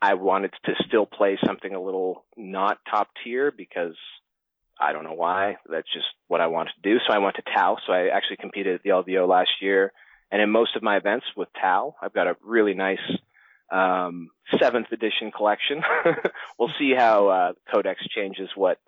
I 0.00 0.14
wanted 0.14 0.52
to 0.64 0.74
still 0.86 1.06
play 1.06 1.38
something 1.44 1.74
a 1.74 1.82
little 1.82 2.24
not 2.36 2.78
top 2.88 3.08
tier 3.24 3.50
because 3.50 3.96
I 4.80 4.92
don't 4.92 5.04
know 5.04 5.14
why. 5.14 5.56
That's 5.68 5.92
just 5.92 6.06
what 6.28 6.40
I 6.40 6.46
wanted 6.46 6.72
to 6.82 6.90
do. 6.90 6.98
So 7.06 7.12
I 7.12 7.18
went 7.18 7.36
to 7.36 7.42
Tau. 7.42 7.76
So 7.86 7.92
I 7.92 8.08
actually 8.08 8.36
competed 8.36 8.74
at 8.74 8.82
the 8.82 8.90
LVO 8.90 9.28
last 9.28 9.50
year. 9.60 9.92
And 10.30 10.42
in 10.42 10.50
most 10.50 10.76
of 10.76 10.82
my 10.82 10.96
events 10.96 11.26
with 11.36 11.48
Tau, 11.60 11.96
I've 12.02 12.12
got 12.12 12.26
a 12.26 12.36
really 12.44 12.74
nice 12.74 12.98
um, 13.72 14.30
seventh 14.60 14.92
edition 14.92 15.30
collection. 15.30 15.82
we'll 16.58 16.72
see 16.78 16.94
how 16.96 17.28
uh, 17.28 17.52
Codex 17.72 18.06
changes 18.08 18.48
what 18.54 18.78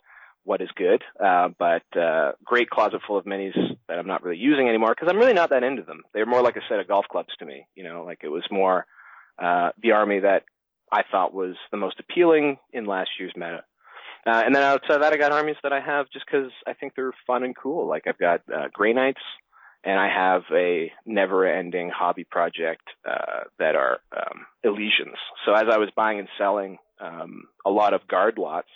what 0.45 0.63
is 0.63 0.71
good. 0.75 1.03
Uh, 1.23 1.49
but 1.59 1.83
uh, 1.97 2.33
great 2.45 2.71
closet 2.71 3.01
full 3.07 3.19
of 3.19 3.27
minis 3.27 3.57
that 3.89 3.99
I'm 3.99 4.07
not 4.07 4.23
really 4.23 4.39
using 4.39 4.69
anymore 4.69 4.95
because 4.95 5.09
I'm 5.11 5.19
really 5.19 5.35
not 5.35 5.51
that 5.51 5.63
into 5.63 5.83
them. 5.83 6.03
They're 6.15 6.27
more 6.27 6.43
like 6.43 6.57
a 6.57 6.63
set 6.69 6.81
of 6.81 6.89
golf 6.89 7.07
clubs 7.11 7.29
to 7.39 7.47
me. 7.47 7.67
You 7.75 7.85
know, 7.85 8.05
like 8.05 8.21
it 8.23 8.29
was 8.29 8.45
more 8.51 8.87
uh, 9.39 9.71
the 9.83 9.93
army 9.93 10.21
that 10.21 10.45
I 10.91 11.03
thought 11.11 11.35
was 11.35 11.57
the 11.71 11.77
most 11.77 12.01
appealing 12.01 12.59
in 12.73 12.85
last 12.87 13.11
year's 13.19 13.33
meta. 13.37 13.65
Uh, 14.27 14.43
and 14.45 14.55
then 14.55 14.63
outside 14.63 14.97
of 14.97 15.01
that, 15.01 15.13
I 15.13 15.17
got 15.17 15.33
armies 15.33 15.57
that 15.63 15.73
I 15.73 15.81
have 15.81 16.11
just 16.13 16.27
because 16.27 16.51
I 16.67 16.75
think 16.75 16.95
they're 16.95 17.13
fun 17.27 17.43
and 17.43 17.57
cool. 17.57 17.89
Like 17.89 18.07
I've 18.07 18.19
got 18.19 18.43
uh, 18.55 18.69
Grey 18.73 18.93
Knights, 18.93 19.23
and 19.83 19.99
I 19.99 20.09
have 20.09 20.43
a 20.53 20.93
never-ending 21.07 21.91
hobby 21.95 22.25
project 22.25 22.83
uh, 23.09 23.45
that 23.59 23.75
are 23.77 23.99
um, 24.15 24.47
Elysians. 24.65 25.17
So 25.47 25.55
as 25.55 25.65
I 25.71 25.79
was 25.79 25.89
buying 25.97 26.19
and 26.19 26.29
selling 26.37 26.79
um, 27.01 27.45
a 27.65 27.71
lot 27.71 27.95
of 27.95 28.07
guard 28.07 28.37
lots, 28.37 28.69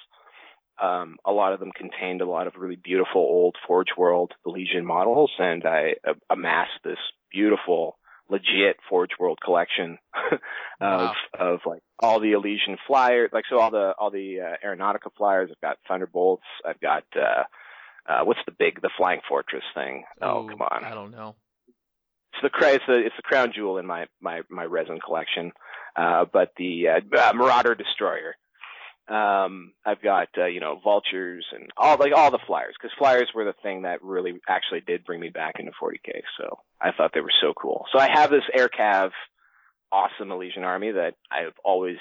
um, 0.82 1.18
a 1.24 1.32
lot 1.32 1.52
of 1.52 1.60
them 1.60 1.72
contained 1.76 2.20
a 2.20 2.26
lot 2.26 2.46
of 2.46 2.54
really 2.56 2.76
beautiful 2.76 3.20
old 3.20 3.56
Forge 3.66 3.96
World 3.96 4.32
Elysian 4.46 4.86
models, 4.86 5.30
and 5.38 5.64
I 5.66 5.94
uh, 6.08 6.14
amassed 6.30 6.80
this 6.84 6.98
beautiful 7.30 7.96
legit 8.28 8.76
Forge 8.88 9.10
World 9.18 9.38
collection 9.42 9.98
of 10.32 10.38
wow. 10.80 11.14
of 11.38 11.60
like 11.66 11.82
all 12.00 12.20
the 12.20 12.32
Elysian 12.32 12.76
flyers, 12.86 13.30
like 13.32 13.44
so 13.48 13.58
all 13.58 13.70
the 13.70 13.94
all 13.98 14.10
the 14.10 14.40
uh, 14.40 14.66
Aeronautica 14.66 15.10
flyers. 15.16 15.50
I've 15.50 15.60
got 15.60 15.78
Thunderbolts. 15.88 16.44
I've 16.64 16.80
got 16.80 17.04
uh, 17.16 17.44
uh, 18.06 18.24
what's 18.24 18.40
the 18.46 18.52
big 18.52 18.80
the 18.82 18.90
Flying 18.96 19.20
Fortress 19.28 19.64
thing? 19.74 20.04
Oh, 20.20 20.44
Ooh, 20.44 20.48
come 20.48 20.62
on! 20.62 20.84
I 20.84 20.94
don't 20.94 21.10
know. 21.10 21.36
It's 22.32 22.42
the 22.42 22.68
it's 22.68 22.84
the 22.86 22.98
it's 22.98 23.16
the 23.16 23.22
crown 23.22 23.52
jewel 23.54 23.78
in 23.78 23.86
my 23.86 24.06
my 24.20 24.42
my 24.50 24.64
resin 24.64 24.98
collection. 25.04 25.52
Uh, 25.96 26.24
but 26.30 26.52
the 26.56 26.88
uh, 26.88 27.18
uh, 27.18 27.32
Marauder 27.34 27.74
Destroyer. 27.74 28.34
Um, 29.06 29.72
I've 29.84 30.00
got 30.00 30.28
uh, 30.38 30.46
you 30.46 30.60
know 30.60 30.80
vultures 30.82 31.44
and 31.52 31.70
all 31.76 31.98
like 31.98 32.12
all 32.16 32.30
the 32.30 32.38
flyers 32.46 32.74
because 32.80 32.96
flyers 32.98 33.28
were 33.34 33.44
the 33.44 33.54
thing 33.62 33.82
that 33.82 34.02
really 34.02 34.40
actually 34.48 34.80
did 34.80 35.04
bring 35.04 35.20
me 35.20 35.28
back 35.28 35.56
into 35.58 35.72
40k. 35.72 36.22
So 36.38 36.58
I 36.80 36.92
thought 36.92 37.10
they 37.12 37.20
were 37.20 37.32
so 37.42 37.52
cool. 37.54 37.84
So 37.92 37.98
I 37.98 38.08
have 38.08 38.30
this 38.30 38.44
air 38.56 38.68
cav 38.68 39.10
awesome 39.94 40.32
Elysian 40.32 40.64
army 40.64 40.90
that 40.92 41.14
I've 41.30 41.54
always 41.64 41.98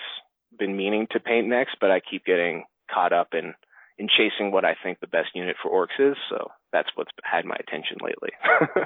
been 0.57 0.75
meaning 0.75 1.07
to 1.11 1.19
paint 1.19 1.47
next, 1.47 1.77
but 1.79 1.91
I 1.91 1.99
keep 1.99 2.25
getting 2.25 2.63
caught 2.91 3.13
up 3.13 3.29
in 3.33 3.53
in 3.99 4.07
chasing 4.07 4.51
what 4.51 4.65
I 4.65 4.75
think 4.81 4.99
the 4.99 5.07
best 5.07 5.29
unit 5.35 5.55
for 5.61 5.69
Orks 5.69 6.11
is. 6.11 6.17
So 6.29 6.51
that's 6.71 6.89
what's 6.95 7.11
had 7.23 7.45
my 7.45 7.55
attention 7.59 7.97
lately. 8.01 8.31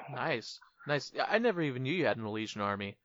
nice, 0.14 0.60
nice. 0.86 1.12
I 1.26 1.40
never 1.40 1.62
even 1.62 1.84
knew 1.84 1.94
you 1.94 2.06
had 2.06 2.18
an 2.18 2.26
Elysian 2.26 2.62
army. 2.62 2.98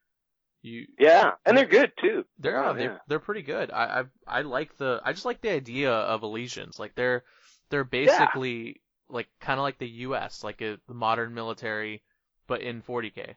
You 0.63 0.87
yeah, 0.97 1.33
and 1.45 1.59
they're 1.59 1.67
good 1.67 1.91
too. 2.01 2.25
They're 2.39 2.65
oh, 2.65 2.73
they're, 2.73 2.93
yeah. 2.93 2.99
they're 3.09 3.19
pretty 3.19 3.43
good. 3.43 3.73
I, 3.73 4.05
I 4.29 4.39
I 4.39 4.43
like 4.43 4.77
the 4.77 5.01
I 5.05 5.13
just 5.13 5.25
like 5.25 5.41
the 5.41 5.51
idea 5.51 5.91
of 5.91 6.21
Elysians. 6.21 6.79
Like 6.79 6.95
they're 6.95 7.25
they're 7.71 7.83
basically 7.83 8.67
yeah. 8.67 8.73
like 9.09 9.29
kind 9.41 9.59
of 9.59 9.65
like 9.65 9.79
the 9.79 9.89
U.S. 9.89 10.45
like 10.45 10.61
a, 10.61 10.79
the 10.87 10.95
modern 10.95 11.35
military, 11.35 12.03
but 12.47 12.61
in 12.61 12.81
40k. 12.81 13.35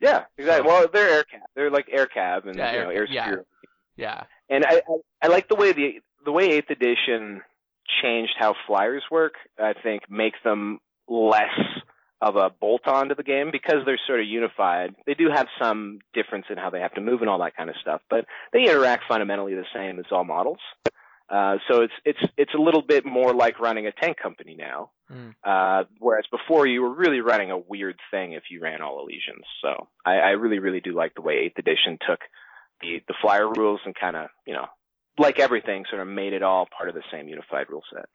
Yeah, 0.00 0.24
exactly. 0.36 0.66
Well, 0.66 0.88
they're 0.92 1.10
air 1.10 1.22
cav. 1.22 1.46
They're 1.54 1.70
like 1.70 1.86
air 1.92 2.08
cav 2.08 2.46
and 2.46 2.56
yeah, 2.56 2.72
you 2.72 2.80
know, 2.80 2.90
air 2.90 3.06
security. 3.06 3.42
Yeah. 3.96 4.24
And 4.48 4.64
I, 4.64 4.76
I 4.76 4.96
I 5.22 5.26
like 5.28 5.48
the 5.48 5.54
way 5.54 5.72
the 5.72 6.00
the 6.24 6.32
way 6.32 6.50
Eighth 6.50 6.70
Edition 6.70 7.42
changed 8.02 8.32
how 8.36 8.56
flyers 8.66 9.04
work. 9.12 9.34
I 9.58 9.74
think 9.80 10.10
makes 10.10 10.38
them 10.42 10.80
less 11.06 11.52
of 12.20 12.36
a 12.36 12.50
bolt 12.50 12.86
on 12.86 13.08
to 13.08 13.14
the 13.14 13.22
game 13.22 13.50
because 13.50 13.78
they're 13.86 14.00
sort 14.06 14.20
of 14.20 14.26
unified. 14.26 14.94
They 15.06 15.14
do 15.14 15.30
have 15.34 15.46
some 15.60 16.00
difference 16.12 16.46
in 16.50 16.58
how 16.58 16.70
they 16.70 16.80
have 16.80 16.94
to 16.94 17.00
move 17.00 17.22
and 17.22 17.30
all 17.30 17.38
that 17.38 17.56
kind 17.56 17.70
of 17.70 17.76
stuff, 17.80 18.02
but 18.10 18.26
they 18.52 18.64
interact 18.64 19.04
fundamentally 19.08 19.54
the 19.54 19.64
same 19.74 19.98
as 19.98 20.06
all 20.10 20.24
models. 20.24 20.58
Uh, 21.30 21.58
so 21.70 21.82
it's 21.82 21.92
it's 22.04 22.18
it's 22.36 22.54
a 22.54 22.60
little 22.60 22.82
bit 22.82 23.06
more 23.06 23.32
like 23.32 23.60
running 23.60 23.86
a 23.86 23.92
tank 23.92 24.16
company 24.20 24.56
now. 24.58 24.90
Mm. 25.10 25.34
Uh, 25.44 25.84
whereas 26.00 26.24
before 26.30 26.66
you 26.66 26.82
were 26.82 26.92
really 26.92 27.20
running 27.20 27.52
a 27.52 27.58
weird 27.58 27.96
thing 28.10 28.32
if 28.32 28.44
you 28.50 28.60
ran 28.60 28.82
all 28.82 29.06
Elysians. 29.06 29.44
So 29.62 29.86
I, 30.04 30.14
I 30.14 30.30
really 30.30 30.58
really 30.58 30.80
do 30.80 30.92
like 30.92 31.14
the 31.14 31.22
way 31.22 31.34
Eighth 31.44 31.58
Edition 31.58 31.98
took 32.06 32.20
the 32.82 33.00
the 33.06 33.14
flyer 33.22 33.48
rules 33.48 33.80
and 33.84 33.94
kind 33.94 34.16
of 34.16 34.28
you 34.44 34.54
know 34.54 34.66
like 35.18 35.38
everything 35.38 35.84
sort 35.88 36.02
of 36.02 36.08
made 36.08 36.32
it 36.32 36.42
all 36.42 36.66
part 36.76 36.88
of 36.88 36.96
the 36.96 37.02
same 37.12 37.28
unified 37.28 37.70
rule 37.70 37.82
set. 37.94 38.06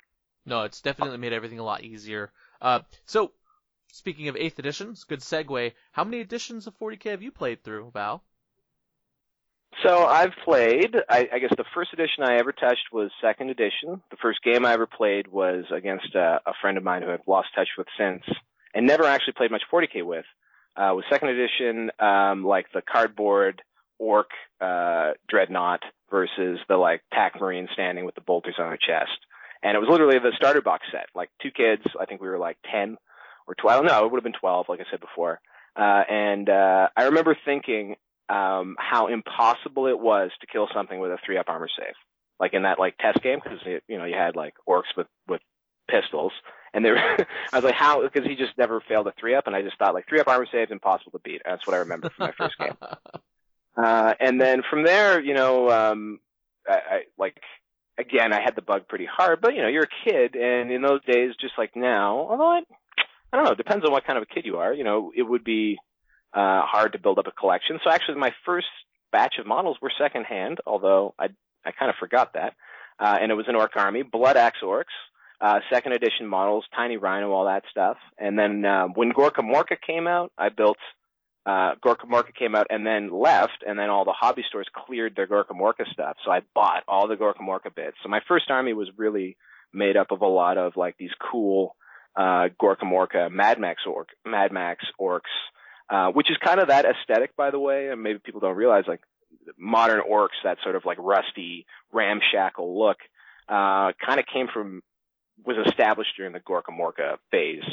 No, 0.45 0.63
it's 0.63 0.81
definitely 0.81 1.17
made 1.17 1.33
everything 1.33 1.59
a 1.59 1.63
lot 1.63 1.83
easier. 1.83 2.31
Uh, 2.61 2.81
so 3.05 3.31
speaking 3.95 4.27
of 4.27 4.35
Eighth 4.35 4.59
Editions, 4.59 5.05
good 5.05 5.21
segue. 5.21 5.71
How 5.93 6.03
many 6.03 6.19
editions 6.19 6.67
of 6.67 6.77
40k 6.77 7.11
have 7.11 7.23
you 7.23 7.31
played 7.31 7.63
through, 7.63 7.91
Val? 7.93 8.23
So 9.83 10.05
I've 10.05 10.33
played. 10.43 10.95
I, 11.09 11.27
I 11.33 11.39
guess 11.39 11.53
the 11.57 11.65
first 11.73 11.93
edition 11.93 12.23
I 12.23 12.37
ever 12.37 12.51
touched 12.51 12.91
was 12.91 13.11
second 13.21 13.49
edition. 13.49 14.01
The 14.11 14.17
first 14.21 14.41
game 14.43 14.65
I 14.65 14.73
ever 14.73 14.85
played 14.85 15.27
was 15.27 15.65
against 15.73 16.13
a, 16.15 16.39
a 16.45 16.53
friend 16.61 16.77
of 16.77 16.83
mine 16.83 17.01
who 17.01 17.11
I've 17.11 17.27
lost 17.27 17.49
touch 17.55 17.69
with 17.77 17.87
since, 17.97 18.23
and 18.73 18.85
never 18.85 19.03
actually 19.03 19.33
played 19.33 19.51
much 19.51 19.63
40k 19.71 20.05
with. 20.05 20.25
Uh, 20.77 20.93
with 20.95 21.05
second 21.09 21.29
edition, 21.29 21.89
um, 21.99 22.45
like 22.45 22.65
the 22.73 22.81
cardboard 22.81 23.61
Ork 23.97 24.31
uh, 24.59 25.11
dreadnought 25.29 25.83
versus 26.11 26.59
the 26.67 26.75
like 26.75 27.01
pack 27.11 27.39
marine 27.39 27.69
standing 27.73 28.05
with 28.05 28.15
the 28.15 28.21
bolters 28.21 28.55
on 28.59 28.69
her 28.69 28.77
chest, 28.77 29.19
and 29.63 29.75
it 29.75 29.79
was 29.79 29.89
literally 29.89 30.19
the 30.19 30.33
starter 30.35 30.61
box 30.61 30.85
set. 30.91 31.07
Like 31.15 31.29
two 31.41 31.51
kids, 31.51 31.83
I 31.99 32.05
think 32.05 32.21
we 32.21 32.27
were 32.27 32.37
like 32.37 32.57
ten 32.69 32.97
or 33.47 33.55
twelve. 33.55 33.85
No, 33.85 34.05
it 34.05 34.11
would 34.11 34.17
have 34.17 34.23
been 34.23 34.39
twelve, 34.39 34.67
like 34.69 34.79
I 34.79 34.85
said 34.89 34.99
before. 34.99 35.39
Uh, 35.75 36.03
and 36.09 36.49
uh, 36.49 36.89
I 36.95 37.03
remember 37.03 37.37
thinking 37.45 37.95
um, 38.29 38.75
how 38.79 39.07
impossible 39.07 39.87
it 39.87 39.99
was 39.99 40.31
to 40.41 40.47
kill 40.47 40.67
something 40.73 40.99
with 40.99 41.11
a 41.11 41.17
three 41.25 41.37
up 41.37 41.49
armor 41.49 41.69
save, 41.77 41.95
like 42.39 42.53
in 42.53 42.63
that 42.63 42.79
like 42.79 42.97
test 42.97 43.21
game, 43.21 43.39
because 43.43 43.59
you 43.87 43.97
know 43.97 44.05
you 44.05 44.15
had 44.15 44.35
like 44.35 44.53
Orks 44.67 44.95
with 44.95 45.07
with 45.27 45.41
pistols, 45.89 46.31
and 46.73 46.83
they 46.83 46.91
were, 46.91 46.97
I 47.53 47.57
was 47.57 47.63
like, 47.63 47.75
how? 47.75 48.01
Because 48.01 48.27
he 48.27 48.35
just 48.35 48.57
never 48.57 48.81
failed 48.81 49.07
a 49.07 49.13
three 49.19 49.35
up, 49.35 49.47
and 49.47 49.55
I 49.55 49.61
just 49.61 49.77
thought 49.77 49.93
like 49.93 50.07
three 50.07 50.19
up 50.19 50.27
armor 50.27 50.47
saves 50.51 50.71
impossible 50.71 51.11
to 51.11 51.19
beat. 51.19 51.41
That's 51.45 51.65
what 51.67 51.75
I 51.75 51.79
remember 51.79 52.09
from 52.09 52.27
my 52.27 52.33
first 52.37 52.57
game. 52.57 52.75
Uh, 53.77 54.13
and 54.21 54.39
then 54.39 54.61
from 54.69 54.85
there, 54.85 55.19
you 55.19 55.33
know, 55.33 55.69
um, 55.69 56.19
I, 56.65 56.73
I 56.73 56.99
like 57.17 57.35
again, 57.97 58.33
I 58.33 58.41
had 58.41 58.55
the 58.55 58.61
bug 58.61 58.87
pretty 58.87 59.05
hard, 59.05 59.41
but 59.41 59.53
you 59.53 59.61
know, 59.61 59.67
you're 59.67 59.83
a 59.83 60.09
kid, 60.09 60.35
and 60.35 60.71
in 60.71 60.81
those 60.81 61.03
days, 61.03 61.33
just 61.39 61.55
like 61.57 61.75
now, 61.75 62.17
although 62.17 62.51
I, 62.51 62.61
I 63.35 63.39
don't 63.39 63.47
know, 63.47 63.51
it 63.51 63.57
depends 63.57 63.83
on 63.85 63.91
what 63.91 64.05
kind 64.05 64.15
of 64.17 64.23
a 64.23 64.33
kid 64.33 64.45
you 64.45 64.59
are. 64.59 64.73
You 64.73 64.85
know, 64.85 65.11
it 65.13 65.23
would 65.23 65.43
be 65.43 65.77
uh, 66.33 66.61
hard 66.61 66.93
to 66.93 66.99
build 66.99 67.19
up 67.19 67.27
a 67.27 67.31
collection. 67.31 67.79
So 67.83 67.89
actually, 67.89 68.15
my 68.15 68.31
first 68.45 68.67
batch 69.11 69.35
of 69.39 69.45
models 69.45 69.75
were 69.81 69.91
secondhand, 69.99 70.59
although 70.65 71.13
I 71.19 71.27
I 71.65 71.71
kind 71.71 71.89
of 71.89 71.97
forgot 71.99 72.31
that. 72.35 72.53
Uh, 72.97 73.17
and 73.19 73.33
it 73.33 73.35
was 73.35 73.47
an 73.49 73.55
Ork 73.55 73.71
army, 73.75 74.03
blood 74.03 74.37
axe 74.37 74.59
Orks, 74.63 74.95
uh, 75.41 75.59
second 75.69 75.91
edition 75.91 76.27
models, 76.27 76.63
tiny 76.73 76.95
rhino, 76.95 77.33
all 77.33 77.47
that 77.47 77.63
stuff. 77.69 77.97
And 78.17 78.39
then 78.39 78.63
uh, 78.63 78.85
when 78.93 79.11
Gorkamorka 79.11 79.81
came 79.85 80.07
out, 80.07 80.31
I 80.37 80.47
built 80.47 80.77
uh, 81.45 81.75
Gorkamorka 81.85 82.33
came 82.39 82.55
out 82.55 82.67
and 82.69 82.87
then 82.87 83.11
left, 83.11 83.65
and 83.67 83.77
then 83.77 83.89
all 83.89 84.05
the 84.05 84.15
hobby 84.17 84.45
stores 84.47 84.67
cleared 84.73 85.13
their 85.17 85.27
Gorkamorka 85.27 85.91
stuff. 85.91 86.15
So 86.23 86.31
I 86.31 86.39
bought 86.53 86.83
all 86.87 87.09
the 87.09 87.17
Gorkamorka 87.17 87.75
bits. 87.75 87.97
So 88.01 88.07
my 88.07 88.21
first 88.29 88.49
army 88.49 88.71
was 88.71 88.87
really 88.95 89.35
made 89.73 89.97
up 89.97 90.11
of 90.11 90.21
a 90.21 90.25
lot 90.25 90.57
of 90.57 90.77
like 90.77 90.95
these 90.97 91.11
cool 91.19 91.75
uh, 92.15 92.49
Gorkamorka 92.61 93.31
Mad 93.31 93.59
Max 93.59 93.81
Ork, 93.87 94.09
Mad 94.25 94.51
Max 94.51 94.85
Orks, 94.99 95.21
uh, 95.89 96.11
which 96.11 96.29
is 96.31 96.37
kind 96.43 96.59
of 96.59 96.69
that 96.69 96.85
aesthetic, 96.85 97.35
by 97.35 97.51
the 97.51 97.59
way. 97.59 97.89
And 97.89 98.01
maybe 98.01 98.19
people 98.19 98.41
don't 98.41 98.55
realize 98.55 98.85
like 98.87 99.01
modern 99.57 100.01
Orks, 100.09 100.41
that 100.43 100.57
sort 100.63 100.75
of 100.75 100.85
like 100.85 100.97
rusty, 100.99 101.65
ramshackle 101.91 102.77
look, 102.77 102.97
uh, 103.47 103.91
kind 104.03 104.19
of 104.19 104.25
came 104.31 104.47
from, 104.53 104.81
was 105.45 105.57
established 105.67 106.11
during 106.17 106.33
the 106.33 106.39
Gorkamorka 106.39 107.17
phase. 107.31 107.63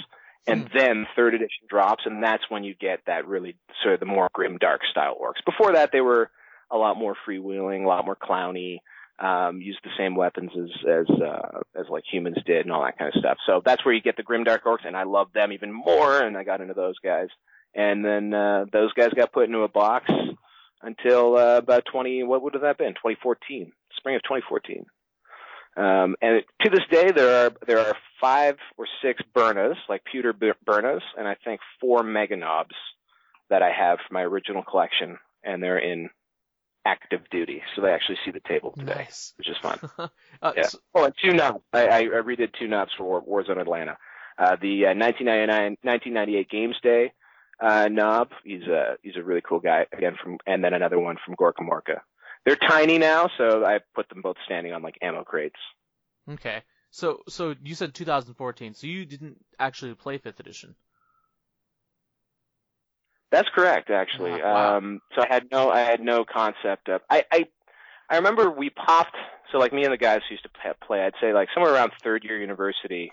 And 0.47 0.69
hmm. 0.69 0.77
then 0.77 1.07
third 1.15 1.35
edition 1.35 1.67
drops, 1.69 2.03
and 2.05 2.23
that's 2.23 2.43
when 2.49 2.65
you 2.65 2.75
get 2.75 3.01
that 3.07 3.27
really 3.29 3.57
sort 3.83 3.95
of 3.95 4.01
the 4.01 4.07
more 4.07 4.29
grim, 4.33 4.59
dark 4.59 4.81
style 4.91 5.17
Orks. 5.21 5.45
Before 5.47 5.75
that, 5.75 5.91
they 5.93 6.01
were 6.01 6.31
a 6.71 6.77
lot 6.77 6.97
more 6.97 7.15
freewheeling, 7.27 7.85
a 7.85 7.89
lot 7.89 8.05
more 8.05 8.17
clowny, 8.17 8.79
um, 9.23 9.61
used 9.61 9.79
the 9.85 9.91
same 9.97 10.17
weapons 10.17 10.51
as 10.57 10.71
as 10.89 11.21
uh, 11.23 11.61
as 11.79 11.87
like 11.89 12.05
humans 12.11 12.39
did, 12.45 12.67
and 12.67 12.73
all 12.73 12.83
that 12.83 12.99
kind 12.99 13.13
of 13.15 13.19
stuff. 13.21 13.39
So 13.47 13.63
that's 13.65 13.85
where 13.85 13.95
you 13.95 14.03
get 14.03 14.17
the 14.17 14.23
grim, 14.25 14.45
dark 14.45 14.65
Orks, 14.65 14.87
and 14.87 14.97
I 14.97 15.05
love 15.05 15.29
them 15.33 15.53
even 15.53 15.73
more. 15.73 16.21
And 16.21 16.37
I 16.37 16.43
got 16.43 16.61
into 16.61 16.75
those 16.75 16.99
guys, 16.99 17.29
and 17.75 18.05
then 18.05 18.35
uh, 18.35 18.65
those 18.73 18.93
guys 18.95 19.11
got 19.15 19.33
put 19.33 19.47
into 19.47 19.61
a 19.61 19.69
box 19.69 20.11
until 20.83 21.37
uh, 21.37 21.59
about 21.59 21.85
20. 21.91 22.25
What 22.25 22.43
would 22.43 22.55
have 22.55 22.63
that 22.63 22.79
been? 22.79 22.95
2014, 22.95 23.73
spring 23.97 24.17
of 24.17 24.23
2014. 24.25 24.87
Um, 25.75 26.17
and 26.21 26.43
to 26.63 26.71
this 26.71 26.85
day, 26.91 27.13
there 27.13 27.47
are 27.47 27.53
there 27.67 27.79
are 27.79 27.95
five 28.21 28.57
or 28.77 28.87
six 29.03 29.23
Burnas, 29.33 29.77
like 29.89 30.03
pewter 30.05 30.33
Burnas, 30.33 31.03
and 31.17 31.29
I 31.29 31.37
think 31.45 31.61
four 31.81 32.03
Meganobs 32.03 32.77
that 33.51 33.63
I 33.63 33.71
have 33.71 33.99
from 33.99 34.15
my 34.15 34.23
original 34.23 34.65
collection, 34.65 35.19
and 35.45 35.63
they're 35.63 35.79
in 35.79 36.11
active 36.85 37.21
duty, 37.31 37.63
so 37.75 37.83
they 37.83 37.91
actually 37.91 38.19
see 38.25 38.31
the 38.31 38.41
table 38.41 38.73
today, 38.77 38.95
nice. 38.95 39.35
which 39.37 39.49
is 39.49 39.57
fun. 39.63 39.79
uh, 40.43 40.53
yeah. 40.57 40.67
so, 40.67 40.79
oh, 40.95 41.05
and 41.05 41.15
two 41.23 41.33
Nobs. 41.33 41.63
I, 41.73 41.87
I, 41.87 41.99
I 41.99 42.23
redid 42.23 42.51
two 42.59 42.69
Nobs 42.69 42.91
for 42.97 43.05
War, 43.05 43.45
Warzone 43.45 43.61
Atlanta. 43.61 43.97
Uh, 44.39 44.57
the 44.61 44.87
uh, 44.87 44.95
1999, 44.95 45.77
1998 45.83 46.51
Games 46.51 46.77
Day 46.83 47.13
uh, 47.63 47.89
Nob. 47.91 48.31
He's 48.45 48.63
a 48.63 48.97
he's 49.03 49.17
a 49.17 49.23
really 49.23 49.41
cool 49.41 49.61
guy. 49.61 49.87
Again 49.93 50.17
from 50.23 50.39
and 50.47 50.63
then 50.63 50.75
another 50.75 50.99
one 50.99 51.17
from 51.25 51.35
Gorka 51.35 51.63
Morka. 51.63 52.01
They're 52.45 52.57
tiny 52.57 52.99
now, 52.99 53.31
so 53.39 53.65
I 53.65 53.79
put 53.95 54.09
them 54.09 54.21
both 54.21 54.37
standing 54.45 54.73
on 54.73 54.83
like 54.83 54.99
ammo 55.01 55.23
crates. 55.23 55.59
Okay. 56.29 56.63
So 56.91 57.21
so 57.29 57.55
you 57.63 57.75
said 57.75 57.95
2014, 57.95 58.75
so 58.75 58.87
you 58.87 59.07
didn't 59.07 59.45
actually 59.59 59.95
play 59.95 60.19
fifth 60.19 60.41
edition. 60.41 60.75
That's 63.33 63.49
correct, 63.49 63.91
actually. 63.91 64.31
Wow. 64.31 64.77
Um, 64.77 65.01
so 65.15 65.23
I 65.23 65.27
had 65.33 65.51
no 65.51 65.71
I 65.71 65.81
had 65.81 66.01
no 66.01 66.25
concept 66.25 66.89
of 66.89 67.01
I, 67.11 67.25
I 67.33 67.47
I 68.09 68.17
remember 68.17 68.51
we 68.51 68.71
popped. 68.71 69.17
So 69.51 69.59
like 69.59 69.73
me 69.73 69.85
and 69.85 69.93
the 69.93 69.99
guys 69.99 70.21
who 70.29 70.35
used 70.35 70.45
to 70.45 70.75
play, 70.87 71.03
I'd 71.03 71.15
say 71.21 71.33
like 71.33 71.49
somewhere 71.55 71.73
around 71.75 71.93
third 72.03 72.25
year 72.25 72.39
university. 72.39 73.13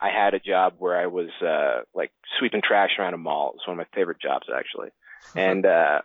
I 0.00 0.10
had 0.10 0.34
a 0.34 0.38
job 0.38 0.74
where 0.78 0.96
I 0.96 1.06
was 1.06 1.30
uh 1.42 1.82
like 1.94 2.12
sweeping 2.38 2.60
trash 2.62 2.90
around 2.98 3.14
a 3.14 3.18
mall. 3.18 3.50
It 3.50 3.54
was 3.56 3.62
one 3.66 3.80
of 3.80 3.86
my 3.86 3.96
favorite 3.98 4.20
jobs 4.20 4.46
actually. 4.54 4.90
and 5.34 5.64
uh 5.64 6.00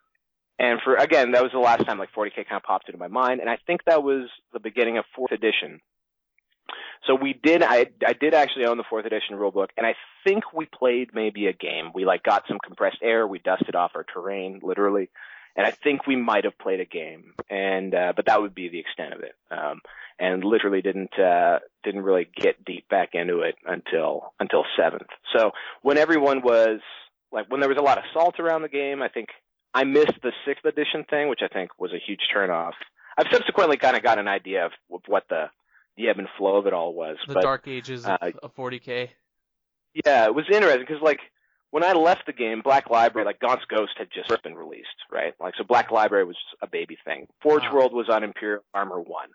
and 0.57 0.79
for 0.81 0.95
again, 0.95 1.31
that 1.31 1.43
was 1.43 1.51
the 1.51 1.59
last 1.59 1.85
time 1.85 1.99
like 1.99 2.13
40k 2.13 2.35
kind 2.35 2.57
of 2.57 2.63
popped 2.63 2.87
into 2.87 2.99
my 2.99 3.07
mind, 3.07 3.41
and 3.41 3.49
I 3.49 3.57
think 3.67 3.83
that 3.85 4.03
was 4.03 4.29
the 4.53 4.59
beginning 4.59 4.97
of 4.97 5.05
fourth 5.15 5.31
edition. 5.31 5.81
So 7.07 7.15
we 7.15 7.33
did. 7.33 7.63
I 7.63 7.87
I 8.05 8.13
did 8.13 8.33
actually 8.33 8.65
own 8.65 8.77
the 8.77 8.83
fourth 8.89 9.05
edition 9.05 9.35
rulebook, 9.35 9.69
and 9.77 9.85
I 9.85 9.95
think 10.23 10.53
we 10.53 10.65
played 10.65 11.09
maybe 11.13 11.47
a 11.47 11.53
game. 11.53 11.91
We 11.93 12.05
like 12.05 12.23
got 12.23 12.43
some 12.47 12.57
compressed 12.63 12.99
air. 13.01 13.27
We 13.27 13.39
dusted 13.39 13.75
off 13.75 13.91
our 13.95 14.03
terrain, 14.03 14.59
literally, 14.61 15.09
and 15.55 15.65
I 15.65 15.71
think 15.71 16.05
we 16.05 16.15
might 16.15 16.43
have 16.43 16.57
played 16.57 16.79
a 16.79 16.85
game. 16.85 17.33
And 17.49 17.95
uh, 17.95 18.13
but 18.15 18.25
that 18.25 18.41
would 18.41 18.53
be 18.53 18.69
the 18.69 18.79
extent 18.79 19.13
of 19.13 19.21
it. 19.21 19.35
Um, 19.49 19.81
and 20.19 20.43
literally 20.43 20.81
didn't 20.81 21.17
uh, 21.17 21.59
didn't 21.83 22.03
really 22.03 22.27
get 22.35 22.63
deep 22.65 22.87
back 22.89 23.09
into 23.13 23.39
it 23.39 23.55
until 23.65 24.33
until 24.39 24.65
seventh. 24.77 25.07
So 25.35 25.51
when 25.81 25.97
everyone 25.97 26.41
was 26.41 26.81
like 27.31 27.49
when 27.49 27.61
there 27.61 27.69
was 27.69 27.77
a 27.77 27.83
lot 27.83 27.97
of 27.97 28.03
salt 28.13 28.39
around 28.39 28.61
the 28.61 28.69
game, 28.69 29.01
I 29.01 29.07
think 29.07 29.29
I 29.73 29.85
missed 29.85 30.19
the 30.21 30.33
sixth 30.45 30.65
edition 30.65 31.05
thing, 31.09 31.29
which 31.29 31.41
I 31.43 31.47
think 31.47 31.71
was 31.79 31.91
a 31.93 32.03
huge 32.05 32.21
turnoff. 32.35 32.73
I've 33.17 33.27
subsequently 33.31 33.77
kind 33.77 33.95
of 33.95 34.03
got 34.03 34.19
an 34.19 34.27
idea 34.27 34.65
of, 34.65 34.71
of 34.93 35.01
what 35.07 35.23
the 35.29 35.45
the 35.99 36.09
ebb 36.09 36.17
and 36.17 36.27
flow 36.37 36.55
of 36.55 36.65
it 36.65 36.73
all 36.73 36.93
was. 36.93 37.17
The 37.27 37.35
but, 37.35 37.43
dark 37.43 37.67
ages 37.67 38.05
of, 38.05 38.17
uh, 38.21 38.31
of 38.41 38.55
40k. 38.55 39.09
Yeah, 40.05 40.25
it 40.25 40.33
was 40.33 40.45
interesting 40.51 40.81
because 40.87 41.01
like 41.01 41.19
when 41.71 41.83
I 41.83 41.91
left 41.91 42.25
the 42.25 42.33
game, 42.33 42.61
Black 42.63 42.89
Library, 42.89 43.25
like 43.25 43.39
Gaunt's 43.39 43.65
Ghost 43.69 43.91
had 43.97 44.07
just 44.13 44.31
been 44.41 44.55
released, 44.55 44.87
right? 45.11 45.33
Like 45.39 45.55
so, 45.57 45.63
Black 45.63 45.91
Library 45.91 46.23
was 46.23 46.37
a 46.61 46.67
baby 46.67 46.97
thing. 47.03 47.27
Forge 47.41 47.63
Wow. 47.63 47.75
World 47.75 47.93
was 47.93 48.07
on 48.09 48.23
Imperial 48.23 48.63
Armor 48.73 48.99
One. 48.99 49.29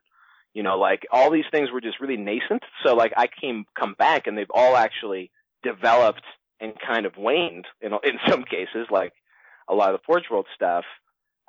You 0.54 0.62
know, 0.62 0.78
like 0.78 1.06
all 1.12 1.30
these 1.30 1.44
things 1.50 1.70
were 1.70 1.80
just 1.80 2.00
really 2.00 2.16
nascent. 2.16 2.62
So 2.84 2.94
like 2.94 3.12
I 3.16 3.26
came 3.26 3.66
come 3.78 3.94
back 3.98 4.26
and 4.26 4.38
they've 4.38 4.46
all 4.54 4.76
actually 4.76 5.30
developed 5.62 6.24
and 6.60 6.72
kind 6.80 7.04
of 7.04 7.16
waned 7.18 7.66
in 7.82 7.92
in 8.04 8.18
some 8.28 8.44
cases, 8.44 8.86
like 8.90 9.12
a 9.68 9.74
lot 9.74 9.92
of 9.92 10.00
the 10.00 10.04
Forge 10.06 10.24
World 10.30 10.46
stuff. 10.54 10.84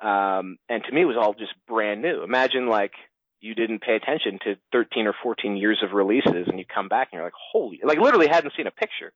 Um, 0.00 0.58
and 0.68 0.84
to 0.84 0.92
me, 0.92 1.02
it 1.02 1.06
was 1.06 1.16
all 1.18 1.32
just 1.32 1.54
brand 1.66 2.02
new. 2.02 2.22
Imagine 2.22 2.68
like 2.68 2.92
you 3.40 3.54
didn't 3.54 3.82
pay 3.82 3.96
attention 3.96 4.38
to 4.44 4.56
13 4.72 5.06
or 5.06 5.14
14 5.22 5.56
years 5.56 5.82
of 5.82 5.92
releases 5.92 6.48
and 6.48 6.58
you 6.58 6.64
come 6.64 6.88
back 6.88 7.08
and 7.12 7.18
you're 7.18 7.26
like, 7.26 7.32
holy, 7.52 7.80
like 7.84 7.98
literally 7.98 8.28
hadn't 8.28 8.52
seen 8.56 8.66
a 8.66 8.70
picture. 8.70 9.12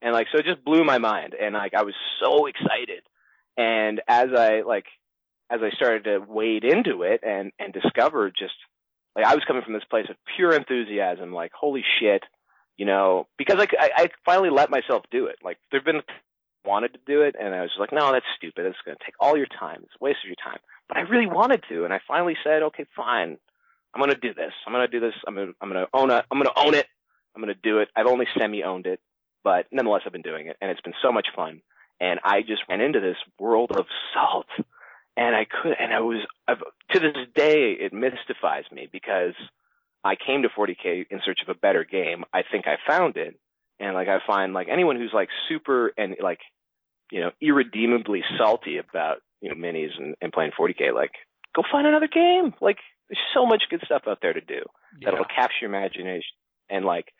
And 0.00 0.12
like, 0.12 0.26
so 0.32 0.38
it 0.38 0.44
just 0.44 0.64
blew 0.64 0.84
my 0.84 0.98
mind. 0.98 1.34
And 1.40 1.54
like, 1.54 1.74
I 1.74 1.82
was 1.82 1.94
so 2.22 2.46
excited. 2.46 3.02
And 3.56 4.00
as 4.08 4.28
I 4.36 4.62
like, 4.62 4.86
as 5.50 5.60
I 5.62 5.70
started 5.70 6.04
to 6.04 6.18
wade 6.18 6.64
into 6.64 7.02
it 7.02 7.20
and, 7.22 7.52
and 7.58 7.72
discover 7.72 8.30
just 8.30 8.54
like, 9.14 9.24
I 9.24 9.34
was 9.34 9.44
coming 9.46 9.62
from 9.62 9.74
this 9.74 9.84
place 9.88 10.06
of 10.08 10.16
pure 10.36 10.54
enthusiasm, 10.54 11.32
like, 11.32 11.52
holy 11.52 11.84
shit, 12.00 12.22
you 12.76 12.86
know, 12.86 13.26
because 13.36 13.56
like, 13.56 13.72
I, 13.78 13.90
I 13.96 14.08
finally 14.24 14.50
let 14.50 14.70
myself 14.70 15.04
do 15.10 15.26
it. 15.26 15.36
Like, 15.44 15.58
there've 15.70 15.84
been 15.84 16.02
wanted 16.64 16.92
to 16.94 17.00
do 17.06 17.22
it 17.22 17.34
and 17.38 17.54
I 17.54 17.62
was 17.62 17.70
just 17.70 17.80
like, 17.80 17.92
no, 17.92 18.12
that's 18.12 18.26
stupid. 18.36 18.66
It's 18.66 18.78
going 18.84 18.96
to 18.96 19.04
take 19.04 19.14
all 19.20 19.36
your 19.36 19.46
time. 19.46 19.80
It's 19.82 19.94
a 20.00 20.04
waste 20.04 20.20
of 20.24 20.28
your 20.28 20.36
time. 20.42 20.60
But 20.88 20.96
I 20.96 21.00
really 21.02 21.26
wanted 21.26 21.64
to. 21.68 21.84
And 21.84 21.92
I 21.92 22.00
finally 22.06 22.36
said, 22.44 22.62
okay, 22.62 22.86
fine 22.94 23.38
I'm 23.94 24.00
gonna 24.00 24.14
do 24.14 24.34
this. 24.34 24.52
I'm 24.66 24.72
gonna 24.72 24.88
do 24.88 25.00
this. 25.00 25.14
I'm 25.26 25.34
gonna 25.34 25.52
I'm 25.60 25.68
gonna 25.68 25.86
own 25.92 26.10
it. 26.10 26.24
I'm 26.30 26.38
gonna 26.38 26.50
own 26.56 26.74
it. 26.74 26.86
I'm 27.34 27.42
gonna 27.42 27.54
do 27.62 27.78
it. 27.78 27.88
I've 27.96 28.06
only 28.06 28.26
semi 28.38 28.62
owned 28.62 28.86
it, 28.86 29.00
but 29.44 29.66
nonetheless 29.70 30.02
I've 30.06 30.12
been 30.12 30.22
doing 30.22 30.46
it, 30.46 30.56
and 30.60 30.70
it's 30.70 30.80
been 30.80 30.94
so 31.02 31.12
much 31.12 31.28
fun. 31.34 31.60
And 32.00 32.18
I 32.24 32.40
just 32.40 32.62
ran 32.68 32.80
into 32.80 33.00
this 33.00 33.16
world 33.38 33.70
of 33.72 33.86
salt, 34.12 34.48
and 35.16 35.36
I 35.36 35.44
could, 35.44 35.76
and 35.78 35.92
I 35.92 36.00
was 36.00 36.26
I've, 36.48 36.58
to 36.92 37.00
this 37.00 37.16
day 37.34 37.72
it 37.72 37.92
mystifies 37.92 38.64
me 38.72 38.88
because 38.90 39.34
I 40.04 40.16
came 40.16 40.42
to 40.42 40.48
40k 40.48 41.06
in 41.10 41.20
search 41.24 41.40
of 41.42 41.48
a 41.54 41.58
better 41.58 41.84
game. 41.84 42.24
I 42.32 42.42
think 42.50 42.66
I 42.66 42.76
found 42.88 43.16
it, 43.16 43.38
and 43.78 43.94
like 43.94 44.08
I 44.08 44.18
find 44.26 44.52
like 44.52 44.68
anyone 44.70 44.96
who's 44.96 45.12
like 45.12 45.28
super 45.48 45.92
and 45.96 46.16
like 46.20 46.40
you 47.10 47.20
know 47.20 47.30
irredeemably 47.40 48.22
salty 48.38 48.78
about 48.78 49.18
you 49.40 49.50
know 49.50 49.54
minis 49.54 49.98
and, 49.98 50.16
and 50.22 50.32
playing 50.32 50.52
40k, 50.58 50.94
like 50.94 51.12
go 51.54 51.62
find 51.70 51.86
another 51.86 52.08
game. 52.08 52.54
Like 52.60 52.78
there's 53.12 53.22
so 53.34 53.44
much 53.46 53.64
good 53.70 53.82
stuff 53.84 54.02
out 54.08 54.18
there 54.22 54.32
to 54.32 54.40
do 54.40 54.62
Yeah. 55.00 55.10
that'll 55.10 55.26
capture 55.26 55.58
your 55.66 55.70
imagination 55.70 56.32
and 56.70 56.84
like 56.84 57.12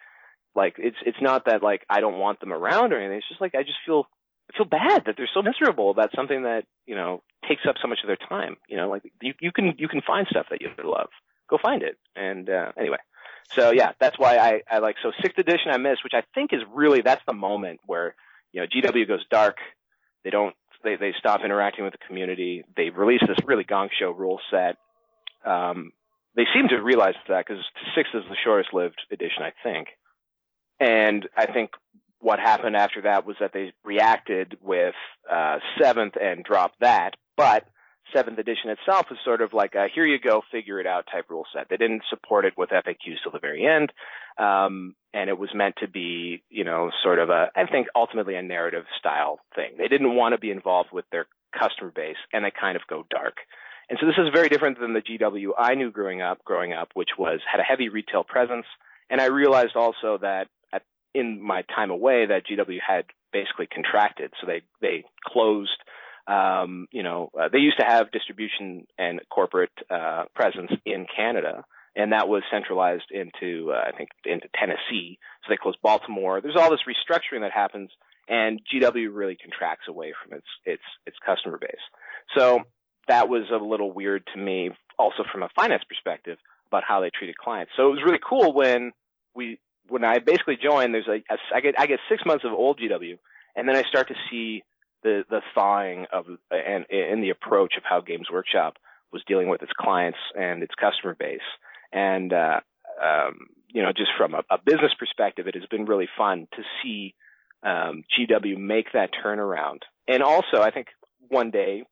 like 0.55 0.75
it's 0.79 0.97
it's 1.05 1.21
not 1.21 1.45
that 1.47 1.63
like 1.63 1.83
I 1.89 2.01
don't 2.01 2.19
want 2.19 2.41
them 2.41 2.53
around 2.53 2.93
or 2.93 2.99
anything. 2.99 3.19
It's 3.19 3.29
just 3.29 3.41
like 3.41 3.55
I 3.55 3.63
just 3.63 3.79
feel 3.87 4.07
I 4.53 4.57
feel 4.57 4.67
bad 4.67 5.05
that 5.07 5.15
they're 5.17 5.31
so 5.33 5.43
miserable 5.43 5.91
about 5.91 6.11
something 6.15 6.43
that 6.45 6.65
you 6.87 6.95
know 6.95 7.23
takes 7.49 7.63
up 7.69 7.77
so 7.81 7.89
much 7.89 7.99
of 8.03 8.07
their 8.09 8.17
time. 8.29 8.57
You 8.69 8.77
know, 8.77 8.89
like 8.89 9.03
you 9.23 9.35
you 9.41 9.53
can 9.53 9.75
you 9.79 9.89
can 9.89 10.01
find 10.03 10.27
stuff 10.29 10.47
that 10.51 10.61
you 10.61 10.69
love. 10.85 11.09
Go 11.49 11.59
find 11.59 11.83
it. 11.83 11.97
And 12.17 12.49
uh, 12.51 12.73
anyway, 12.79 12.99
so 13.53 13.71
yeah, 13.71 13.93
that's 14.01 14.19
why 14.19 14.37
I 14.37 14.63
I 14.71 14.79
like 14.79 14.97
so 15.03 15.13
sixth 15.23 15.39
edition 15.39 15.71
I 15.71 15.79
missed, 15.79 16.05
which 16.05 16.15
I 16.15 16.23
think 16.35 16.53
is 16.53 16.61
really 16.73 17.01
that's 17.03 17.23
the 17.27 17.35
moment 17.35 17.81
where 17.87 18.15
you 18.53 18.61
know 18.61 18.67
GW 18.67 19.07
goes 19.09 19.25
dark. 19.31 19.57
They 20.25 20.31
don't 20.31 20.55
they 20.85 20.97
they 20.97 21.15
stop 21.19 21.41
interacting 21.45 21.85
with 21.85 21.93
the 21.95 22.07
community. 22.07 22.63
They 22.77 22.91
release 22.91 23.23
this 23.27 23.39
really 23.47 23.65
gong 23.65 23.89
show 23.99 24.11
rule 24.11 24.39
set. 24.51 24.77
Um, 25.45 25.93
they 26.35 26.45
seem 26.55 26.69
to 26.69 26.77
realize 26.81 27.15
that 27.29 27.47
because 27.47 27.63
six 27.95 28.09
is 28.15 28.23
the 28.29 28.37
shortest 28.43 28.73
lived 28.73 29.01
edition, 29.11 29.43
I 29.43 29.53
think. 29.63 29.89
And 30.81 31.29
I 31.37 31.47
think 31.47 31.71
what 32.21 32.39
happened 32.39 32.77
after 32.77 33.03
that 33.03 33.27
was 33.27 33.37
that 33.41 33.53
they 33.53 33.73
reacted 33.85 34.57
with 34.63 34.95
uh, 35.31 35.59
seventh 35.81 36.15
and 36.21 36.45
dropped 36.45 36.81
that, 36.81 37.17
but 37.37 37.67
seventh 38.15 38.39
edition 38.39 38.71
itself 38.71 39.07
is 39.11 39.19
sort 39.25 39.43
of 39.43 39.53
like 39.53 39.75
a 39.75 39.89
here 39.93 40.07
you 40.07 40.19
go, 40.19 40.43
figure 40.51 40.81
it 40.81 40.87
out 40.87 41.07
type 41.11 41.27
rule 41.29 41.47
set. 41.53 41.69
They 41.69 41.77
didn't 41.77 42.03
support 42.11 42.45
it 42.45 42.55
with 42.57 42.71
FAQs 42.71 43.23
till 43.23 43.33
the 43.33 43.39
very 43.39 43.67
end, 43.67 43.93
um, 44.39 44.95
and 45.13 45.29
it 45.29 45.39
was 45.39 45.51
meant 45.55 45.77
to 45.81 45.89
be, 45.89 46.43
you 46.49 46.65
know, 46.65 46.91
sort 47.03 47.19
of 47.19 47.31
a 47.31 47.51
I 47.57 47.67
think 47.67 47.89
ultimately 47.95 48.37
a 48.37 48.43
narrative 48.43 48.85
style 48.99 49.41
thing. 49.55 49.73
They 49.79 49.89
didn't 49.89 50.15
want 50.15 50.33
to 50.35 50.39
be 50.39 50.51
involved 50.51 50.91
with 50.93 51.05
their 51.11 51.27
customer 51.59 51.93
base, 51.95 52.17
and 52.33 52.45
they 52.45 52.53
kind 52.59 52.77
of 52.77 52.83
go 52.89 53.05
dark. 53.11 53.37
And 53.93 53.99
so 54.01 54.07
this 54.07 54.17
is 54.17 54.33
very 54.33 54.49
different 54.49 54.81
than 54.81 54.95
the 54.95 55.03
GW 55.03 55.51
I 55.59 55.75
knew 55.75 55.91
growing 55.91 56.23
up, 56.23 56.43
growing 56.47 56.73
up, 56.73 56.89
which 56.95 57.11
was 57.19 57.41
had 57.47 57.61
a 57.61 57.63
heavy 57.63 57.91
retail 57.91 58.25
presence. 58.25 58.65
And 59.11 59.21
I 59.21 59.27
realized 59.27 59.77
also 59.77 60.17
that 60.23 60.47
at, 60.73 60.81
in 61.15 61.43
my 61.43 61.61
time 61.77 61.91
away 61.91 62.25
that 62.25 62.47
GW 62.47 62.79
had 62.81 63.05
basically 63.35 63.67
contracted. 63.67 64.33
So 64.41 64.47
they, 64.47 64.63
they 64.81 65.05
closed, 65.23 65.77
um, 66.27 66.87
you 66.91 67.03
know, 67.03 67.33
uh, 67.39 67.51
they 67.53 67.59
used 67.59 67.81
to 67.81 67.85
have 67.85 68.11
distribution 68.13 68.87
and 68.97 69.21
corporate, 69.29 69.73
uh, 69.91 70.25
presence 70.35 70.71
in 70.87 71.05
Canada. 71.15 71.63
And 71.95 72.13
that 72.13 72.29
was 72.29 72.45
centralized 72.51 73.11
into, 73.11 73.73
uh, 73.73 73.91
I 73.93 73.95
think, 73.95 74.09
into 74.25 74.49
Tennessee. 74.59 75.19
So 75.45 75.51
they 75.51 75.59
closed 75.59 75.83
Baltimore. 75.83 76.41
There's 76.41 76.57
all 76.57 76.71
this 76.71 76.81
restructuring 76.89 77.43
that 77.43 77.53
happens 77.53 77.91
and 78.27 78.59
GW 78.73 79.09
really 79.13 79.37
contracts 79.37 79.87
away 79.87 80.15
from 80.23 80.39
its, 80.39 80.47
its, 80.65 80.83
its 81.07 81.17
customer 81.27 81.59
base. 81.59 81.77
So 82.39 82.63
that 83.09 83.29
was 83.29 83.45
a 83.53 83.57
little 83.57 83.93
weird 83.93 84.27
to 84.35 84.41
me, 84.41 84.71
also 84.99 85.25
from 85.31 85.43
a 85.43 85.49
finance 85.55 85.83
perspective 85.89 86.39
about 86.69 86.85
how 86.87 87.01
they 87.01 87.11
treated 87.11 87.37
clients. 87.37 87.73
So 87.77 87.89
it 87.89 87.91
was 87.91 88.03
really 88.05 88.21
cool 88.27 88.53
when 88.53 88.93
we, 89.35 89.59
when 89.89 90.05
I 90.05 90.19
basically 90.19 90.57
joined, 90.63 90.95
there's 90.95 91.09
a, 91.09 91.23
a 91.33 91.39
I 91.55 91.61
get, 91.61 91.75
I 91.79 91.87
get 91.87 92.01
six 92.09 92.23
months 92.25 92.45
of 92.45 92.53
old 92.53 92.79
GW 92.79 93.19
and 93.57 93.69
then 93.69 93.77
I 93.77 93.83
start 93.83 94.09
to 94.09 94.15
see 94.31 94.63
the, 95.03 95.25
the 95.29 95.43
thawing 95.55 96.07
of, 96.13 96.27
and, 96.51 96.87
and 96.91 97.23
the 97.23 97.31
approach 97.31 97.75
of 97.77 97.83
how 97.85 98.01
Games 98.01 98.29
Workshop 98.33 98.77
was 99.13 99.23
dealing 99.27 99.49
with 99.49 99.63
its 99.63 99.73
clients 99.79 100.19
and 100.39 100.63
its 100.63 100.75
customer 100.75 101.15
base. 101.15 101.41
And, 101.93 102.33
uh, 102.33 102.61
um, 103.03 103.49
you 103.69 103.83
know, 103.83 103.93
just 103.93 104.11
from 104.17 104.35
a, 104.35 104.43
a 104.51 104.59
business 104.65 104.93
perspective, 104.99 105.47
it 105.47 105.55
has 105.55 105.67
been 105.67 105.85
really 105.85 106.09
fun 106.17 106.47
to 106.57 106.63
see, 106.83 107.15
um, 107.63 108.05
GW 108.19 108.57
make 108.57 108.93
that 108.93 109.11
turnaround. 109.25 109.81
And 110.09 110.23
also, 110.23 110.61
I 110.61 110.71
think 110.71 110.89
one 111.29 111.51
day, 111.51 111.85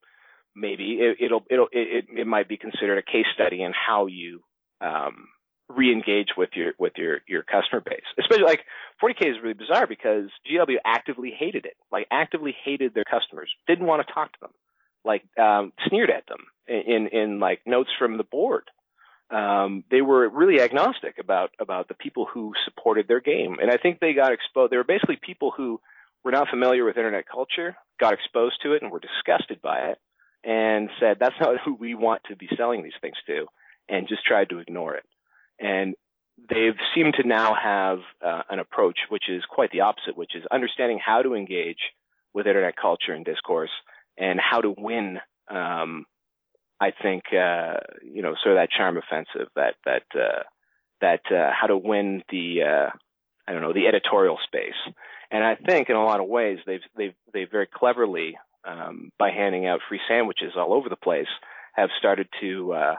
maybe 0.55 0.99
it, 1.01 1.17
it'll 1.21 1.45
it'll 1.51 1.69
it, 1.73 2.07
it 2.15 2.27
might 2.27 2.49
be 2.49 2.57
considered 2.57 2.99
a 2.99 3.03
case 3.03 3.27
study 3.35 3.63
in 3.63 3.73
how 3.73 4.07
you 4.07 4.43
um, 4.81 5.29
re-engage 5.69 6.31
with 6.37 6.51
your 6.55 6.73
with 6.79 6.93
your 6.97 7.21
your 7.27 7.43
customer 7.43 7.81
base. 7.81 8.05
Especially 8.19 8.45
like 8.45 8.61
40k 9.03 9.31
is 9.31 9.37
really 9.43 9.55
bizarre 9.55 9.87
because 9.87 10.29
GW 10.51 10.77
actively 10.85 11.33
hated 11.37 11.65
it, 11.67 11.77
like 11.91 12.07
actively 12.11 12.55
hated 12.65 12.95
their 12.95 13.05
customers, 13.05 13.51
didn't 13.67 13.87
want 13.87 14.07
to 14.07 14.13
talk 14.13 14.33
to 14.33 14.39
them, 14.41 14.51
like 15.05 15.23
um, 15.39 15.73
sneered 15.89 16.11
at 16.11 16.27
them 16.27 16.41
in 16.67 17.09
in 17.13 17.41
like 17.41 17.61
notes 17.67 17.91
from 17.99 18.17
the 18.17 18.25
board. 18.25 18.65
Um, 19.31 19.85
they 19.93 20.03
were 20.03 20.29
really 20.29 20.61
agnostic 20.61 21.19
about 21.21 21.51
about 21.61 21.87
the 21.89 21.95
people 21.95 22.27
who 22.27 22.53
supported 22.65 23.07
their 23.07 23.21
game, 23.21 23.59
and 23.61 23.71
I 23.71 23.77
think 23.77 24.01
they 24.01 24.13
got 24.13 24.33
exposed. 24.33 24.73
They 24.73 24.77
were 24.77 24.85
basically 24.85 25.19
people 25.23 25.53
who 25.57 25.81
were 26.25 26.33
not 26.33 26.49
familiar 26.49 26.85
with 26.85 26.97
internet 26.97 27.25
culture, 27.29 27.77
got 27.99 28.13
exposed 28.13 28.57
to 28.63 28.75
it, 28.75 28.83
and 28.83 28.91
were 28.91 29.01
disgusted 29.01 29.63
by 29.63 29.91
it 29.91 29.99
and 30.45 30.89
said, 30.99 31.19
that's 31.21 31.35
not 31.41 31.61
who 31.65 31.75
we 31.75 31.95
want 31.95 32.23
to 32.29 32.37
be 32.37 32.49
selling 32.57 32.83
these 32.83 32.93
things 33.01 33.17
to, 33.27 33.47
and 33.89 34.09
just 34.09 34.25
tried 34.25 34.51
to 34.51 34.59
ignore 34.59 34.95
it. 34.95 35.05
And 35.59 35.95
they've 36.49 36.79
seemed 36.95 37.15
to 37.15 37.29
now 37.29 37.55
have 37.55 37.99
uh, 38.25 38.43
an 38.49 38.59
approach 38.59 38.99
which 39.09 39.29
is 39.29 39.43
quite 39.49 39.71
the 39.73 39.81
opposite, 39.81 40.17
which 40.17 40.35
is 40.35 40.45
understanding 40.51 40.99
how 41.05 41.23
to 41.23 41.35
engage 41.35 41.81
with 42.33 42.47
internet 42.47 42.77
culture 42.77 43.13
and 43.13 43.25
discourse 43.25 43.71
and 44.17 44.41
how 44.41 44.61
to 44.61 44.75
win. 44.77 45.19
Um, 45.51 46.07
I 46.81 46.93
think, 47.03 47.25
uh, 47.33 47.75
you 48.03 48.23
know, 48.23 48.35
sort 48.43 48.57
of 48.57 48.63
that 48.63 48.71
charm 48.71 48.97
offensive 48.97 49.49
that, 49.57 49.75
that, 49.85 50.05
uh, 50.15 50.45
that, 51.03 51.21
uh, 51.31 51.51
how 51.53 51.67
to 51.67 51.77
win 51.77 52.23
the, 52.31 52.63
uh, 52.63 52.91
I 53.47 53.53
don't 53.53 53.61
know, 53.61 53.75
the 53.75 53.87
editorial 53.87 54.39
space. 54.45 54.95
And 55.31 55.45
I 55.45 55.57
think 55.57 55.91
in 55.91 55.97
a 55.97 56.05
lot 56.05 56.21
of 56.21 56.29
ways 56.29 56.59
they've, 56.67 56.81
they've, 56.97 57.15
they've 57.33 57.51
very 57.51 57.67
cleverly 57.67 58.39
um, 58.65 59.11
by 59.19 59.31
handing 59.31 59.67
out 59.67 59.81
free 59.89 60.01
sandwiches 60.09 60.53
all 60.57 60.73
over 60.73 60.89
the 60.89 60.97
place, 60.97 61.29
have 61.75 61.91
started 61.99 62.29
to 62.41 62.73
uh, 62.73 62.95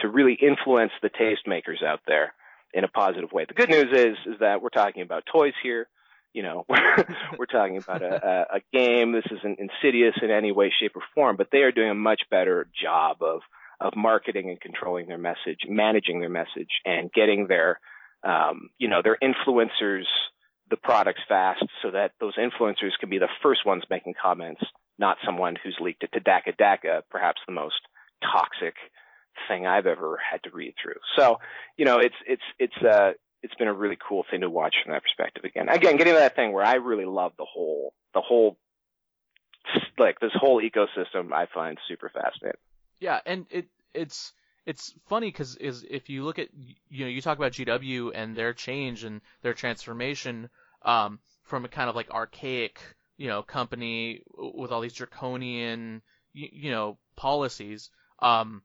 to 0.00 0.08
really 0.08 0.34
influence 0.34 0.92
the 1.02 1.10
tastemakers 1.10 1.82
out 1.82 2.00
there 2.06 2.34
in 2.72 2.84
a 2.84 2.88
positive 2.88 3.32
way. 3.32 3.44
The 3.46 3.54
good 3.54 3.70
news 3.70 3.92
is 3.92 4.16
is 4.26 4.40
that 4.40 4.62
we're 4.62 4.68
talking 4.68 5.02
about 5.02 5.24
toys 5.26 5.54
here. 5.62 5.88
You 6.34 6.42
know, 6.42 6.64
we're, 6.68 7.06
we're 7.38 7.46
talking 7.46 7.78
about 7.78 8.02
a, 8.02 8.46
a, 8.52 8.56
a 8.56 8.60
game. 8.72 9.12
This 9.12 9.26
isn't 9.30 9.58
insidious 9.58 10.14
in 10.22 10.30
any 10.30 10.52
way, 10.52 10.72
shape, 10.78 10.96
or 10.96 11.02
form, 11.14 11.36
but 11.36 11.48
they 11.50 11.58
are 11.58 11.72
doing 11.72 11.90
a 11.90 11.94
much 11.94 12.22
better 12.30 12.68
job 12.80 13.22
of 13.22 13.40
of 13.80 13.94
marketing 13.96 14.50
and 14.50 14.60
controlling 14.60 15.06
their 15.06 15.18
message, 15.18 15.60
managing 15.68 16.18
their 16.18 16.28
message, 16.28 16.80
and 16.84 17.12
getting 17.12 17.46
their 17.46 17.80
um, 18.24 18.70
you 18.78 18.88
know 18.88 19.02
their 19.02 19.18
influencers 19.22 20.04
the 20.70 20.76
products 20.76 21.20
fast 21.28 21.64
so 21.80 21.90
that 21.90 22.12
those 22.20 22.34
influencers 22.36 22.92
can 23.00 23.08
be 23.08 23.18
the 23.18 23.28
first 23.42 23.64
ones 23.64 23.82
making 23.88 24.14
comments 24.20 24.60
not 24.98 25.16
someone 25.24 25.56
who's 25.62 25.76
leaked 25.80 26.02
it 26.02 26.12
to 26.12 26.20
Dakka 26.20 26.56
Dakka, 26.58 27.02
perhaps 27.10 27.40
the 27.46 27.52
most 27.52 27.80
toxic 28.22 28.74
thing 29.46 29.66
I've 29.66 29.86
ever 29.86 30.18
had 30.18 30.42
to 30.44 30.50
read 30.50 30.74
through. 30.82 31.00
So, 31.16 31.38
you 31.76 31.84
know, 31.84 31.98
it's 31.98 32.16
it's 32.26 32.42
it's 32.58 32.76
uh 32.84 33.12
it's 33.42 33.54
been 33.54 33.68
a 33.68 33.74
really 33.74 33.96
cool 34.08 34.24
thing 34.30 34.40
to 34.40 34.50
watch 34.50 34.74
from 34.82 34.92
that 34.92 35.02
perspective 35.02 35.44
again. 35.44 35.68
Again, 35.68 35.96
getting 35.96 36.14
to 36.14 36.18
that 36.18 36.34
thing 36.34 36.52
where 36.52 36.64
I 36.64 36.74
really 36.74 37.04
love 37.04 37.32
the 37.38 37.46
whole 37.46 37.94
the 38.14 38.20
whole 38.20 38.58
like 39.98 40.18
this 40.20 40.32
whole 40.34 40.62
ecosystem 40.62 41.32
I 41.32 41.46
find 41.52 41.78
super 41.88 42.10
fascinating. 42.12 42.60
Yeah, 42.98 43.20
and 43.24 43.46
it 43.50 43.66
it's 43.94 44.32
it's 44.66 44.94
funny 45.08 45.28
because 45.28 45.56
is 45.56 45.84
if 45.88 46.08
you 46.08 46.24
look 46.24 46.38
at 46.38 46.48
you 46.88 47.04
know 47.04 47.10
you 47.10 47.22
talk 47.22 47.38
about 47.38 47.52
GW 47.52 48.12
and 48.14 48.34
their 48.34 48.52
change 48.52 49.04
and 49.04 49.20
their 49.42 49.54
transformation 49.54 50.50
um, 50.82 51.20
from 51.42 51.64
a 51.64 51.68
kind 51.68 51.88
of 51.88 51.96
like 51.96 52.10
archaic 52.10 52.80
you 53.18 53.28
know 53.28 53.42
company 53.42 54.22
with 54.36 54.72
all 54.72 54.80
these 54.80 54.94
draconian 54.94 56.00
you, 56.32 56.48
you 56.50 56.70
know 56.70 56.96
policies 57.16 57.90
um 58.20 58.62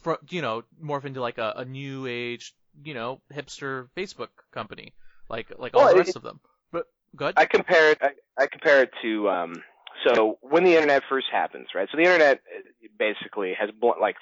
for 0.00 0.18
you 0.30 0.40
know 0.40 0.62
morph 0.82 1.04
into 1.04 1.20
like 1.20 1.38
a, 1.38 1.52
a 1.56 1.64
new 1.64 2.06
age 2.06 2.54
you 2.82 2.94
know 2.94 3.20
hipster 3.32 3.88
Facebook 3.96 4.28
company 4.52 4.94
like 5.28 5.52
like 5.58 5.74
all 5.74 5.80
Well, 5.80 5.88
the 5.88 5.94
it- 5.96 5.98
rest 5.98 6.16
of 6.16 6.22
them. 6.22 6.40
But 6.72 6.86
good. 7.16 7.34
I 7.36 7.44
compare 7.46 7.90
it. 7.92 7.98
I, 8.00 8.10
I 8.38 8.46
compare 8.46 8.82
it 8.82 8.90
to 9.02 9.28
um. 9.28 9.62
So 10.06 10.38
when 10.42 10.62
the 10.64 10.74
internet 10.74 11.02
first 11.08 11.26
happens, 11.32 11.68
right? 11.74 11.88
So 11.90 11.96
the 11.96 12.04
internet 12.04 12.38
uh, 12.38 12.88
basically 12.98 13.52
has 13.58 13.70
blo- 13.80 13.96
like 14.00 14.16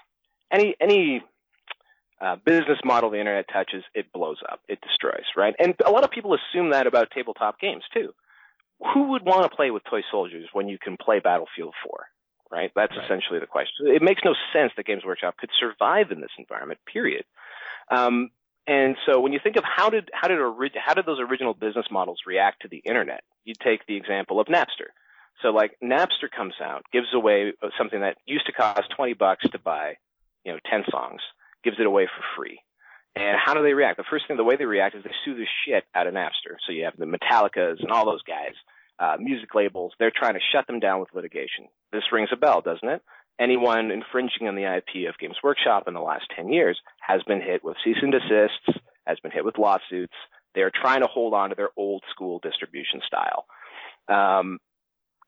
any 0.50 0.74
any 0.80 1.22
uh, 2.20 2.36
business 2.44 2.78
model 2.84 3.10
the 3.10 3.18
internet 3.18 3.46
touches, 3.52 3.84
it 3.94 4.10
blows 4.12 4.38
up, 4.50 4.60
it 4.68 4.80
destroys, 4.80 5.24
right? 5.36 5.54
And 5.58 5.74
a 5.84 5.90
lot 5.90 6.02
of 6.02 6.10
people 6.10 6.34
assume 6.34 6.70
that 6.70 6.86
about 6.86 7.10
tabletop 7.10 7.60
games 7.60 7.84
too. 7.92 8.14
Who 8.94 9.08
would 9.12 9.22
want 9.24 9.50
to 9.50 9.56
play 9.56 9.70
with 9.70 9.82
toy 9.84 10.02
soldiers 10.10 10.48
when 10.52 10.68
you 10.68 10.78
can 10.78 10.96
play 10.96 11.18
Battlefield 11.20 11.74
4, 11.84 12.06
right? 12.50 12.70
That's 12.76 12.92
Right. 12.94 13.04
essentially 13.04 13.38
the 13.38 13.46
question. 13.46 13.86
It 13.88 14.02
makes 14.02 14.22
no 14.24 14.34
sense 14.52 14.72
that 14.76 14.86
Games 14.86 15.04
Workshop 15.04 15.36
could 15.38 15.50
survive 15.58 16.10
in 16.12 16.20
this 16.20 16.30
environment, 16.38 16.80
period. 16.84 17.24
Um, 17.90 18.30
and 18.66 18.96
so 19.06 19.20
when 19.20 19.32
you 19.32 19.38
think 19.42 19.56
of 19.56 19.64
how 19.64 19.90
did 19.90 20.10
how 20.12 20.26
did 20.28 20.38
ori- 20.40 20.72
how 20.74 20.92
did 20.94 21.06
those 21.06 21.20
original 21.20 21.54
business 21.54 21.86
models 21.90 22.20
react 22.26 22.62
to 22.62 22.68
the 22.68 22.78
internet? 22.78 23.22
You 23.44 23.54
take 23.54 23.86
the 23.86 23.96
example 23.96 24.40
of 24.40 24.48
Napster. 24.48 24.90
So 25.42 25.50
like 25.50 25.76
Napster 25.82 26.30
comes 26.34 26.54
out, 26.62 26.84
gives 26.92 27.14
away 27.14 27.52
something 27.78 28.00
that 28.00 28.16
used 28.26 28.46
to 28.46 28.52
cost 28.52 28.90
20 28.96 29.12
bucks 29.14 29.48
to 29.50 29.58
buy, 29.58 29.96
you 30.44 30.52
know, 30.52 30.58
10 30.70 30.84
songs, 30.90 31.20
gives 31.62 31.78
it 31.78 31.86
away 31.86 32.06
for 32.06 32.22
free. 32.36 32.58
And 33.16 33.38
how 33.42 33.54
do 33.54 33.62
they 33.62 33.72
react? 33.72 33.96
The 33.96 34.04
first 34.10 34.28
thing, 34.28 34.36
the 34.36 34.44
way 34.44 34.56
they 34.56 34.66
react 34.66 34.94
is 34.94 35.02
they 35.02 35.10
sue 35.24 35.34
the 35.34 35.46
shit 35.64 35.84
out 35.94 36.06
of 36.06 36.12
Napster. 36.12 36.60
So 36.66 36.72
you 36.72 36.84
have 36.84 36.98
the 36.98 37.06
Metallicas 37.06 37.80
and 37.80 37.90
all 37.90 38.04
those 38.04 38.22
guys, 38.22 38.52
uh, 38.98 39.16
music 39.18 39.54
labels. 39.54 39.94
They're 39.98 40.12
trying 40.14 40.34
to 40.34 40.40
shut 40.52 40.66
them 40.66 40.80
down 40.80 41.00
with 41.00 41.14
litigation. 41.14 41.68
This 41.92 42.02
rings 42.12 42.28
a 42.30 42.36
bell, 42.36 42.60
doesn't 42.60 42.86
it? 42.86 43.02
Anyone 43.40 43.90
infringing 43.90 44.48
on 44.48 44.54
the 44.54 44.64
IP 44.64 45.08
of 45.08 45.18
Games 45.18 45.36
Workshop 45.42 45.84
in 45.88 45.94
the 45.94 46.00
last 46.00 46.24
10 46.36 46.52
years 46.52 46.78
has 47.00 47.22
been 47.22 47.40
hit 47.40 47.64
with 47.64 47.76
cease 47.82 47.96
and 48.02 48.12
desists, 48.12 48.82
has 49.06 49.18
been 49.20 49.32
hit 49.32 49.44
with 49.44 49.58
lawsuits. 49.58 50.14
They're 50.54 50.72
trying 50.74 51.00
to 51.00 51.06
hold 51.06 51.32
on 51.32 51.50
to 51.50 51.54
their 51.54 51.70
old 51.76 52.02
school 52.10 52.38
distribution 52.42 53.00
style. 53.06 53.46
Um, 54.08 54.58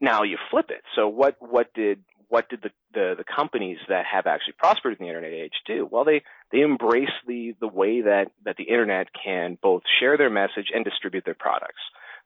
now 0.01 0.25
you 0.25 0.37
flip 0.51 0.67
it. 0.71 0.83
So 0.95 1.09
what, 1.09 1.37
what 1.41 1.73
did, 1.75 2.03
what 2.29 2.49
did 2.49 2.63
the, 2.63 2.71
the, 2.93 3.15
the 3.17 3.25
companies 3.25 3.79
that 3.89 4.05
have 4.11 4.27
actually 4.27 4.55
prospered 4.59 4.99
in 4.99 5.05
the 5.05 5.09
internet 5.09 5.33
age 5.33 5.53
do? 5.67 5.89
Well, 5.91 6.05
they, 6.05 6.23
they 6.53 6.61
embrace 6.61 7.11
the, 7.27 7.55
the 7.61 7.69
way 7.69 8.03
that, 8.03 8.31
that 8.45 8.57
the 8.57 8.65
internet 8.65 9.09
can 9.13 9.59
both 9.63 9.83
share 9.99 10.17
their 10.17 10.31
message 10.31 10.69
and 10.75 10.85
distribute 10.85 11.25
their 11.25 11.35
products. 11.35 11.81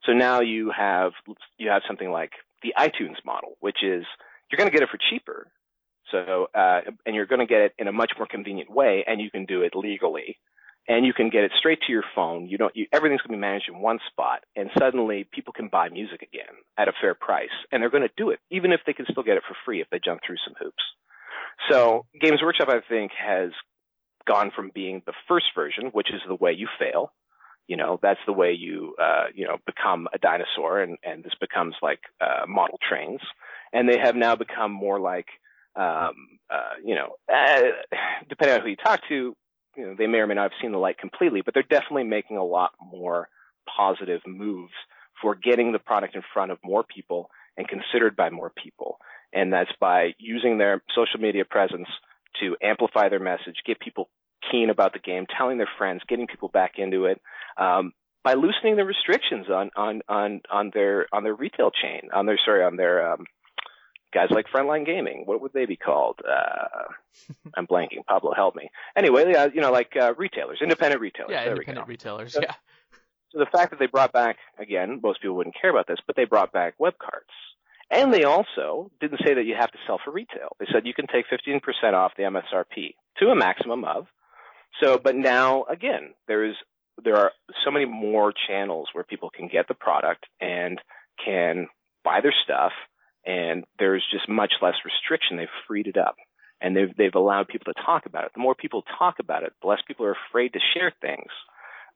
So 0.04 0.12
now 0.12 0.40
you 0.40 0.72
have, 0.76 1.12
you 1.58 1.70
have 1.70 1.82
something 1.86 2.10
like 2.10 2.32
the 2.62 2.74
iTunes 2.76 3.24
model, 3.24 3.56
which 3.60 3.78
is 3.82 4.04
you're 4.50 4.58
going 4.58 4.70
to 4.70 4.72
get 4.72 4.82
it 4.82 4.88
for 4.90 4.98
cheaper. 5.10 5.48
So, 6.10 6.48
uh, 6.54 6.80
and 7.06 7.14
you're 7.14 7.26
going 7.26 7.40
to 7.40 7.46
get 7.46 7.60
it 7.62 7.74
in 7.78 7.88
a 7.88 7.92
much 7.92 8.12
more 8.18 8.26
convenient 8.26 8.70
way 8.70 9.04
and 9.06 9.20
you 9.20 9.30
can 9.30 9.46
do 9.46 9.62
it 9.62 9.74
legally 9.74 10.36
and 10.88 11.06
you 11.06 11.12
can 11.12 11.30
get 11.30 11.44
it 11.44 11.52
straight 11.59 11.78
to 11.86 11.92
your 11.92 12.04
phone. 12.14 12.48
You 12.48 12.59
don't, 12.59 12.74
you, 12.74 12.86
everything's 12.92 13.22
going 13.22 13.32
to 13.32 13.36
be 13.36 13.40
managed 13.40 13.68
in 13.68 13.80
one 13.80 13.98
spot 14.10 14.44
and 14.56 14.70
suddenly 14.78 15.26
people 15.32 15.52
can 15.52 15.68
buy 15.68 15.88
music 15.88 16.22
again 16.22 16.54
at 16.76 16.88
a 16.88 16.92
fair 17.00 17.14
price 17.14 17.54
and 17.70 17.82
they're 17.82 17.90
going 17.90 18.02
to 18.02 18.14
do 18.16 18.30
it 18.30 18.40
even 18.50 18.72
if 18.72 18.80
they 18.86 18.92
can 18.92 19.06
still 19.10 19.22
get 19.22 19.36
it 19.36 19.44
for 19.46 19.56
free 19.64 19.80
if 19.80 19.88
they 19.90 20.00
jump 20.04 20.20
through 20.26 20.36
some 20.44 20.54
hoops. 20.59 20.82
So 21.70 22.06
Games 22.20 22.40
Workshop, 22.42 22.68
I 22.68 22.80
think, 22.88 23.12
has 23.12 23.50
gone 24.26 24.50
from 24.54 24.70
being 24.74 25.02
the 25.06 25.12
first 25.28 25.46
version, 25.54 25.86
which 25.92 26.12
is 26.12 26.20
the 26.26 26.34
way 26.34 26.52
you 26.52 26.68
fail. 26.78 27.12
You 27.68 27.76
know, 27.76 27.98
that's 28.02 28.20
the 28.26 28.32
way 28.32 28.52
you, 28.52 28.94
uh, 29.00 29.26
you 29.34 29.46
know, 29.46 29.59
become 29.66 30.09
a 30.12 30.18
dinosaur 30.18 30.80
and, 30.80 30.98
and 31.04 31.22
this 31.22 31.34
becomes 31.40 31.74
like, 31.80 32.00
uh, 32.20 32.44
model 32.48 32.78
trains. 32.86 33.20
And 33.72 33.88
they 33.88 33.98
have 33.98 34.16
now 34.16 34.34
become 34.36 34.72
more 34.72 35.00
like, 35.00 35.26
um, 35.76 36.38
uh, 36.50 36.74
you 36.84 36.94
know, 36.94 37.14
uh, 37.32 37.62
depending 38.28 38.56
on 38.56 38.62
who 38.62 38.70
you 38.70 38.76
talk 38.76 39.00
to, 39.09 39.34
you 39.77 39.86
know, 39.86 39.94
they 39.97 40.07
may 40.07 40.19
or 40.19 40.27
may 40.27 40.35
not 40.35 40.53
have 40.53 40.61
seen 40.61 40.73
the 40.73 40.78
light 40.78 40.99
completely, 40.99 41.43
but 41.44 41.55
they're 41.55 41.62
definitely 41.62 42.05
making 42.05 42.36
a 42.36 42.44
lot 42.44 42.73
more 42.81 43.28
positive 43.77 44.20
moves 44.27 44.73
for 45.20 45.35
getting 45.35 45.73
the 45.73 45.78
product 45.78 46.15
in 46.15 46.23
front 46.32 46.51
of 46.51 46.59
more 46.65 46.82
people 46.82 47.31
and 47.57 47.69
considered 47.69 48.16
by 48.16 48.31
more 48.31 48.51
people. 48.51 48.99
And 49.32 49.53
that's 49.53 49.70
by 49.81 50.15
using 50.19 50.59
their 50.59 50.82
social 50.94 51.20
media 51.20 51.44
presence 51.44 51.89
to 52.40 52.57
amplify 52.62 53.09
their 53.09 53.20
message, 53.20 53.57
get 53.66 53.81
people 53.81 54.09
keen 54.51 54.70
about 54.70 54.93
the 54.93 54.99
game, 54.99 55.27
telling 55.39 55.59
their 55.59 55.69
friends, 55.78 56.03
getting 56.09 56.27
people 56.27 56.49
back 56.49 56.73
into 56.77 57.07
it, 57.07 57.20
um, 57.57 57.93
by 58.24 58.35
loosening 58.35 58.77
the 58.77 58.85
restrictions 58.85 59.47
on, 59.49 59.70
on, 59.77 60.01
on, 60.09 60.40
on 60.51 60.70
their, 60.74 61.07
on 61.12 61.24
their 61.24 61.35
retail 61.35 61.70
chain, 61.70 62.09
on 62.12 62.27
their, 62.27 62.39
sorry, 62.44 62.65
on 62.65 62.77
their, 62.77 63.12
um, 63.12 63.27
guys 64.12 64.28
like 64.30 64.47
Frontline 64.55 64.84
Gaming. 64.86 65.22
What 65.26 65.40
would 65.40 65.52
they 65.52 65.66
be 65.66 65.76
called? 65.76 66.20
Uh, 66.28 67.32
I'm 67.56 67.66
blanking. 67.66 68.05
Pablo, 68.06 68.32
help 68.34 68.55
me. 68.56 68.70
Anyway, 68.97 69.24
you 69.55 69.60
know, 69.60 69.72
like, 69.72 69.93
uh, 70.01 70.14
retailers, 70.16 70.59
independent 70.62 71.01
retailers. 71.01 71.30
Yeah, 71.32 71.44
there 71.44 71.52
independent 71.52 71.89
retailers. 71.89 72.32
So- 72.34 72.40
Yeah. 72.43 72.55
So 73.32 73.39
the 73.39 73.47
fact 73.47 73.70
that 73.70 73.78
they 73.78 73.86
brought 73.86 74.12
back, 74.12 74.36
again, 74.59 75.01
most 75.02 75.22
people 75.22 75.36
wouldn't 75.36 75.56
care 75.59 75.70
about 75.70 75.86
this, 75.86 75.97
but 76.06 76.16
they 76.16 76.26
brought 76.26 76.52
back 76.52 76.74
web 76.78 76.94
carts. 76.98 77.30
And 77.90 78.12
they 78.12 78.24
also 78.24 78.90
didn't 79.01 79.22
say 79.24 79.32
that 79.32 79.44
you 79.44 79.55
have 79.59 79.70
to 79.72 79.78
sell 79.86 79.98
for 80.05 80.10
retail. 80.10 80.55
They 80.60 80.66
said 80.70 80.86
you 80.86 80.93
can 80.93 81.06
take 81.06 81.24
15% 81.32 81.60
off 81.94 82.12
the 82.16 82.24
MSRP 82.24 82.94
to 83.20 83.28
a 83.30 83.34
maximum 83.34 83.84
of. 83.84 84.06
So, 84.82 84.98
but 84.98 85.16
now 85.16 85.64
again, 85.64 86.12
there 86.28 86.44
is, 86.44 86.55
there 87.02 87.16
are 87.16 87.32
so 87.64 87.70
many 87.70 87.86
more 87.86 88.34
channels 88.48 88.89
where 88.93 89.05
people 89.05 89.30
can 89.30 89.48
get 89.48 89.66
the 89.66 89.74
product 89.74 90.26
and 90.40 90.78
can 91.24 91.68
buy 92.05 92.20
their 92.20 92.34
stuff 92.44 92.72
and 93.24 93.65
there's 93.78 94.05
just 94.12 94.28
much 94.28 94.53
less 94.61 94.74
restriction. 94.85 95.36
They've 95.36 95.49
freed 95.66 95.86
it 95.86 95.97
up 95.97 96.16
and 96.61 96.77
they've, 96.77 96.94
they've 96.97 97.15
allowed 97.15 97.49
people 97.49 97.73
to 97.73 97.82
talk 97.85 98.07
about 98.07 98.24
it. 98.24 98.32
The 98.35 98.40
more 98.40 98.55
people 98.55 98.85
talk 98.99 99.16
about 99.19 99.43
it, 99.43 99.53
the 99.61 99.69
less 99.69 99.81
people 99.86 100.07
are 100.07 100.16
afraid 100.31 100.53
to 100.55 100.61
share 100.74 100.93
things. 101.01 101.31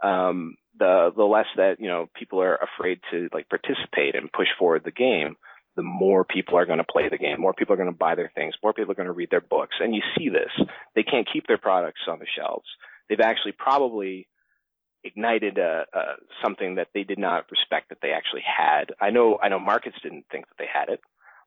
Um, 0.03 0.57
the, 0.79 1.11
the 1.17 1.25
less 1.25 1.47
that, 1.57 1.81
you 1.81 1.89
know, 1.89 2.09
people 2.15 2.41
are 2.43 2.57
afraid 2.57 3.01
to 3.11 3.29
like 3.33 3.49
participate 3.49 4.15
and 4.15 4.31
push 4.31 4.49
forward 4.59 4.83
the 4.85 4.91
game, 4.91 5.37
the 5.75 5.83
more 5.83 6.25
people 6.25 6.57
are 6.59 6.67
going 6.67 6.79
to 6.79 6.85
play 6.85 7.09
the 7.09 7.19
game. 7.19 7.41
More 7.41 7.55
people 7.55 7.75
are 7.75 7.79
going 7.79 7.93
to 7.93 7.97
buy 7.97 8.15
their 8.15 8.33
things. 8.35 8.55
More 8.63 8.73
people 8.73 8.93
are 8.93 8.97
going 8.97 9.07
to 9.07 9.13
read 9.13 9.31
their 9.31 9.41
books. 9.41 9.77
And 9.81 9.95
you 9.95 10.03
see 10.17 10.29
this. 10.29 10.51
They 10.95 11.03
can't 11.03 11.29
keep 11.31 11.47
their 11.47 11.59
products 11.59 12.01
on 12.09 12.19
the 12.19 12.27
shelves. 12.37 12.67
They've 13.09 13.21
actually 13.21 13.53
probably 13.53 14.29
ignited 15.05 15.57
uh 15.57 15.85
something 16.43 16.75
that 16.77 16.89
they 16.93 17.05
did 17.05 17.19
not 17.19 17.45
respect 17.51 17.91
that 17.91 17.99
they 18.03 18.11
actually 18.11 18.43
had. 18.43 18.87
I 19.01 19.11
know, 19.11 19.39
I 19.41 19.49
know 19.49 19.61
markets 19.61 19.97
didn't 20.03 20.25
think 20.33 20.47
that 20.49 20.57
they 20.59 20.67
had 20.73 20.89
it. 20.89 21.01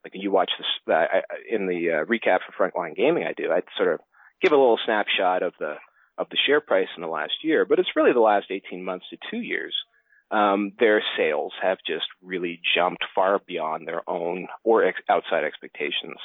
Like 0.04 0.14
you 0.16 0.32
watch 0.32 0.52
this, 0.58 0.68
uh, 0.88 0.94
I- 0.94 1.18
I- 1.30 1.44
in 1.50 1.68
the 1.68 1.92
uh, 1.92 2.06
recap 2.06 2.40
for 2.46 2.54
Frontline 2.70 2.96
Gaming 2.96 3.26
I 3.26 3.34
do, 3.34 3.52
I'd 3.52 3.64
sort 3.78 3.94
of 3.94 4.00
give 4.42 4.52
a 4.52 4.58
little 4.58 4.80
snapshot 4.86 5.44
of 5.44 5.54
the, 5.60 5.76
of 6.18 6.28
the 6.30 6.38
share 6.46 6.62
price 6.62 6.88
in 6.96 7.02
the 7.02 7.08
last 7.10 7.44
year, 7.44 7.66
but 7.66 7.80
it's 7.80 7.96
really 7.96 8.14
the 8.14 8.20
last 8.20 8.48
18 8.50 8.84
months 8.84 9.06
to 9.10 9.18
two 9.30 9.42
years. 9.42 9.76
Um, 10.32 10.74
their 10.80 11.02
sales 11.18 11.54
have 11.62 11.80
just 11.86 12.06
really 12.22 12.62
jumped 12.76 13.04
far 13.16 13.40
beyond 13.48 13.88
their 13.88 14.08
own 14.08 14.48
or 14.64 14.86
ex- 14.86 15.02
outside 15.10 15.44
expectations. 15.44 16.18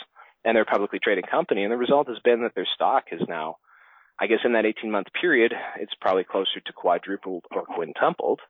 And 0.44 0.54
they're 0.54 0.62
a 0.62 0.66
publicly 0.66 0.98
traded 1.02 1.26
company, 1.30 1.62
and 1.64 1.72
the 1.72 1.76
result 1.78 2.08
has 2.08 2.18
been 2.22 2.42
that 2.42 2.54
their 2.54 2.68
stock 2.74 3.04
is 3.12 3.22
now, 3.28 3.56
I 4.20 4.26
guess 4.26 4.40
in 4.44 4.52
that 4.52 4.66
18 4.66 4.90
month 4.90 5.06
period, 5.18 5.54
it's 5.80 5.94
probably 6.00 6.24
closer 6.24 6.60
to 6.64 6.72
quadrupled 6.74 7.46
or 7.50 7.62
quintupled, 7.64 8.40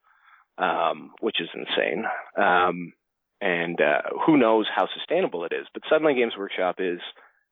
um, 0.59 1.13
which 1.21 1.41
is 1.41 1.49
insane. 1.55 2.05
Um, 2.37 2.93
and 3.41 3.81
uh, 3.81 4.03
who 4.27 4.37
knows 4.37 4.67
how 4.75 4.89
sustainable 4.95 5.45
it 5.45 5.53
is. 5.53 5.67
But 5.73 5.83
suddenly 5.89 6.15
Games 6.15 6.35
Workshop 6.39 6.77
is 6.79 7.01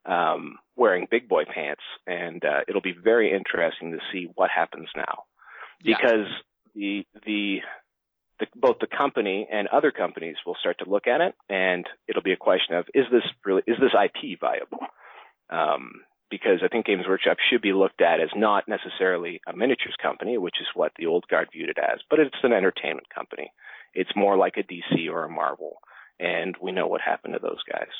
um, 0.06 0.56
wearing 0.76 1.06
big 1.10 1.28
boy 1.28 1.44
pants, 1.44 1.82
and 2.06 2.44
uh, 2.44 2.60
it'll 2.68 2.80
be 2.80 2.94
very 2.94 3.32
interesting 3.32 3.92
to 3.92 3.98
see 4.12 4.28
what 4.34 4.50
happens 4.50 4.88
now, 4.96 5.24
Yeah. 5.82 5.96
because 5.96 6.26
the 6.74 7.06
the 7.26 7.60
the, 8.40 8.46
both 8.56 8.78
the 8.80 8.88
company 8.88 9.46
and 9.52 9.68
other 9.68 9.92
companies 9.92 10.36
will 10.44 10.56
start 10.58 10.78
to 10.80 10.88
look 10.90 11.06
at 11.06 11.20
it, 11.20 11.34
and 11.48 11.86
it'll 12.08 12.22
be 12.22 12.32
a 12.32 12.36
question 12.36 12.74
of 12.74 12.86
is 12.94 13.04
this 13.12 13.22
really 13.44 13.62
is 13.66 13.76
this 13.80 13.92
IP 13.94 14.40
viable? 14.40 14.80
Um, 15.50 16.00
because 16.30 16.60
I 16.64 16.68
think 16.68 16.86
Games 16.86 17.04
Workshop 17.06 17.36
should 17.50 17.60
be 17.60 17.74
looked 17.74 18.00
at 18.00 18.18
as 18.18 18.30
not 18.34 18.64
necessarily 18.66 19.42
a 19.46 19.54
miniatures 19.54 19.94
company, 20.00 20.38
which 20.38 20.56
is 20.62 20.66
what 20.74 20.92
the 20.96 21.04
old 21.06 21.28
guard 21.28 21.48
viewed 21.52 21.68
it 21.68 21.76
as, 21.78 22.00
but 22.08 22.18
it's 22.18 22.34
an 22.42 22.54
entertainment 22.54 23.06
company. 23.14 23.52
It's 23.94 24.14
more 24.16 24.36
like 24.36 24.56
a 24.56 24.62
DC 24.62 25.10
or 25.10 25.24
a 25.24 25.30
Marvel, 25.30 25.78
and 26.18 26.56
we 26.60 26.72
know 26.72 26.86
what 26.86 27.00
happened 27.00 27.34
to 27.34 27.40
those 27.40 27.62
guys. 27.70 27.90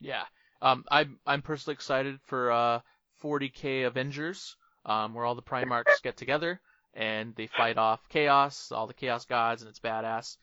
Yeah. 0.00 0.24
Um, 0.62 0.84
I'm 0.90 1.18
I'm 1.26 1.42
personally 1.42 1.74
excited 1.74 2.18
for 2.24 2.50
uh 2.50 2.80
40k 3.22 3.86
Avengers, 3.86 4.56
um, 4.84 5.14
where 5.14 5.24
all 5.24 5.34
the 5.34 5.42
Primarchs 5.42 6.02
get 6.02 6.16
together 6.16 6.60
and 6.94 7.34
they 7.36 7.46
fight 7.46 7.76
off 7.76 8.08
chaos, 8.08 8.72
all 8.72 8.86
the 8.86 8.94
chaos 8.94 9.26
gods, 9.26 9.62
and 9.62 9.68
it's 9.68 9.80
badass. 9.80 10.36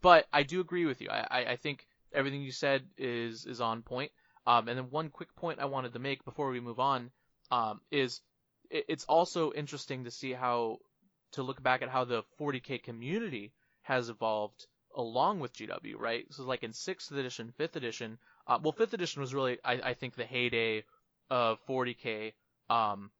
But 0.00 0.26
I 0.32 0.42
do 0.42 0.60
agree 0.60 0.86
with 0.86 1.00
you. 1.00 1.10
I, 1.10 1.26
I, 1.30 1.44
I 1.52 1.56
think 1.56 1.86
everything 2.12 2.42
you 2.42 2.52
said 2.52 2.82
is 2.96 3.46
is 3.46 3.60
on 3.60 3.82
point. 3.82 4.10
Um, 4.46 4.68
and 4.68 4.78
then 4.78 4.90
one 4.90 5.10
quick 5.10 5.34
point 5.36 5.60
I 5.60 5.66
wanted 5.66 5.92
to 5.92 5.98
make 5.98 6.24
before 6.24 6.48
we 6.50 6.60
move 6.60 6.80
on 6.80 7.10
um, 7.50 7.80
is 7.90 8.20
it, 8.70 8.86
it's 8.88 9.04
also 9.04 9.52
interesting 9.52 10.04
to 10.04 10.10
see 10.10 10.32
how 10.32 10.78
to 11.32 11.42
look 11.42 11.62
back 11.62 11.82
at 11.82 11.90
how 11.90 12.04
the 12.04 12.22
40k 12.40 12.82
community 12.82 13.52
has 13.88 14.10
evolved 14.10 14.66
along 14.94 15.40
with 15.40 15.54
GW, 15.54 15.94
right? 15.98 16.26
So 16.30 16.44
like 16.44 16.62
in 16.62 16.74
sixth 16.74 17.10
edition, 17.10 17.54
fifth 17.56 17.76
edition, 17.76 18.18
uh, 18.46 18.58
well, 18.62 18.72
fifth 18.72 18.92
edition 18.92 19.22
was 19.22 19.34
really, 19.34 19.58
I, 19.64 19.80
I 19.82 19.94
think, 19.94 20.14
the 20.14 20.26
heyday 20.26 20.84
of 21.30 21.58
40k, 21.66 22.34
um, 22.68 23.10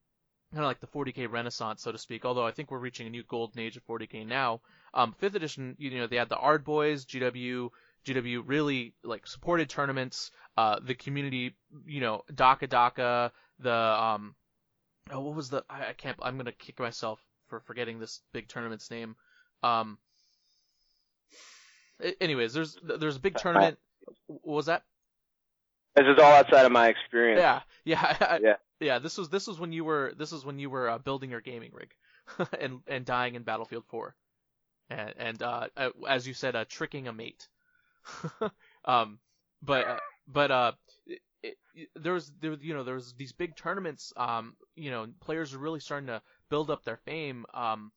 kind 0.52 0.64
of 0.64 0.68
like 0.68 0.80
the 0.80 0.86
40k 0.86 1.30
renaissance, 1.30 1.82
so 1.82 1.90
to 1.90 1.96
speak. 1.96 2.26
Although 2.26 2.46
I 2.46 2.50
think 2.50 2.70
we're 2.70 2.78
reaching 2.78 3.06
a 3.06 3.10
new 3.10 3.24
golden 3.24 3.60
age 3.60 3.78
of 3.78 3.86
40k 3.86 4.26
now. 4.26 4.60
Um, 4.92 5.14
fifth 5.18 5.34
edition, 5.34 5.74
you 5.78 5.90
know, 5.90 6.06
they 6.06 6.16
had 6.16 6.28
the 6.28 6.36
Ard 6.36 6.64
Boyz, 6.66 7.06
GW, 7.06 7.70
GW 8.04 8.42
really 8.44 8.94
like 9.02 9.26
supported 9.26 9.70
tournaments. 9.70 10.30
Uh, 10.56 10.80
the 10.82 10.94
community, 10.94 11.54
you 11.86 12.00
know, 12.00 12.24
Dakka 12.32 12.68
Dakka, 12.68 13.30
the 13.58 13.72
um, 13.72 14.34
oh, 15.10 15.20
what 15.20 15.34
was 15.34 15.48
the? 15.48 15.64
I, 15.70 15.88
I 15.88 15.92
can't. 15.92 16.16
I'm 16.22 16.36
gonna 16.36 16.52
kick 16.52 16.78
myself 16.78 17.20
for 17.48 17.60
forgetting 17.60 17.98
this 17.98 18.20
big 18.32 18.48
tournament's 18.48 18.90
name. 18.90 19.16
Um. 19.62 19.98
Anyways, 22.20 22.52
there's 22.52 22.78
there's 22.82 23.16
a 23.16 23.20
big 23.20 23.36
tournament. 23.36 23.78
What 24.26 24.56
was 24.56 24.66
that? 24.66 24.82
This 25.96 26.06
is 26.06 26.18
all 26.18 26.32
outside 26.32 26.64
of 26.64 26.72
my 26.72 26.88
experience. 26.88 27.40
Yeah, 27.40 27.60
yeah, 27.84 28.16
I, 28.20 28.38
Yeah. 28.42 28.56
yeah. 28.80 28.98
This 28.98 29.18
was 29.18 29.28
this 29.28 29.46
was 29.46 29.58
when 29.58 29.72
you 29.72 29.84
were 29.84 30.12
this 30.16 30.32
was 30.32 30.44
when 30.44 30.58
you 30.58 30.70
were 30.70 30.88
uh, 30.88 30.98
building 30.98 31.30
your 31.30 31.40
gaming 31.40 31.72
rig, 31.72 31.92
and 32.60 32.80
and 32.86 33.04
dying 33.04 33.34
in 33.34 33.42
Battlefield 33.42 33.84
4, 33.88 34.14
and 34.90 35.14
and 35.18 35.42
uh, 35.42 35.68
uh, 35.76 35.90
as 36.08 36.26
you 36.26 36.34
said, 36.34 36.54
uh, 36.54 36.64
tricking 36.68 37.08
a 37.08 37.12
mate. 37.12 37.48
um, 38.84 39.18
but 39.62 39.86
uh, 39.86 39.98
but 40.28 40.50
uh, 40.50 40.72
it, 41.42 41.56
it, 41.74 41.88
there 41.96 42.12
was 42.12 42.30
there 42.40 42.54
you 42.60 42.74
know 42.74 42.84
there 42.84 42.94
was 42.94 43.14
these 43.14 43.32
big 43.32 43.56
tournaments. 43.56 44.12
Um, 44.16 44.54
you 44.76 44.90
know, 44.90 45.06
players 45.20 45.52
are 45.52 45.58
really 45.58 45.80
starting 45.80 46.06
to 46.06 46.22
build 46.48 46.70
up 46.70 46.84
their 46.84 46.98
fame. 46.98 47.44
Um, 47.52 47.90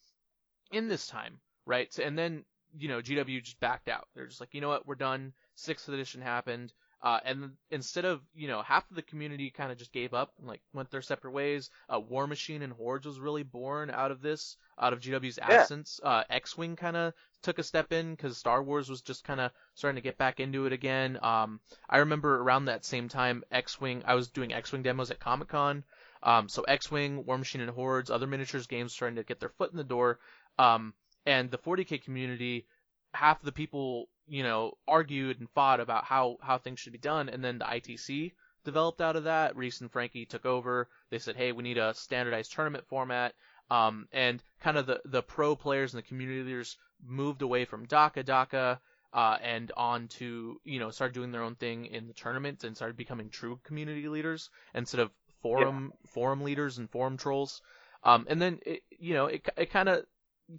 in 0.72 0.88
this 0.88 1.08
time, 1.08 1.40
right? 1.66 1.96
And 2.00 2.18
then 2.18 2.46
you 2.78 2.88
know 2.88 3.02
GW 3.02 3.44
just 3.44 3.60
backed 3.60 3.88
out. 3.88 4.08
They're 4.16 4.28
just 4.28 4.40
like, 4.40 4.54
you 4.54 4.62
know 4.62 4.70
what, 4.70 4.88
we're 4.88 4.96
done. 4.96 5.34
Sixth 5.56 5.88
edition 5.90 6.22
happened. 6.22 6.74
Uh, 7.04 7.20
and 7.26 7.52
instead 7.72 8.06
of, 8.06 8.22
you 8.36 8.48
know, 8.48 8.62
half 8.62 8.88
of 8.92 8.96
the 8.96 9.02
community 9.02 9.50
kind 9.50 9.72
of 9.72 9.78
just 9.78 9.92
gave 9.92 10.14
up 10.14 10.34
and 10.38 10.48
like 10.48 10.62
went 10.72 10.92
their 10.92 11.02
separate 11.02 11.32
ways. 11.32 11.72
Uh, 11.90 12.00
Warmachine 12.00 12.62
and 12.62 12.74
Hordes 12.74 13.08
was 13.08 13.20
really 13.20 13.42
born 13.42 13.90
out 13.90 14.12
of 14.12 14.22
this, 14.22 14.56
out 14.80 14.94
of 14.94 15.00
GW's 15.00 15.40
absence. 15.40 16.00
Uh, 16.04 16.24
X-Wing 16.30 16.76
kind 16.76 16.96
of 16.96 17.14
took 17.42 17.58
a 17.58 17.64
step 17.64 17.92
in 17.92 18.12
because 18.12 18.38
Star 18.38 18.62
Wars 18.62 18.88
was 18.88 19.02
just 19.02 19.24
kind 19.24 19.40
of 19.40 19.52
starting 19.74 19.96
to 19.96 20.08
get 20.08 20.20
back 20.20 20.40
into 20.40 20.68
it 20.68 20.74
again. 20.74 21.18
Um, 21.24 21.60
I 21.90 21.98
remember 21.98 22.40
around 22.40 22.66
that 22.66 22.86
same 22.86 23.10
time, 23.10 23.44
X-Wing, 23.52 24.04
I 24.06 24.14
was 24.14 24.30
doing 24.30 24.54
X-Wing 24.54 24.84
demos 24.84 25.10
at 25.10 25.20
Comic 25.20 25.48
Con. 25.48 25.84
Um, 26.22 26.50
so 26.50 26.62
X-Wing, 26.62 27.24
Warmachine 27.24 27.62
and 27.62 27.72
Hordes, 27.72 28.12
other 28.12 28.28
miniatures 28.28 28.68
games 28.68 28.94
starting 28.94 29.16
to 29.16 29.24
get 29.24 29.40
their 29.40 29.50
foot 29.50 29.72
in 29.72 29.78
the 29.78 29.84
door. 29.84 30.20
Um, 30.60 30.94
and 31.26 31.52
the 31.52 31.58
40k 31.58 32.04
community, 32.04 32.66
half 33.14 33.40
of 33.40 33.46
the 33.46 33.52
people 33.52 34.08
you 34.32 34.44
know, 34.44 34.78
argued 34.88 35.42
and 35.42 35.50
fought 35.50 35.82
about 35.82 36.06
how, 36.06 36.38
how 36.42 36.58
things 36.58 36.80
should 36.80 36.94
be 36.94 36.98
done. 36.98 37.28
And 37.28 37.44
then 37.44 37.58
the 37.58 37.66
ITC 37.66 38.32
developed 38.64 39.02
out 39.02 39.18
of 39.18 39.26
that. 39.26 39.58
Reece 39.58 39.82
and 39.82 39.92
Frankie 39.92 40.26
took 40.26 40.46
over. 40.46 40.88
They 41.10 41.20
said, 41.20 41.36
hey, 41.36 41.52
we 41.52 41.64
need 41.64 41.78
a 41.78 41.94
standardized 41.94 42.54
tournament 42.54 42.86
format. 42.88 43.34
Um, 43.70 44.08
and 44.14 44.42
kind 44.62 44.78
of 44.78 44.86
the, 44.86 45.02
the 45.04 45.22
pro 45.22 45.56
players 45.58 45.94
and 45.94 46.02
the 46.02 46.08
community 46.08 46.44
leaders 46.44 46.78
moved 47.06 47.42
away 47.42 47.66
from 47.66 47.86
Dakka 47.88 48.24
Dakka, 48.24 48.80
uh, 49.14 49.38
and 49.42 49.72
on 49.76 50.08
to, 50.08 50.62
you 50.64 50.80
know, 50.80 50.92
started 50.92 51.14
doing 51.14 51.32
their 51.32 51.44
own 51.44 51.56
thing 51.56 51.86
in 51.88 52.08
the 52.08 52.14
tournament 52.14 52.64
and 52.64 52.76
started 52.76 52.96
becoming 52.96 53.30
true 53.30 53.60
community 53.66 54.08
leaders 54.08 54.50
instead 54.74 55.02
of 55.02 55.12
forum, 55.42 55.92
yeah. 55.92 56.10
forum 56.10 56.42
leaders 56.42 56.78
and 56.78 56.90
forum 56.90 57.18
trolls. 57.18 57.62
Um, 58.06 58.26
and 58.30 58.42
then, 58.42 58.60
it, 58.66 58.84
you 58.98 59.14
know, 59.14 59.26
it, 59.26 59.46
it 59.58 59.72
kind 59.72 59.90
of, 59.90 60.06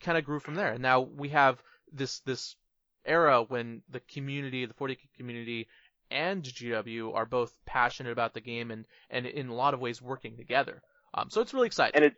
kind 0.01 0.19
of 0.19 0.25
grew 0.25 0.41
from 0.41 0.55
there. 0.55 0.73
And 0.73 0.83
now 0.83 1.01
we 1.01 1.31
have 1.31 1.63
this, 1.93 2.21
this 2.21 2.57
era 3.05 3.43
when 3.43 3.83
the 3.91 4.01
community, 4.01 4.67
the 4.67 4.75
40k 4.75 4.99
community, 5.17 5.69
and 6.11 6.43
GW 6.43 7.15
are 7.15 7.27
both 7.27 7.55
passionate 7.67 8.13
about 8.13 8.35
the 8.35 8.41
game 8.41 8.71
and, 8.71 8.85
and 9.11 9.27
in 9.27 9.49
a 9.49 9.55
lot 9.55 9.75
of 9.75 9.81
ways 9.81 10.03
working 10.03 10.37
together. 10.37 10.83
Um, 11.15 11.31
so 11.31 11.41
it's 11.41 11.55
really 11.55 11.67
exciting. 11.67 11.97
And 11.97 12.05
it, 12.05 12.15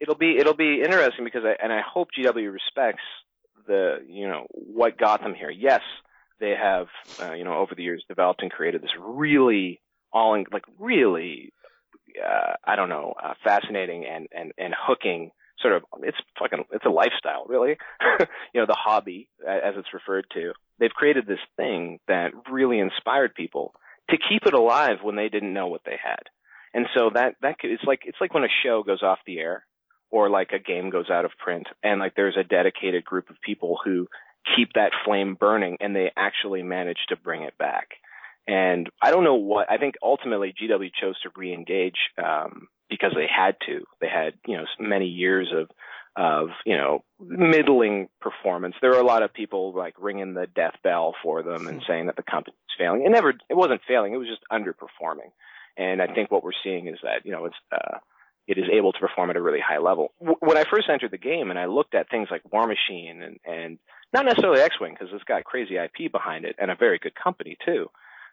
it'll 0.00 0.16
be 0.16 0.36
it'll 0.38 0.54
be 0.54 0.80
interesting 0.82 1.24
because 1.24 1.42
I, 1.44 1.62
and 1.62 1.72
I 1.72 1.80
hope 1.86 2.08
GW 2.18 2.52
respects 2.52 3.02
the 3.66 3.98
you 4.08 4.26
know 4.26 4.46
what 4.50 4.98
got 4.98 5.22
them 5.22 5.34
here. 5.34 5.50
Yes, 5.50 5.82
they 6.40 6.54
have 6.60 6.86
uh, 7.22 7.32
you 7.34 7.44
know 7.44 7.54
over 7.54 7.74
the 7.74 7.82
years 7.82 8.04
developed 8.08 8.42
and 8.42 8.50
created 8.50 8.82
this 8.82 8.90
really 8.98 9.80
all 10.12 10.34
in, 10.34 10.44
like 10.52 10.64
really 10.78 11.52
uh, 12.24 12.54
I 12.64 12.76
don't 12.76 12.88
know 12.88 13.14
uh, 13.22 13.34
fascinating 13.44 14.04
and 14.06 14.26
and 14.32 14.52
and 14.58 14.74
hooking 14.76 15.30
sort 15.60 15.74
of 15.74 15.82
it's 16.02 16.16
fucking 16.38 16.64
it's 16.72 16.84
a 16.84 16.90
lifestyle 16.90 17.44
really. 17.46 17.76
You 18.52 18.60
know 18.60 18.66
the 18.66 18.76
hobby 18.76 19.28
as 19.46 19.74
it's 19.76 19.94
referred 19.94 20.26
to. 20.34 20.52
They've 20.78 20.90
created 20.90 21.26
this 21.26 21.38
thing 21.56 22.00
that 22.08 22.32
really 22.50 22.80
inspired 22.80 23.34
people 23.34 23.74
to 24.10 24.16
keep 24.16 24.44
it 24.44 24.54
alive 24.54 24.98
when 25.02 25.14
they 25.14 25.28
didn't 25.28 25.54
know 25.54 25.68
what 25.68 25.82
they 25.84 25.96
had. 26.02 26.24
And 26.74 26.86
so 26.96 27.10
that 27.14 27.36
that 27.42 27.56
it's 27.62 27.84
like 27.84 28.00
it's 28.04 28.20
like 28.20 28.34
when 28.34 28.44
a 28.44 28.48
show 28.64 28.82
goes 28.82 29.02
off 29.02 29.18
the 29.26 29.38
air 29.38 29.64
or 30.10 30.28
like 30.30 30.50
a 30.52 30.58
game 30.58 30.90
goes 30.90 31.10
out 31.10 31.24
of 31.24 31.30
print 31.38 31.66
and 31.82 32.00
like 32.00 32.14
there's 32.14 32.36
a 32.36 32.44
dedicated 32.44 33.04
group 33.04 33.30
of 33.30 33.36
people 33.40 33.78
who 33.84 34.08
keep 34.56 34.72
that 34.74 34.92
flame 35.04 35.36
burning 35.38 35.76
and 35.80 35.94
they 35.94 36.10
actually 36.16 36.62
manage 36.62 36.98
to 37.08 37.16
bring 37.16 37.42
it 37.42 37.56
back. 37.58 37.88
And 38.48 38.88
I 39.00 39.10
don't 39.10 39.24
know 39.24 39.36
what 39.36 39.70
I 39.70 39.76
think 39.76 39.94
ultimately 40.02 40.52
GW 40.52 40.90
chose 41.00 41.20
to 41.22 41.30
re-engage 41.36 41.98
um, 42.18 42.68
because 42.90 43.12
they 43.14 43.26
had 43.26 43.56
to. 43.66 43.84
They 44.00 44.08
had, 44.08 44.34
you 44.46 44.56
know, 44.56 44.64
many 44.78 45.06
years 45.06 45.48
of, 45.54 45.70
of, 46.16 46.48
you 46.66 46.76
know, 46.76 47.04
middling 47.18 48.08
performance. 48.20 48.74
There 48.80 48.90
were 48.90 48.98
a 48.98 49.06
lot 49.06 49.22
of 49.22 49.32
people 49.32 49.72
like 49.74 49.94
ringing 49.98 50.34
the 50.34 50.46
death 50.46 50.74
bell 50.82 51.14
for 51.22 51.42
them 51.42 51.66
and 51.66 51.82
saying 51.86 52.06
that 52.06 52.16
the 52.16 52.22
company 52.22 52.56
was 52.56 52.76
failing. 52.78 53.06
It 53.06 53.10
never, 53.10 53.30
it 53.30 53.56
wasn't 53.56 53.80
failing. 53.86 54.12
It 54.12 54.18
was 54.18 54.28
just 54.28 54.42
underperforming. 54.52 55.30
And 55.76 56.02
I 56.02 56.12
think 56.12 56.30
what 56.30 56.42
we're 56.42 56.50
seeing 56.62 56.88
is 56.88 56.98
that, 57.02 57.24
you 57.24 57.32
know, 57.32 57.46
it's, 57.46 57.56
uh, 57.72 57.98
it 58.46 58.58
is 58.58 58.64
able 58.72 58.92
to 58.92 58.98
perform 58.98 59.30
at 59.30 59.36
a 59.36 59.42
really 59.42 59.60
high 59.60 59.78
level. 59.78 60.12
When 60.18 60.56
I 60.56 60.64
first 60.64 60.88
entered 60.90 61.12
the 61.12 61.18
game 61.18 61.50
and 61.50 61.58
I 61.58 61.66
looked 61.66 61.94
at 61.94 62.10
things 62.10 62.28
like 62.30 62.42
Warmachine 62.52 63.22
and, 63.22 63.38
and 63.44 63.78
not 64.12 64.24
necessarily 64.24 64.60
X-Wing 64.60 64.96
because 64.98 65.14
it's 65.14 65.24
got 65.24 65.44
crazy 65.44 65.76
IP 65.76 66.10
behind 66.10 66.44
it 66.44 66.56
and 66.58 66.70
a 66.70 66.74
very 66.74 66.98
good 66.98 67.14
company 67.14 67.56
too. 67.64 67.86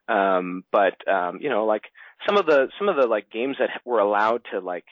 Um, 0.07 0.63
but 0.71 1.07
um, 1.07 1.39
you 1.41 1.49
know, 1.49 1.65
like 1.65 1.83
some 2.25 2.37
of 2.37 2.45
the 2.45 2.69
some 2.77 2.89
of 2.89 2.95
the 2.95 3.07
like 3.07 3.29
games 3.29 3.57
that 3.59 3.69
were 3.85 3.99
allowed 3.99 4.41
to 4.51 4.59
like 4.59 4.85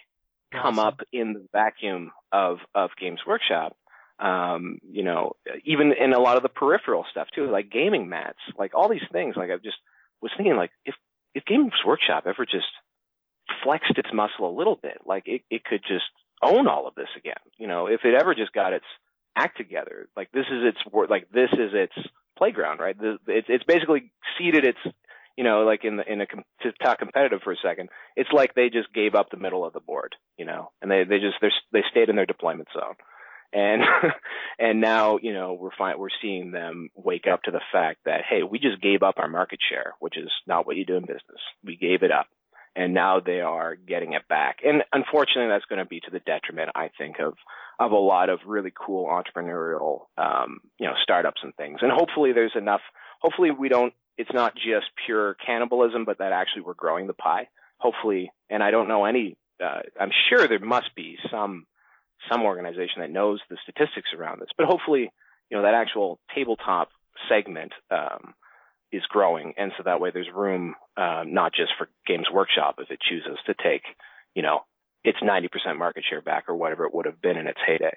come 0.52 0.80
awesome. 0.80 0.88
up 0.88 1.02
in 1.12 1.34
the 1.34 1.48
vacuum 1.52 2.12
of 2.32 2.58
of 2.74 2.92
Games 3.00 3.20
Workshop. 3.26 3.76
Um, 4.18 4.80
you 4.90 5.04
know, 5.04 5.34
even 5.66 5.92
in 5.92 6.14
a 6.14 6.20
lot 6.20 6.38
of 6.38 6.44
the 6.44 6.50
peripheral 6.50 7.06
stuff 7.12 7.28
too, 7.36 7.50
like 7.52 7.70
gaming 7.70 8.08
mats, 8.08 8.40
like 8.58 8.74
all 8.74 8.90
these 8.90 9.02
things. 9.12 9.36
Like 9.36 9.50
I 9.52 9.58
just 9.58 9.78
was 10.22 10.32
thinking, 10.38 10.56
like 10.56 10.72
if 10.86 10.96
if 11.34 11.44
Games 11.46 11.74
Workshop 11.86 12.24
ever 12.26 12.46
just 12.46 12.68
flexed 13.64 13.98
its 13.98 14.10
muscle 14.14 14.50
a 14.50 14.58
little 14.58 14.78
bit, 14.82 15.00
like 15.06 15.24
it 15.28 15.42
it 15.50 15.66
could 15.66 15.82
just 15.82 16.06
own 16.42 16.68
all 16.68 16.88
of 16.88 16.96
this 16.96 17.10
again. 17.18 17.34
You 17.58 17.68
know, 17.68 17.88
if 17.88 18.02
it 18.04 18.14
ever 18.14 18.36
just 18.36 18.54
got 18.54 18.74
its 18.74 18.86
act 19.36 19.58
together, 19.58 20.08
like 20.16 20.32
this 20.32 20.46
is 20.50 20.64
its 20.64 20.78
like 21.10 21.30
this 21.32 21.52
is 21.54 21.72
its 21.74 22.08
playground, 22.38 22.80
right? 22.80 22.96
It's 23.28 23.48
it's 23.50 23.64
basically 23.66 24.12
seeded 24.38 24.66
its 24.66 24.80
you 25.38 25.44
know, 25.44 25.64
like 25.64 25.84
in 25.84 25.98
the, 25.98 26.12
in 26.12 26.22
a 26.22 26.26
to 26.26 26.72
talk 26.82 27.00
competitive 27.00 27.42
for 27.44 27.52
a 27.52 27.58
second, 27.62 27.90
it's 28.16 28.32
like 28.32 28.54
they 28.54 28.70
just 28.70 28.94
gave 28.94 29.16
up 29.16 29.30
the 29.30 29.38
middle 29.38 29.66
of 29.66 29.74
the 29.74 29.80
board, 29.80 30.16
you 30.38 30.46
know, 30.46 30.72
and 30.82 30.90
they 30.90 31.04
they 31.04 31.20
just 31.20 31.36
they 31.42 31.50
they 31.74 31.84
stayed 31.92 32.10
in 32.10 32.16
their 32.16 32.26
deployment 32.26 32.70
zone, 32.74 32.96
and 33.52 33.82
and 34.60 34.80
now 34.80 35.18
you 35.22 35.34
know 35.34 35.54
we're 35.54 35.76
fine 35.78 36.00
we're 36.00 36.08
seeing 36.22 36.52
them 36.52 36.90
wake 36.96 37.28
up 37.32 37.44
to 37.44 37.52
the 37.52 37.62
fact 37.72 38.00
that 38.06 38.22
hey 38.28 38.44
we 38.44 38.60
just 38.60 38.82
gave 38.82 39.04
up 39.04 39.16
our 39.18 39.28
market 39.28 39.60
share, 39.70 39.94
which 40.00 40.18
is 40.18 40.30
not 40.48 40.66
what 40.66 40.78
you 40.78 40.86
do 40.86 40.96
in 40.96 41.02
business. 41.04 41.42
We 41.64 41.76
gave 41.76 42.04
it 42.04 42.12
up, 42.12 42.28
and 42.74 42.94
now 42.94 43.20
they 43.20 43.42
are 43.42 43.76
getting 43.76 44.14
it 44.14 44.28
back, 44.30 44.60
and 44.66 44.84
unfortunately 44.94 45.50
that's 45.50 45.66
going 45.66 45.80
to 45.80 45.86
be 45.86 46.00
to 46.02 46.12
the 46.12 46.20
detriment, 46.20 46.70
I 46.76 46.92
think, 46.98 47.20
of 47.20 47.34
of 47.78 47.92
a 47.92 47.98
lot 47.98 48.30
of 48.30 48.40
really 48.46 48.72
cool 48.74 49.08
entrepreneurial 49.08 50.06
um, 50.18 50.60
you 50.80 50.88
know 50.88 50.94
startups 51.04 51.42
and 51.44 51.54
things, 51.56 51.80
and 51.82 51.92
hopefully 51.92 52.32
there's 52.32 52.56
enough. 52.56 52.82
Hopefully 53.22 53.52
we 53.52 53.70
don't 53.70 53.94
it's 54.18 54.32
not 54.34 54.56
just 54.56 54.88
pure 55.06 55.36
cannibalism, 55.46 56.06
but 56.06 56.20
that 56.20 56.32
actually 56.32 56.64
we're 56.64 56.74
growing 56.74 57.08
the 57.08 57.14
pie. 57.14 57.48
Hopefully, 57.78 58.32
and 58.50 58.64
I 58.64 58.72
don't 58.72 58.88
know 58.88 59.06
any. 59.06 59.38
Uh, 59.64 59.82
I'm 60.00 60.12
sure 60.30 60.48
there 60.48 60.60
must 60.60 60.96
be 60.96 61.18
some 61.30 61.66
some 62.30 62.44
organization 62.44 63.02
that 63.02 63.12
knows 63.12 63.40
the 63.50 63.58
statistics 63.64 64.10
around 64.18 64.40
this, 64.40 64.50
but 64.58 64.66
hopefully, 64.66 65.12
you 65.50 65.58
know, 65.58 65.64
that 65.64 65.74
actual 65.74 66.20
tabletop 66.34 66.90
segment 67.30 67.74
um, 67.92 68.34
is 68.92 69.04
growing, 69.10 69.54
and 69.58 69.72
so 69.78 69.84
that 69.84 70.00
way 70.00 70.12
there's 70.12 70.30
room 70.34 70.76
uh, 70.98 71.24
not 71.26 71.54
just 71.54 71.72
for 71.78 71.90
Games 72.08 72.28
Workshop 72.32 72.76
if 72.80 72.90
it 72.90 73.00
chooses 73.02 73.38
to 73.46 73.54
take, 73.62 73.84
you 74.34 74.42
know, 74.42 74.62
its 75.04 75.20
90% 75.20 75.78
market 75.78 76.04
share 76.10 76.22
back 76.22 76.46
or 76.48 76.56
whatever 76.56 76.86
it 76.86 76.94
would 76.94 77.06
have 77.06 77.22
been 77.22 77.38
in 77.38 77.48
its 77.48 77.60
heyday. 77.66 77.94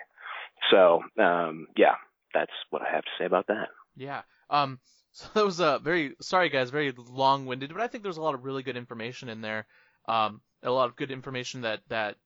So, 0.71 1.03
um, 1.19 1.69
yeah, 1.77 1.95
that's 2.35 2.53
what 2.71 2.83
I 2.83 2.93
have 2.93 3.05
to 3.05 3.11
say 3.19 3.25
about 3.25 3.47
that. 3.47 3.69
Yeah. 3.97 4.23
Um, 4.51 4.79
so 5.19 5.27
that 5.35 5.45
was 5.45 5.59
a 5.59 5.81
very 5.83 6.15
sorry 6.21 6.49
guys, 6.49 6.71
very 6.71 6.93
long-winded, 6.97 7.73
but 7.73 7.83
I 7.83 7.89
think 7.89 8.05
there's 8.05 8.19
a 8.19 8.23
lot 8.23 8.35
of 8.35 8.45
really 8.45 8.63
good 8.63 8.77
information 8.77 9.29
in 9.29 9.41
there. 9.41 9.67
Um, 10.07 10.41
a 10.63 10.71
lot 10.71 10.89
of 10.89 10.95
good 10.95 11.11
information 11.11 11.63
that 11.63 11.81
that 11.89 12.17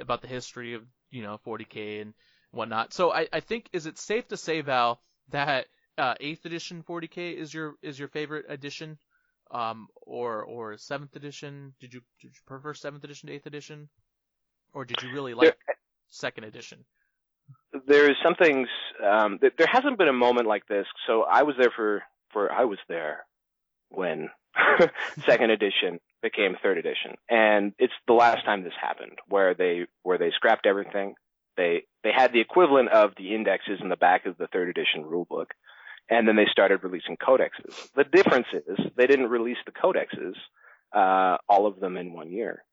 about 0.00 0.22
the 0.22 0.28
history 0.28 0.72
of 0.72 0.82
you 1.10 1.22
know 1.22 1.38
40k 1.46 2.00
and 2.00 2.14
whatnot. 2.50 2.94
So 2.94 3.12
I, 3.12 3.28
I 3.30 3.40
think 3.40 3.68
is 3.74 3.84
it 3.84 3.98
safe 3.98 4.28
to 4.28 4.38
say 4.38 4.62
Val 4.62 5.02
that 5.28 5.66
uh, 5.98 6.14
eighth 6.20 6.46
edition 6.46 6.82
40k 6.88 7.34
is 7.36 7.52
your 7.52 7.74
is 7.82 7.98
your 7.98 8.08
favorite 8.08 8.46
edition, 8.48 8.96
um, 9.50 9.88
or 10.00 10.42
or 10.42 10.78
seventh 10.78 11.16
edition? 11.16 11.74
Did 11.80 11.92
you 11.92 12.00
did 12.22 12.28
you 12.28 12.40
prefer 12.46 12.72
seventh 12.72 13.04
edition 13.04 13.28
to 13.28 13.34
eighth 13.34 13.46
edition, 13.46 13.90
or 14.72 14.86
did 14.86 15.02
you 15.02 15.12
really 15.12 15.34
like 15.34 15.48
there, 15.66 15.76
second 16.08 16.44
edition? 16.44 16.82
There's 17.86 18.16
some 18.22 18.36
things. 18.36 18.68
Um, 19.06 19.38
there 19.40 19.68
hasn't 19.70 19.98
been 19.98 20.08
a 20.08 20.14
moment 20.14 20.46
like 20.46 20.66
this. 20.66 20.86
So 21.06 21.24
I 21.24 21.42
was 21.42 21.54
there 21.58 21.72
for 21.76 22.02
for 22.32 22.52
I 22.52 22.64
was 22.64 22.78
there 22.88 23.24
when 23.90 24.30
second 25.26 25.50
edition 25.50 26.00
became 26.22 26.56
third 26.62 26.78
edition, 26.78 27.14
and 27.28 27.72
it's 27.78 27.92
the 28.06 28.14
last 28.14 28.44
time 28.44 28.64
this 28.64 28.72
happened 28.80 29.18
where 29.28 29.54
they 29.54 29.86
where 30.02 30.18
they 30.18 30.30
scrapped 30.30 30.66
everything. 30.66 31.14
They 31.56 31.84
they 32.02 32.12
had 32.14 32.32
the 32.32 32.40
equivalent 32.40 32.90
of 32.90 33.12
the 33.16 33.34
indexes 33.34 33.80
in 33.80 33.88
the 33.88 33.96
back 33.96 34.26
of 34.26 34.36
the 34.38 34.48
third 34.48 34.68
edition 34.68 35.04
rulebook, 35.04 35.46
and 36.08 36.26
then 36.26 36.36
they 36.36 36.46
started 36.50 36.82
releasing 36.82 37.16
codexes. 37.16 37.92
The 37.94 38.04
difference 38.04 38.46
is 38.52 38.78
they 38.96 39.06
didn't 39.06 39.30
release 39.30 39.58
the 39.66 39.72
codexes 39.72 40.34
uh, 40.92 41.36
all 41.48 41.66
of 41.66 41.80
them 41.80 41.96
in 41.96 42.12
one 42.12 42.30
year. 42.30 42.64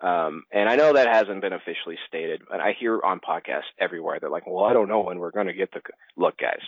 Um, 0.00 0.44
and 0.52 0.68
I 0.68 0.76
know 0.76 0.92
that 0.92 1.08
hasn't 1.08 1.40
been 1.40 1.52
officially 1.52 1.98
stated, 2.06 2.42
but 2.48 2.60
I 2.60 2.74
hear 2.78 3.00
on 3.02 3.20
podcasts 3.20 3.72
everywhere. 3.78 4.18
They're 4.20 4.30
like, 4.30 4.46
well, 4.46 4.64
I 4.64 4.72
don't 4.72 4.88
know 4.88 5.00
when 5.00 5.18
we're 5.18 5.32
going 5.32 5.48
to 5.48 5.52
get 5.52 5.72
the, 5.72 5.80
look 6.16 6.38
guys, 6.38 6.62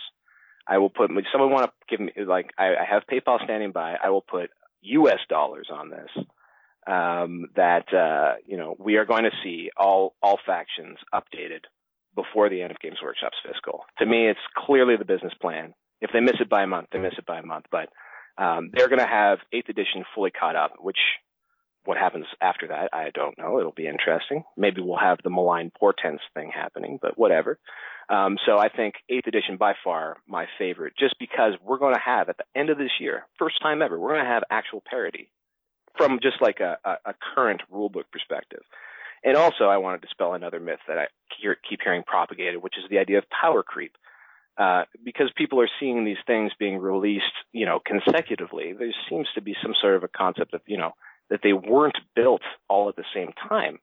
I 0.67 0.77
will 0.77 0.89
put, 0.89 1.11
if 1.11 1.25
someone 1.31 1.51
want 1.51 1.65
to 1.65 1.71
give 1.89 1.99
me, 1.99 2.11
like, 2.25 2.51
I, 2.57 2.75
I 2.75 2.85
have 2.89 3.03
PayPal 3.11 3.43
standing 3.43 3.71
by. 3.71 3.95
I 4.01 4.09
will 4.09 4.21
put 4.21 4.49
US 4.81 5.19
dollars 5.29 5.69
on 5.71 5.89
this. 5.89 6.25
Um, 6.87 7.45
that, 7.55 7.93
uh, 7.93 8.37
you 8.45 8.57
know, 8.57 8.75
we 8.79 8.97
are 8.97 9.05
going 9.05 9.23
to 9.23 9.31
see 9.43 9.69
all, 9.77 10.15
all 10.21 10.39
factions 10.45 10.97
updated 11.13 11.61
before 12.15 12.49
the 12.49 12.61
end 12.61 12.71
of 12.71 12.79
Games 12.79 12.97
Workshop's 13.03 13.37
fiscal. 13.47 13.81
To 13.99 14.05
me, 14.05 14.27
it's 14.27 14.39
clearly 14.57 14.95
the 14.97 15.05
business 15.05 15.33
plan. 15.39 15.73
If 16.01 16.09
they 16.11 16.19
miss 16.19 16.37
it 16.39 16.49
by 16.49 16.63
a 16.63 16.67
month, 16.67 16.87
they 16.91 16.99
miss 16.99 17.13
it 17.17 17.25
by 17.25 17.39
a 17.39 17.45
month, 17.45 17.65
but, 17.71 17.89
um, 18.37 18.71
they're 18.73 18.87
going 18.87 18.99
to 18.99 19.05
have 19.05 19.39
eighth 19.53 19.69
edition 19.69 20.03
fully 20.15 20.31
caught 20.31 20.55
up, 20.55 20.73
which 20.79 20.97
what 21.85 21.97
happens 21.97 22.25
after 22.41 22.67
that, 22.67 22.89
I 22.93 23.09
don't 23.13 23.37
know. 23.37 23.59
It'll 23.59 23.71
be 23.71 23.87
interesting. 23.87 24.43
Maybe 24.55 24.81
we'll 24.81 24.97
have 24.99 25.19
the 25.23 25.29
malign 25.29 25.71
portents 25.77 26.23
thing 26.33 26.51
happening, 26.53 26.99
but 27.01 27.17
whatever. 27.17 27.59
Um, 28.09 28.37
so 28.45 28.57
I 28.57 28.69
think 28.69 28.95
eighth 29.09 29.27
edition 29.27 29.57
by 29.57 29.73
far 29.83 30.17
my 30.27 30.45
favorite, 30.59 30.93
just 30.99 31.15
because 31.19 31.53
we're 31.63 31.79
going 31.79 31.95
to 31.95 32.01
have 32.03 32.29
at 32.29 32.37
the 32.37 32.59
end 32.59 32.69
of 32.69 32.77
this 32.77 32.91
year, 32.99 33.25
first 33.39 33.61
time 33.61 33.81
ever, 33.81 33.99
we're 33.99 34.13
going 34.13 34.25
to 34.25 34.29
have 34.29 34.43
actual 34.51 34.83
parity 34.87 35.31
from 35.97 36.19
just 36.21 36.41
like 36.41 36.59
a, 36.59 36.77
a, 36.83 37.11
a 37.11 37.13
current 37.33 37.61
rulebook 37.73 38.05
perspective. 38.11 38.61
And 39.23 39.37
also, 39.37 39.65
I 39.65 39.77
want 39.77 40.01
to 40.01 40.07
dispel 40.07 40.33
another 40.33 40.59
myth 40.59 40.79
that 40.87 40.97
I 40.97 41.07
hear, 41.39 41.55
keep 41.69 41.79
hearing 41.83 42.03
propagated, 42.05 42.61
which 42.61 42.77
is 42.77 42.89
the 42.89 42.97
idea 42.97 43.19
of 43.19 43.25
power 43.29 43.63
creep. 43.63 43.95
Uh, 44.57 44.83
because 45.03 45.31
people 45.35 45.61
are 45.61 45.69
seeing 45.79 46.03
these 46.03 46.17
things 46.27 46.51
being 46.59 46.77
released, 46.77 47.23
you 47.53 47.65
know, 47.65 47.79
consecutively, 47.85 48.73
there 48.77 48.93
seems 49.09 49.27
to 49.33 49.41
be 49.41 49.55
some 49.63 49.73
sort 49.79 49.95
of 49.95 50.03
a 50.03 50.09
concept 50.09 50.53
of, 50.53 50.61
you 50.65 50.77
know, 50.77 50.91
that 51.31 51.39
they 51.41 51.53
weren't 51.53 51.97
built 52.15 52.41
all 52.69 52.89
at 52.89 52.95
the 52.95 53.05
same 53.15 53.31
time. 53.49 53.79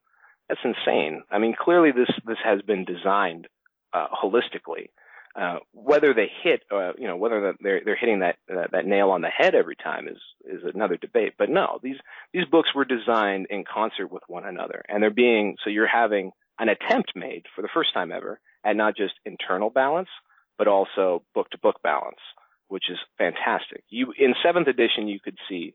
That's 0.49 0.61
insane. 0.63 1.23
I 1.31 1.39
mean, 1.39 1.57
clearly 1.59 1.91
this 1.91 2.11
this 2.25 2.39
has 2.45 2.63
been 2.63 2.85
designed 2.85 3.49
uh, 3.93 4.07
holistically. 4.23 4.91
Uh, 5.39 5.59
whether 5.73 6.15
they 6.15 6.31
hit, 6.43 6.63
uh, 6.71 6.93
you 6.99 7.07
know, 7.07 7.17
whether 7.17 7.55
they're 7.61 7.81
they're 7.85 7.97
hitting 7.97 8.21
that 8.21 8.37
that 8.49 8.87
nail 8.87 9.11
on 9.11 9.23
the 9.23 9.29
head 9.29 9.55
every 9.55 9.77
time 9.77 10.09
is 10.09 10.19
is 10.45 10.63
another 10.75 10.97
debate. 10.97 11.35
But 11.39 11.49
no, 11.51 11.79
these 11.83 11.97
these 12.33 12.45
books 12.47 12.75
were 12.75 12.85
designed 12.85 13.47
in 13.51 13.65
concert 13.65 14.11
with 14.11 14.23
one 14.29 14.47
another, 14.47 14.83
and 14.89 15.03
they're 15.03 15.11
being 15.11 15.57
so 15.65 15.71
you're 15.71 15.87
having 15.87 16.33
an 16.59 16.69
attempt 16.69 17.13
made 17.15 17.45
for 17.55 17.63
the 17.63 17.69
first 17.73 17.95
time 17.95 18.13
ever 18.13 18.41
at 18.65 18.77
not 18.77 18.97
just 18.97 19.15
internal 19.25 19.71
balance, 19.71 20.09
but 20.57 20.67
also 20.67 21.23
book 21.35 21.49
to 21.51 21.59
book 21.59 21.77
balance, 21.83 22.21
which 22.69 22.91
is 22.91 22.99
fantastic. 23.17 23.85
You 23.89 24.13
in 24.19 24.35
seventh 24.45 24.69
edition, 24.69 25.09
you 25.09 25.21
could 25.21 25.39
see 25.49 25.75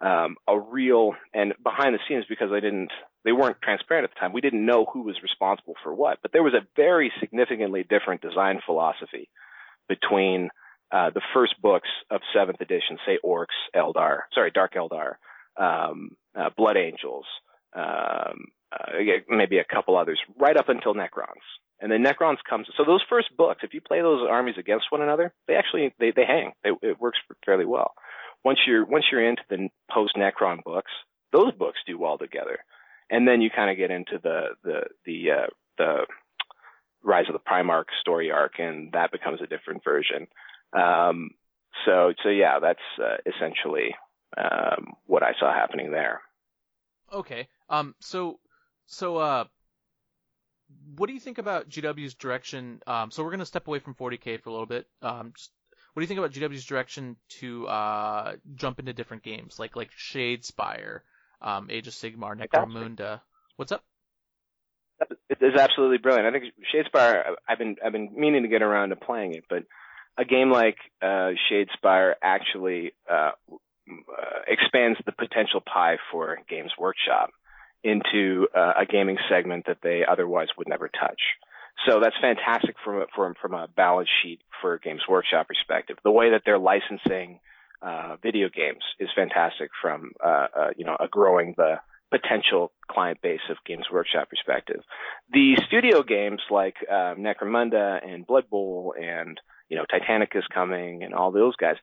um, 0.00 0.36
a 0.48 0.58
real 0.58 1.14
and 1.34 1.54
behind 1.62 1.94
the 1.94 1.98
scenes 2.08 2.24
because 2.28 2.50
they 2.50 2.60
didn't 2.60 2.90
they 3.24 3.32
weren't 3.32 3.60
transparent 3.62 4.04
at 4.04 4.10
the 4.14 4.18
time. 4.18 4.32
We 4.32 4.40
didn't 4.40 4.64
know 4.64 4.86
who 4.90 5.02
was 5.02 5.16
responsible 5.22 5.74
for 5.82 5.94
what, 5.94 6.18
but 6.22 6.32
there 6.32 6.42
was 6.42 6.54
a 6.54 6.66
very 6.74 7.12
significantly 7.20 7.84
different 7.88 8.22
design 8.22 8.60
philosophy 8.64 9.28
between 9.88 10.48
uh, 10.90 11.10
the 11.10 11.20
first 11.34 11.60
books 11.60 11.88
of 12.10 12.22
seventh 12.34 12.60
edition, 12.60 12.98
say 13.06 13.18
Orks, 13.24 13.46
Eldar, 13.76 14.20
sorry, 14.34 14.50
Dark 14.50 14.74
Eldar, 14.74 15.14
um, 15.56 16.12
uh, 16.34 16.48
Blood 16.56 16.76
Angels, 16.78 17.26
um, 17.74 18.46
uh, 18.72 18.92
maybe 19.28 19.58
a 19.58 19.64
couple 19.64 19.98
others, 19.98 20.18
right 20.38 20.56
up 20.56 20.68
until 20.68 20.94
Necrons. 20.94 21.44
And 21.80 21.92
then 21.92 22.02
Necrons 22.04 22.38
comes. 22.48 22.66
So 22.76 22.84
those 22.84 23.02
first 23.08 23.28
books, 23.36 23.60
if 23.62 23.74
you 23.74 23.80
play 23.80 24.00
those 24.00 24.26
armies 24.28 24.56
against 24.58 24.86
one 24.90 25.02
another, 25.02 25.32
they 25.46 25.54
actually 25.54 25.94
they 25.98 26.12
they 26.14 26.24
hang. 26.26 26.52
It 26.64 27.00
works 27.00 27.18
fairly 27.44 27.64
well 27.64 27.92
once 28.44 28.58
you're 28.66 28.84
once 28.84 29.04
you're 29.10 29.26
into 29.26 29.42
the 29.48 29.68
post 29.90 30.14
Necron 30.16 30.62
books, 30.64 30.90
those 31.32 31.52
books 31.52 31.78
do 31.86 31.98
well 31.98 32.18
together, 32.18 32.58
and 33.10 33.26
then 33.26 33.40
you 33.40 33.50
kind 33.50 33.70
of 33.70 33.76
get 33.76 33.90
into 33.90 34.18
the 34.22 34.48
the 34.62 34.80
the 35.04 35.30
uh, 35.30 35.46
the 35.78 36.06
Rise 37.02 37.26
of 37.28 37.32
the 37.32 37.50
Primarch 37.50 37.86
story 38.00 38.30
arc, 38.30 38.58
and 38.58 38.92
that 38.92 39.12
becomes 39.12 39.40
a 39.40 39.46
different 39.46 39.82
version. 39.84 40.26
Um, 40.72 41.30
so 41.84 42.12
so 42.22 42.28
yeah, 42.28 42.58
that's 42.60 42.78
uh, 43.02 43.16
essentially 43.26 43.94
um, 44.36 44.94
what 45.06 45.22
I 45.22 45.32
saw 45.38 45.52
happening 45.52 45.90
there. 45.90 46.20
Okay. 47.12 47.48
Um. 47.68 47.94
So 48.00 48.38
so 48.86 49.16
uh. 49.16 49.44
What 50.96 51.08
do 51.08 51.14
you 51.14 51.20
think 51.20 51.38
about 51.38 51.68
GW's 51.68 52.14
direction? 52.14 52.80
Um, 52.86 53.10
so 53.10 53.24
we're 53.24 53.30
going 53.30 53.40
to 53.40 53.46
step 53.46 53.66
away 53.66 53.80
from 53.80 53.96
40k 53.96 54.40
for 54.40 54.50
a 54.50 54.52
little 54.52 54.66
bit, 54.66 54.86
um, 55.02 55.32
just 55.36 55.50
what 55.92 56.00
do 56.00 56.02
you 56.02 56.06
think 56.06 56.18
about 56.18 56.32
GW's 56.32 56.64
direction 56.64 57.16
to 57.40 57.66
uh, 57.66 58.36
jump 58.54 58.78
into 58.78 58.92
different 58.92 59.22
games 59.22 59.58
like 59.58 59.76
like 59.76 59.90
Shadespire, 59.92 61.00
um, 61.40 61.68
Age 61.70 61.88
of 61.88 61.94
Sigmar, 61.94 62.38
Necromunda? 62.38 63.20
What's 63.56 63.72
up? 63.72 63.84
It 65.28 65.38
is 65.40 65.58
absolutely 65.58 65.98
brilliant. 65.98 66.26
I 66.26 66.38
think 66.38 66.52
Shadespire. 66.72 67.34
I've 67.48 67.58
been 67.58 67.76
I've 67.84 67.92
been 67.92 68.10
meaning 68.14 68.42
to 68.42 68.48
get 68.48 68.62
around 68.62 68.90
to 68.90 68.96
playing 68.96 69.34
it, 69.34 69.44
but 69.48 69.64
a 70.16 70.24
game 70.24 70.50
like 70.50 70.76
uh, 71.02 71.32
Shadespire 71.50 72.14
actually 72.22 72.92
uh, 73.10 73.32
uh, 73.50 74.40
expands 74.46 74.98
the 75.06 75.12
potential 75.12 75.60
pie 75.60 75.96
for 76.12 76.38
Games 76.48 76.72
Workshop 76.78 77.30
into 77.82 78.46
uh, 78.54 78.74
a 78.78 78.86
gaming 78.86 79.16
segment 79.28 79.64
that 79.66 79.78
they 79.82 80.02
otherwise 80.08 80.48
would 80.58 80.68
never 80.68 80.88
touch. 80.88 81.20
So 81.86 82.00
that's 82.00 82.16
fantastic 82.20 82.76
from 82.84 83.02
a, 83.02 83.06
from 83.14 83.34
from 83.40 83.54
a 83.54 83.68
balance 83.68 84.08
sheet 84.22 84.40
for 84.60 84.78
Games 84.78 85.02
Workshop 85.08 85.48
perspective. 85.48 85.96
The 86.04 86.10
way 86.10 86.30
that 86.30 86.42
they're 86.44 86.58
licensing 86.58 87.40
uh, 87.82 88.16
video 88.22 88.48
games 88.48 88.84
is 88.98 89.08
fantastic 89.16 89.70
from 89.80 90.12
uh, 90.24 90.46
uh, 90.56 90.70
you 90.76 90.84
know 90.84 90.96
a 91.00 91.08
growing 91.08 91.54
the 91.56 91.76
potential 92.10 92.72
client 92.90 93.22
base 93.22 93.40
of 93.48 93.56
Games 93.64 93.86
Workshop 93.90 94.28
perspective. 94.28 94.82
The 95.32 95.56
studio 95.68 96.02
games 96.02 96.40
like 96.50 96.74
uh, 96.90 97.14
Necromunda 97.14 98.04
and 98.06 98.26
Blood 98.26 98.50
Bowl 98.50 98.94
and 99.00 99.40
you 99.68 99.76
know 99.76 99.84
Titanic 99.90 100.32
is 100.34 100.44
coming 100.52 101.02
and 101.02 101.14
all 101.14 101.32
those 101.32 101.56
guys. 101.56 101.76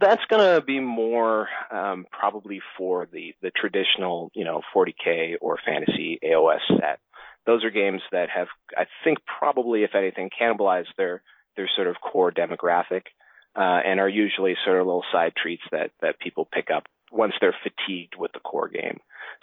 That's 0.00 0.22
to 0.30 0.62
be 0.66 0.80
more 0.80 1.48
um, 1.70 2.06
probably 2.10 2.60
for 2.78 3.08
the 3.12 3.34
the 3.42 3.50
traditional 3.50 4.30
you 4.34 4.44
know 4.44 4.60
40k 4.74 5.34
or 5.40 5.58
fantasy 5.64 6.18
AOS 6.24 6.60
set 6.68 7.00
those 7.46 7.64
are 7.64 7.70
games 7.70 8.02
that 8.12 8.28
have, 8.30 8.48
I 8.76 8.86
think, 9.04 9.18
probably, 9.38 9.84
if 9.84 9.94
anything, 9.94 10.30
cannibalized 10.30 10.94
their 10.96 11.22
their 11.56 11.70
sort 11.74 11.88
of 11.88 11.96
core 12.00 12.30
demographic, 12.30 13.02
uh, 13.56 13.80
and 13.84 13.98
are 13.98 14.08
usually 14.08 14.56
sort 14.64 14.78
of 14.78 14.86
little 14.86 15.04
side 15.12 15.32
treats 15.40 15.62
that 15.72 15.92
that 16.02 16.18
people 16.18 16.48
pick 16.52 16.70
up 16.70 16.84
once 17.10 17.32
they're 17.40 17.56
fatigued 17.62 18.14
with 18.16 18.32
the 18.32 18.40
core 18.40 18.68
game. 18.68 18.98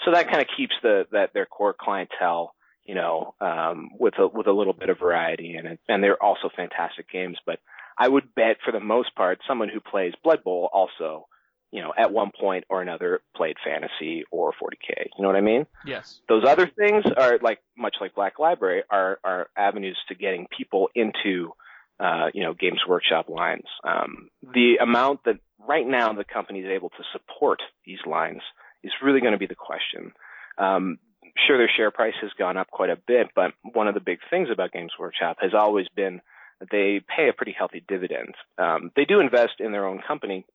So 0.06 0.12
that 0.12 0.30
kind 0.30 0.42
of 0.42 0.48
keeps 0.56 0.76
the 0.84 1.08
that 1.12 1.34
their 1.34 1.46
core 1.46 1.76
clientele, 1.80 2.54
you 2.84 2.96
know, 2.96 3.36
um, 3.40 3.90
with 4.00 4.16
a 4.20 4.28
with 4.28 4.48
a 4.48 4.52
little 4.52 4.74
bit 4.74 4.90
of 4.90 5.00
variety 5.00 5.56
in 5.56 5.66
it, 5.66 5.80
and 5.88 6.04
they're 6.04 6.22
also 6.22 6.50
fantastic 6.56 7.10
games. 7.10 7.38
But 7.46 7.60
I 7.98 8.08
would 8.08 8.34
bet, 8.36 8.58
for 8.66 8.72
the 8.72 8.80
most 8.80 9.16
part, 9.16 9.40
someone 9.48 9.70
who 9.70 9.80
plays 9.80 10.14
Blood 10.24 10.44
Bowl 10.44 10.70
also 10.74 11.28
you 11.74 11.82
know, 11.82 11.92
at 11.98 12.14
one 12.14 12.30
point 12.40 12.66
or 12.70 12.84
another 12.84 13.22
played 13.36 13.56
fantasy 13.66 14.26
or 14.30 14.52
40k. 14.52 15.08
You 15.18 15.24
know 15.24 15.28
what 15.28 15.36
I 15.36 15.42
mean? 15.42 15.66
Yes. 15.88 16.20
Those 16.30 16.44
other 16.48 16.68
things 16.68 17.04
are 17.18 17.40
like 17.42 17.62
much 17.76 17.96
like 18.00 18.14
Black 18.14 18.38
Library 18.38 18.84
are 18.92 19.18
are 19.24 19.48
avenues 19.58 19.98
to 20.10 20.16
getting 20.16 20.46
people 20.56 20.90
into 20.94 21.52
uh, 22.00 22.28
you 22.32 22.44
know 22.44 22.54
Games 22.54 22.82
Workshop 22.88 23.28
lines. 23.28 23.66
Um, 23.84 24.30
the 24.44 24.76
amount 24.84 25.24
that 25.26 25.40
right 25.68 25.86
now 25.86 26.14
the 26.14 26.24
company 26.24 26.60
is 26.60 26.70
able 26.70 26.90
to 26.90 27.04
support 27.12 27.60
these 27.88 28.00
lines 28.06 28.42
is 28.84 28.92
really 29.04 29.20
going 29.20 29.34
to 29.34 29.40
be 29.40 29.48
the 29.48 29.56
question. 29.56 30.14
Um, 30.60 31.00
sure, 31.48 31.58
their 31.58 31.72
share 31.76 31.90
price 31.90 32.14
has 32.22 32.30
gone 32.38 32.56
up 32.56 32.70
quite 32.70 32.92
a 32.92 33.00
bit, 33.08 33.30
but 33.36 33.52
one 33.64 33.88
of 33.88 33.96
the 33.96 34.00
big 34.00 34.20
things 34.30 34.50
about 34.54 34.74
Games 34.74 34.92
Workshop 35.00 35.38
has 35.42 35.56
always 35.56 35.88
been 35.96 36.22
that 36.60 36.70
they 36.70 37.02
pay 37.18 37.30
a 37.30 37.34
pretty 37.34 37.56
healthy 37.58 37.84
dividend. 37.88 38.36
Um, 38.60 38.92
they 38.96 39.06
do 39.06 39.20
invest 39.22 39.54
in 39.60 39.72
their 39.72 39.88
own 39.88 40.04
company 40.08 40.46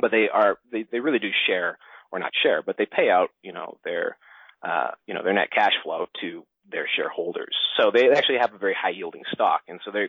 but 0.00 0.10
they 0.10 0.28
are 0.32 0.58
they, 0.70 0.86
they 0.90 1.00
really 1.00 1.18
do 1.18 1.30
share 1.46 1.78
or 2.12 2.18
not 2.18 2.32
share, 2.42 2.62
but 2.62 2.76
they 2.78 2.86
pay 2.86 3.10
out 3.10 3.30
you 3.42 3.52
know 3.52 3.78
their 3.84 4.16
uh, 4.66 4.90
you 5.06 5.14
know 5.14 5.22
their 5.22 5.34
net 5.34 5.50
cash 5.52 5.72
flow 5.82 6.06
to 6.20 6.44
their 6.70 6.86
shareholders. 6.96 7.54
So 7.76 7.90
they 7.92 8.10
actually 8.10 8.38
have 8.40 8.54
a 8.54 8.58
very 8.58 8.76
high 8.80 8.90
yielding 8.90 9.22
stock, 9.32 9.62
and 9.68 9.80
so 9.84 9.90
they 9.90 10.08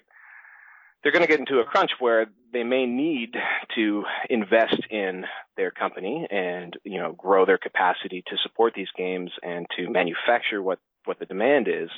they're 1.03 1.11
going 1.11 1.23
to 1.23 1.27
get 1.27 1.39
into 1.39 1.59
a 1.59 1.63
crunch 1.63 1.91
where 1.99 2.25
they 2.51 2.63
may 2.63 2.85
need 2.85 3.35
to 3.75 4.03
invest 4.29 4.81
in 4.89 5.25
their 5.55 5.71
company 5.71 6.27
and 6.29 6.75
you 6.83 6.99
know 6.99 7.13
grow 7.13 7.45
their 7.45 7.57
capacity 7.57 8.23
to 8.27 8.37
support 8.43 8.73
these 8.75 8.87
games 8.97 9.31
and 9.43 9.67
to 9.77 9.89
manufacture 9.89 10.61
what 10.61 10.79
what 11.05 11.19
the 11.19 11.25
demand 11.25 11.67
is. 11.67 11.89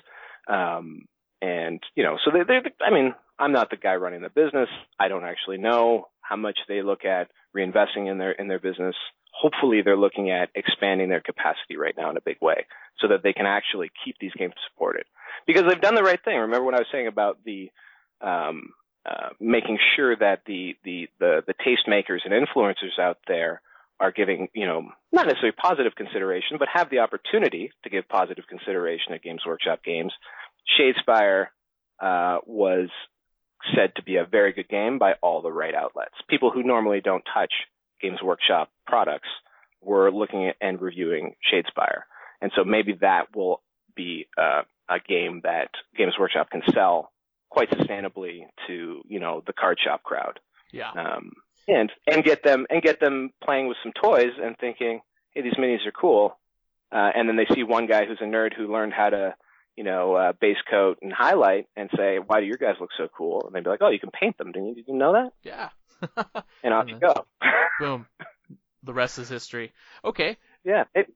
Um, 0.48 1.06
and 1.42 1.80
you 1.96 2.04
know, 2.04 2.18
so 2.24 2.32
they, 2.32 2.44
they, 2.44 2.70
I 2.86 2.92
mean, 2.92 3.14
I'm 3.38 3.52
not 3.52 3.70
the 3.70 3.78
guy 3.78 3.96
running 3.96 4.22
the 4.22 4.30
business. 4.30 4.70
I 5.00 5.08
don't 5.08 5.24
actually 5.24 5.58
know 5.58 6.10
how 6.30 6.36
much 6.36 6.60
they 6.68 6.82
look 6.82 7.06
at 7.06 7.32
reinvesting 7.58 8.10
in 8.10 8.18
their 8.18 8.32
in 8.32 8.48
their 8.48 8.60
business. 8.60 8.96
Hopefully, 9.32 9.82
they're 9.82 9.98
looking 9.98 10.32
at 10.32 10.50
expanding 10.56 11.10
their 11.10 11.22
capacity 11.22 11.78
right 11.78 11.96
now 11.98 12.10
in 12.10 12.18
a 12.18 12.22
big 12.22 12.38
way, 12.42 12.66
so 13.00 13.08
that 13.08 13.24
they 13.24 13.34
can 13.34 13.46
actually 13.46 13.90
keep 14.04 14.16
these 14.20 14.34
games 14.38 14.54
supported. 14.70 15.06
Because 15.48 15.64
they've 15.68 15.82
done 15.82 15.96
the 15.96 16.04
right 16.04 16.20
thing. 16.24 16.38
Remember 16.38 16.66
what 16.66 16.76
I 16.76 16.80
was 16.80 16.88
saying 16.92 17.08
about 17.08 17.40
the 17.46 17.72
um, 18.22 18.74
uh, 19.10 19.30
making 19.40 19.80
sure 19.96 20.16
that 20.16 20.42
the, 20.46 20.76
the 20.84 21.08
the 21.20 21.42
the 21.48 21.54
tastemakers 21.54 22.20
and 22.26 22.34
influencers 22.34 23.00
out 23.00 23.18
there 23.28 23.62
are 24.00 24.12
giving, 24.12 24.48
you 24.54 24.66
know, 24.66 24.88
not 25.12 25.28
necessarily 25.28 25.56
positive 25.62 25.94
consideration, 25.96 26.58
but 26.58 26.70
have 26.74 26.90
the 26.90 27.00
opportunity 27.00 27.72
to 27.84 27.90
give 27.90 28.08
positive 28.08 28.46
consideration 28.48 29.14
at 29.14 29.22
Games 29.22 29.42
Workshop 29.46 29.84
games. 29.84 30.14
Shadespire 30.80 31.48
uh, 32.00 32.38
was 32.46 32.90
said 33.76 33.94
to 33.96 34.04
be 34.04 34.16
a 34.16 34.26
very 34.26 34.54
good 34.54 34.70
game 34.70 35.00
by 35.00 35.14
all 35.22 35.42
the 35.42 35.52
right 35.52 35.76
outlets. 35.76 36.16
People 36.30 36.52
who 36.52 36.64
normally 36.64 37.02
don't 37.02 37.24
touch 37.34 37.52
Games 38.02 38.20
Workshop 38.24 38.70
products 38.88 39.28
were 39.82 40.12
looking 40.12 40.48
at 40.48 40.56
and 40.62 40.82
reviewing 40.82 41.36
Shadespire. 41.52 42.04
And 42.42 42.52
so 42.56 42.64
maybe 42.64 42.94
that 43.02 43.36
will 43.36 43.62
be 43.96 44.28
uh, 44.38 44.62
a 44.90 45.00
game 45.00 45.42
that 45.44 45.70
Games 45.98 46.14
Workshop 46.20 46.50
can 46.50 46.62
sell 46.74 47.12
quite 47.50 47.70
sustainably 47.70 48.42
to, 48.68 49.02
you 49.08 49.20
know, 49.20 49.44
the 49.46 49.54
card 49.54 49.78
shop 49.84 50.04
crowd. 50.04 50.40
Yeah. 50.72 50.92
Um, 50.92 51.34
and, 51.68 51.92
and 52.08 52.24
get 52.24 52.44
them, 52.44 52.66
and 52.70 52.82
get 52.82 53.00
them 53.00 53.32
playing 53.44 53.68
with 53.68 53.78
some 53.84 53.92
toys 53.92 54.32
and 54.42 54.58
thinking, 54.58 55.02
hey, 55.32 55.42
these 55.42 55.54
minis 55.56 55.86
are 55.86 55.92
cool. 55.92 56.38
Uh, 56.92 57.12
and 57.14 57.28
then 57.28 57.36
they 57.36 57.46
see 57.54 57.64
one 57.64 57.86
guy 57.86 58.06
who's 58.06 58.22
a 58.22 58.26
nerd 58.26 58.54
who 58.56 58.72
learned 58.72 58.94
how 58.94 59.10
to, 59.10 59.36
you 59.76 59.84
know, 59.84 60.16
uh, 60.16 60.34
base 60.40 60.58
coat 60.70 61.00
and 61.02 61.14
highlight 61.14 61.68
and 61.76 61.90
say, 61.96 62.20
why 62.20 62.40
do 62.40 62.46
your 62.46 62.58
guys 62.58 62.76
look 62.80 62.90
so 62.98 63.08
cool? 63.16 63.44
And 63.46 63.56
they'd 63.56 63.64
be 63.64 63.70
like, 63.70 63.82
oh, 63.82 63.90
you 63.90 64.00
can 64.00 64.12
paint 64.12 64.38
them. 64.38 64.52
Didn't 64.52 64.70
you, 64.70 64.76
did 64.76 64.88
you 64.88 64.96
know 64.96 65.14
that? 65.14 65.32
Yeah. 65.44 65.70
And 66.64 66.74
off 66.74 66.88
you 66.88 67.00
go. 67.00 67.26
Boom. 67.80 68.06
The 68.84 68.94
rest 68.94 69.20
is 69.20 69.30
history. 69.30 69.72
Okay. 70.04 70.38
yeah. 70.64 70.86
It, 70.96 71.14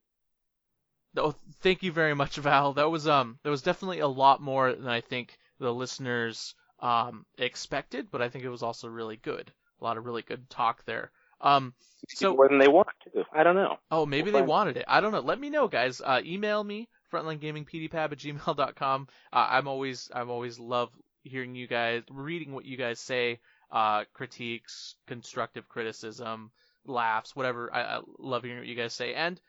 Oh, 1.16 1.36
thank 1.62 1.84
you 1.84 1.92
very 1.92 2.16
much, 2.16 2.38
Val. 2.38 2.74
That 2.74 2.90
was 2.90 3.08
um, 3.08 3.38
there 3.44 3.52
was 3.52 3.62
definitely 3.62 4.00
a 4.00 4.08
lot 4.08 4.42
more 4.42 4.74
than 4.74 4.88
I 4.88 5.02
think 5.02 5.38
the 5.60 5.72
listeners 5.72 6.56
um 6.80 7.26
expected, 7.38 8.10
but 8.10 8.22
I 8.22 8.30
think 8.30 8.44
it 8.44 8.50
was 8.50 8.64
also 8.64 8.88
really 8.88 9.18
good. 9.18 9.52
A 9.80 9.84
lot 9.84 9.98
of 9.98 10.06
really 10.06 10.24
good 10.24 10.50
talk 10.50 10.84
there. 10.86 11.12
Um, 11.40 11.74
so 12.10 12.34
more 12.34 12.48
than 12.48 12.58
they 12.58 12.68
want 12.68 12.88
to. 13.14 13.24
I 13.34 13.44
don't 13.44 13.56
know. 13.56 13.78
Oh, 13.92 14.06
maybe 14.06 14.32
We'll 14.32 14.42
they 14.42 14.48
wanted 14.48 14.78
it. 14.78 14.86
I 14.88 15.02
don't 15.02 15.12
know. 15.12 15.20
Let 15.20 15.40
me 15.40 15.50
know, 15.50 15.68
guys. 15.68 16.02
Uh, 16.02 16.22
email 16.26 16.64
me 16.64 16.90
frontlinegamingpdpab 17.14 18.11
at 18.11 18.18
gmail.com. 18.18 19.07
Uh, 19.31 19.48
I'm 19.49 19.68
always 19.68 20.10
I'm 20.14 20.30
always 20.30 20.60
love 20.60 20.90
hearing 21.23 21.56
you 21.56 21.68
guys, 21.68 22.03
reading 22.10 22.53
what 22.53 22.65
you 22.65 22.77
guys 22.77 22.99
say, 22.99 23.40
uh, 23.72 24.03
critiques, 24.14 24.95
constructive 25.07 25.69
criticism, 25.69 26.52
laughs, 26.85 27.35
whatever. 27.35 27.73
I, 27.73 27.81
I 27.81 27.99
love 28.19 28.44
hearing 28.44 28.60
what 28.60 28.68
you 28.68 28.76
guys 28.76 28.94
say. 28.94 29.14
And 29.14 29.40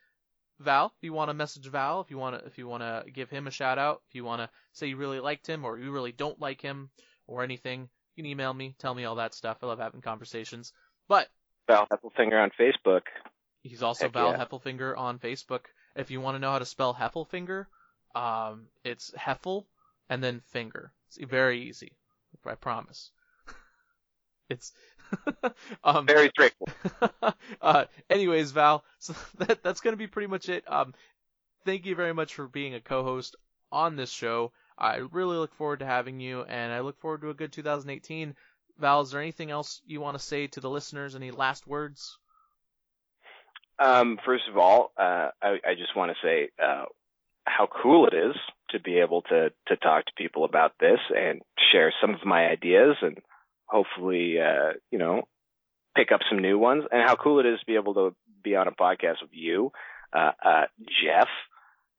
Val, 0.61 0.93
if 0.97 1.03
you 1.03 1.13
want 1.13 1.31
to 1.31 1.35
message 1.35 1.67
Val, 1.67 2.01
if 2.01 2.11
you 2.11 2.19
want 2.19 2.39
to 2.39 2.47
if 2.47 2.59
you 2.59 2.69
want 2.69 2.83
to 2.83 3.11
give 3.11 3.31
him 3.31 3.47
a 3.47 3.51
shout 3.51 3.79
out, 3.79 4.03
if 4.09 4.15
you 4.15 4.25
want 4.25 4.43
to 4.43 4.51
say 4.73 4.87
you 4.87 4.97
really 4.97 5.21
liked 5.21 5.47
him 5.47 5.65
or 5.65 5.79
you 5.79 5.91
really 5.91 6.13
don't 6.13 6.41
like 6.41 6.61
him 6.61 6.91
or 7.27 7.43
anything, 7.43 7.89
you 8.15 8.23
can 8.23 8.31
email 8.31 8.55
me, 8.55 8.75
tell 8.79 8.95
me 8.95 9.05
all 9.05 9.17
that 9.17 9.35
stuff. 9.35 9.59
I 9.63 9.67
love 9.67 9.79
having 9.79 10.01
conversations. 10.01 10.73
But 11.09 11.29
Val 11.67 11.87
Heffelfinger 11.91 12.43
on 12.43 12.51
Facebook. 12.59 13.03
He's 13.63 13.83
also 13.83 14.05
Heck 14.05 14.13
Val 14.13 14.31
yeah. 14.33 14.45
Heffelfinger 14.45 14.97
on 14.97 15.19
Facebook. 15.19 15.63
If 15.97 16.11
you 16.11 16.21
want 16.21 16.35
to 16.37 16.39
know 16.39 16.53
how 16.53 16.59
to 16.59 16.67
spell 16.67 16.95
Heffelfinger, 16.95 17.67
um, 18.15 18.67
it's 18.85 19.11
Heffel 19.13 19.67
and 20.09 20.23
then 20.23 20.41
finger. 20.41 20.93
It's 21.09 21.19
very 21.31 21.63
easy. 21.63 21.93
I 22.47 22.55
promise. 22.55 23.11
it's 24.49 24.73
um, 25.85 26.07
Very 26.07 26.29
straightforward. 26.31 26.75
uh, 27.63 27.85
anyways, 28.11 28.51
Val, 28.53 28.85
so 28.99 29.15
that 29.39 29.63
that's 29.63 29.81
gonna 29.81 29.97
be 29.97 30.07
pretty 30.07 30.29
much 30.29 30.49
it. 30.49 30.65
Um, 30.71 30.95
thank 31.65 31.87
you 31.87 31.95
very 31.95 32.13
much 32.15 32.35
for 32.35 32.49
being 32.49 32.75
a 32.75 32.81
co-host 32.81 33.37
on 33.73 33.97
this 33.97 34.11
show. 34.11 34.53
I 34.79 34.97
really 34.97 35.37
look 35.37 35.55
forward 35.55 35.81
to 35.81 35.87
having 35.87 36.21
you, 36.21 36.43
and 36.43 36.73
I 36.73 36.81
look 36.81 36.99
forward 37.01 37.23
to 37.23 37.31
a 37.31 37.35
good 37.35 37.53
2018. 37.53 38.35
Val, 38.79 39.03
is 39.03 39.11
there 39.13 39.21
anything 39.21 39.51
else 39.51 39.81
you 39.87 40.01
want 40.01 40.19
to 40.19 40.25
say 40.25 40.47
to 40.49 40.61
the 40.61 40.71
listeners? 40.71 41.15
Any 41.15 41.31
last 41.31 41.67
words? 41.67 42.19
Um, 43.79 44.19
first 44.25 44.45
of 44.49 44.57
all, 44.57 44.93
uh, 44.97 45.29
I, 45.43 45.59
I 45.67 45.75
just 45.77 45.97
want 45.97 46.13
to 46.13 46.27
say 46.27 46.49
uh, 46.63 46.85
how 47.45 47.69
cool 47.83 48.07
it 48.07 48.15
is 48.15 48.35
to 48.71 48.81
be 48.81 48.99
able 48.99 49.23
to 49.23 49.51
to 49.69 49.77
talk 49.77 50.07
to 50.07 50.13
people 50.17 50.45
about 50.45 50.73
this 50.81 50.99
and 51.17 51.43
share 51.73 51.93
some 52.01 52.15
of 52.15 52.25
my 52.25 52.47
ideas 52.47 52.97
and 53.03 53.19
hopefully, 53.67 54.39
uh, 54.41 54.75
you 54.91 54.99
know, 54.99 55.23
pick 55.97 56.13
up 56.13 56.21
some 56.29 56.41
new 56.41 56.59
ones. 56.59 56.85
And 56.91 57.03
how 57.03 57.17
cool 57.17 57.41
it 57.41 57.47
is 57.47 57.61
to 57.61 57.67
be 57.67 57.75
able 57.77 57.95
to 57.95 58.15
be 58.43 58.57
on 58.57 58.69
a 58.69 58.73
podcast 58.73 59.23
with 59.23 59.33
you, 59.33 59.73
uh, 60.13 60.33
uh, 60.45 60.65
Jeff, 61.03 61.29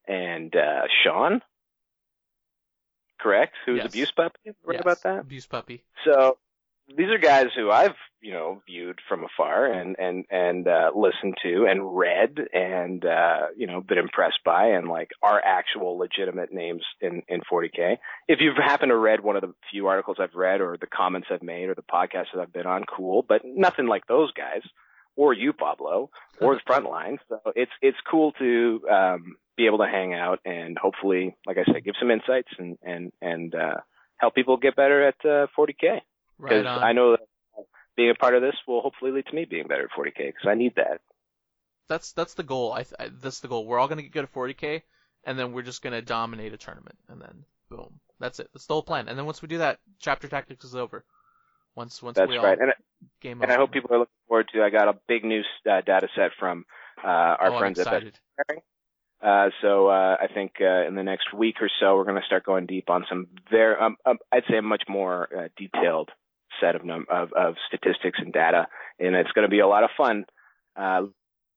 and 0.07 0.55
uh, 0.55 0.83
Sean. 1.03 1.41
Correct? 3.19 3.53
Who's 3.65 3.77
Yes. 3.77 3.87
abuse 3.87 4.11
puppy? 4.11 4.39
Right 4.63 4.75
Yes, 4.75 4.81
about 4.81 5.03
that? 5.03 5.19
Abuse 5.21 5.47
puppy. 5.47 5.83
So 6.05 6.37
these 6.87 7.09
are 7.09 7.17
guys 7.17 7.47
who 7.55 7.71
I've, 7.71 7.95
you 8.21 8.31
know, 8.31 8.61
viewed 8.67 8.99
from 9.09 9.23
afar 9.23 9.71
and 9.71 9.95
and 9.97 10.25
and 10.29 10.67
uh, 10.67 10.91
listened 10.95 11.35
to 11.43 11.65
and 11.69 11.95
read 11.97 12.37
and 12.53 13.03
uh, 13.03 13.47
you 13.57 13.67
know 13.67 13.81
been 13.81 13.97
impressed 13.97 14.39
by 14.45 14.67
and 14.67 14.87
like 14.87 15.09
are 15.21 15.41
actual 15.43 15.97
legitimate 15.97 16.53
names 16.53 16.83
in 17.01 17.23
in 17.27 17.41
40k. 17.51 17.97
If 18.27 18.39
you've 18.41 18.57
happened 18.57 18.91
to 18.91 18.97
read 18.97 19.21
one 19.21 19.35
of 19.35 19.41
the 19.41 19.53
few 19.71 19.87
articles 19.87 20.17
I've 20.19 20.35
read 20.35 20.61
or 20.61 20.77
the 20.79 20.87
comments 20.87 21.27
I've 21.31 21.43
made 21.43 21.69
or 21.69 21.75
the 21.75 21.81
podcasts 21.81 22.33
that 22.33 22.41
I've 22.41 22.53
been 22.53 22.67
on, 22.67 22.83
cool, 22.83 23.25
but 23.27 23.41
nothing 23.43 23.87
like 23.87 24.05
those 24.07 24.31
guys 24.33 24.61
or 25.15 25.33
you, 25.33 25.53
Pablo, 25.53 26.09
or 26.41 26.55
the 26.55 26.61
front 26.67 26.85
line. 26.85 27.17
So 27.29 27.39
it's 27.55 27.71
it's 27.81 27.97
cool 28.09 28.31
to 28.33 28.81
um, 28.91 29.35
be 29.57 29.65
able 29.65 29.79
to 29.79 29.87
hang 29.87 30.13
out 30.13 30.39
and 30.45 30.77
hopefully, 30.77 31.35
like 31.47 31.57
I 31.57 31.71
said, 31.71 31.83
give 31.83 31.95
some 31.99 32.11
insights 32.11 32.49
and 32.59 32.77
and 32.83 33.11
and 33.21 33.55
uh, 33.55 33.77
help 34.17 34.35
people 34.35 34.57
get 34.57 34.75
better 34.75 35.07
at 35.07 35.15
uh, 35.23 35.47
40k 35.57 35.81
Right 35.83 36.01
because 36.41 36.65
on. 36.65 36.83
I 36.83 36.91
know 36.93 37.11
that 37.11 37.65
being 37.95 38.09
a 38.09 38.15
part 38.15 38.35
of 38.35 38.41
this 38.41 38.55
will 38.67 38.81
hopefully 38.81 39.11
lead 39.11 39.25
to 39.27 39.35
me 39.35 39.45
being 39.45 39.67
better 39.67 39.83
at 39.83 39.97
40k 39.97 40.17
because 40.17 40.47
I 40.47 40.55
need 40.55 40.75
that. 40.75 41.01
That's 41.87 42.13
that's 42.13 42.33
the 42.33 42.43
goal. 42.43 42.73
I, 42.73 42.85
I 42.99 43.09
that's 43.21 43.39
the 43.39 43.47
goal. 43.47 43.65
We're 43.65 43.79
all 43.79 43.87
gonna 43.87 44.01
get 44.01 44.11
good 44.11 44.23
at 44.23 44.33
40k, 44.33 44.81
and 45.23 45.37
then 45.37 45.53
we're 45.53 45.61
just 45.61 45.81
gonna 45.81 46.01
dominate 46.01 46.53
a 46.53 46.57
tournament, 46.57 46.97
and 47.07 47.21
then 47.21 47.45
boom, 47.69 47.99
that's 48.19 48.39
it. 48.39 48.49
That's 48.53 48.65
the 48.65 48.73
whole 48.73 48.83
plan. 48.83 49.07
And 49.07 49.17
then 49.17 49.25
once 49.25 49.41
we 49.41 49.47
do 49.47 49.59
that, 49.59 49.79
chapter 49.99 50.27
tactics 50.27 50.65
is 50.65 50.75
over. 50.75 51.05
Once 51.75 52.01
once 52.01 52.15
That's 52.15 52.29
we 52.29 52.37
right, 52.37 52.57
all 52.57 52.63
and 52.63 52.73
game 53.21 53.41
and 53.41 53.51
I 53.51 53.55
hope 53.55 53.71
people 53.71 53.93
are 53.93 53.99
looking 53.99 54.13
forward 54.27 54.49
to. 54.53 54.63
I 54.63 54.69
got 54.69 54.87
a 54.87 54.97
big 55.07 55.25
new 55.25 55.41
uh, 55.69 55.81
data 55.81 56.07
set 56.15 56.31
from 56.39 56.65
uh, 57.03 57.07
our 57.07 57.53
oh, 57.53 57.59
friends 57.59 57.79
at. 57.79 57.85
Best 57.85 58.21
Uh, 59.21 59.49
so 59.61 59.87
uh, 59.87 60.15
I 60.21 60.27
think 60.33 60.53
uh, 60.61 60.87
in 60.87 60.95
the 60.95 61.03
next 61.03 61.33
week 61.33 61.55
or 61.61 61.69
so, 61.79 61.97
we're 61.97 62.05
going 62.05 62.19
to 62.19 62.25
start 62.25 62.45
going 62.45 62.65
deep 62.65 62.89
on 62.89 63.05
some 63.09 63.27
very, 63.49 63.75
um, 63.75 63.97
um, 64.05 64.17
I'd 64.31 64.43
say, 64.49 64.59
much 64.61 64.83
more 64.87 65.27
uh, 65.35 65.47
detailed 65.57 66.11
set 66.61 66.75
of, 66.75 66.85
num- 66.85 67.07
of 67.09 67.33
of 67.33 67.55
statistics 67.67 68.19
and 68.19 68.33
data, 68.33 68.67
and 68.99 69.15
it's 69.15 69.31
going 69.31 69.47
to 69.47 69.49
be 69.49 69.59
a 69.59 69.67
lot 69.67 69.83
of 69.83 69.89
fun. 69.97 70.25
Uh, 70.75 71.03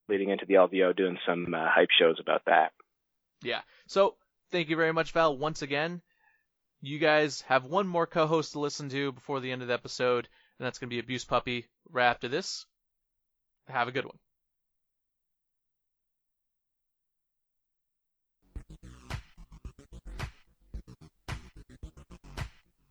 leading 0.08 0.30
into 0.30 0.46
the 0.46 0.54
LVO, 0.54 0.96
doing 0.96 1.18
some 1.26 1.52
uh, 1.52 1.68
hype 1.68 1.90
shows 1.98 2.16
about 2.20 2.42
that. 2.46 2.72
Yeah. 3.42 3.60
So 3.86 4.14
thank 4.50 4.68
you 4.70 4.76
very 4.76 4.92
much, 4.92 5.12
Val. 5.12 5.36
Once 5.36 5.62
again, 5.62 6.00
you 6.80 6.98
guys 6.98 7.42
have 7.42 7.64
one 7.64 7.86
more 7.86 8.06
co-host 8.06 8.52
to 8.52 8.60
listen 8.60 8.88
to 8.90 9.12
before 9.12 9.40
the 9.40 9.52
end 9.52 9.62
of 9.62 9.68
the 9.68 9.74
episode, 9.74 10.28
and 10.58 10.66
that's 10.66 10.78
gonna 10.78 10.90
be 10.90 10.98
Abuse 10.98 11.24
Puppy. 11.24 11.66
Right 11.90 12.08
after 12.08 12.28
this, 12.28 12.66
have 13.68 13.88
a 13.88 13.92
good 13.92 14.04
one. 14.04 14.18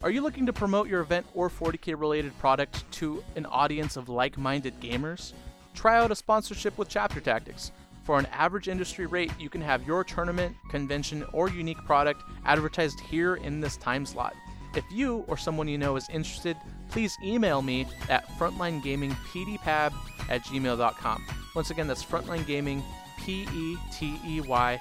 Are 0.03 0.11
you 0.11 0.21
looking 0.21 0.45
to 0.45 0.53
promote 0.53 0.87
your 0.87 1.01
event 1.01 1.25
or 1.33 1.49
40k 1.49 1.99
related 1.99 2.37
product 2.37 2.89
to 2.93 3.23
an 3.35 3.47
audience 3.47 3.97
of 3.97 4.09
like 4.09 4.37
minded 4.37 4.79
gamers? 4.79 5.33
Try 5.73 5.97
out 5.97 6.11
a 6.11 6.15
sponsorship 6.15 6.77
with 6.77 6.87
Chapter 6.87 7.19
Tactics. 7.19 7.71
For 8.03 8.19
an 8.19 8.27
average 8.27 8.67
industry 8.67 9.07
rate, 9.07 9.31
you 9.39 9.49
can 9.49 9.59
have 9.59 9.87
your 9.87 10.03
tournament, 10.03 10.55
convention, 10.69 11.25
or 11.33 11.49
unique 11.49 11.83
product 11.83 12.21
advertised 12.45 12.99
here 12.99 13.37
in 13.37 13.59
this 13.59 13.75
time 13.75 14.05
slot. 14.05 14.35
If 14.75 14.83
you 14.91 15.25
or 15.27 15.35
someone 15.35 15.67
you 15.67 15.79
know 15.79 15.95
is 15.95 16.07
interested, 16.09 16.57
please 16.91 17.17
email 17.23 17.63
me 17.63 17.87
at 18.07 18.27
frontlinegamingpdpab 18.37 19.93
at 20.29 20.43
gmail.com. 20.43 21.25
Once 21.55 21.71
again, 21.71 21.87
that's 21.87 22.05
frontlinegaming, 22.05 22.83
P 23.17 23.47
E 23.51 23.77
T 23.91 24.19
E 24.23 24.41
Y 24.41 24.79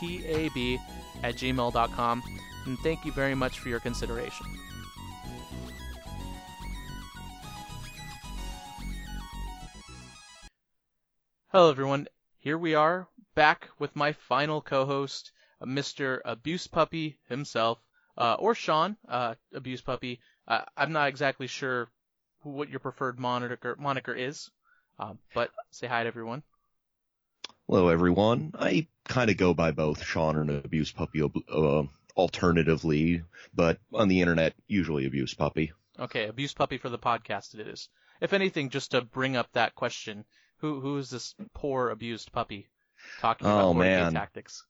P 0.00 0.26
A 0.26 0.48
B, 0.48 0.76
at 1.22 1.36
gmail.com. 1.36 2.22
And 2.66 2.78
thank 2.80 3.04
you 3.04 3.12
very 3.12 3.34
much 3.34 3.60
for 3.60 3.68
your 3.68 3.80
consideration. 3.80 4.46
Hello, 11.48 11.70
everyone. 11.70 12.08
Here 12.38 12.58
we 12.58 12.74
are, 12.74 13.08
back 13.34 13.68
with 13.78 13.94
my 13.96 14.12
final 14.12 14.60
co-host, 14.60 15.32
uh, 15.60 15.64
Mr. 15.64 16.20
Abuse 16.24 16.66
Puppy 16.66 17.18
himself, 17.28 17.78
uh, 18.18 18.34
or 18.38 18.54
Sean, 18.54 18.96
uh, 19.08 19.36
Abuse 19.54 19.80
Puppy. 19.80 20.20
Uh, 20.46 20.62
I'm 20.76 20.92
not 20.92 21.08
exactly 21.08 21.46
sure 21.46 21.88
what 22.42 22.68
your 22.68 22.80
preferred 22.80 23.18
moniker 23.18 23.76
moniker 23.78 24.12
is, 24.12 24.50
um, 24.98 25.18
but 25.34 25.50
say 25.70 25.86
hi 25.86 26.02
to 26.02 26.08
everyone. 26.08 26.42
Hello, 27.68 27.88
everyone. 27.88 28.52
I 28.58 28.86
kind 29.04 29.30
of 29.30 29.36
go 29.36 29.54
by 29.54 29.70
both 29.70 30.04
Sean 30.04 30.36
and 30.36 30.50
Abuse 30.50 30.92
Puppy 30.92 31.22
uh, 31.22 31.82
alternatively, 32.16 33.22
but 33.54 33.78
on 33.92 34.08
the 34.08 34.20
internet, 34.20 34.54
usually 34.66 35.06
Abuse 35.06 35.34
Puppy. 35.34 35.72
Okay, 35.98 36.26
Abuse 36.28 36.52
Puppy 36.54 36.78
for 36.78 36.88
the 36.88 36.98
podcast 36.98 37.54
it 37.58 37.66
is. 37.66 37.88
If 38.20 38.32
anything, 38.32 38.70
just 38.70 38.92
to 38.92 39.02
bring 39.02 39.36
up 39.36 39.50
that 39.52 39.74
question, 39.74 40.24
Who 40.58 40.80
who 40.80 40.96
is 40.98 41.10
this 41.10 41.34
poor 41.54 41.90
abused 41.90 42.32
puppy 42.32 42.68
talking 43.20 43.46
about 43.46 43.64
Oh, 43.66 43.74
40K 43.74 43.78
man. 43.78 44.12
tactics? 44.12 44.64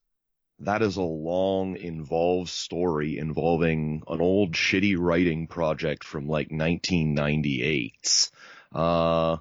That 0.61 0.83
is 0.83 0.97
a 0.97 1.03
long, 1.03 1.77
involved 1.77 2.49
story 2.49 3.19
involving 3.19 4.03
an 4.09 4.21
old 4.21 4.53
shitty 4.55 4.97
writing 4.99 5.47
project 5.49 6.03
from 6.03 6.27
like 6.29 6.51
1998. 6.51 8.31
Uh, 8.73 9.37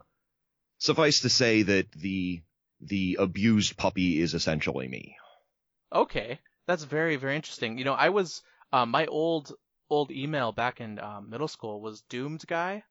suffice 0.77 1.21
to 1.21 1.29
say 1.29 1.61
that 1.63 1.91
the, 1.93 2.41
the 2.81 3.17
abused 3.19 3.77
puppy 3.77 4.19
is 4.19 4.33
essentially 4.33 4.87
me. 4.87 5.15
Okay, 5.93 6.39
that's 6.67 6.83
very 6.83 7.15
very 7.15 7.35
interesting. 7.35 7.77
You 7.77 7.85
know, 7.85 7.93
I 7.93 8.09
was 8.09 8.43
um, 8.73 8.89
my 8.91 9.05
old 9.07 9.53
old 9.89 10.11
email 10.11 10.51
back 10.51 10.81
in 10.81 10.99
um, 10.99 11.29
middle 11.29 11.47
school 11.47 11.81
was 11.81 12.01
doomed 12.03 12.45
guy. 12.47 12.83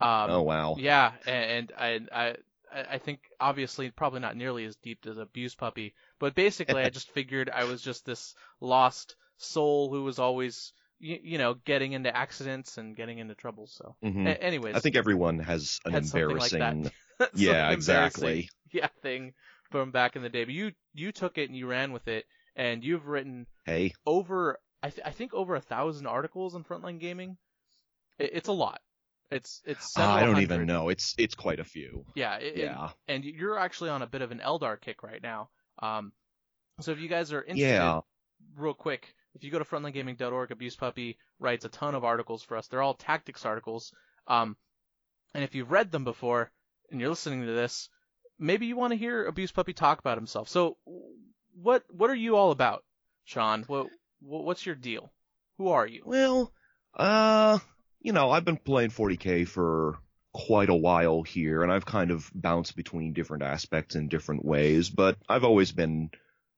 Um, 0.00 0.32
oh 0.32 0.42
wow. 0.42 0.76
Yeah, 0.76 1.12
and 1.26 1.72
I 1.76 2.00
I 2.12 2.36
I 2.72 2.98
think 2.98 3.20
obviously 3.40 3.90
probably 3.90 4.20
not 4.20 4.36
nearly 4.36 4.64
as 4.64 4.76
deep 4.76 5.06
as 5.06 5.18
abuse 5.18 5.54
puppy, 5.54 5.94
but 6.18 6.34
basically 6.34 6.82
I 6.82 6.90
just 6.90 7.10
figured 7.10 7.50
I 7.50 7.64
was 7.64 7.82
just 7.82 8.04
this 8.06 8.34
lost 8.60 9.16
soul 9.38 9.90
who 9.90 10.04
was 10.04 10.18
always 10.18 10.72
you, 11.00 11.18
you 11.22 11.38
know 11.38 11.54
getting 11.54 11.92
into 11.92 12.14
accidents 12.16 12.78
and 12.78 12.96
getting 12.96 13.18
into 13.18 13.34
trouble. 13.34 13.66
So, 13.66 13.96
Mhm. 14.02 14.26
A- 14.26 14.42
anyways, 14.42 14.78
I 14.78 14.80
think 14.80 14.96
everyone 14.96 15.38
has 15.40 15.80
an 15.86 15.96
something 16.02 16.36
like 16.36 16.54
embarrassing, 16.54 16.90
yeah, 17.32 17.70
embarrassing, 17.70 17.70
exactly. 17.72 18.50
yeah 18.72 18.88
thing 19.02 19.34
from 19.70 19.90
back 19.90 20.16
in 20.16 20.22
the 20.22 20.28
day. 20.28 20.44
But 20.44 20.54
you 20.54 20.72
you 20.94 21.12
took 21.12 21.38
it 21.38 21.48
and 21.48 21.56
you 21.56 21.66
ran 21.66 21.92
with 21.92 22.08
it, 22.08 22.26
and 22.56 22.82
you've 22.84 23.06
written 23.06 23.46
Hey, 23.64 23.92
over 24.06 24.58
I, 24.82 24.90
th- 24.90 25.06
I 25.06 25.10
think 25.10 25.34
over 25.34 25.54
a 25.56 25.60
thousand 25.60 26.06
articles 26.06 26.54
on 26.54 26.64
Frontline 26.64 26.98
Gaming. 27.00 27.36
It, 28.18 28.30
it's 28.34 28.48
a 28.48 28.52
lot. 28.52 28.80
It's 29.30 29.60
it's 29.64 29.92
Ah, 29.96 30.14
I 30.16 30.24
don't 30.24 30.40
even 30.40 30.66
know. 30.66 30.88
It's, 30.88 31.14
it's 31.18 31.34
quite 31.34 31.60
a 31.60 31.64
few. 31.64 32.04
Yeah, 32.16 32.36
it, 32.36 32.56
Yeah. 32.56 32.90
and 33.06 33.24
you're 33.24 33.58
actually 33.58 33.90
on 33.90 34.02
a 34.02 34.06
bit 34.06 34.22
of 34.22 34.32
an 34.32 34.40
Eldar 34.44 34.80
kick 34.80 35.02
right 35.02 35.22
now. 35.22 35.50
Um, 35.80 36.12
so 36.80 36.92
if 36.92 36.98
you 37.00 37.08
guys 37.08 37.32
are 37.32 37.42
interested, 37.42 37.68
Yeah. 37.74 38.00
real 38.56 38.74
quick, 38.74 39.14
if 39.34 39.44
you 39.44 39.50
go 39.52 39.58
to 39.60 39.64
frontlinegaming.org, 39.64 40.50
Abuse 40.50 40.74
Puppy 40.76 41.18
writes 41.38 41.64
a 41.64 41.68
ton 41.68 41.94
of 41.94 42.04
articles 42.04 42.42
for 42.42 42.56
us. 42.56 42.66
They're 42.66 42.82
all 42.82 42.94
tactics 42.94 43.44
articles. 43.44 43.92
Um, 44.26 44.56
and 45.34 45.44
if 45.44 45.54
you've 45.54 45.70
read 45.70 45.92
them 45.92 46.02
before 46.04 46.50
and 46.90 47.00
you're 47.00 47.10
listening 47.10 47.42
to 47.46 47.52
this, 47.52 47.88
maybe 48.38 48.66
you 48.66 48.76
want 48.76 48.92
to 48.92 48.98
hear 48.98 49.26
Abuse 49.26 49.52
Puppy 49.52 49.72
talk 49.74 50.00
about 50.00 50.18
himself. 50.18 50.48
So, 50.48 50.76
what 51.54 51.84
what 51.90 52.10
are 52.10 52.14
you 52.14 52.36
all 52.36 52.50
about, 52.50 52.84
Sean? 53.24 53.62
What 53.64 53.88
what- 54.20 54.44
what's 54.44 54.66
your 54.66 54.74
deal? 54.74 55.12
Who 55.58 55.68
are 55.68 55.86
you? 55.86 56.02
Well, 56.04 56.52
uh, 56.94 57.58
you 58.00 58.12
know, 58.12 58.30
I've 58.30 58.44
been 58.44 58.56
playing 58.56 58.90
40k 58.90 59.46
for 59.46 59.98
quite 60.32 60.68
a 60.68 60.74
while 60.74 61.22
here, 61.22 61.62
and 61.62 61.72
I've 61.72 61.84
kind 61.86 62.10
of 62.10 62.30
bounced 62.34 62.76
between 62.76 63.12
different 63.12 63.42
aspects 63.42 63.94
in 63.96 64.08
different 64.08 64.44
ways, 64.44 64.88
but 64.90 65.16
I've 65.28 65.44
always 65.44 65.72
been 65.72 66.10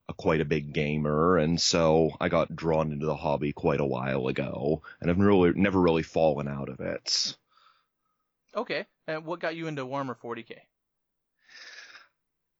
a 0.08 0.14
quite 0.14 0.40
a 0.40 0.44
big 0.44 0.72
gamer, 0.72 1.38
and 1.38 1.60
so 1.60 2.10
I 2.20 2.28
got 2.28 2.54
drawn 2.54 2.92
into 2.92 3.06
the 3.06 3.16
hobby 3.16 3.52
quite 3.52 3.80
a 3.80 3.84
while 3.86 4.26
ago, 4.28 4.82
and 5.00 5.10
I've 5.10 5.18
really 5.18 5.52
never 5.54 5.80
really 5.80 6.02
fallen 6.02 6.48
out 6.48 6.68
of 6.68 6.80
it. 6.80 7.36
Okay, 8.54 8.84
and 9.06 9.24
what 9.24 9.40
got 9.40 9.56
you 9.56 9.66
into 9.68 9.86
Warhammer 9.86 10.16
40k? 10.18 10.58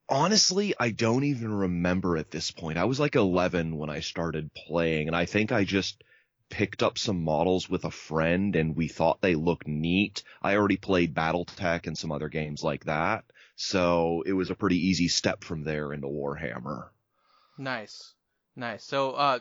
Honestly, 0.09 0.75
I 0.79 0.91
don't 0.91 1.25
even 1.25 1.53
remember 1.53 2.17
at 2.17 2.31
this 2.31 2.51
point. 2.51 2.79
I 2.79 2.85
was 2.85 3.01
like 3.01 3.15
11 3.17 3.77
when 3.77 3.91
I 3.91 4.01
started 4.01 4.53
playing, 4.55 5.09
and 5.09 5.17
I 5.17 5.27
think 5.27 5.53
I 5.53 5.65
just 5.65 6.03
picked 6.51 6.83
up 6.83 6.99
some 6.99 7.23
models 7.25 7.69
with 7.71 7.85
a 7.85 7.91
friend 7.91 8.55
and 8.57 8.77
we 8.77 8.87
thought 8.87 9.23
they 9.23 9.35
looked 9.35 9.67
neat. 9.67 10.23
I 10.43 10.57
already 10.57 10.77
played 10.77 11.15
Battletech 11.15 11.87
and 11.87 11.97
some 11.97 12.13
other 12.13 12.29
games 12.29 12.63
like 12.63 12.85
that, 12.85 13.25
so 13.57 14.23
it 14.27 14.35
was 14.35 14.51
a 14.51 14.55
pretty 14.55 14.89
easy 14.89 15.09
step 15.09 15.45
from 15.45 15.65
there 15.65 15.93
into 15.93 16.09
Warhammer. 16.09 16.89
Nice, 17.57 18.13
nice. 18.55 18.85
So, 18.85 19.13
uh, 19.13 19.39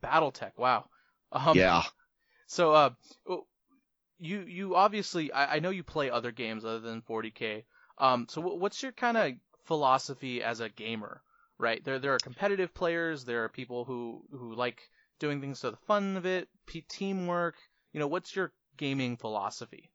BattleTech. 0.00 0.52
Wow. 0.56 0.88
Um, 1.32 1.56
yeah. 1.56 1.82
So, 2.46 2.72
uh, 2.72 2.90
you 4.20 4.40
you 4.40 4.74
obviously 4.74 5.32
I, 5.32 5.56
I 5.56 5.58
know 5.58 5.70
you 5.70 5.82
play 5.82 6.10
other 6.10 6.32
games 6.32 6.64
other 6.64 6.80
than 6.80 7.02
40k. 7.02 7.64
Um, 7.98 8.26
so 8.28 8.40
wh- 8.40 8.60
what's 8.60 8.82
your 8.82 8.92
kind 8.92 9.16
of 9.16 9.32
philosophy 9.68 10.42
as 10.42 10.58
a 10.58 10.68
gamer? 10.68 11.22
Right 11.58 11.84
there, 11.84 11.98
there 11.98 12.14
are 12.14 12.18
competitive 12.18 12.74
players. 12.74 13.24
There 13.24 13.44
are 13.44 13.48
people 13.48 13.84
who 13.84 14.24
who 14.32 14.54
like 14.54 14.80
doing 15.20 15.40
things 15.40 15.60
for 15.60 15.70
the 15.70 15.76
fun 15.76 16.16
of 16.16 16.26
it, 16.26 16.48
teamwork. 16.88 17.56
You 17.92 18.00
know, 18.00 18.06
what's 18.06 18.34
your 18.34 18.52
gaming 18.76 19.16
philosophy? 19.16 19.90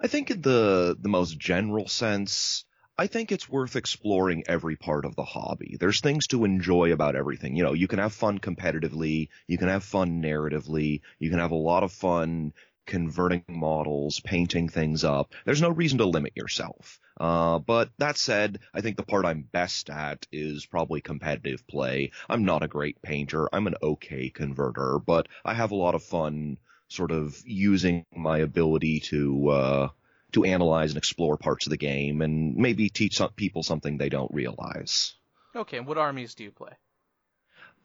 I 0.00 0.08
think 0.08 0.30
in 0.30 0.42
the 0.42 0.96
the 0.98 1.08
most 1.08 1.38
general 1.38 1.88
sense, 1.88 2.64
I 2.98 3.06
think 3.06 3.30
it's 3.30 3.48
worth 3.48 3.76
exploring 3.76 4.44
every 4.46 4.76
part 4.76 5.04
of 5.04 5.16
the 5.16 5.24
hobby. 5.24 5.76
There's 5.78 6.00
things 6.00 6.26
to 6.28 6.44
enjoy 6.44 6.92
about 6.92 7.16
everything. 7.16 7.56
You 7.56 7.64
know, 7.64 7.72
you 7.72 7.88
can 7.88 7.98
have 7.98 8.12
fun 8.12 8.38
competitively, 8.38 9.28
you 9.46 9.58
can 9.58 9.68
have 9.68 9.84
fun 9.84 10.22
narratively, 10.22 11.00
you 11.18 11.30
can 11.30 11.38
have 11.40 11.52
a 11.52 11.66
lot 11.70 11.82
of 11.82 11.92
fun 11.92 12.52
converting 12.86 13.44
models, 13.48 14.20
painting 14.20 14.68
things 14.68 15.04
up. 15.04 15.34
There's 15.44 15.62
no 15.62 15.70
reason 15.70 15.98
to 15.98 16.06
limit 16.06 16.32
yourself. 16.36 17.00
Uh, 17.18 17.58
but 17.58 17.90
that 17.98 18.16
said, 18.16 18.58
I 18.72 18.80
think 18.80 18.96
the 18.96 19.02
part 19.02 19.24
I'm 19.24 19.42
best 19.42 19.90
at 19.90 20.26
is 20.32 20.66
probably 20.66 21.00
competitive 21.00 21.66
play. 21.66 22.12
I'm 22.28 22.44
not 22.44 22.62
a 22.62 22.68
great 22.68 23.00
painter. 23.02 23.48
I'm 23.52 23.66
an 23.66 23.76
okay 23.82 24.30
converter, 24.30 24.98
but 24.98 25.28
I 25.44 25.54
have 25.54 25.70
a 25.70 25.76
lot 25.76 25.94
of 25.94 26.02
fun 26.02 26.58
sort 26.88 27.12
of 27.12 27.40
using 27.44 28.04
my 28.14 28.38
ability 28.38 29.00
to, 29.00 29.48
uh, 29.48 29.88
to 30.32 30.44
analyze 30.44 30.90
and 30.90 30.98
explore 30.98 31.36
parts 31.36 31.66
of 31.66 31.70
the 31.70 31.76
game 31.76 32.20
and 32.20 32.56
maybe 32.56 32.88
teach 32.88 33.16
some 33.16 33.30
people 33.30 33.62
something 33.62 33.96
they 33.96 34.08
don't 34.08 34.32
realize. 34.34 35.14
Okay, 35.56 35.78
and 35.78 35.86
what 35.86 35.98
armies 35.98 36.34
do 36.34 36.44
you 36.44 36.50
play? 36.50 36.72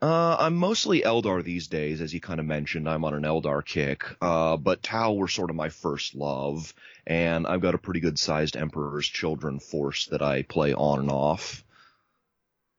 Uh, 0.01 0.37
I'm 0.39 0.55
mostly 0.55 1.01
Eldar 1.01 1.43
these 1.43 1.67
days, 1.67 1.99
as 1.99 2.13
you 2.13 2.21
kind 2.21 2.39
of 2.39 2.45
mentioned. 2.45 2.87
I'm 2.87 3.03
on 3.03 3.13
an 3.13 3.23
Eldar 3.23 3.65
kick. 3.65 4.05
Uh, 4.21 4.55
but 4.55 4.81
Tau 4.81 5.13
were 5.13 5.27
sort 5.27 5.49
of 5.49 5.57
my 5.57 5.69
first 5.69 6.15
love, 6.15 6.73
and 7.05 7.45
I've 7.45 7.61
got 7.61 7.75
a 7.75 7.79
pretty 7.79 7.99
good 7.99 8.17
sized 8.17 8.55
Emperor's 8.55 9.07
Children 9.07 9.59
force 9.59 10.05
that 10.07 10.21
I 10.21 10.43
play 10.43 10.73
on 10.73 10.99
and 10.99 11.11
off. 11.11 11.65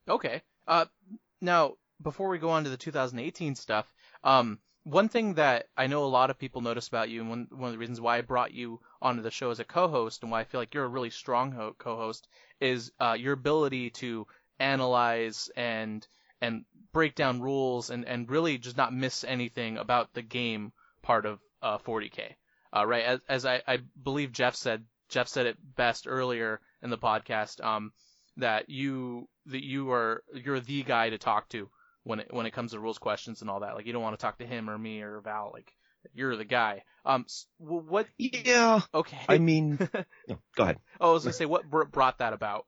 Okay. 0.09 0.41
Uh, 0.67 0.87
now 1.43 1.75
before 2.03 2.31
we 2.31 2.39
go 2.39 2.51
on 2.51 2.65
to 2.65 2.71
the 2.71 2.77
2018 2.79 3.55
stuff, 3.55 3.93
um, 4.25 4.59
one 4.85 5.11
thing 5.11 5.35
that 5.35 5.69
I 5.77 5.89
know 5.89 6.05
a 6.05 6.07
lot 6.07 6.31
of 6.31 6.39
people 6.39 6.63
notice 6.63 6.89
about 6.89 7.11
you, 7.11 7.21
and 7.21 7.29
one 7.29 7.49
one 7.51 7.69
of 7.69 7.73
the 7.73 7.79
reasons 7.79 8.01
why 8.01 8.17
I 8.17 8.23
brought 8.23 8.55
you 8.55 8.81
onto 9.03 9.21
the 9.21 9.31
show 9.31 9.51
as 9.51 9.61
a 9.61 9.65
co-host, 9.65 10.23
and 10.23 10.33
why 10.33 10.41
I 10.41 10.45
feel 10.45 10.61
like 10.61 10.73
you're 10.73 10.85
a 10.85 10.89
really 10.89 11.11
strong 11.11 11.53
ho- 11.53 11.77
co-host, 11.79 12.29
is 12.61 12.91
uh, 12.99 13.17
your 13.19 13.35
ability 13.35 13.91
to 13.91 14.27
analyze 14.59 15.51
and 15.55 16.07
and 16.41 16.65
break 16.93 17.15
down 17.15 17.41
rules 17.41 17.91
and 17.91 18.05
and 18.05 18.31
really 18.31 18.59
just 18.59 18.77
not 18.77 18.93
miss 18.93 19.25
anything 19.25 19.77
about 19.79 20.13
the 20.15 20.23
game 20.23 20.73
part 21.03 21.27
of 21.27 21.39
uh, 21.63 21.79
40k. 21.79 22.35
Uh, 22.77 22.87
right, 22.87 23.05
as, 23.05 23.21
as 23.29 23.47
I, 23.47 23.63
I 23.67 23.79
believe 24.03 24.31
Jeff 24.33 24.55
said, 24.55 24.85
Jeff 25.09 25.27
said 25.27 25.47
it 25.47 25.57
best 25.77 26.07
earlier 26.09 26.61
in 26.83 26.91
the 26.91 26.99
podcast. 26.99 27.65
Um, 27.65 27.93
that 28.37 28.71
you 28.71 29.29
that 29.47 29.63
you 29.65 29.91
are 29.91 30.23
you're 30.33 30.61
the 30.61 30.83
guy 30.83 31.11
to 31.11 31.19
talk 31.19 31.49
to 31.51 31.69
when 32.05 32.21
it 32.21 32.33
when 32.33 32.47
it 32.47 32.53
comes 32.53 32.73
to 32.73 32.79
rules 32.81 32.99
questions 32.99 33.41
and 33.41 33.51
all 33.51 33.61
that. 33.61 33.75
Like 33.75 33.87
you 33.87 33.93
don't 33.93 34.03
want 34.03 34.19
to 34.19 34.23
talk 34.23 34.39
to 34.39 34.47
him 34.47 34.71
or 34.71 34.79
me 34.79 35.03
or 35.03 35.21
Val. 35.21 35.51
Like 35.53 35.75
you're 36.15 36.37
the 36.37 36.45
guy. 36.45 36.85
Um, 37.05 37.27
what? 37.59 38.07
Yeah, 38.19 38.81
Okay. 38.95 39.19
I 39.29 39.39
mean, 39.39 39.79
no, 40.29 40.39
go 40.57 40.63
ahead. 40.63 40.79
oh, 41.01 41.11
I 41.11 41.13
was 41.13 41.25
gonna 41.25 41.33
say 41.35 41.47
what 41.47 41.69
brought 41.69 42.19
that 42.19 42.33
about. 42.33 42.67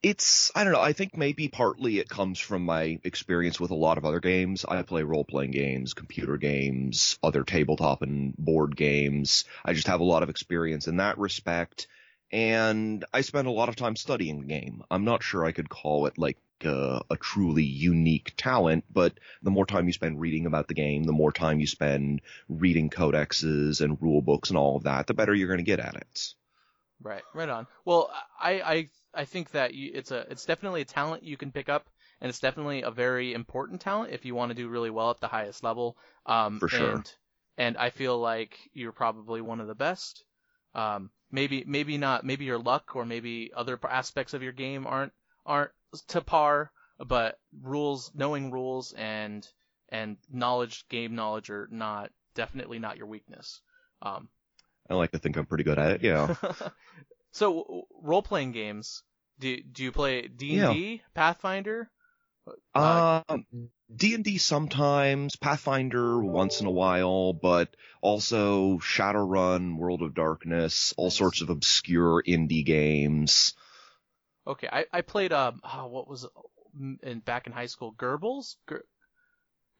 It's, 0.00 0.52
I 0.54 0.62
don't 0.62 0.72
know, 0.72 0.80
I 0.80 0.92
think 0.92 1.16
maybe 1.16 1.48
partly 1.48 1.98
it 1.98 2.08
comes 2.08 2.38
from 2.38 2.64
my 2.64 3.00
experience 3.02 3.58
with 3.58 3.72
a 3.72 3.76
lot 3.76 3.98
of 3.98 4.04
other 4.04 4.20
games. 4.20 4.64
I 4.64 4.80
play 4.82 5.02
role-playing 5.02 5.50
games, 5.50 5.92
computer 5.92 6.36
games, 6.36 7.18
other 7.20 7.42
tabletop 7.42 8.02
and 8.02 8.36
board 8.36 8.76
games. 8.76 9.44
I 9.64 9.72
just 9.72 9.88
have 9.88 10.00
a 10.00 10.04
lot 10.04 10.22
of 10.22 10.30
experience 10.30 10.86
in 10.86 10.98
that 10.98 11.18
respect. 11.18 11.88
And 12.30 13.04
I 13.12 13.22
spend 13.22 13.48
a 13.48 13.52
lot 13.52 13.68
of 13.68 13.76
time 13.76 13.96
studying 13.96 14.40
the 14.40 14.46
game. 14.46 14.84
I'm 14.88 15.04
not 15.04 15.24
sure 15.24 15.44
I 15.44 15.52
could 15.52 15.68
call 15.68 16.06
it 16.06 16.16
like 16.16 16.38
uh, 16.64 17.00
a 17.10 17.16
truly 17.16 17.64
unique 17.64 18.34
talent, 18.36 18.84
but 18.92 19.14
the 19.42 19.50
more 19.50 19.66
time 19.66 19.86
you 19.86 19.92
spend 19.92 20.20
reading 20.20 20.46
about 20.46 20.68
the 20.68 20.74
game, 20.74 21.04
the 21.04 21.12
more 21.12 21.32
time 21.32 21.58
you 21.58 21.66
spend 21.66 22.20
reading 22.48 22.90
codexes 22.90 23.80
and 23.80 24.00
rule 24.00 24.20
books 24.20 24.50
and 24.50 24.58
all 24.58 24.76
of 24.76 24.84
that, 24.84 25.08
the 25.08 25.14
better 25.14 25.34
you're 25.34 25.48
going 25.48 25.58
to 25.58 25.64
get 25.64 25.80
at 25.80 25.96
it. 25.96 26.34
Right. 27.02 27.22
Right 27.34 27.48
on. 27.48 27.66
Well, 27.84 28.12
I 28.40 28.60
I 28.60 28.88
I 29.18 29.24
think 29.24 29.50
that 29.50 29.74
you, 29.74 29.90
it's 29.94 30.10
a 30.12 30.26
it's 30.30 30.46
definitely 30.46 30.82
a 30.82 30.86
talent 30.86 31.24
you 31.24 31.36
can 31.36 31.52
pick 31.52 31.68
up. 31.68 31.88
And 32.20 32.28
it's 32.28 32.40
definitely 32.40 32.82
a 32.82 32.90
very 32.90 33.32
important 33.32 33.80
talent 33.80 34.12
if 34.12 34.24
you 34.24 34.34
want 34.34 34.50
to 34.50 34.54
do 34.54 34.68
really 34.68 34.90
well 34.90 35.10
at 35.10 35.20
the 35.20 35.28
highest 35.28 35.62
level. 35.62 35.96
Um, 36.26 36.58
For 36.58 36.68
sure. 36.68 36.94
And, 36.94 37.12
and 37.56 37.76
I 37.76 37.90
feel 37.90 38.18
like 38.18 38.58
you're 38.72 38.92
probably 38.92 39.40
one 39.40 39.60
of 39.60 39.68
the 39.68 39.74
best. 39.74 40.24
Um, 40.74 41.10
maybe 41.30 41.64
maybe 41.66 41.98
not 41.98 42.24
maybe 42.24 42.44
your 42.44 42.58
luck 42.58 42.96
or 42.96 43.04
maybe 43.04 43.50
other 43.54 43.78
aspects 43.88 44.34
of 44.34 44.42
your 44.42 44.52
game 44.52 44.86
aren't 44.86 45.12
aren't 45.44 45.70
to 46.08 46.20
par 46.20 46.70
but 47.06 47.38
rules 47.62 48.10
knowing 48.14 48.50
rules 48.50 48.92
and 48.94 49.46
and 49.90 50.16
knowledge 50.32 50.88
game 50.88 51.14
knowledge 51.14 51.50
are 51.50 51.68
not 51.70 52.10
definitely 52.34 52.78
not 52.78 52.96
your 52.96 53.06
weakness 53.06 53.60
um 54.02 54.28
I 54.88 54.94
like 54.94 55.10
to 55.12 55.18
think 55.18 55.36
I'm 55.36 55.46
pretty 55.46 55.64
good 55.64 55.78
at 55.78 55.92
it. 55.92 56.02
Yeah. 56.02 56.34
so 57.32 57.86
role 58.02 58.22
playing 58.22 58.52
games. 58.52 59.02
Do 59.40 59.60
do 59.62 59.84
you 59.84 59.92
play 59.92 60.28
D 60.28 60.58
and 60.58 60.74
D, 60.74 61.02
Pathfinder? 61.14 61.90
Uh, 62.74 63.22
D 63.94 64.14
and 64.14 64.24
D 64.24 64.38
sometimes, 64.38 65.36
Pathfinder 65.36 66.22
once 66.22 66.60
in 66.60 66.66
a 66.66 66.70
while, 66.70 67.32
but 67.32 67.74
also 68.00 68.78
Shadowrun, 68.78 69.76
World 69.76 70.02
of 70.02 70.14
Darkness, 70.14 70.94
all 70.96 71.10
sorts 71.10 71.40
of 71.40 71.50
obscure 71.50 72.22
indie 72.26 72.64
games. 72.64 73.54
Okay, 74.46 74.68
I, 74.70 74.86
I 74.92 75.00
played 75.02 75.32
um 75.32 75.60
oh, 75.62 75.86
what 75.86 76.08
was 76.08 76.26
in 77.02 77.20
back 77.20 77.46
in 77.46 77.52
high 77.52 77.66
school 77.66 77.92
Gorbals 77.92 78.56
Ger- 78.68 78.84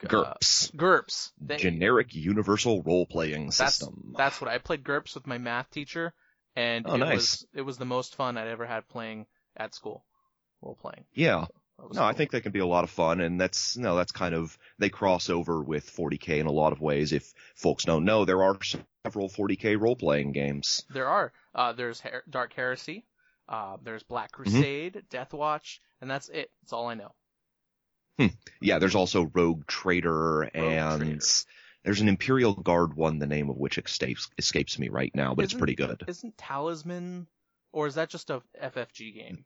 GURPS. 0.06 0.68
Uh, 0.68 0.76
GURPS. 0.76 1.32
Generic 1.56 2.14
Universal 2.14 2.82
Role 2.82 3.06
Playing 3.06 3.50
System. 3.50 4.12
That's, 4.12 4.18
that's 4.18 4.40
what 4.40 4.50
I 4.50 4.58
played 4.58 4.84
GURPS 4.84 5.14
with 5.14 5.26
my 5.26 5.38
math 5.38 5.70
teacher, 5.70 6.14
and 6.54 6.86
oh, 6.88 6.94
it 6.94 6.98
nice. 6.98 7.14
was 7.14 7.46
it 7.54 7.62
was 7.62 7.78
the 7.78 7.84
most 7.84 8.14
fun 8.14 8.36
I'd 8.36 8.48
ever 8.48 8.66
had 8.66 8.88
playing 8.88 9.26
at 9.58 9.74
school, 9.74 10.04
role 10.62 10.78
playing. 10.80 11.04
Yeah. 11.12 11.46
No, 11.78 11.88
cool. 11.90 12.02
I 12.02 12.12
think 12.12 12.32
they 12.32 12.40
can 12.40 12.50
be 12.50 12.58
a 12.58 12.66
lot 12.66 12.82
of 12.84 12.90
fun, 12.90 13.20
and 13.20 13.40
that's 13.40 13.76
no, 13.76 13.94
that's 13.94 14.10
kind 14.10 14.34
of 14.34 14.58
they 14.78 14.88
cross 14.88 15.30
over 15.30 15.62
with 15.62 15.94
40k 15.94 16.38
in 16.38 16.46
a 16.46 16.52
lot 16.52 16.72
of 16.72 16.80
ways. 16.80 17.12
If 17.12 17.32
folks 17.54 17.84
don't 17.84 18.04
know, 18.04 18.24
there 18.24 18.42
are 18.42 18.58
several 19.04 19.28
40k 19.28 19.80
role 19.80 19.94
playing 19.94 20.32
games. 20.32 20.84
There 20.90 21.06
are. 21.06 21.32
Uh, 21.54 21.72
there's 21.72 22.00
Her- 22.00 22.24
Dark 22.28 22.52
Heresy. 22.54 23.04
Uh, 23.48 23.76
there's 23.82 24.02
Black 24.02 24.32
Crusade, 24.32 24.94
mm-hmm. 24.94 25.16
Deathwatch, 25.36 25.78
and 26.00 26.10
that's 26.10 26.28
it. 26.28 26.50
That's 26.62 26.72
all 26.72 26.88
I 26.88 26.94
know. 26.94 27.12
Hmm. 28.18 28.26
Yeah, 28.60 28.78
there's 28.78 28.96
also 28.96 29.30
Rogue 29.32 29.66
Trader 29.66 30.40
Rogue 30.40 30.50
and 30.52 31.00
Trader. 31.00 31.24
there's 31.84 32.00
an 32.00 32.08
Imperial 32.08 32.54
Guard 32.54 32.94
one, 32.94 33.20
the 33.20 33.26
name 33.26 33.48
of 33.48 33.56
which 33.56 33.78
escapes 33.78 34.28
escapes 34.36 34.78
me 34.78 34.88
right 34.88 35.14
now, 35.14 35.34
but 35.34 35.44
isn't, 35.44 35.56
it's 35.56 35.58
pretty 35.58 35.76
good. 35.76 36.02
Isn't 36.08 36.36
Talisman, 36.36 37.28
or 37.72 37.86
is 37.86 37.94
that 37.94 38.08
just 38.08 38.30
a 38.30 38.42
FFG 38.62 39.14
game? 39.14 39.44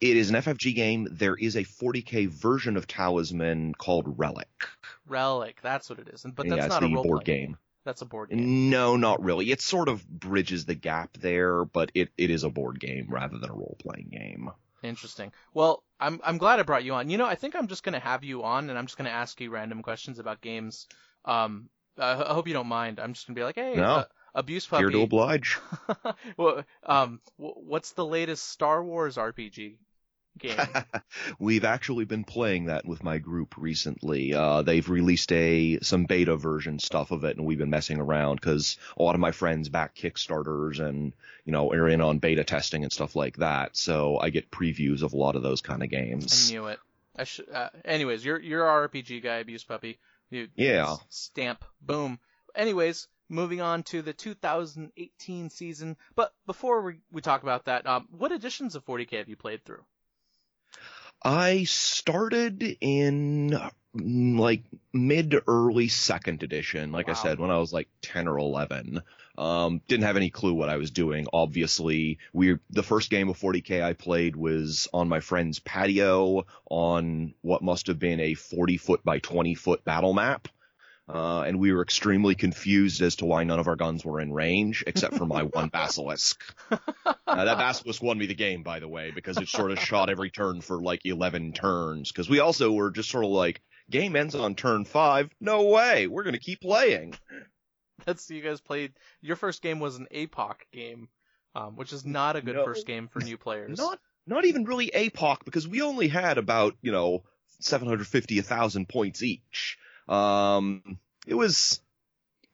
It 0.00 0.16
is 0.16 0.28
an 0.30 0.36
FFG 0.36 0.74
game. 0.74 1.08
There 1.10 1.34
is 1.34 1.56
a 1.56 1.64
40k 1.64 2.28
version 2.28 2.76
of 2.76 2.86
Talisman 2.86 3.74
called 3.74 4.18
Relic. 4.18 4.68
Relic, 5.06 5.58
that's 5.62 5.88
what 5.88 5.98
it 5.98 6.08
is. 6.08 6.22
But 6.22 6.48
that's 6.48 6.60
yeah, 6.62 6.66
not 6.66 6.84
a 6.84 6.88
board 6.88 7.24
game. 7.24 7.56
That's 7.84 8.02
a 8.02 8.04
board 8.04 8.30
game. 8.30 8.68
No, 8.68 8.96
not 8.96 9.22
really. 9.22 9.50
It 9.50 9.62
sort 9.62 9.88
of 9.88 10.06
bridges 10.06 10.64
the 10.64 10.74
gap 10.74 11.16
there, 11.18 11.64
but 11.64 11.92
it, 11.94 12.10
it 12.18 12.30
is 12.30 12.42
a 12.42 12.50
board 12.50 12.80
game 12.80 13.06
rather 13.08 13.38
than 13.38 13.48
a 13.48 13.54
role 13.54 13.76
playing 13.78 14.08
game. 14.10 14.50
Interesting. 14.82 15.32
Well, 15.54 15.82
I'm 15.98 16.20
I'm 16.22 16.36
glad 16.36 16.60
I 16.60 16.64
brought 16.64 16.84
you 16.84 16.94
on. 16.94 17.08
You 17.08 17.16
know, 17.16 17.24
I 17.24 17.34
think 17.34 17.56
I'm 17.56 17.68
just 17.68 17.82
gonna 17.82 18.00
have 18.00 18.24
you 18.24 18.42
on, 18.42 18.68
and 18.68 18.78
I'm 18.78 18.86
just 18.86 18.98
gonna 18.98 19.10
ask 19.10 19.40
you 19.40 19.50
random 19.50 19.82
questions 19.82 20.18
about 20.18 20.40
games. 20.40 20.86
Um, 21.24 21.70
I, 21.98 22.12
I 22.12 22.34
hope 22.34 22.46
you 22.48 22.54
don't 22.54 22.66
mind. 22.66 23.00
I'm 23.00 23.14
just 23.14 23.26
gonna 23.26 23.36
be 23.36 23.44
like, 23.44 23.54
hey, 23.54 23.74
no. 23.76 23.84
uh, 23.84 24.04
abuse 24.36 24.66
puppy. 24.66 24.82
Here 24.82 24.90
to 24.90 25.02
oblige. 25.02 25.58
well, 26.36 26.62
um, 26.84 27.20
what's 27.36 27.92
the 27.92 28.04
latest 28.04 28.48
Star 28.48 28.84
Wars 28.84 29.16
RPG 29.16 29.76
game? 30.38 30.58
We've 31.38 31.64
actually 31.64 32.04
been 32.04 32.24
playing 32.24 32.66
that 32.66 32.86
with 32.86 33.02
my 33.02 33.18
group 33.18 33.54
recently. 33.56 34.34
Uh, 34.34 34.62
they've 34.62 34.88
released 34.88 35.32
a 35.32 35.78
some 35.80 36.04
beta 36.04 36.36
version 36.36 36.78
stuff 36.78 37.10
of 37.10 37.24
it, 37.24 37.36
and 37.36 37.46
we've 37.46 37.58
been 37.58 37.70
messing 37.70 37.98
around 37.98 38.36
because 38.36 38.76
a 38.96 39.02
lot 39.02 39.14
of 39.14 39.20
my 39.20 39.32
friends 39.32 39.68
back 39.68 39.96
Kickstarters 39.96 40.78
and 40.78 41.12
you 41.44 41.52
know 41.52 41.72
are 41.72 41.88
in 41.88 42.00
on 42.00 42.18
beta 42.18 42.44
testing 42.44 42.84
and 42.84 42.92
stuff 42.92 43.16
like 43.16 43.38
that. 43.38 43.76
So 43.76 44.18
I 44.20 44.30
get 44.30 44.50
previews 44.50 45.02
of 45.02 45.12
a 45.14 45.16
lot 45.16 45.36
of 45.36 45.42
those 45.42 45.62
kind 45.62 45.82
of 45.82 45.90
games. 45.90 46.50
I 46.50 46.52
knew 46.52 46.66
it. 46.66 46.78
I 47.16 47.24
should. 47.24 47.48
Uh, 47.50 47.70
anyways, 47.84 48.24
you're 48.24 48.40
you're 48.40 48.62
RPG 48.62 49.22
guy, 49.22 49.36
abuse 49.36 49.64
puppy. 49.64 49.98
You, 50.30 50.48
yeah. 50.56 50.96
Stamp. 51.08 51.64
Boom. 51.80 52.18
Anyways, 52.54 53.06
moving 53.28 53.60
on 53.60 53.82
to 53.84 54.02
the 54.02 54.12
2018 54.12 55.50
season. 55.50 55.96
But 56.14 56.32
before 56.46 56.82
we, 56.82 57.00
we 57.10 57.20
talk 57.20 57.42
about 57.42 57.64
that, 57.66 57.86
um, 57.86 58.08
what 58.10 58.32
editions 58.32 58.74
of 58.74 58.84
40k 58.84 59.18
have 59.18 59.28
you 59.28 59.36
played 59.36 59.64
through? 59.64 59.84
I 61.22 61.64
started 61.64 62.62
in 62.80 63.58
mm, 63.96 64.38
like 64.38 64.64
mid 64.92 65.30
to 65.32 65.42
early 65.46 65.88
second 65.88 66.42
edition, 66.42 66.92
like 66.92 67.08
wow. 67.08 67.14
I 67.14 67.16
said, 67.16 67.38
when 67.38 67.50
I 67.50 67.58
was 67.58 67.72
like 67.72 67.88
10 68.02 68.28
or 68.28 68.38
11. 68.38 69.02
Um, 69.38 69.82
didn't 69.86 70.04
have 70.04 70.16
any 70.16 70.30
clue 70.30 70.54
what 70.54 70.70
I 70.70 70.78
was 70.78 70.90
doing. 70.90 71.26
Obviously, 71.30 72.18
we 72.32 72.58
the 72.70 72.82
first 72.82 73.10
game 73.10 73.28
of 73.28 73.38
40k 73.38 73.82
I 73.82 73.92
played 73.92 74.34
was 74.34 74.88
on 74.94 75.10
my 75.10 75.20
friend's 75.20 75.58
patio 75.58 76.46
on 76.70 77.34
what 77.42 77.62
must 77.62 77.88
have 77.88 77.98
been 77.98 78.20
a 78.20 78.32
40 78.32 78.78
foot 78.78 79.04
by 79.04 79.18
20 79.18 79.54
foot 79.54 79.84
battle 79.84 80.14
map. 80.14 80.48
Uh, 81.08 81.42
and 81.42 81.60
we 81.60 81.72
were 81.72 81.82
extremely 81.82 82.34
confused 82.34 83.00
as 83.00 83.16
to 83.16 83.26
why 83.26 83.44
none 83.44 83.60
of 83.60 83.68
our 83.68 83.76
guns 83.76 84.04
were 84.04 84.20
in 84.20 84.32
range, 84.32 84.82
except 84.88 85.14
for 85.16 85.24
my 85.24 85.44
one 85.44 85.68
basilisk. 85.72 86.42
Uh, 87.28 87.44
that 87.44 87.58
basilisk 87.58 88.02
won 88.02 88.16
me 88.16 88.24
the 88.26 88.34
game, 88.34 88.62
by 88.62 88.78
the 88.78 88.88
way, 88.88 89.10
because 89.10 89.36
it 89.36 89.48
sort 89.48 89.72
of 89.72 89.80
shot 89.80 90.08
every 90.08 90.30
turn 90.30 90.60
for 90.60 90.80
like 90.80 91.04
11 91.04 91.52
turns. 91.52 92.10
Because 92.10 92.30
we 92.30 92.38
also 92.38 92.72
were 92.72 92.90
just 92.90 93.10
sort 93.10 93.24
of 93.24 93.30
like, 93.30 93.60
game 93.90 94.16
ends 94.16 94.34
on 94.34 94.54
turn 94.54 94.84
five. 94.84 95.28
No 95.40 95.64
way, 95.64 96.06
we're 96.06 96.22
gonna 96.22 96.38
keep 96.38 96.60
playing. 96.60 97.14
That's 98.04 98.30
you 98.30 98.42
guys 98.42 98.60
played. 98.60 98.92
Your 99.20 99.36
first 99.36 99.62
game 99.62 99.80
was 99.80 99.96
an 99.96 100.06
APOC 100.14 100.54
game, 100.72 101.08
um, 101.54 101.76
which 101.76 101.92
is 101.92 102.04
not 102.04 102.36
a 102.36 102.42
good 102.42 102.56
no, 102.56 102.64
first 102.64 102.86
game 102.86 103.08
for 103.08 103.20
new 103.20 103.36
players. 103.36 103.78
Not, 103.78 103.98
not 104.26 104.44
even 104.44 104.64
really 104.64 104.90
APOC 104.94 105.44
because 105.44 105.66
we 105.66 105.82
only 105.82 106.08
had 106.08 106.38
about 106.38 106.76
you 106.82 106.92
know 106.92 107.24
750, 107.60 108.36
1,000 108.36 108.88
points 108.88 109.22
each. 109.22 109.78
Um, 110.08 110.98
it 111.26 111.34
was, 111.34 111.80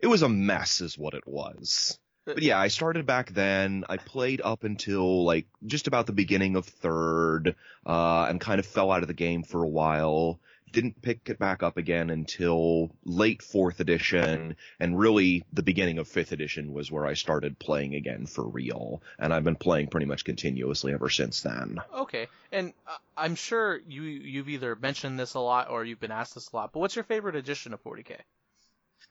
it 0.01 0.07
was 0.07 0.23
a 0.23 0.29
mess 0.29 0.81
is 0.81 0.99
what 0.99 1.15
it 1.15 1.27
was. 1.27 1.99
But 2.25 2.43
yeah, 2.43 2.59
I 2.59 2.69
started 2.69 3.05
back 3.05 3.31
then. 3.33 3.85
I 3.89 3.97
played 3.97 4.41
up 4.45 4.63
until 4.63 5.25
like 5.25 5.47
just 5.67 5.89
about 5.89 6.07
the 6.07 6.13
beginning 6.13 6.55
of 6.55 6.67
third, 6.67 7.57
uh, 7.85 8.27
and 8.29 8.41
kind 8.41 8.61
of 8.61 8.67
fell 8.67 8.93
out 8.93 9.03
of 9.03 9.09
the 9.09 9.15
game 9.15 9.43
for 9.43 9.63
a 9.63 9.69
while. 9.69 10.39
Didn't 10.73 11.03
pick 11.03 11.29
it 11.29 11.39
back 11.39 11.63
up 11.63 11.77
again 11.77 12.11
until 12.11 12.91
late 13.05 13.43
fourth 13.43 13.81
edition, 13.81 14.57
and 14.81 14.99
really 14.99 15.45
the 15.53 15.63
beginning 15.63 15.99
of 15.99 16.09
fifth 16.09 16.33
edition 16.33 16.73
was 16.73 16.91
where 16.91 17.07
I 17.07 17.15
started 17.15 17.59
playing 17.59 17.95
again 17.95 18.27
for 18.27 18.43
real. 18.43 19.03
And 19.19 19.33
I've 19.33 19.45
been 19.45 19.57
playing 19.57 19.89
pretty 19.89 20.07
much 20.07 20.25
continuously 20.25 20.93
ever 20.95 21.11
since 21.11 21.43
then. 21.43 21.79
Okay, 21.95 22.29
and 22.51 22.73
uh, 22.87 22.97
I'm 23.17 23.35
sure 23.35 23.81
you 23.87 24.03
you've 24.03 24.49
either 24.49 24.75
mentioned 24.75 25.21
this 25.21 25.35
a 25.35 25.41
lot 25.41 25.71
or 25.71 25.85
you've 25.85 26.01
been 26.01 26.11
asked 26.11 26.35
this 26.35 26.51
a 26.53 26.57
lot. 26.57 26.73
But 26.73 26.81
what's 26.81 26.97
your 26.97 27.05
favorite 27.05 27.37
edition 27.37 27.75
of 27.75 27.85
40k? 27.85 28.17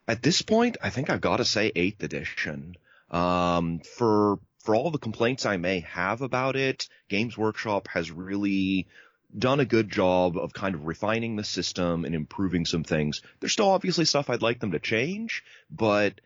At 0.08 0.24
this 0.24 0.42
point, 0.42 0.78
I 0.82 0.90
think 0.90 1.10
I've 1.10 1.22
got 1.22 1.38
to 1.38 1.46
say 1.46 1.72
eighth 1.76 2.04
edition. 2.04 2.76
Um, 3.12 3.80
for 3.80 4.40
for 4.64 4.76
all 4.76 4.92
the 4.92 4.98
complaints 4.98 5.46
I 5.46 5.58
may 5.58 5.82
have 5.82 6.22
about 6.22 6.56
it, 6.56 6.88
Games 7.10 7.38
Workshop 7.38 7.88
has 7.90 8.12
really 8.12 8.88
done 9.38 9.60
a 9.60 9.66
good 9.66 9.90
job 9.90 10.38
of 10.38 10.54
kind 10.54 10.76
of 10.76 10.86
refining 10.86 11.36
the 11.36 11.44
system 11.44 12.06
and 12.06 12.16
improving 12.16 12.66
some 12.66 12.84
things. 12.84 13.22
There's 13.40 13.54
still 13.54 13.70
obviously 13.70 14.06
stuff 14.06 14.30
I'd 14.30 14.42
like 14.42 14.60
them 14.60 14.72
to 14.72 14.80
change, 14.80 15.44
but 15.70 16.20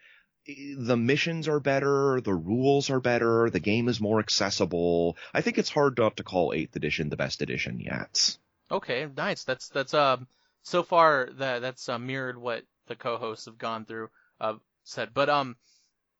the 0.48 0.98
missions 0.98 1.48
are 1.48 1.60
better, 1.60 2.22
the 2.22 2.34
rules 2.34 2.90
are 2.90 3.00
better, 3.00 3.50
the 3.50 3.60
game 3.60 3.88
is 3.88 4.00
more 4.00 4.20
accessible. 4.20 5.18
I 5.34 5.42
think 5.42 5.58
it's 5.58 5.70
hard 5.70 5.98
not 5.98 6.18
to 6.18 6.24
call 6.24 6.52
8th 6.52 6.76
edition 6.76 7.10
the 7.10 7.18
best 7.18 7.42
edition 7.42 7.80
yet. 7.80 8.38
Okay, 8.70 9.08
nice. 9.16 9.44
That's 9.44 9.70
that's 9.70 9.94
um 9.94 10.28
so 10.64 10.84
far 10.84 11.30
that 11.38 11.62
that's 11.62 11.88
uh, 11.88 12.00
mirrored 12.00 12.38
what 12.38 12.64
the 12.88 12.96
co-hosts 12.96 13.46
have 13.46 13.58
gone 13.58 13.86
through 13.86 14.10
uh 14.40 14.56
said. 14.84 15.14
But 15.14 15.30
um 15.30 15.56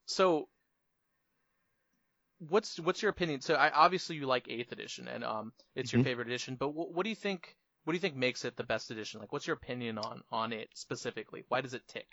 so 0.06 0.48
what's 2.50 2.80
what's 2.80 3.02
your 3.02 3.10
opinion? 3.10 3.42
So 3.42 3.56
I, 3.56 3.72
obviously 3.72 4.16
you 4.16 4.26
like 4.26 4.48
Eighth 4.50 4.72
Edition, 4.72 5.08
and 5.08 5.24
um, 5.24 5.54
it's 5.76 5.92
your 5.92 6.00
mm-hmm. 6.00 6.08
favorite 6.08 6.28
edition. 6.28 6.56
But 6.56 6.70
what, 6.70 6.94
what 6.94 7.04
do 7.04 7.10
you 7.10 7.16
think? 7.16 7.56
What 7.84 7.92
do 7.94 7.96
you 7.96 8.02
think 8.02 8.16
makes 8.16 8.46
it 8.46 8.58
the 8.58 8.64
best 8.64 8.92
edition? 8.92 9.20
Like, 9.20 9.32
what's 9.32 9.48
your 9.48 9.56
opinion 9.56 9.98
on 9.98 10.22
on 10.32 10.54
it 10.54 10.70
specifically? 10.74 11.44
Why 11.48 11.62
does 11.62 11.74
it 11.74 11.88
tick? 11.88 12.08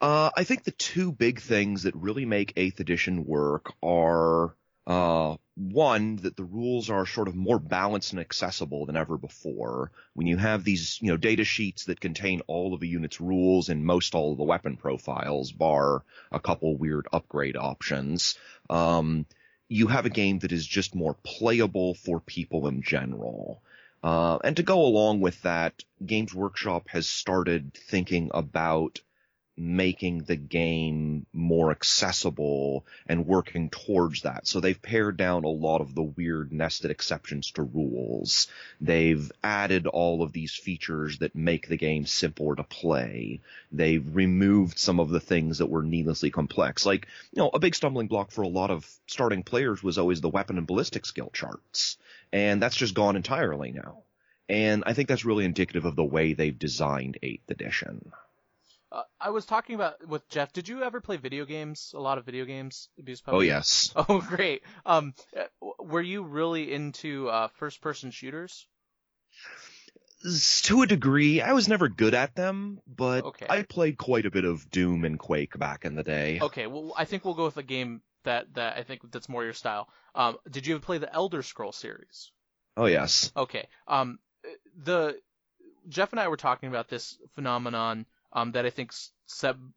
Uh, 0.00 0.30
I 0.34 0.44
think 0.44 0.64
the 0.64 0.70
two 0.70 1.12
big 1.12 1.40
things 1.40 1.82
that 1.82 1.94
really 1.94 2.24
make 2.24 2.54
Eighth 2.56 2.80
Edition 2.80 3.26
work 3.26 3.74
are 3.82 4.56
uh, 4.86 5.36
one, 5.54 6.16
that 6.16 6.36
the 6.36 6.44
rules 6.44 6.90
are 6.90 7.06
sort 7.06 7.28
of 7.28 7.36
more 7.36 7.58
balanced 7.58 8.12
and 8.12 8.20
accessible 8.20 8.86
than 8.86 8.96
ever 8.96 9.18
before. 9.18 9.92
When 10.14 10.26
you 10.26 10.36
have 10.36 10.64
these, 10.64 10.98
you 11.00 11.08
know, 11.08 11.16
data 11.16 11.44
sheets 11.44 11.84
that 11.84 12.00
contain 12.00 12.40
all 12.46 12.72
of 12.72 12.80
the 12.80 12.88
unit's 12.88 13.20
rules 13.20 13.68
and 13.68 13.84
most 13.84 14.14
all 14.14 14.32
of 14.32 14.38
the 14.38 14.44
weapon 14.44 14.76
profiles, 14.76 15.52
bar 15.52 16.02
a 16.32 16.40
couple 16.40 16.76
weird 16.76 17.06
upgrade 17.12 17.56
options, 17.56 18.38
um, 18.68 19.26
you 19.68 19.86
have 19.86 20.06
a 20.06 20.10
game 20.10 20.40
that 20.40 20.52
is 20.52 20.66
just 20.66 20.94
more 20.94 21.14
playable 21.22 21.94
for 21.94 22.20
people 22.20 22.66
in 22.66 22.82
general. 22.82 23.62
Uh, 24.02 24.38
and 24.42 24.56
to 24.56 24.62
go 24.62 24.82
along 24.82 25.20
with 25.20 25.40
that, 25.42 25.84
Games 26.04 26.34
Workshop 26.34 26.88
has 26.88 27.06
started 27.06 27.74
thinking 27.74 28.30
about 28.32 29.00
making 29.60 30.20
the 30.22 30.36
game 30.36 31.26
more 31.34 31.70
accessible 31.70 32.86
and 33.06 33.26
working 33.26 33.68
towards 33.68 34.22
that. 34.22 34.46
So 34.46 34.58
they've 34.58 34.80
pared 34.80 35.18
down 35.18 35.44
a 35.44 35.48
lot 35.48 35.82
of 35.82 35.94
the 35.94 36.02
weird 36.02 36.50
nested 36.50 36.90
exceptions 36.90 37.50
to 37.52 37.62
rules. 37.62 38.46
They've 38.80 39.30
added 39.44 39.86
all 39.86 40.22
of 40.22 40.32
these 40.32 40.54
features 40.54 41.18
that 41.18 41.34
make 41.34 41.68
the 41.68 41.76
game 41.76 42.06
simpler 42.06 42.56
to 42.56 42.64
play. 42.64 43.40
They've 43.70 44.16
removed 44.16 44.78
some 44.78 44.98
of 44.98 45.10
the 45.10 45.20
things 45.20 45.58
that 45.58 45.68
were 45.68 45.82
needlessly 45.82 46.30
complex. 46.30 46.86
Like, 46.86 47.06
you 47.30 47.42
know, 47.42 47.50
a 47.52 47.58
big 47.58 47.74
stumbling 47.74 48.06
block 48.06 48.30
for 48.30 48.40
a 48.40 48.48
lot 48.48 48.70
of 48.70 48.90
starting 49.08 49.42
players 49.42 49.82
was 49.82 49.98
always 49.98 50.22
the 50.22 50.30
weapon 50.30 50.56
and 50.56 50.66
ballistic 50.66 51.04
skill 51.04 51.28
charts. 51.34 51.98
And 52.32 52.62
that's 52.62 52.76
just 52.76 52.94
gone 52.94 53.14
entirely 53.14 53.72
now. 53.72 54.04
And 54.48 54.84
I 54.86 54.94
think 54.94 55.08
that's 55.08 55.26
really 55.26 55.44
indicative 55.44 55.84
of 55.84 55.96
the 55.96 56.02
way 56.02 56.32
they've 56.32 56.58
designed 56.58 57.18
8th 57.22 57.50
edition. 57.50 58.10
Uh, 58.92 59.02
I 59.20 59.30
was 59.30 59.46
talking 59.46 59.76
about 59.76 60.06
with 60.06 60.28
Jeff. 60.28 60.52
Did 60.52 60.68
you 60.68 60.82
ever 60.82 61.00
play 61.00 61.16
video 61.16 61.44
games? 61.44 61.92
A 61.96 62.00
lot 62.00 62.18
of 62.18 62.24
video 62.24 62.44
games. 62.44 62.88
Abuse 62.98 63.22
Oh 63.28 63.40
yes. 63.40 63.92
Oh 63.96 64.20
great. 64.20 64.62
Um, 64.84 65.14
uh, 65.36 65.44
were 65.78 66.00
you 66.00 66.22
really 66.24 66.72
into 66.72 67.28
uh, 67.28 67.48
first-person 67.48 68.10
shooters? 68.10 68.66
To 70.64 70.82
a 70.82 70.86
degree, 70.86 71.40
I 71.40 71.52
was 71.52 71.66
never 71.68 71.88
good 71.88 72.14
at 72.14 72.34
them, 72.34 72.80
but 72.86 73.24
Okay. 73.24 73.46
I 73.48 73.62
played 73.62 73.96
quite 73.96 74.26
a 74.26 74.30
bit 74.30 74.44
of 74.44 74.68
Doom 74.70 75.04
and 75.04 75.18
Quake 75.18 75.58
back 75.58 75.84
in 75.84 75.94
the 75.94 76.02
day. 76.02 76.40
Okay. 76.42 76.66
Well, 76.66 76.92
I 76.96 77.04
think 77.04 77.24
we'll 77.24 77.34
go 77.34 77.46
with 77.46 77.56
a 77.56 77.62
game 77.62 78.02
that 78.24 78.52
that 78.54 78.76
I 78.76 78.82
think 78.82 79.10
that's 79.10 79.28
more 79.28 79.44
your 79.44 79.54
style. 79.54 79.88
Um, 80.14 80.36
did 80.50 80.66
you 80.66 80.74
ever 80.74 80.84
play 80.84 80.98
the 80.98 81.12
Elder 81.12 81.42
Scroll 81.42 81.72
series? 81.72 82.32
Oh 82.76 82.86
yes. 82.86 83.32
Okay. 83.36 83.66
Um, 83.86 84.18
the 84.84 85.18
Jeff 85.88 86.12
and 86.12 86.20
I 86.20 86.28
were 86.28 86.36
talking 86.36 86.68
about 86.68 86.88
this 86.88 87.16
phenomenon 87.34 88.04
um, 88.32 88.52
that 88.52 88.66
I 88.66 88.70
think 88.70 88.92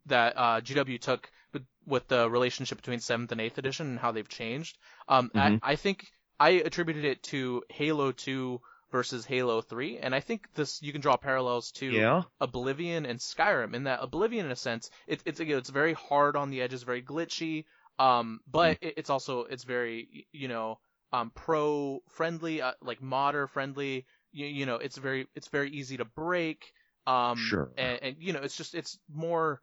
that 0.05 0.33
uh, 0.37 0.61
GW 0.61 0.97
took 0.97 1.29
with, 1.53 1.63
with 1.85 2.07
the 2.07 2.29
relationship 2.29 2.77
between 2.77 2.99
seventh 2.99 3.31
and 3.31 3.41
eighth 3.41 3.57
edition 3.57 3.87
and 3.87 3.99
how 3.99 4.11
they've 4.11 4.27
changed. 4.27 4.77
Um, 5.07 5.31
Mhm. 5.33 5.59
I, 5.61 5.71
I 5.71 5.75
think 5.75 6.07
I 6.39 6.49
attributed 6.51 7.05
it 7.05 7.23
to 7.23 7.63
Halo 7.69 8.11
2 8.11 8.59
versus 8.91 9.25
Halo 9.25 9.61
3, 9.61 9.97
and 9.99 10.13
I 10.13 10.19
think 10.19 10.47
this 10.53 10.81
you 10.81 10.91
can 10.91 11.01
draw 11.01 11.17
parallels 11.17 11.71
to 11.73 11.89
Yeah. 11.93 12.23
Oblivion 12.39 13.05
and 13.05 13.19
Skyrim 13.19 13.73
in 13.73 13.83
that 13.85 13.99
Oblivion, 14.01 14.45
in 14.45 14.51
a 14.51 14.55
sense, 14.55 14.89
it, 15.07 15.21
it's 15.25 15.39
it's 15.39 15.69
very 15.69 15.93
hard 15.93 16.35
on 16.35 16.49
the 16.49 16.61
edges, 16.61 16.83
very 16.83 17.01
glitchy, 17.01 17.65
um, 17.99 18.39
but 18.51 18.77
Mm-hmm. 18.77 18.77
it, 18.81 18.95
it's 18.97 19.09
also 19.09 19.41
it's 19.41 19.63
very 19.63 20.27
you 20.31 20.47
know 20.47 20.79
um, 21.11 21.31
pro 21.35 22.01
friendly, 22.09 22.61
uh, 22.61 22.73
like 22.81 23.01
modder 23.01 23.47
friendly. 23.47 24.05
You, 24.31 24.47
you 24.47 24.65
know, 24.65 24.75
it's 24.75 24.97
very 24.97 25.27
it's 25.35 25.47
very 25.47 25.69
easy 25.71 25.97
to 25.97 26.05
break. 26.05 26.73
Um, 27.05 27.37
Sure. 27.37 27.69
And, 27.77 27.99
and 28.01 28.15
you 28.19 28.33
know, 28.33 28.41
it's 28.41 28.55
just 28.55 28.75
it's 28.75 28.97
more 29.13 29.59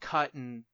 cut 0.00 0.32
and 0.34 0.64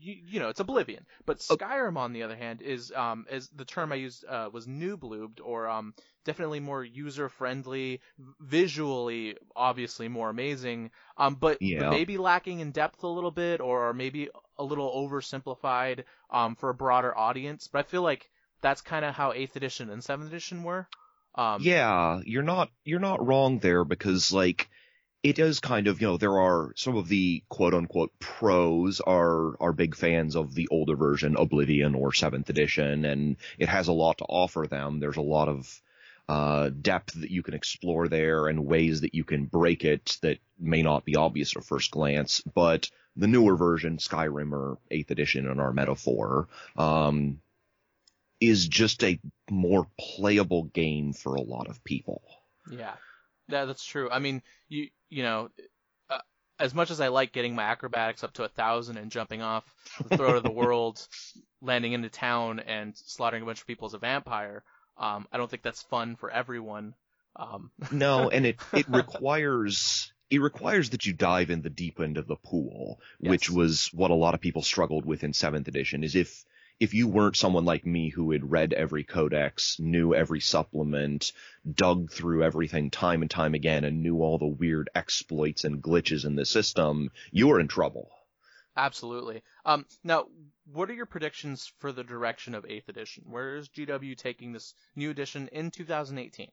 you, 0.00 0.16
you 0.26 0.40
know, 0.40 0.48
it's 0.48 0.60
Oblivion. 0.60 1.04
But. 1.26 1.38
Skyrim, 1.38 1.96
on 1.96 2.12
the 2.12 2.22
other 2.22 2.36
hand, 2.36 2.62
is 2.62 2.92
um, 2.92 3.26
is 3.30 3.48
the 3.48 3.64
term 3.64 3.92
I 3.92 3.96
used 3.96 4.24
uh, 4.24 4.48
was 4.52 4.66
noob 4.66 5.02
looped 5.02 5.40
or 5.40 5.68
um, 5.68 5.94
definitely 6.24 6.60
more 6.60 6.84
user 6.84 7.28
friendly, 7.28 8.00
visually 8.40 9.36
obviously 9.56 10.08
more 10.08 10.30
amazing, 10.30 10.90
um, 11.16 11.34
but, 11.34 11.58
but 11.58 11.60
Yeah. 11.60 11.90
maybe 11.90 12.16
lacking 12.18 12.60
in 12.60 12.70
depth 12.70 13.02
a 13.02 13.08
little 13.08 13.30
bit 13.30 13.60
or 13.60 13.92
maybe 13.92 14.28
a 14.58 14.64
little 14.64 14.90
oversimplified 15.08 16.04
um, 16.30 16.54
for 16.54 16.68
a 16.70 16.74
broader 16.74 17.16
audience. 17.16 17.68
But 17.68 17.80
I 17.80 17.82
feel 17.82 18.02
like 18.02 18.30
that's 18.60 18.80
kind 18.80 19.04
of 19.04 19.14
how 19.14 19.32
Eighth 19.32 19.56
Edition 19.56 19.90
and 19.90 20.02
Seventh 20.02 20.28
Edition 20.28 20.62
were. 20.62 20.86
Um, 21.34 21.62
yeah, 21.62 22.20
you're 22.24 22.42
not 22.42 22.70
you're 22.84 23.00
not 23.00 23.26
wrong 23.26 23.58
there 23.58 23.84
because 23.84 24.32
like 24.32 24.68
it 25.22 25.38
is 25.38 25.60
kind 25.60 25.86
of 25.86 26.00
you 26.00 26.06
know 26.08 26.16
there 26.16 26.40
are 26.40 26.72
some 26.76 26.96
of 26.96 27.08
the 27.08 27.42
quote 27.48 27.74
unquote 27.74 28.12
pros 28.18 29.00
are 29.00 29.54
are 29.60 29.72
big 29.72 29.94
fans 29.94 30.36
of 30.36 30.54
the 30.54 30.68
older 30.70 30.96
version 30.96 31.36
Oblivion 31.36 31.94
or 31.94 32.12
Seventh 32.12 32.50
Edition 32.50 33.04
and 33.04 33.36
it 33.58 33.68
has 33.68 33.88
a 33.88 33.92
lot 33.92 34.18
to 34.18 34.24
offer 34.24 34.66
them. 34.68 35.00
There's 35.00 35.16
a 35.16 35.22
lot 35.22 35.48
of 35.48 35.80
uh, 36.28 36.70
depth 36.70 37.14
that 37.20 37.30
you 37.30 37.42
can 37.42 37.54
explore 37.54 38.08
there 38.08 38.46
and 38.46 38.66
ways 38.66 39.00
that 39.02 39.14
you 39.14 39.24
can 39.24 39.46
break 39.46 39.84
it 39.84 40.18
that 40.22 40.38
may 40.58 40.82
not 40.82 41.04
be 41.04 41.16
obvious 41.16 41.56
at 41.56 41.64
first 41.64 41.90
glance. 41.90 42.40
But 42.40 42.88
the 43.16 43.26
newer 43.26 43.56
version, 43.56 43.98
Skyrim 43.98 44.52
or 44.52 44.78
Eighth 44.90 45.10
Edition 45.10 45.50
in 45.50 45.60
our 45.60 45.72
metaphor, 45.72 46.48
um, 46.76 47.40
is 48.40 48.66
just 48.66 49.02
a 49.04 49.20
more 49.50 49.86
playable 49.98 50.64
game 50.64 51.12
for 51.12 51.34
a 51.34 51.42
lot 51.42 51.68
of 51.68 51.84
people. 51.84 52.22
Yeah, 52.70 52.94
yeah, 53.48 53.64
that's 53.64 53.84
true. 53.84 54.08
I 54.10 54.18
mean, 54.18 54.42
you 54.68 54.88
you 55.10 55.22
know, 55.22 55.50
uh, 56.10 56.18
as 56.58 56.74
much 56.74 56.90
as 56.90 57.00
I 57.00 57.08
like 57.08 57.32
getting 57.32 57.54
my 57.54 57.64
acrobatics 57.64 58.24
up 58.24 58.32
to 58.34 58.44
a 58.44 58.48
thousand 58.48 58.96
and 58.96 59.10
jumping 59.10 59.42
off 59.42 59.64
the 60.08 60.16
throat 60.16 60.36
of 60.36 60.42
the 60.42 60.50
world, 60.62 61.06
landing 61.60 61.92
into 61.92 62.08
town 62.08 62.60
and 62.60 62.96
slaughtering 62.96 63.42
a 63.42 63.46
bunch 63.46 63.60
of 63.60 63.66
people 63.66 63.86
as 63.86 63.94
a 63.94 63.98
vampire, 63.98 64.62
um, 64.96 65.26
I 65.32 65.38
don't 65.38 65.50
think 65.50 65.62
that's 65.62 65.82
fun 65.82 66.16
for 66.16 66.30
everyone. 66.30 66.94
Um, 67.36 67.70
No, 67.92 68.28
and 68.30 68.46
it 68.46 68.56
it 68.72 68.86
requires 68.90 70.12
it 70.30 70.40
requires 70.40 70.90
that 70.90 71.04
you 71.04 71.12
dive 71.12 71.50
in 71.50 71.60
the 71.60 71.70
deep 71.70 72.00
end 72.00 72.16
of 72.16 72.26
the 72.26 72.36
pool, 72.36 73.00
which 73.20 73.50
was 73.50 73.90
what 73.92 74.10
a 74.10 74.14
lot 74.14 74.34
of 74.34 74.40
people 74.40 74.62
struggled 74.62 75.04
with 75.04 75.24
in 75.24 75.34
seventh 75.34 75.68
edition. 75.68 76.04
Is 76.04 76.16
if 76.16 76.44
if 76.82 76.94
you 76.94 77.06
weren't 77.06 77.36
someone 77.36 77.64
like 77.64 77.86
me 77.86 78.08
who 78.08 78.32
had 78.32 78.50
read 78.50 78.72
every 78.72 79.04
codex, 79.04 79.78
knew 79.78 80.14
every 80.16 80.40
supplement, 80.40 81.30
dug 81.72 82.10
through 82.10 82.42
everything 82.42 82.90
time 82.90 83.22
and 83.22 83.30
time 83.30 83.54
again, 83.54 83.84
and 83.84 84.02
knew 84.02 84.20
all 84.20 84.36
the 84.36 84.46
weird 84.46 84.90
exploits 84.92 85.62
and 85.62 85.80
glitches 85.80 86.24
in 86.24 86.34
the 86.34 86.44
system, 86.44 87.12
you 87.30 87.46
were 87.46 87.60
in 87.60 87.68
trouble. 87.68 88.10
absolutely. 88.76 89.44
Um, 89.64 89.86
now, 90.02 90.26
what 90.72 90.90
are 90.90 90.94
your 90.94 91.06
predictions 91.06 91.72
for 91.78 91.92
the 91.92 92.02
direction 92.02 92.52
of 92.52 92.66
Eighth 92.66 92.88
Edition? 92.88 93.22
Where 93.30 93.54
is 93.54 93.68
GW 93.68 94.16
taking 94.16 94.52
this 94.52 94.74
new 94.96 95.10
edition 95.10 95.48
in 95.52 95.70
2018? 95.70 96.50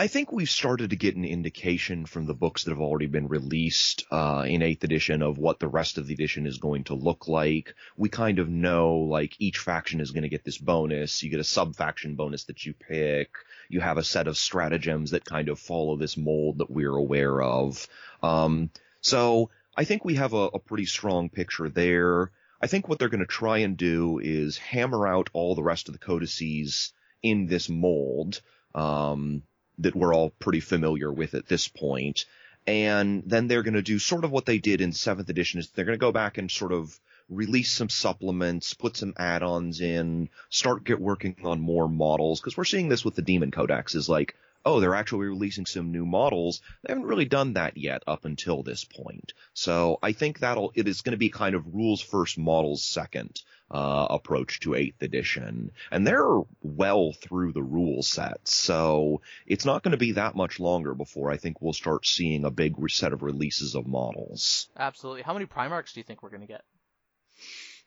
I 0.00 0.06
think 0.06 0.30
we've 0.30 0.48
started 0.48 0.90
to 0.90 0.96
get 0.96 1.16
an 1.16 1.24
indication 1.24 2.06
from 2.06 2.26
the 2.26 2.34
books 2.34 2.62
that 2.62 2.70
have 2.70 2.80
already 2.80 3.08
been 3.08 3.26
released 3.26 4.06
uh, 4.12 4.44
in 4.46 4.62
eighth 4.62 4.84
edition 4.84 5.22
of 5.22 5.38
what 5.38 5.58
the 5.58 5.66
rest 5.66 5.98
of 5.98 6.06
the 6.06 6.14
edition 6.14 6.46
is 6.46 6.58
going 6.58 6.84
to 6.84 6.94
look 6.94 7.26
like. 7.26 7.74
We 7.96 8.08
kind 8.08 8.38
of 8.38 8.48
know 8.48 8.98
like 8.98 9.34
each 9.40 9.58
faction 9.58 10.00
is 10.00 10.12
going 10.12 10.22
to 10.22 10.28
get 10.28 10.44
this 10.44 10.56
bonus. 10.56 11.20
You 11.20 11.30
get 11.30 11.40
a 11.40 11.44
sub 11.44 11.74
faction 11.74 12.14
bonus 12.14 12.44
that 12.44 12.64
you 12.64 12.74
pick. 12.74 13.30
You 13.68 13.80
have 13.80 13.98
a 13.98 14.04
set 14.04 14.28
of 14.28 14.38
stratagems 14.38 15.10
that 15.10 15.24
kind 15.24 15.48
of 15.48 15.58
follow 15.58 15.96
this 15.96 16.16
mold 16.16 16.58
that 16.58 16.70
we're 16.70 16.94
aware 16.94 17.42
of. 17.42 17.88
Um, 18.22 18.70
so 19.00 19.50
I 19.76 19.82
think 19.82 20.04
we 20.04 20.14
have 20.14 20.32
a, 20.32 20.46
a 20.54 20.58
pretty 20.60 20.86
strong 20.86 21.28
picture 21.28 21.68
there. 21.68 22.30
I 22.62 22.68
think 22.68 22.86
what 22.86 23.00
they're 23.00 23.08
going 23.08 23.18
to 23.18 23.26
try 23.26 23.58
and 23.58 23.76
do 23.76 24.20
is 24.20 24.58
hammer 24.58 25.08
out 25.08 25.28
all 25.32 25.56
the 25.56 25.62
rest 25.64 25.88
of 25.88 25.92
the 25.92 25.98
codices 25.98 26.92
in 27.20 27.48
this 27.48 27.68
mold. 27.68 28.40
Um, 28.76 29.42
that 29.78 29.96
we're 29.96 30.14
all 30.14 30.30
pretty 30.30 30.60
familiar 30.60 31.12
with 31.12 31.34
at 31.34 31.46
this 31.46 31.68
point. 31.68 32.24
And 32.66 33.22
then 33.24 33.48
they're 33.48 33.62
going 33.62 33.74
to 33.74 33.82
do 33.82 33.98
sort 33.98 34.24
of 34.24 34.30
what 34.30 34.44
they 34.44 34.58
did 34.58 34.80
in 34.80 34.92
seventh 34.92 35.28
edition 35.30 35.58
is 35.60 35.70
they're 35.70 35.84
going 35.84 35.98
to 35.98 36.00
go 36.00 36.12
back 36.12 36.36
and 36.38 36.50
sort 36.50 36.72
of 36.72 36.98
release 37.28 37.70
some 37.70 37.88
supplements, 37.88 38.74
put 38.74 38.96
some 38.96 39.14
add-ons 39.16 39.80
in, 39.80 40.28
start 40.50 40.84
get 40.84 41.00
working 41.00 41.36
on 41.44 41.60
more 41.60 41.88
models. 41.88 42.40
Cause 42.40 42.56
we're 42.56 42.64
seeing 42.64 42.88
this 42.88 43.04
with 43.04 43.14
the 43.14 43.22
Demon 43.22 43.50
Codex 43.50 43.94
is 43.94 44.08
like, 44.08 44.34
oh, 44.64 44.80
they're 44.80 44.94
actually 44.94 45.26
releasing 45.26 45.66
some 45.66 45.92
new 45.92 46.04
models. 46.04 46.60
They 46.82 46.92
haven't 46.92 47.08
really 47.08 47.24
done 47.24 47.54
that 47.54 47.76
yet 47.76 48.02
up 48.06 48.24
until 48.24 48.62
this 48.62 48.84
point. 48.84 49.32
So 49.54 49.98
I 50.02 50.12
think 50.12 50.40
that'll, 50.40 50.72
it 50.74 50.88
is 50.88 51.00
going 51.00 51.12
to 51.12 51.18
be 51.18 51.30
kind 51.30 51.54
of 51.54 51.74
rules 51.74 52.02
first, 52.02 52.36
models 52.36 52.82
second, 52.82 53.40
uh, 53.70 54.06
approach 54.10 54.60
to 54.60 54.74
eighth 54.74 55.02
edition. 55.02 55.70
And 55.90 56.06
they're 56.06 56.40
well 56.62 57.12
through 57.12 57.52
the 57.52 57.62
rule 57.62 58.02
set. 58.02 58.46
So 58.48 59.20
it's 59.46 59.64
not 59.64 59.82
going 59.82 59.92
to 59.92 59.98
be 59.98 60.12
that 60.12 60.36
much 60.36 60.60
longer 60.60 60.94
before 60.94 61.30
I 61.30 61.36
think 61.36 61.60
we'll 61.60 61.72
start 61.72 62.06
seeing 62.06 62.44
a 62.44 62.50
big 62.50 62.76
set 62.90 63.12
of 63.12 63.22
releases 63.22 63.74
of 63.74 63.86
models. 63.86 64.68
Absolutely. 64.76 65.22
How 65.22 65.34
many 65.34 65.46
Primarchs 65.46 65.92
do 65.92 66.00
you 66.00 66.04
think 66.04 66.22
we're 66.22 66.30
going 66.30 66.42
to 66.42 66.46
get? 66.46 66.64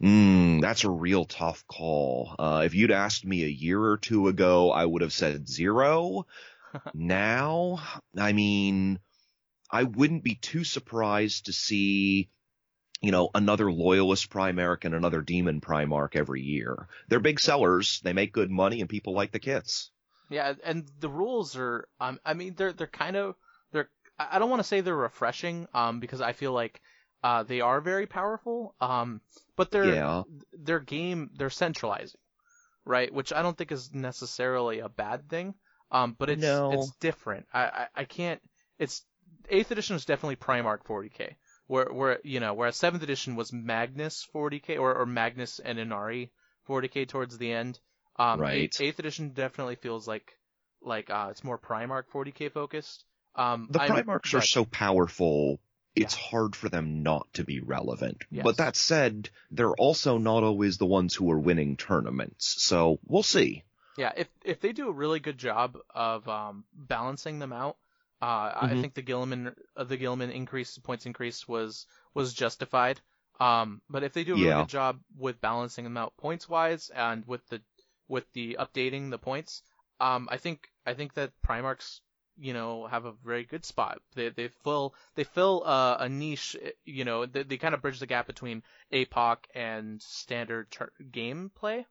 Mm, 0.02 0.62
that's 0.62 0.84
a 0.84 0.90
real 0.90 1.26
tough 1.26 1.66
call. 1.68 2.36
Uh, 2.40 2.64
if 2.66 2.74
you'd 2.74 2.92
asked 2.92 3.24
me 3.24 3.44
a 3.44 3.48
year 3.48 3.80
or 3.80 3.98
two 3.98 4.28
ago, 4.28 4.72
I 4.72 4.86
would 4.86 5.04
have 5.04 5.14
said 5.14 5.48
zero. 5.48 6.26
now, 6.94 7.80
I 8.18 8.34
mean, 8.34 9.00
I 9.70 9.84
wouldn't 9.84 10.24
be 10.24 10.36
too 10.36 10.64
surprised 10.64 11.46
to 11.46 11.54
see, 11.54 12.30
you 13.02 13.12
know, 13.12 13.30
another 13.34 13.72
loyalist 13.72 14.30
Primarch 14.30 14.86
and 14.86 14.94
another 14.96 15.22
demon 15.22 15.62
Primarch 15.62 16.16
every 16.16 16.42
year. 16.42 16.88
They're 17.10 17.20
big 17.20 17.40
sellers. 17.40 18.00
They 18.04 18.14
make 18.14 18.34
good 18.34 18.52
money 18.52 18.82
and 18.82 18.90
people 18.90 19.14
like 19.14 19.32
the 19.32 19.40
kits. 19.40 19.92
Yeah, 20.30 20.54
and 20.64 20.90
the 21.00 21.10
rules 21.10 21.58
are, 21.58 21.88
um, 22.00 22.20
I 22.26 22.34
mean, 22.34 22.54
they're 22.56 22.74
they're 22.74 22.88
kind 22.88 23.16
of 23.18 23.36
they're. 23.72 23.90
I 24.18 24.36
I 24.36 24.40
don't 24.40 24.50
want 24.50 24.62
to 24.62 24.68
say 24.68 24.82
they're 24.82 24.96
refreshing, 24.96 25.68
um, 25.74 26.00
because 26.00 26.22
I 26.22 26.32
feel 26.34 26.54
like, 26.54 26.82
uh, 27.24 27.44
they 27.44 27.62
are 27.62 27.82
very 27.82 28.08
powerful, 28.08 28.76
um, 28.80 29.22
but 29.58 29.72
they're 29.72 29.86
Yeah. 29.88 30.24
their 30.54 30.80
game 30.80 31.32
they're 31.36 31.50
centralizing, 31.50 32.20
right? 32.86 33.14
Which 33.14 33.34
I 33.34 33.42
don't 33.42 33.58
think 33.58 33.72
is 33.72 33.94
necessarily 33.94 34.80
a 34.80 34.90
bad 34.90 35.30
thing, 35.30 35.56
um, 35.92 36.16
but 36.18 36.30
it's 36.30 36.42
No. 36.42 36.72
it's 36.72 36.92
different. 37.00 37.46
I, 37.54 37.64
I 37.66 37.88
I 37.96 38.06
can't. 38.06 38.42
It's 38.80 39.06
eighth 39.50 39.72
edition 39.72 39.96
is 39.96 40.06
definitely 40.06 40.38
Primarch 40.38 40.84
40k. 40.86 41.36
Where 41.72 41.86
where 41.86 42.20
you 42.26 42.42
know 42.42 42.54
whereas 42.54 42.76
seventh 42.76 43.02
edition 43.02 43.38
was 43.38 43.54
Magnus 43.54 44.28
40k 44.36 44.78
or, 44.78 44.94
or 44.94 45.06
Magnus 45.06 45.60
and 45.60 45.80
Ynnari 45.80 46.30
40k 46.68 47.08
towards 47.08 47.38
the 47.38 47.54
end. 47.54 47.80
Um, 48.18 48.42
Right. 48.42 48.76
Eighth, 48.82 49.00
edition 49.00 49.30
definitely 49.30 49.76
feels 49.78 50.06
like 50.06 50.38
like 50.82 51.10
uh, 51.10 51.30
it's 51.32 51.46
more 51.46 51.58
Primarch 51.58 52.08
40k 52.14 52.52
focused. 52.52 53.06
Um, 53.36 53.70
The 53.72 53.82
I'm- 53.82 53.92
Primarchs 53.92 54.34
are 54.34 54.42
so 54.42 54.66
powerful, 54.66 55.62
it's 55.96 56.14
hard 56.14 56.58
for 56.58 56.68
them 56.68 57.04
not 57.04 57.32
to 57.36 57.46
be 57.46 57.62
relevant. 57.62 58.24
Yes. 58.30 58.44
But 58.44 58.58
that 58.58 58.76
said, 58.76 59.30
they're 59.50 59.74
also 59.76 60.18
not 60.18 60.44
always 60.44 60.78
the 60.78 60.86
ones 60.86 61.16
who 61.16 61.32
are 61.32 61.40
winning 61.40 61.78
tournaments, 61.78 62.54
so 62.62 63.00
we'll 63.06 63.24
see. 63.24 63.64
Yeah, 63.98 64.12
if 64.18 64.28
if 64.44 64.60
they 64.60 64.74
do 64.74 64.90
a 64.90 64.92
really 65.04 65.22
good 65.22 65.38
job 65.38 65.78
of 65.96 66.28
um, 66.28 66.66
balancing 66.74 67.40
them 67.40 67.54
out, 67.54 67.78
uh, 68.22 68.52
I 68.56 68.76
Mhm. 68.76 68.82
think 68.82 68.94
the 68.94 69.02
Guilliman 69.04 69.56
uh, 69.76 69.84
the 69.84 69.98
Guilliman 69.98 70.32
increase 70.32 70.78
points 70.78 71.06
increase 71.06 71.48
was 71.48 71.86
was 72.14 72.34
justified. 72.34 73.00
Um, 73.40 73.82
but 73.90 74.04
if 74.04 74.14
they 74.14 74.24
do 74.24 74.36
a 74.36 74.38
really 74.38 74.50
Yeah. 74.50 74.56
good 74.56 74.70
job 74.70 75.00
with 75.18 75.42
balancing 75.42 75.84
them 75.86 75.98
out 75.98 76.16
points 76.18 76.48
wise 76.48 76.90
and 76.90 77.26
with 77.26 77.46
the 77.50 77.62
with 78.08 78.32
the 78.34 78.58
updating 78.60 79.10
the 79.10 79.18
points, 79.18 79.64
um, 80.00 80.28
I 80.32 80.38
think 80.38 80.70
I 80.86 80.94
think 80.94 81.14
that 81.16 81.32
Primarchs 81.42 82.02
you 82.38 82.54
know 82.54 82.88
have 82.88 83.06
a 83.06 83.14
very 83.24 83.44
good 83.44 83.66
spot. 83.66 84.02
They 84.16 84.30
they 84.30 84.50
fill 84.64 84.94
they 85.16 85.24
fill 85.24 85.64
uh, 85.66 85.98
a 86.00 86.10
niche. 86.10 86.56
You 86.86 87.06
know 87.06 87.26
they, 87.26 87.44
they 87.44 87.58
kind 87.58 87.74
of 87.74 87.82
bridge 87.82 88.00
the 88.00 88.06
gap 88.08 88.28
between 88.28 88.64
APOC 88.92 89.38
and 89.56 90.02
standard 90.02 90.70
tur- 90.72 90.94
gameplay. 91.12 91.86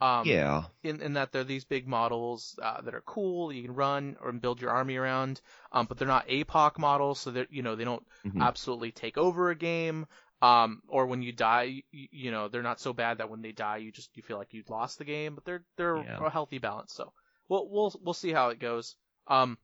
Um, 0.00 0.26
yeah. 0.28 0.64
in, 0.82 1.00
in 1.00 1.14
that 1.14 1.32
they're 1.32 1.44
these 1.44 1.64
big 1.64 1.86
models 1.86 2.58
uh, 2.62 2.80
that 2.82 2.94
are 2.94 3.00
cool 3.02 3.52
you 3.52 3.62
can 3.62 3.74
run 3.74 4.16
or 4.20 4.32
build 4.32 4.60
your 4.60 4.70
army 4.70 4.96
around 4.96 5.40
um, 5.72 5.86
but 5.86 5.96
they're 5.96 6.08
not 6.08 6.28
apoc 6.28 6.78
models 6.78 7.20
so 7.20 7.30
that 7.30 7.50
you 7.52 7.62
know 7.62 7.74
they 7.74 7.84
don't 7.84 8.06
Mhm. 8.24 8.40
absolutely 8.40 8.92
take 8.92 9.16
over 9.16 9.50
a 9.50 9.54
game 9.56 10.06
um, 10.42 10.82
or 10.88 11.06
when 11.06 11.22
you 11.22 11.32
die 11.32 11.82
you, 11.92 12.08
you 12.10 12.30
know 12.30 12.48
they're 12.48 12.62
not 12.62 12.80
so 12.80 12.92
bad 12.92 13.18
that 13.18 13.30
when 13.30 13.40
they 13.40 13.52
die 13.52 13.78
you 13.78 13.90
just 13.92 14.14
you 14.16 14.22
feel 14.22 14.36
like 14.36 14.52
you 14.52 14.62
lost 14.68 14.98
the 14.98 15.04
game 15.04 15.34
but 15.34 15.44
they're 15.44 15.64
they're 15.76 15.96
Yeah. 16.02 16.26
a 16.26 16.30
healthy 16.30 16.58
balance 16.58 16.92
so 16.92 17.12
we'll 17.48 17.68
we'll 17.70 17.94
we'll 18.02 18.14
see 18.14 18.32
how 18.32 18.48
it 18.50 18.58
goes 18.58 18.96
um 19.28 19.56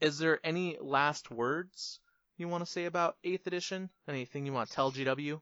is 0.00 0.18
there 0.18 0.38
any 0.44 0.78
last 0.80 1.30
words 1.30 2.00
you 2.36 2.48
want 2.48 2.64
to 2.64 2.70
say 2.70 2.84
about 2.84 3.16
8th 3.24 3.46
edition 3.46 3.90
anything 4.08 4.46
you 4.46 4.52
want 4.52 4.68
to 4.68 4.74
tell 4.74 4.90
GW 4.92 5.40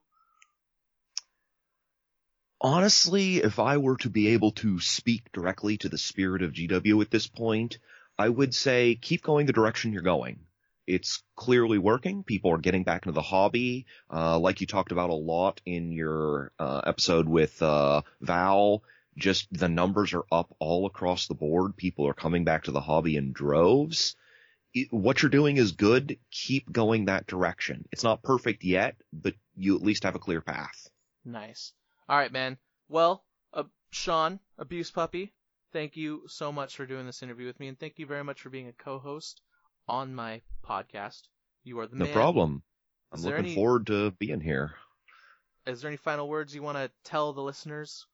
Honestly, 2.65 3.39
if 3.39 3.59
I 3.59 3.79
were 3.79 3.97
to 3.99 4.09
be 4.09 4.29
able 4.29 4.53
to 4.53 4.79
speak 4.79 5.33
directly 5.33 5.79
to 5.79 5.89
the 5.89 5.99
spirit 5.99 6.43
of 6.43 6.53
GW 6.53 7.03
at 7.03 7.11
this 7.11 7.27
point, 7.27 7.79
I 8.17 8.29
would 8.29 8.55
say 8.55 8.95
keep 8.95 9.23
going 9.23 9.47
the 9.47 9.53
direction 9.53 9.93
you're 9.93 10.03
going. 10.03 10.47
It's 10.87 11.25
clearly 11.35 11.79
working. 11.79 12.23
People 12.23 12.53
are 12.53 12.59
getting 12.59 12.85
back 12.85 13.05
into 13.05 13.15
the 13.15 13.21
hobby. 13.21 13.87
Uh, 14.09 14.39
like 14.39 14.61
you 14.61 14.69
talked 14.69 14.93
about 14.93 15.11
a 15.11 15.15
lot 15.15 15.61
in 15.67 15.91
your 15.91 16.53
uh, 16.57 16.83
episode 16.87 17.29
with 17.29 17.61
uh, 17.63 18.03
Val, 18.21 18.85
just 19.19 19.49
the 19.53 19.69
numbers 19.69 20.15
are 20.15 20.25
up 20.31 20.55
all 20.61 20.87
across 20.87 21.27
the 21.27 21.35
board. 21.35 21.77
People 21.77 22.07
are 22.07 22.15
coming 22.15 22.45
back 22.45 22.65
to 22.65 22.73
the 22.73 22.81
hobby 22.81 23.17
in 23.17 23.33
droves. 23.33 24.15
What 24.91 25.21
you're 25.21 25.31
doing 25.31 25.57
is 25.57 25.73
good. 25.73 26.17
Keep 26.31 26.71
going 26.71 27.07
that 27.07 27.27
direction. 27.27 27.89
It's 27.91 28.05
not 28.05 28.23
perfect 28.23 28.63
yet, 28.63 28.95
but 29.13 29.35
you 29.57 29.75
at 29.75 29.83
least 29.83 30.05
have 30.05 30.15
a 30.15 30.21
clear 30.21 30.41
path. 30.41 30.89
Nice. 31.25 31.73
All 32.13 32.19
right, 32.19 32.31
man. 32.31 32.59
Well, 32.91 33.25
uh, 33.55 33.63
Sean, 33.91 34.39
Abuse 34.59 34.91
Puppy, 34.91 35.33
thank 35.73 35.97
you 35.97 36.25
so 36.29 36.53
much 36.53 36.77
for 36.77 36.85
doing 36.85 37.07
this 37.07 37.23
interview 37.23 37.47
with 37.47 37.59
me, 37.59 37.69
and 37.69 37.81
thank 37.81 37.99
you 37.99 38.05
very 38.05 38.23
much 38.23 38.43
for 38.43 38.51
being 38.51 38.69
a 38.69 38.73
co-host 38.75 39.41
on 39.89 40.15
my 40.15 40.43
podcast. 40.63 41.23
You 41.65 41.79
are 41.81 41.87
the 41.87 41.97
No 41.97 42.05
man. 42.05 42.13
problem. 42.13 42.63
I'm 43.13 43.19
Is 43.19 43.25
looking 43.25 43.39
any- 43.47 43.55
forward 43.55 43.87
to 43.87 44.11
being 44.11 44.43
here. 44.43 44.75
Is 45.67 45.81
there 45.81 45.89
any 45.89 45.97
final 45.97 46.29
words 46.29 46.55
you 46.55 46.63
want 46.63 46.77
to 46.77 46.91
tell 47.03 47.33
the 47.33 47.41
listeners? 47.41 48.05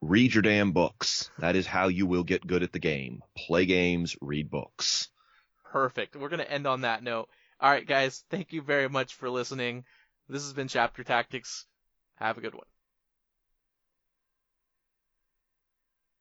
Read 0.00 0.34
your 0.34 0.42
damn 0.42 0.72
books. 0.72 1.30
That 1.38 1.54
is 1.54 1.68
how 1.68 1.86
you 1.86 2.04
will 2.04 2.24
get 2.24 2.44
good 2.44 2.64
at 2.64 2.72
the 2.72 2.80
game. 2.80 3.22
Play 3.36 3.64
games, 3.64 4.16
read 4.20 4.50
books. 4.50 5.08
Perfect. 5.66 6.16
We're 6.16 6.30
gonna 6.30 6.42
end 6.42 6.66
on 6.66 6.80
that 6.80 7.04
note. 7.04 7.28
All 7.60 7.70
right, 7.70 7.86
guys. 7.86 8.24
Thank 8.28 8.52
you 8.52 8.60
very 8.60 8.88
much 8.88 9.14
for 9.14 9.30
listening. 9.30 9.84
This 10.28 10.42
has 10.42 10.52
been 10.52 10.66
Chapter 10.66 11.04
Tactics. 11.04 11.66
Have 12.16 12.38
a 12.38 12.40
good 12.40 12.54
one. 12.54 12.66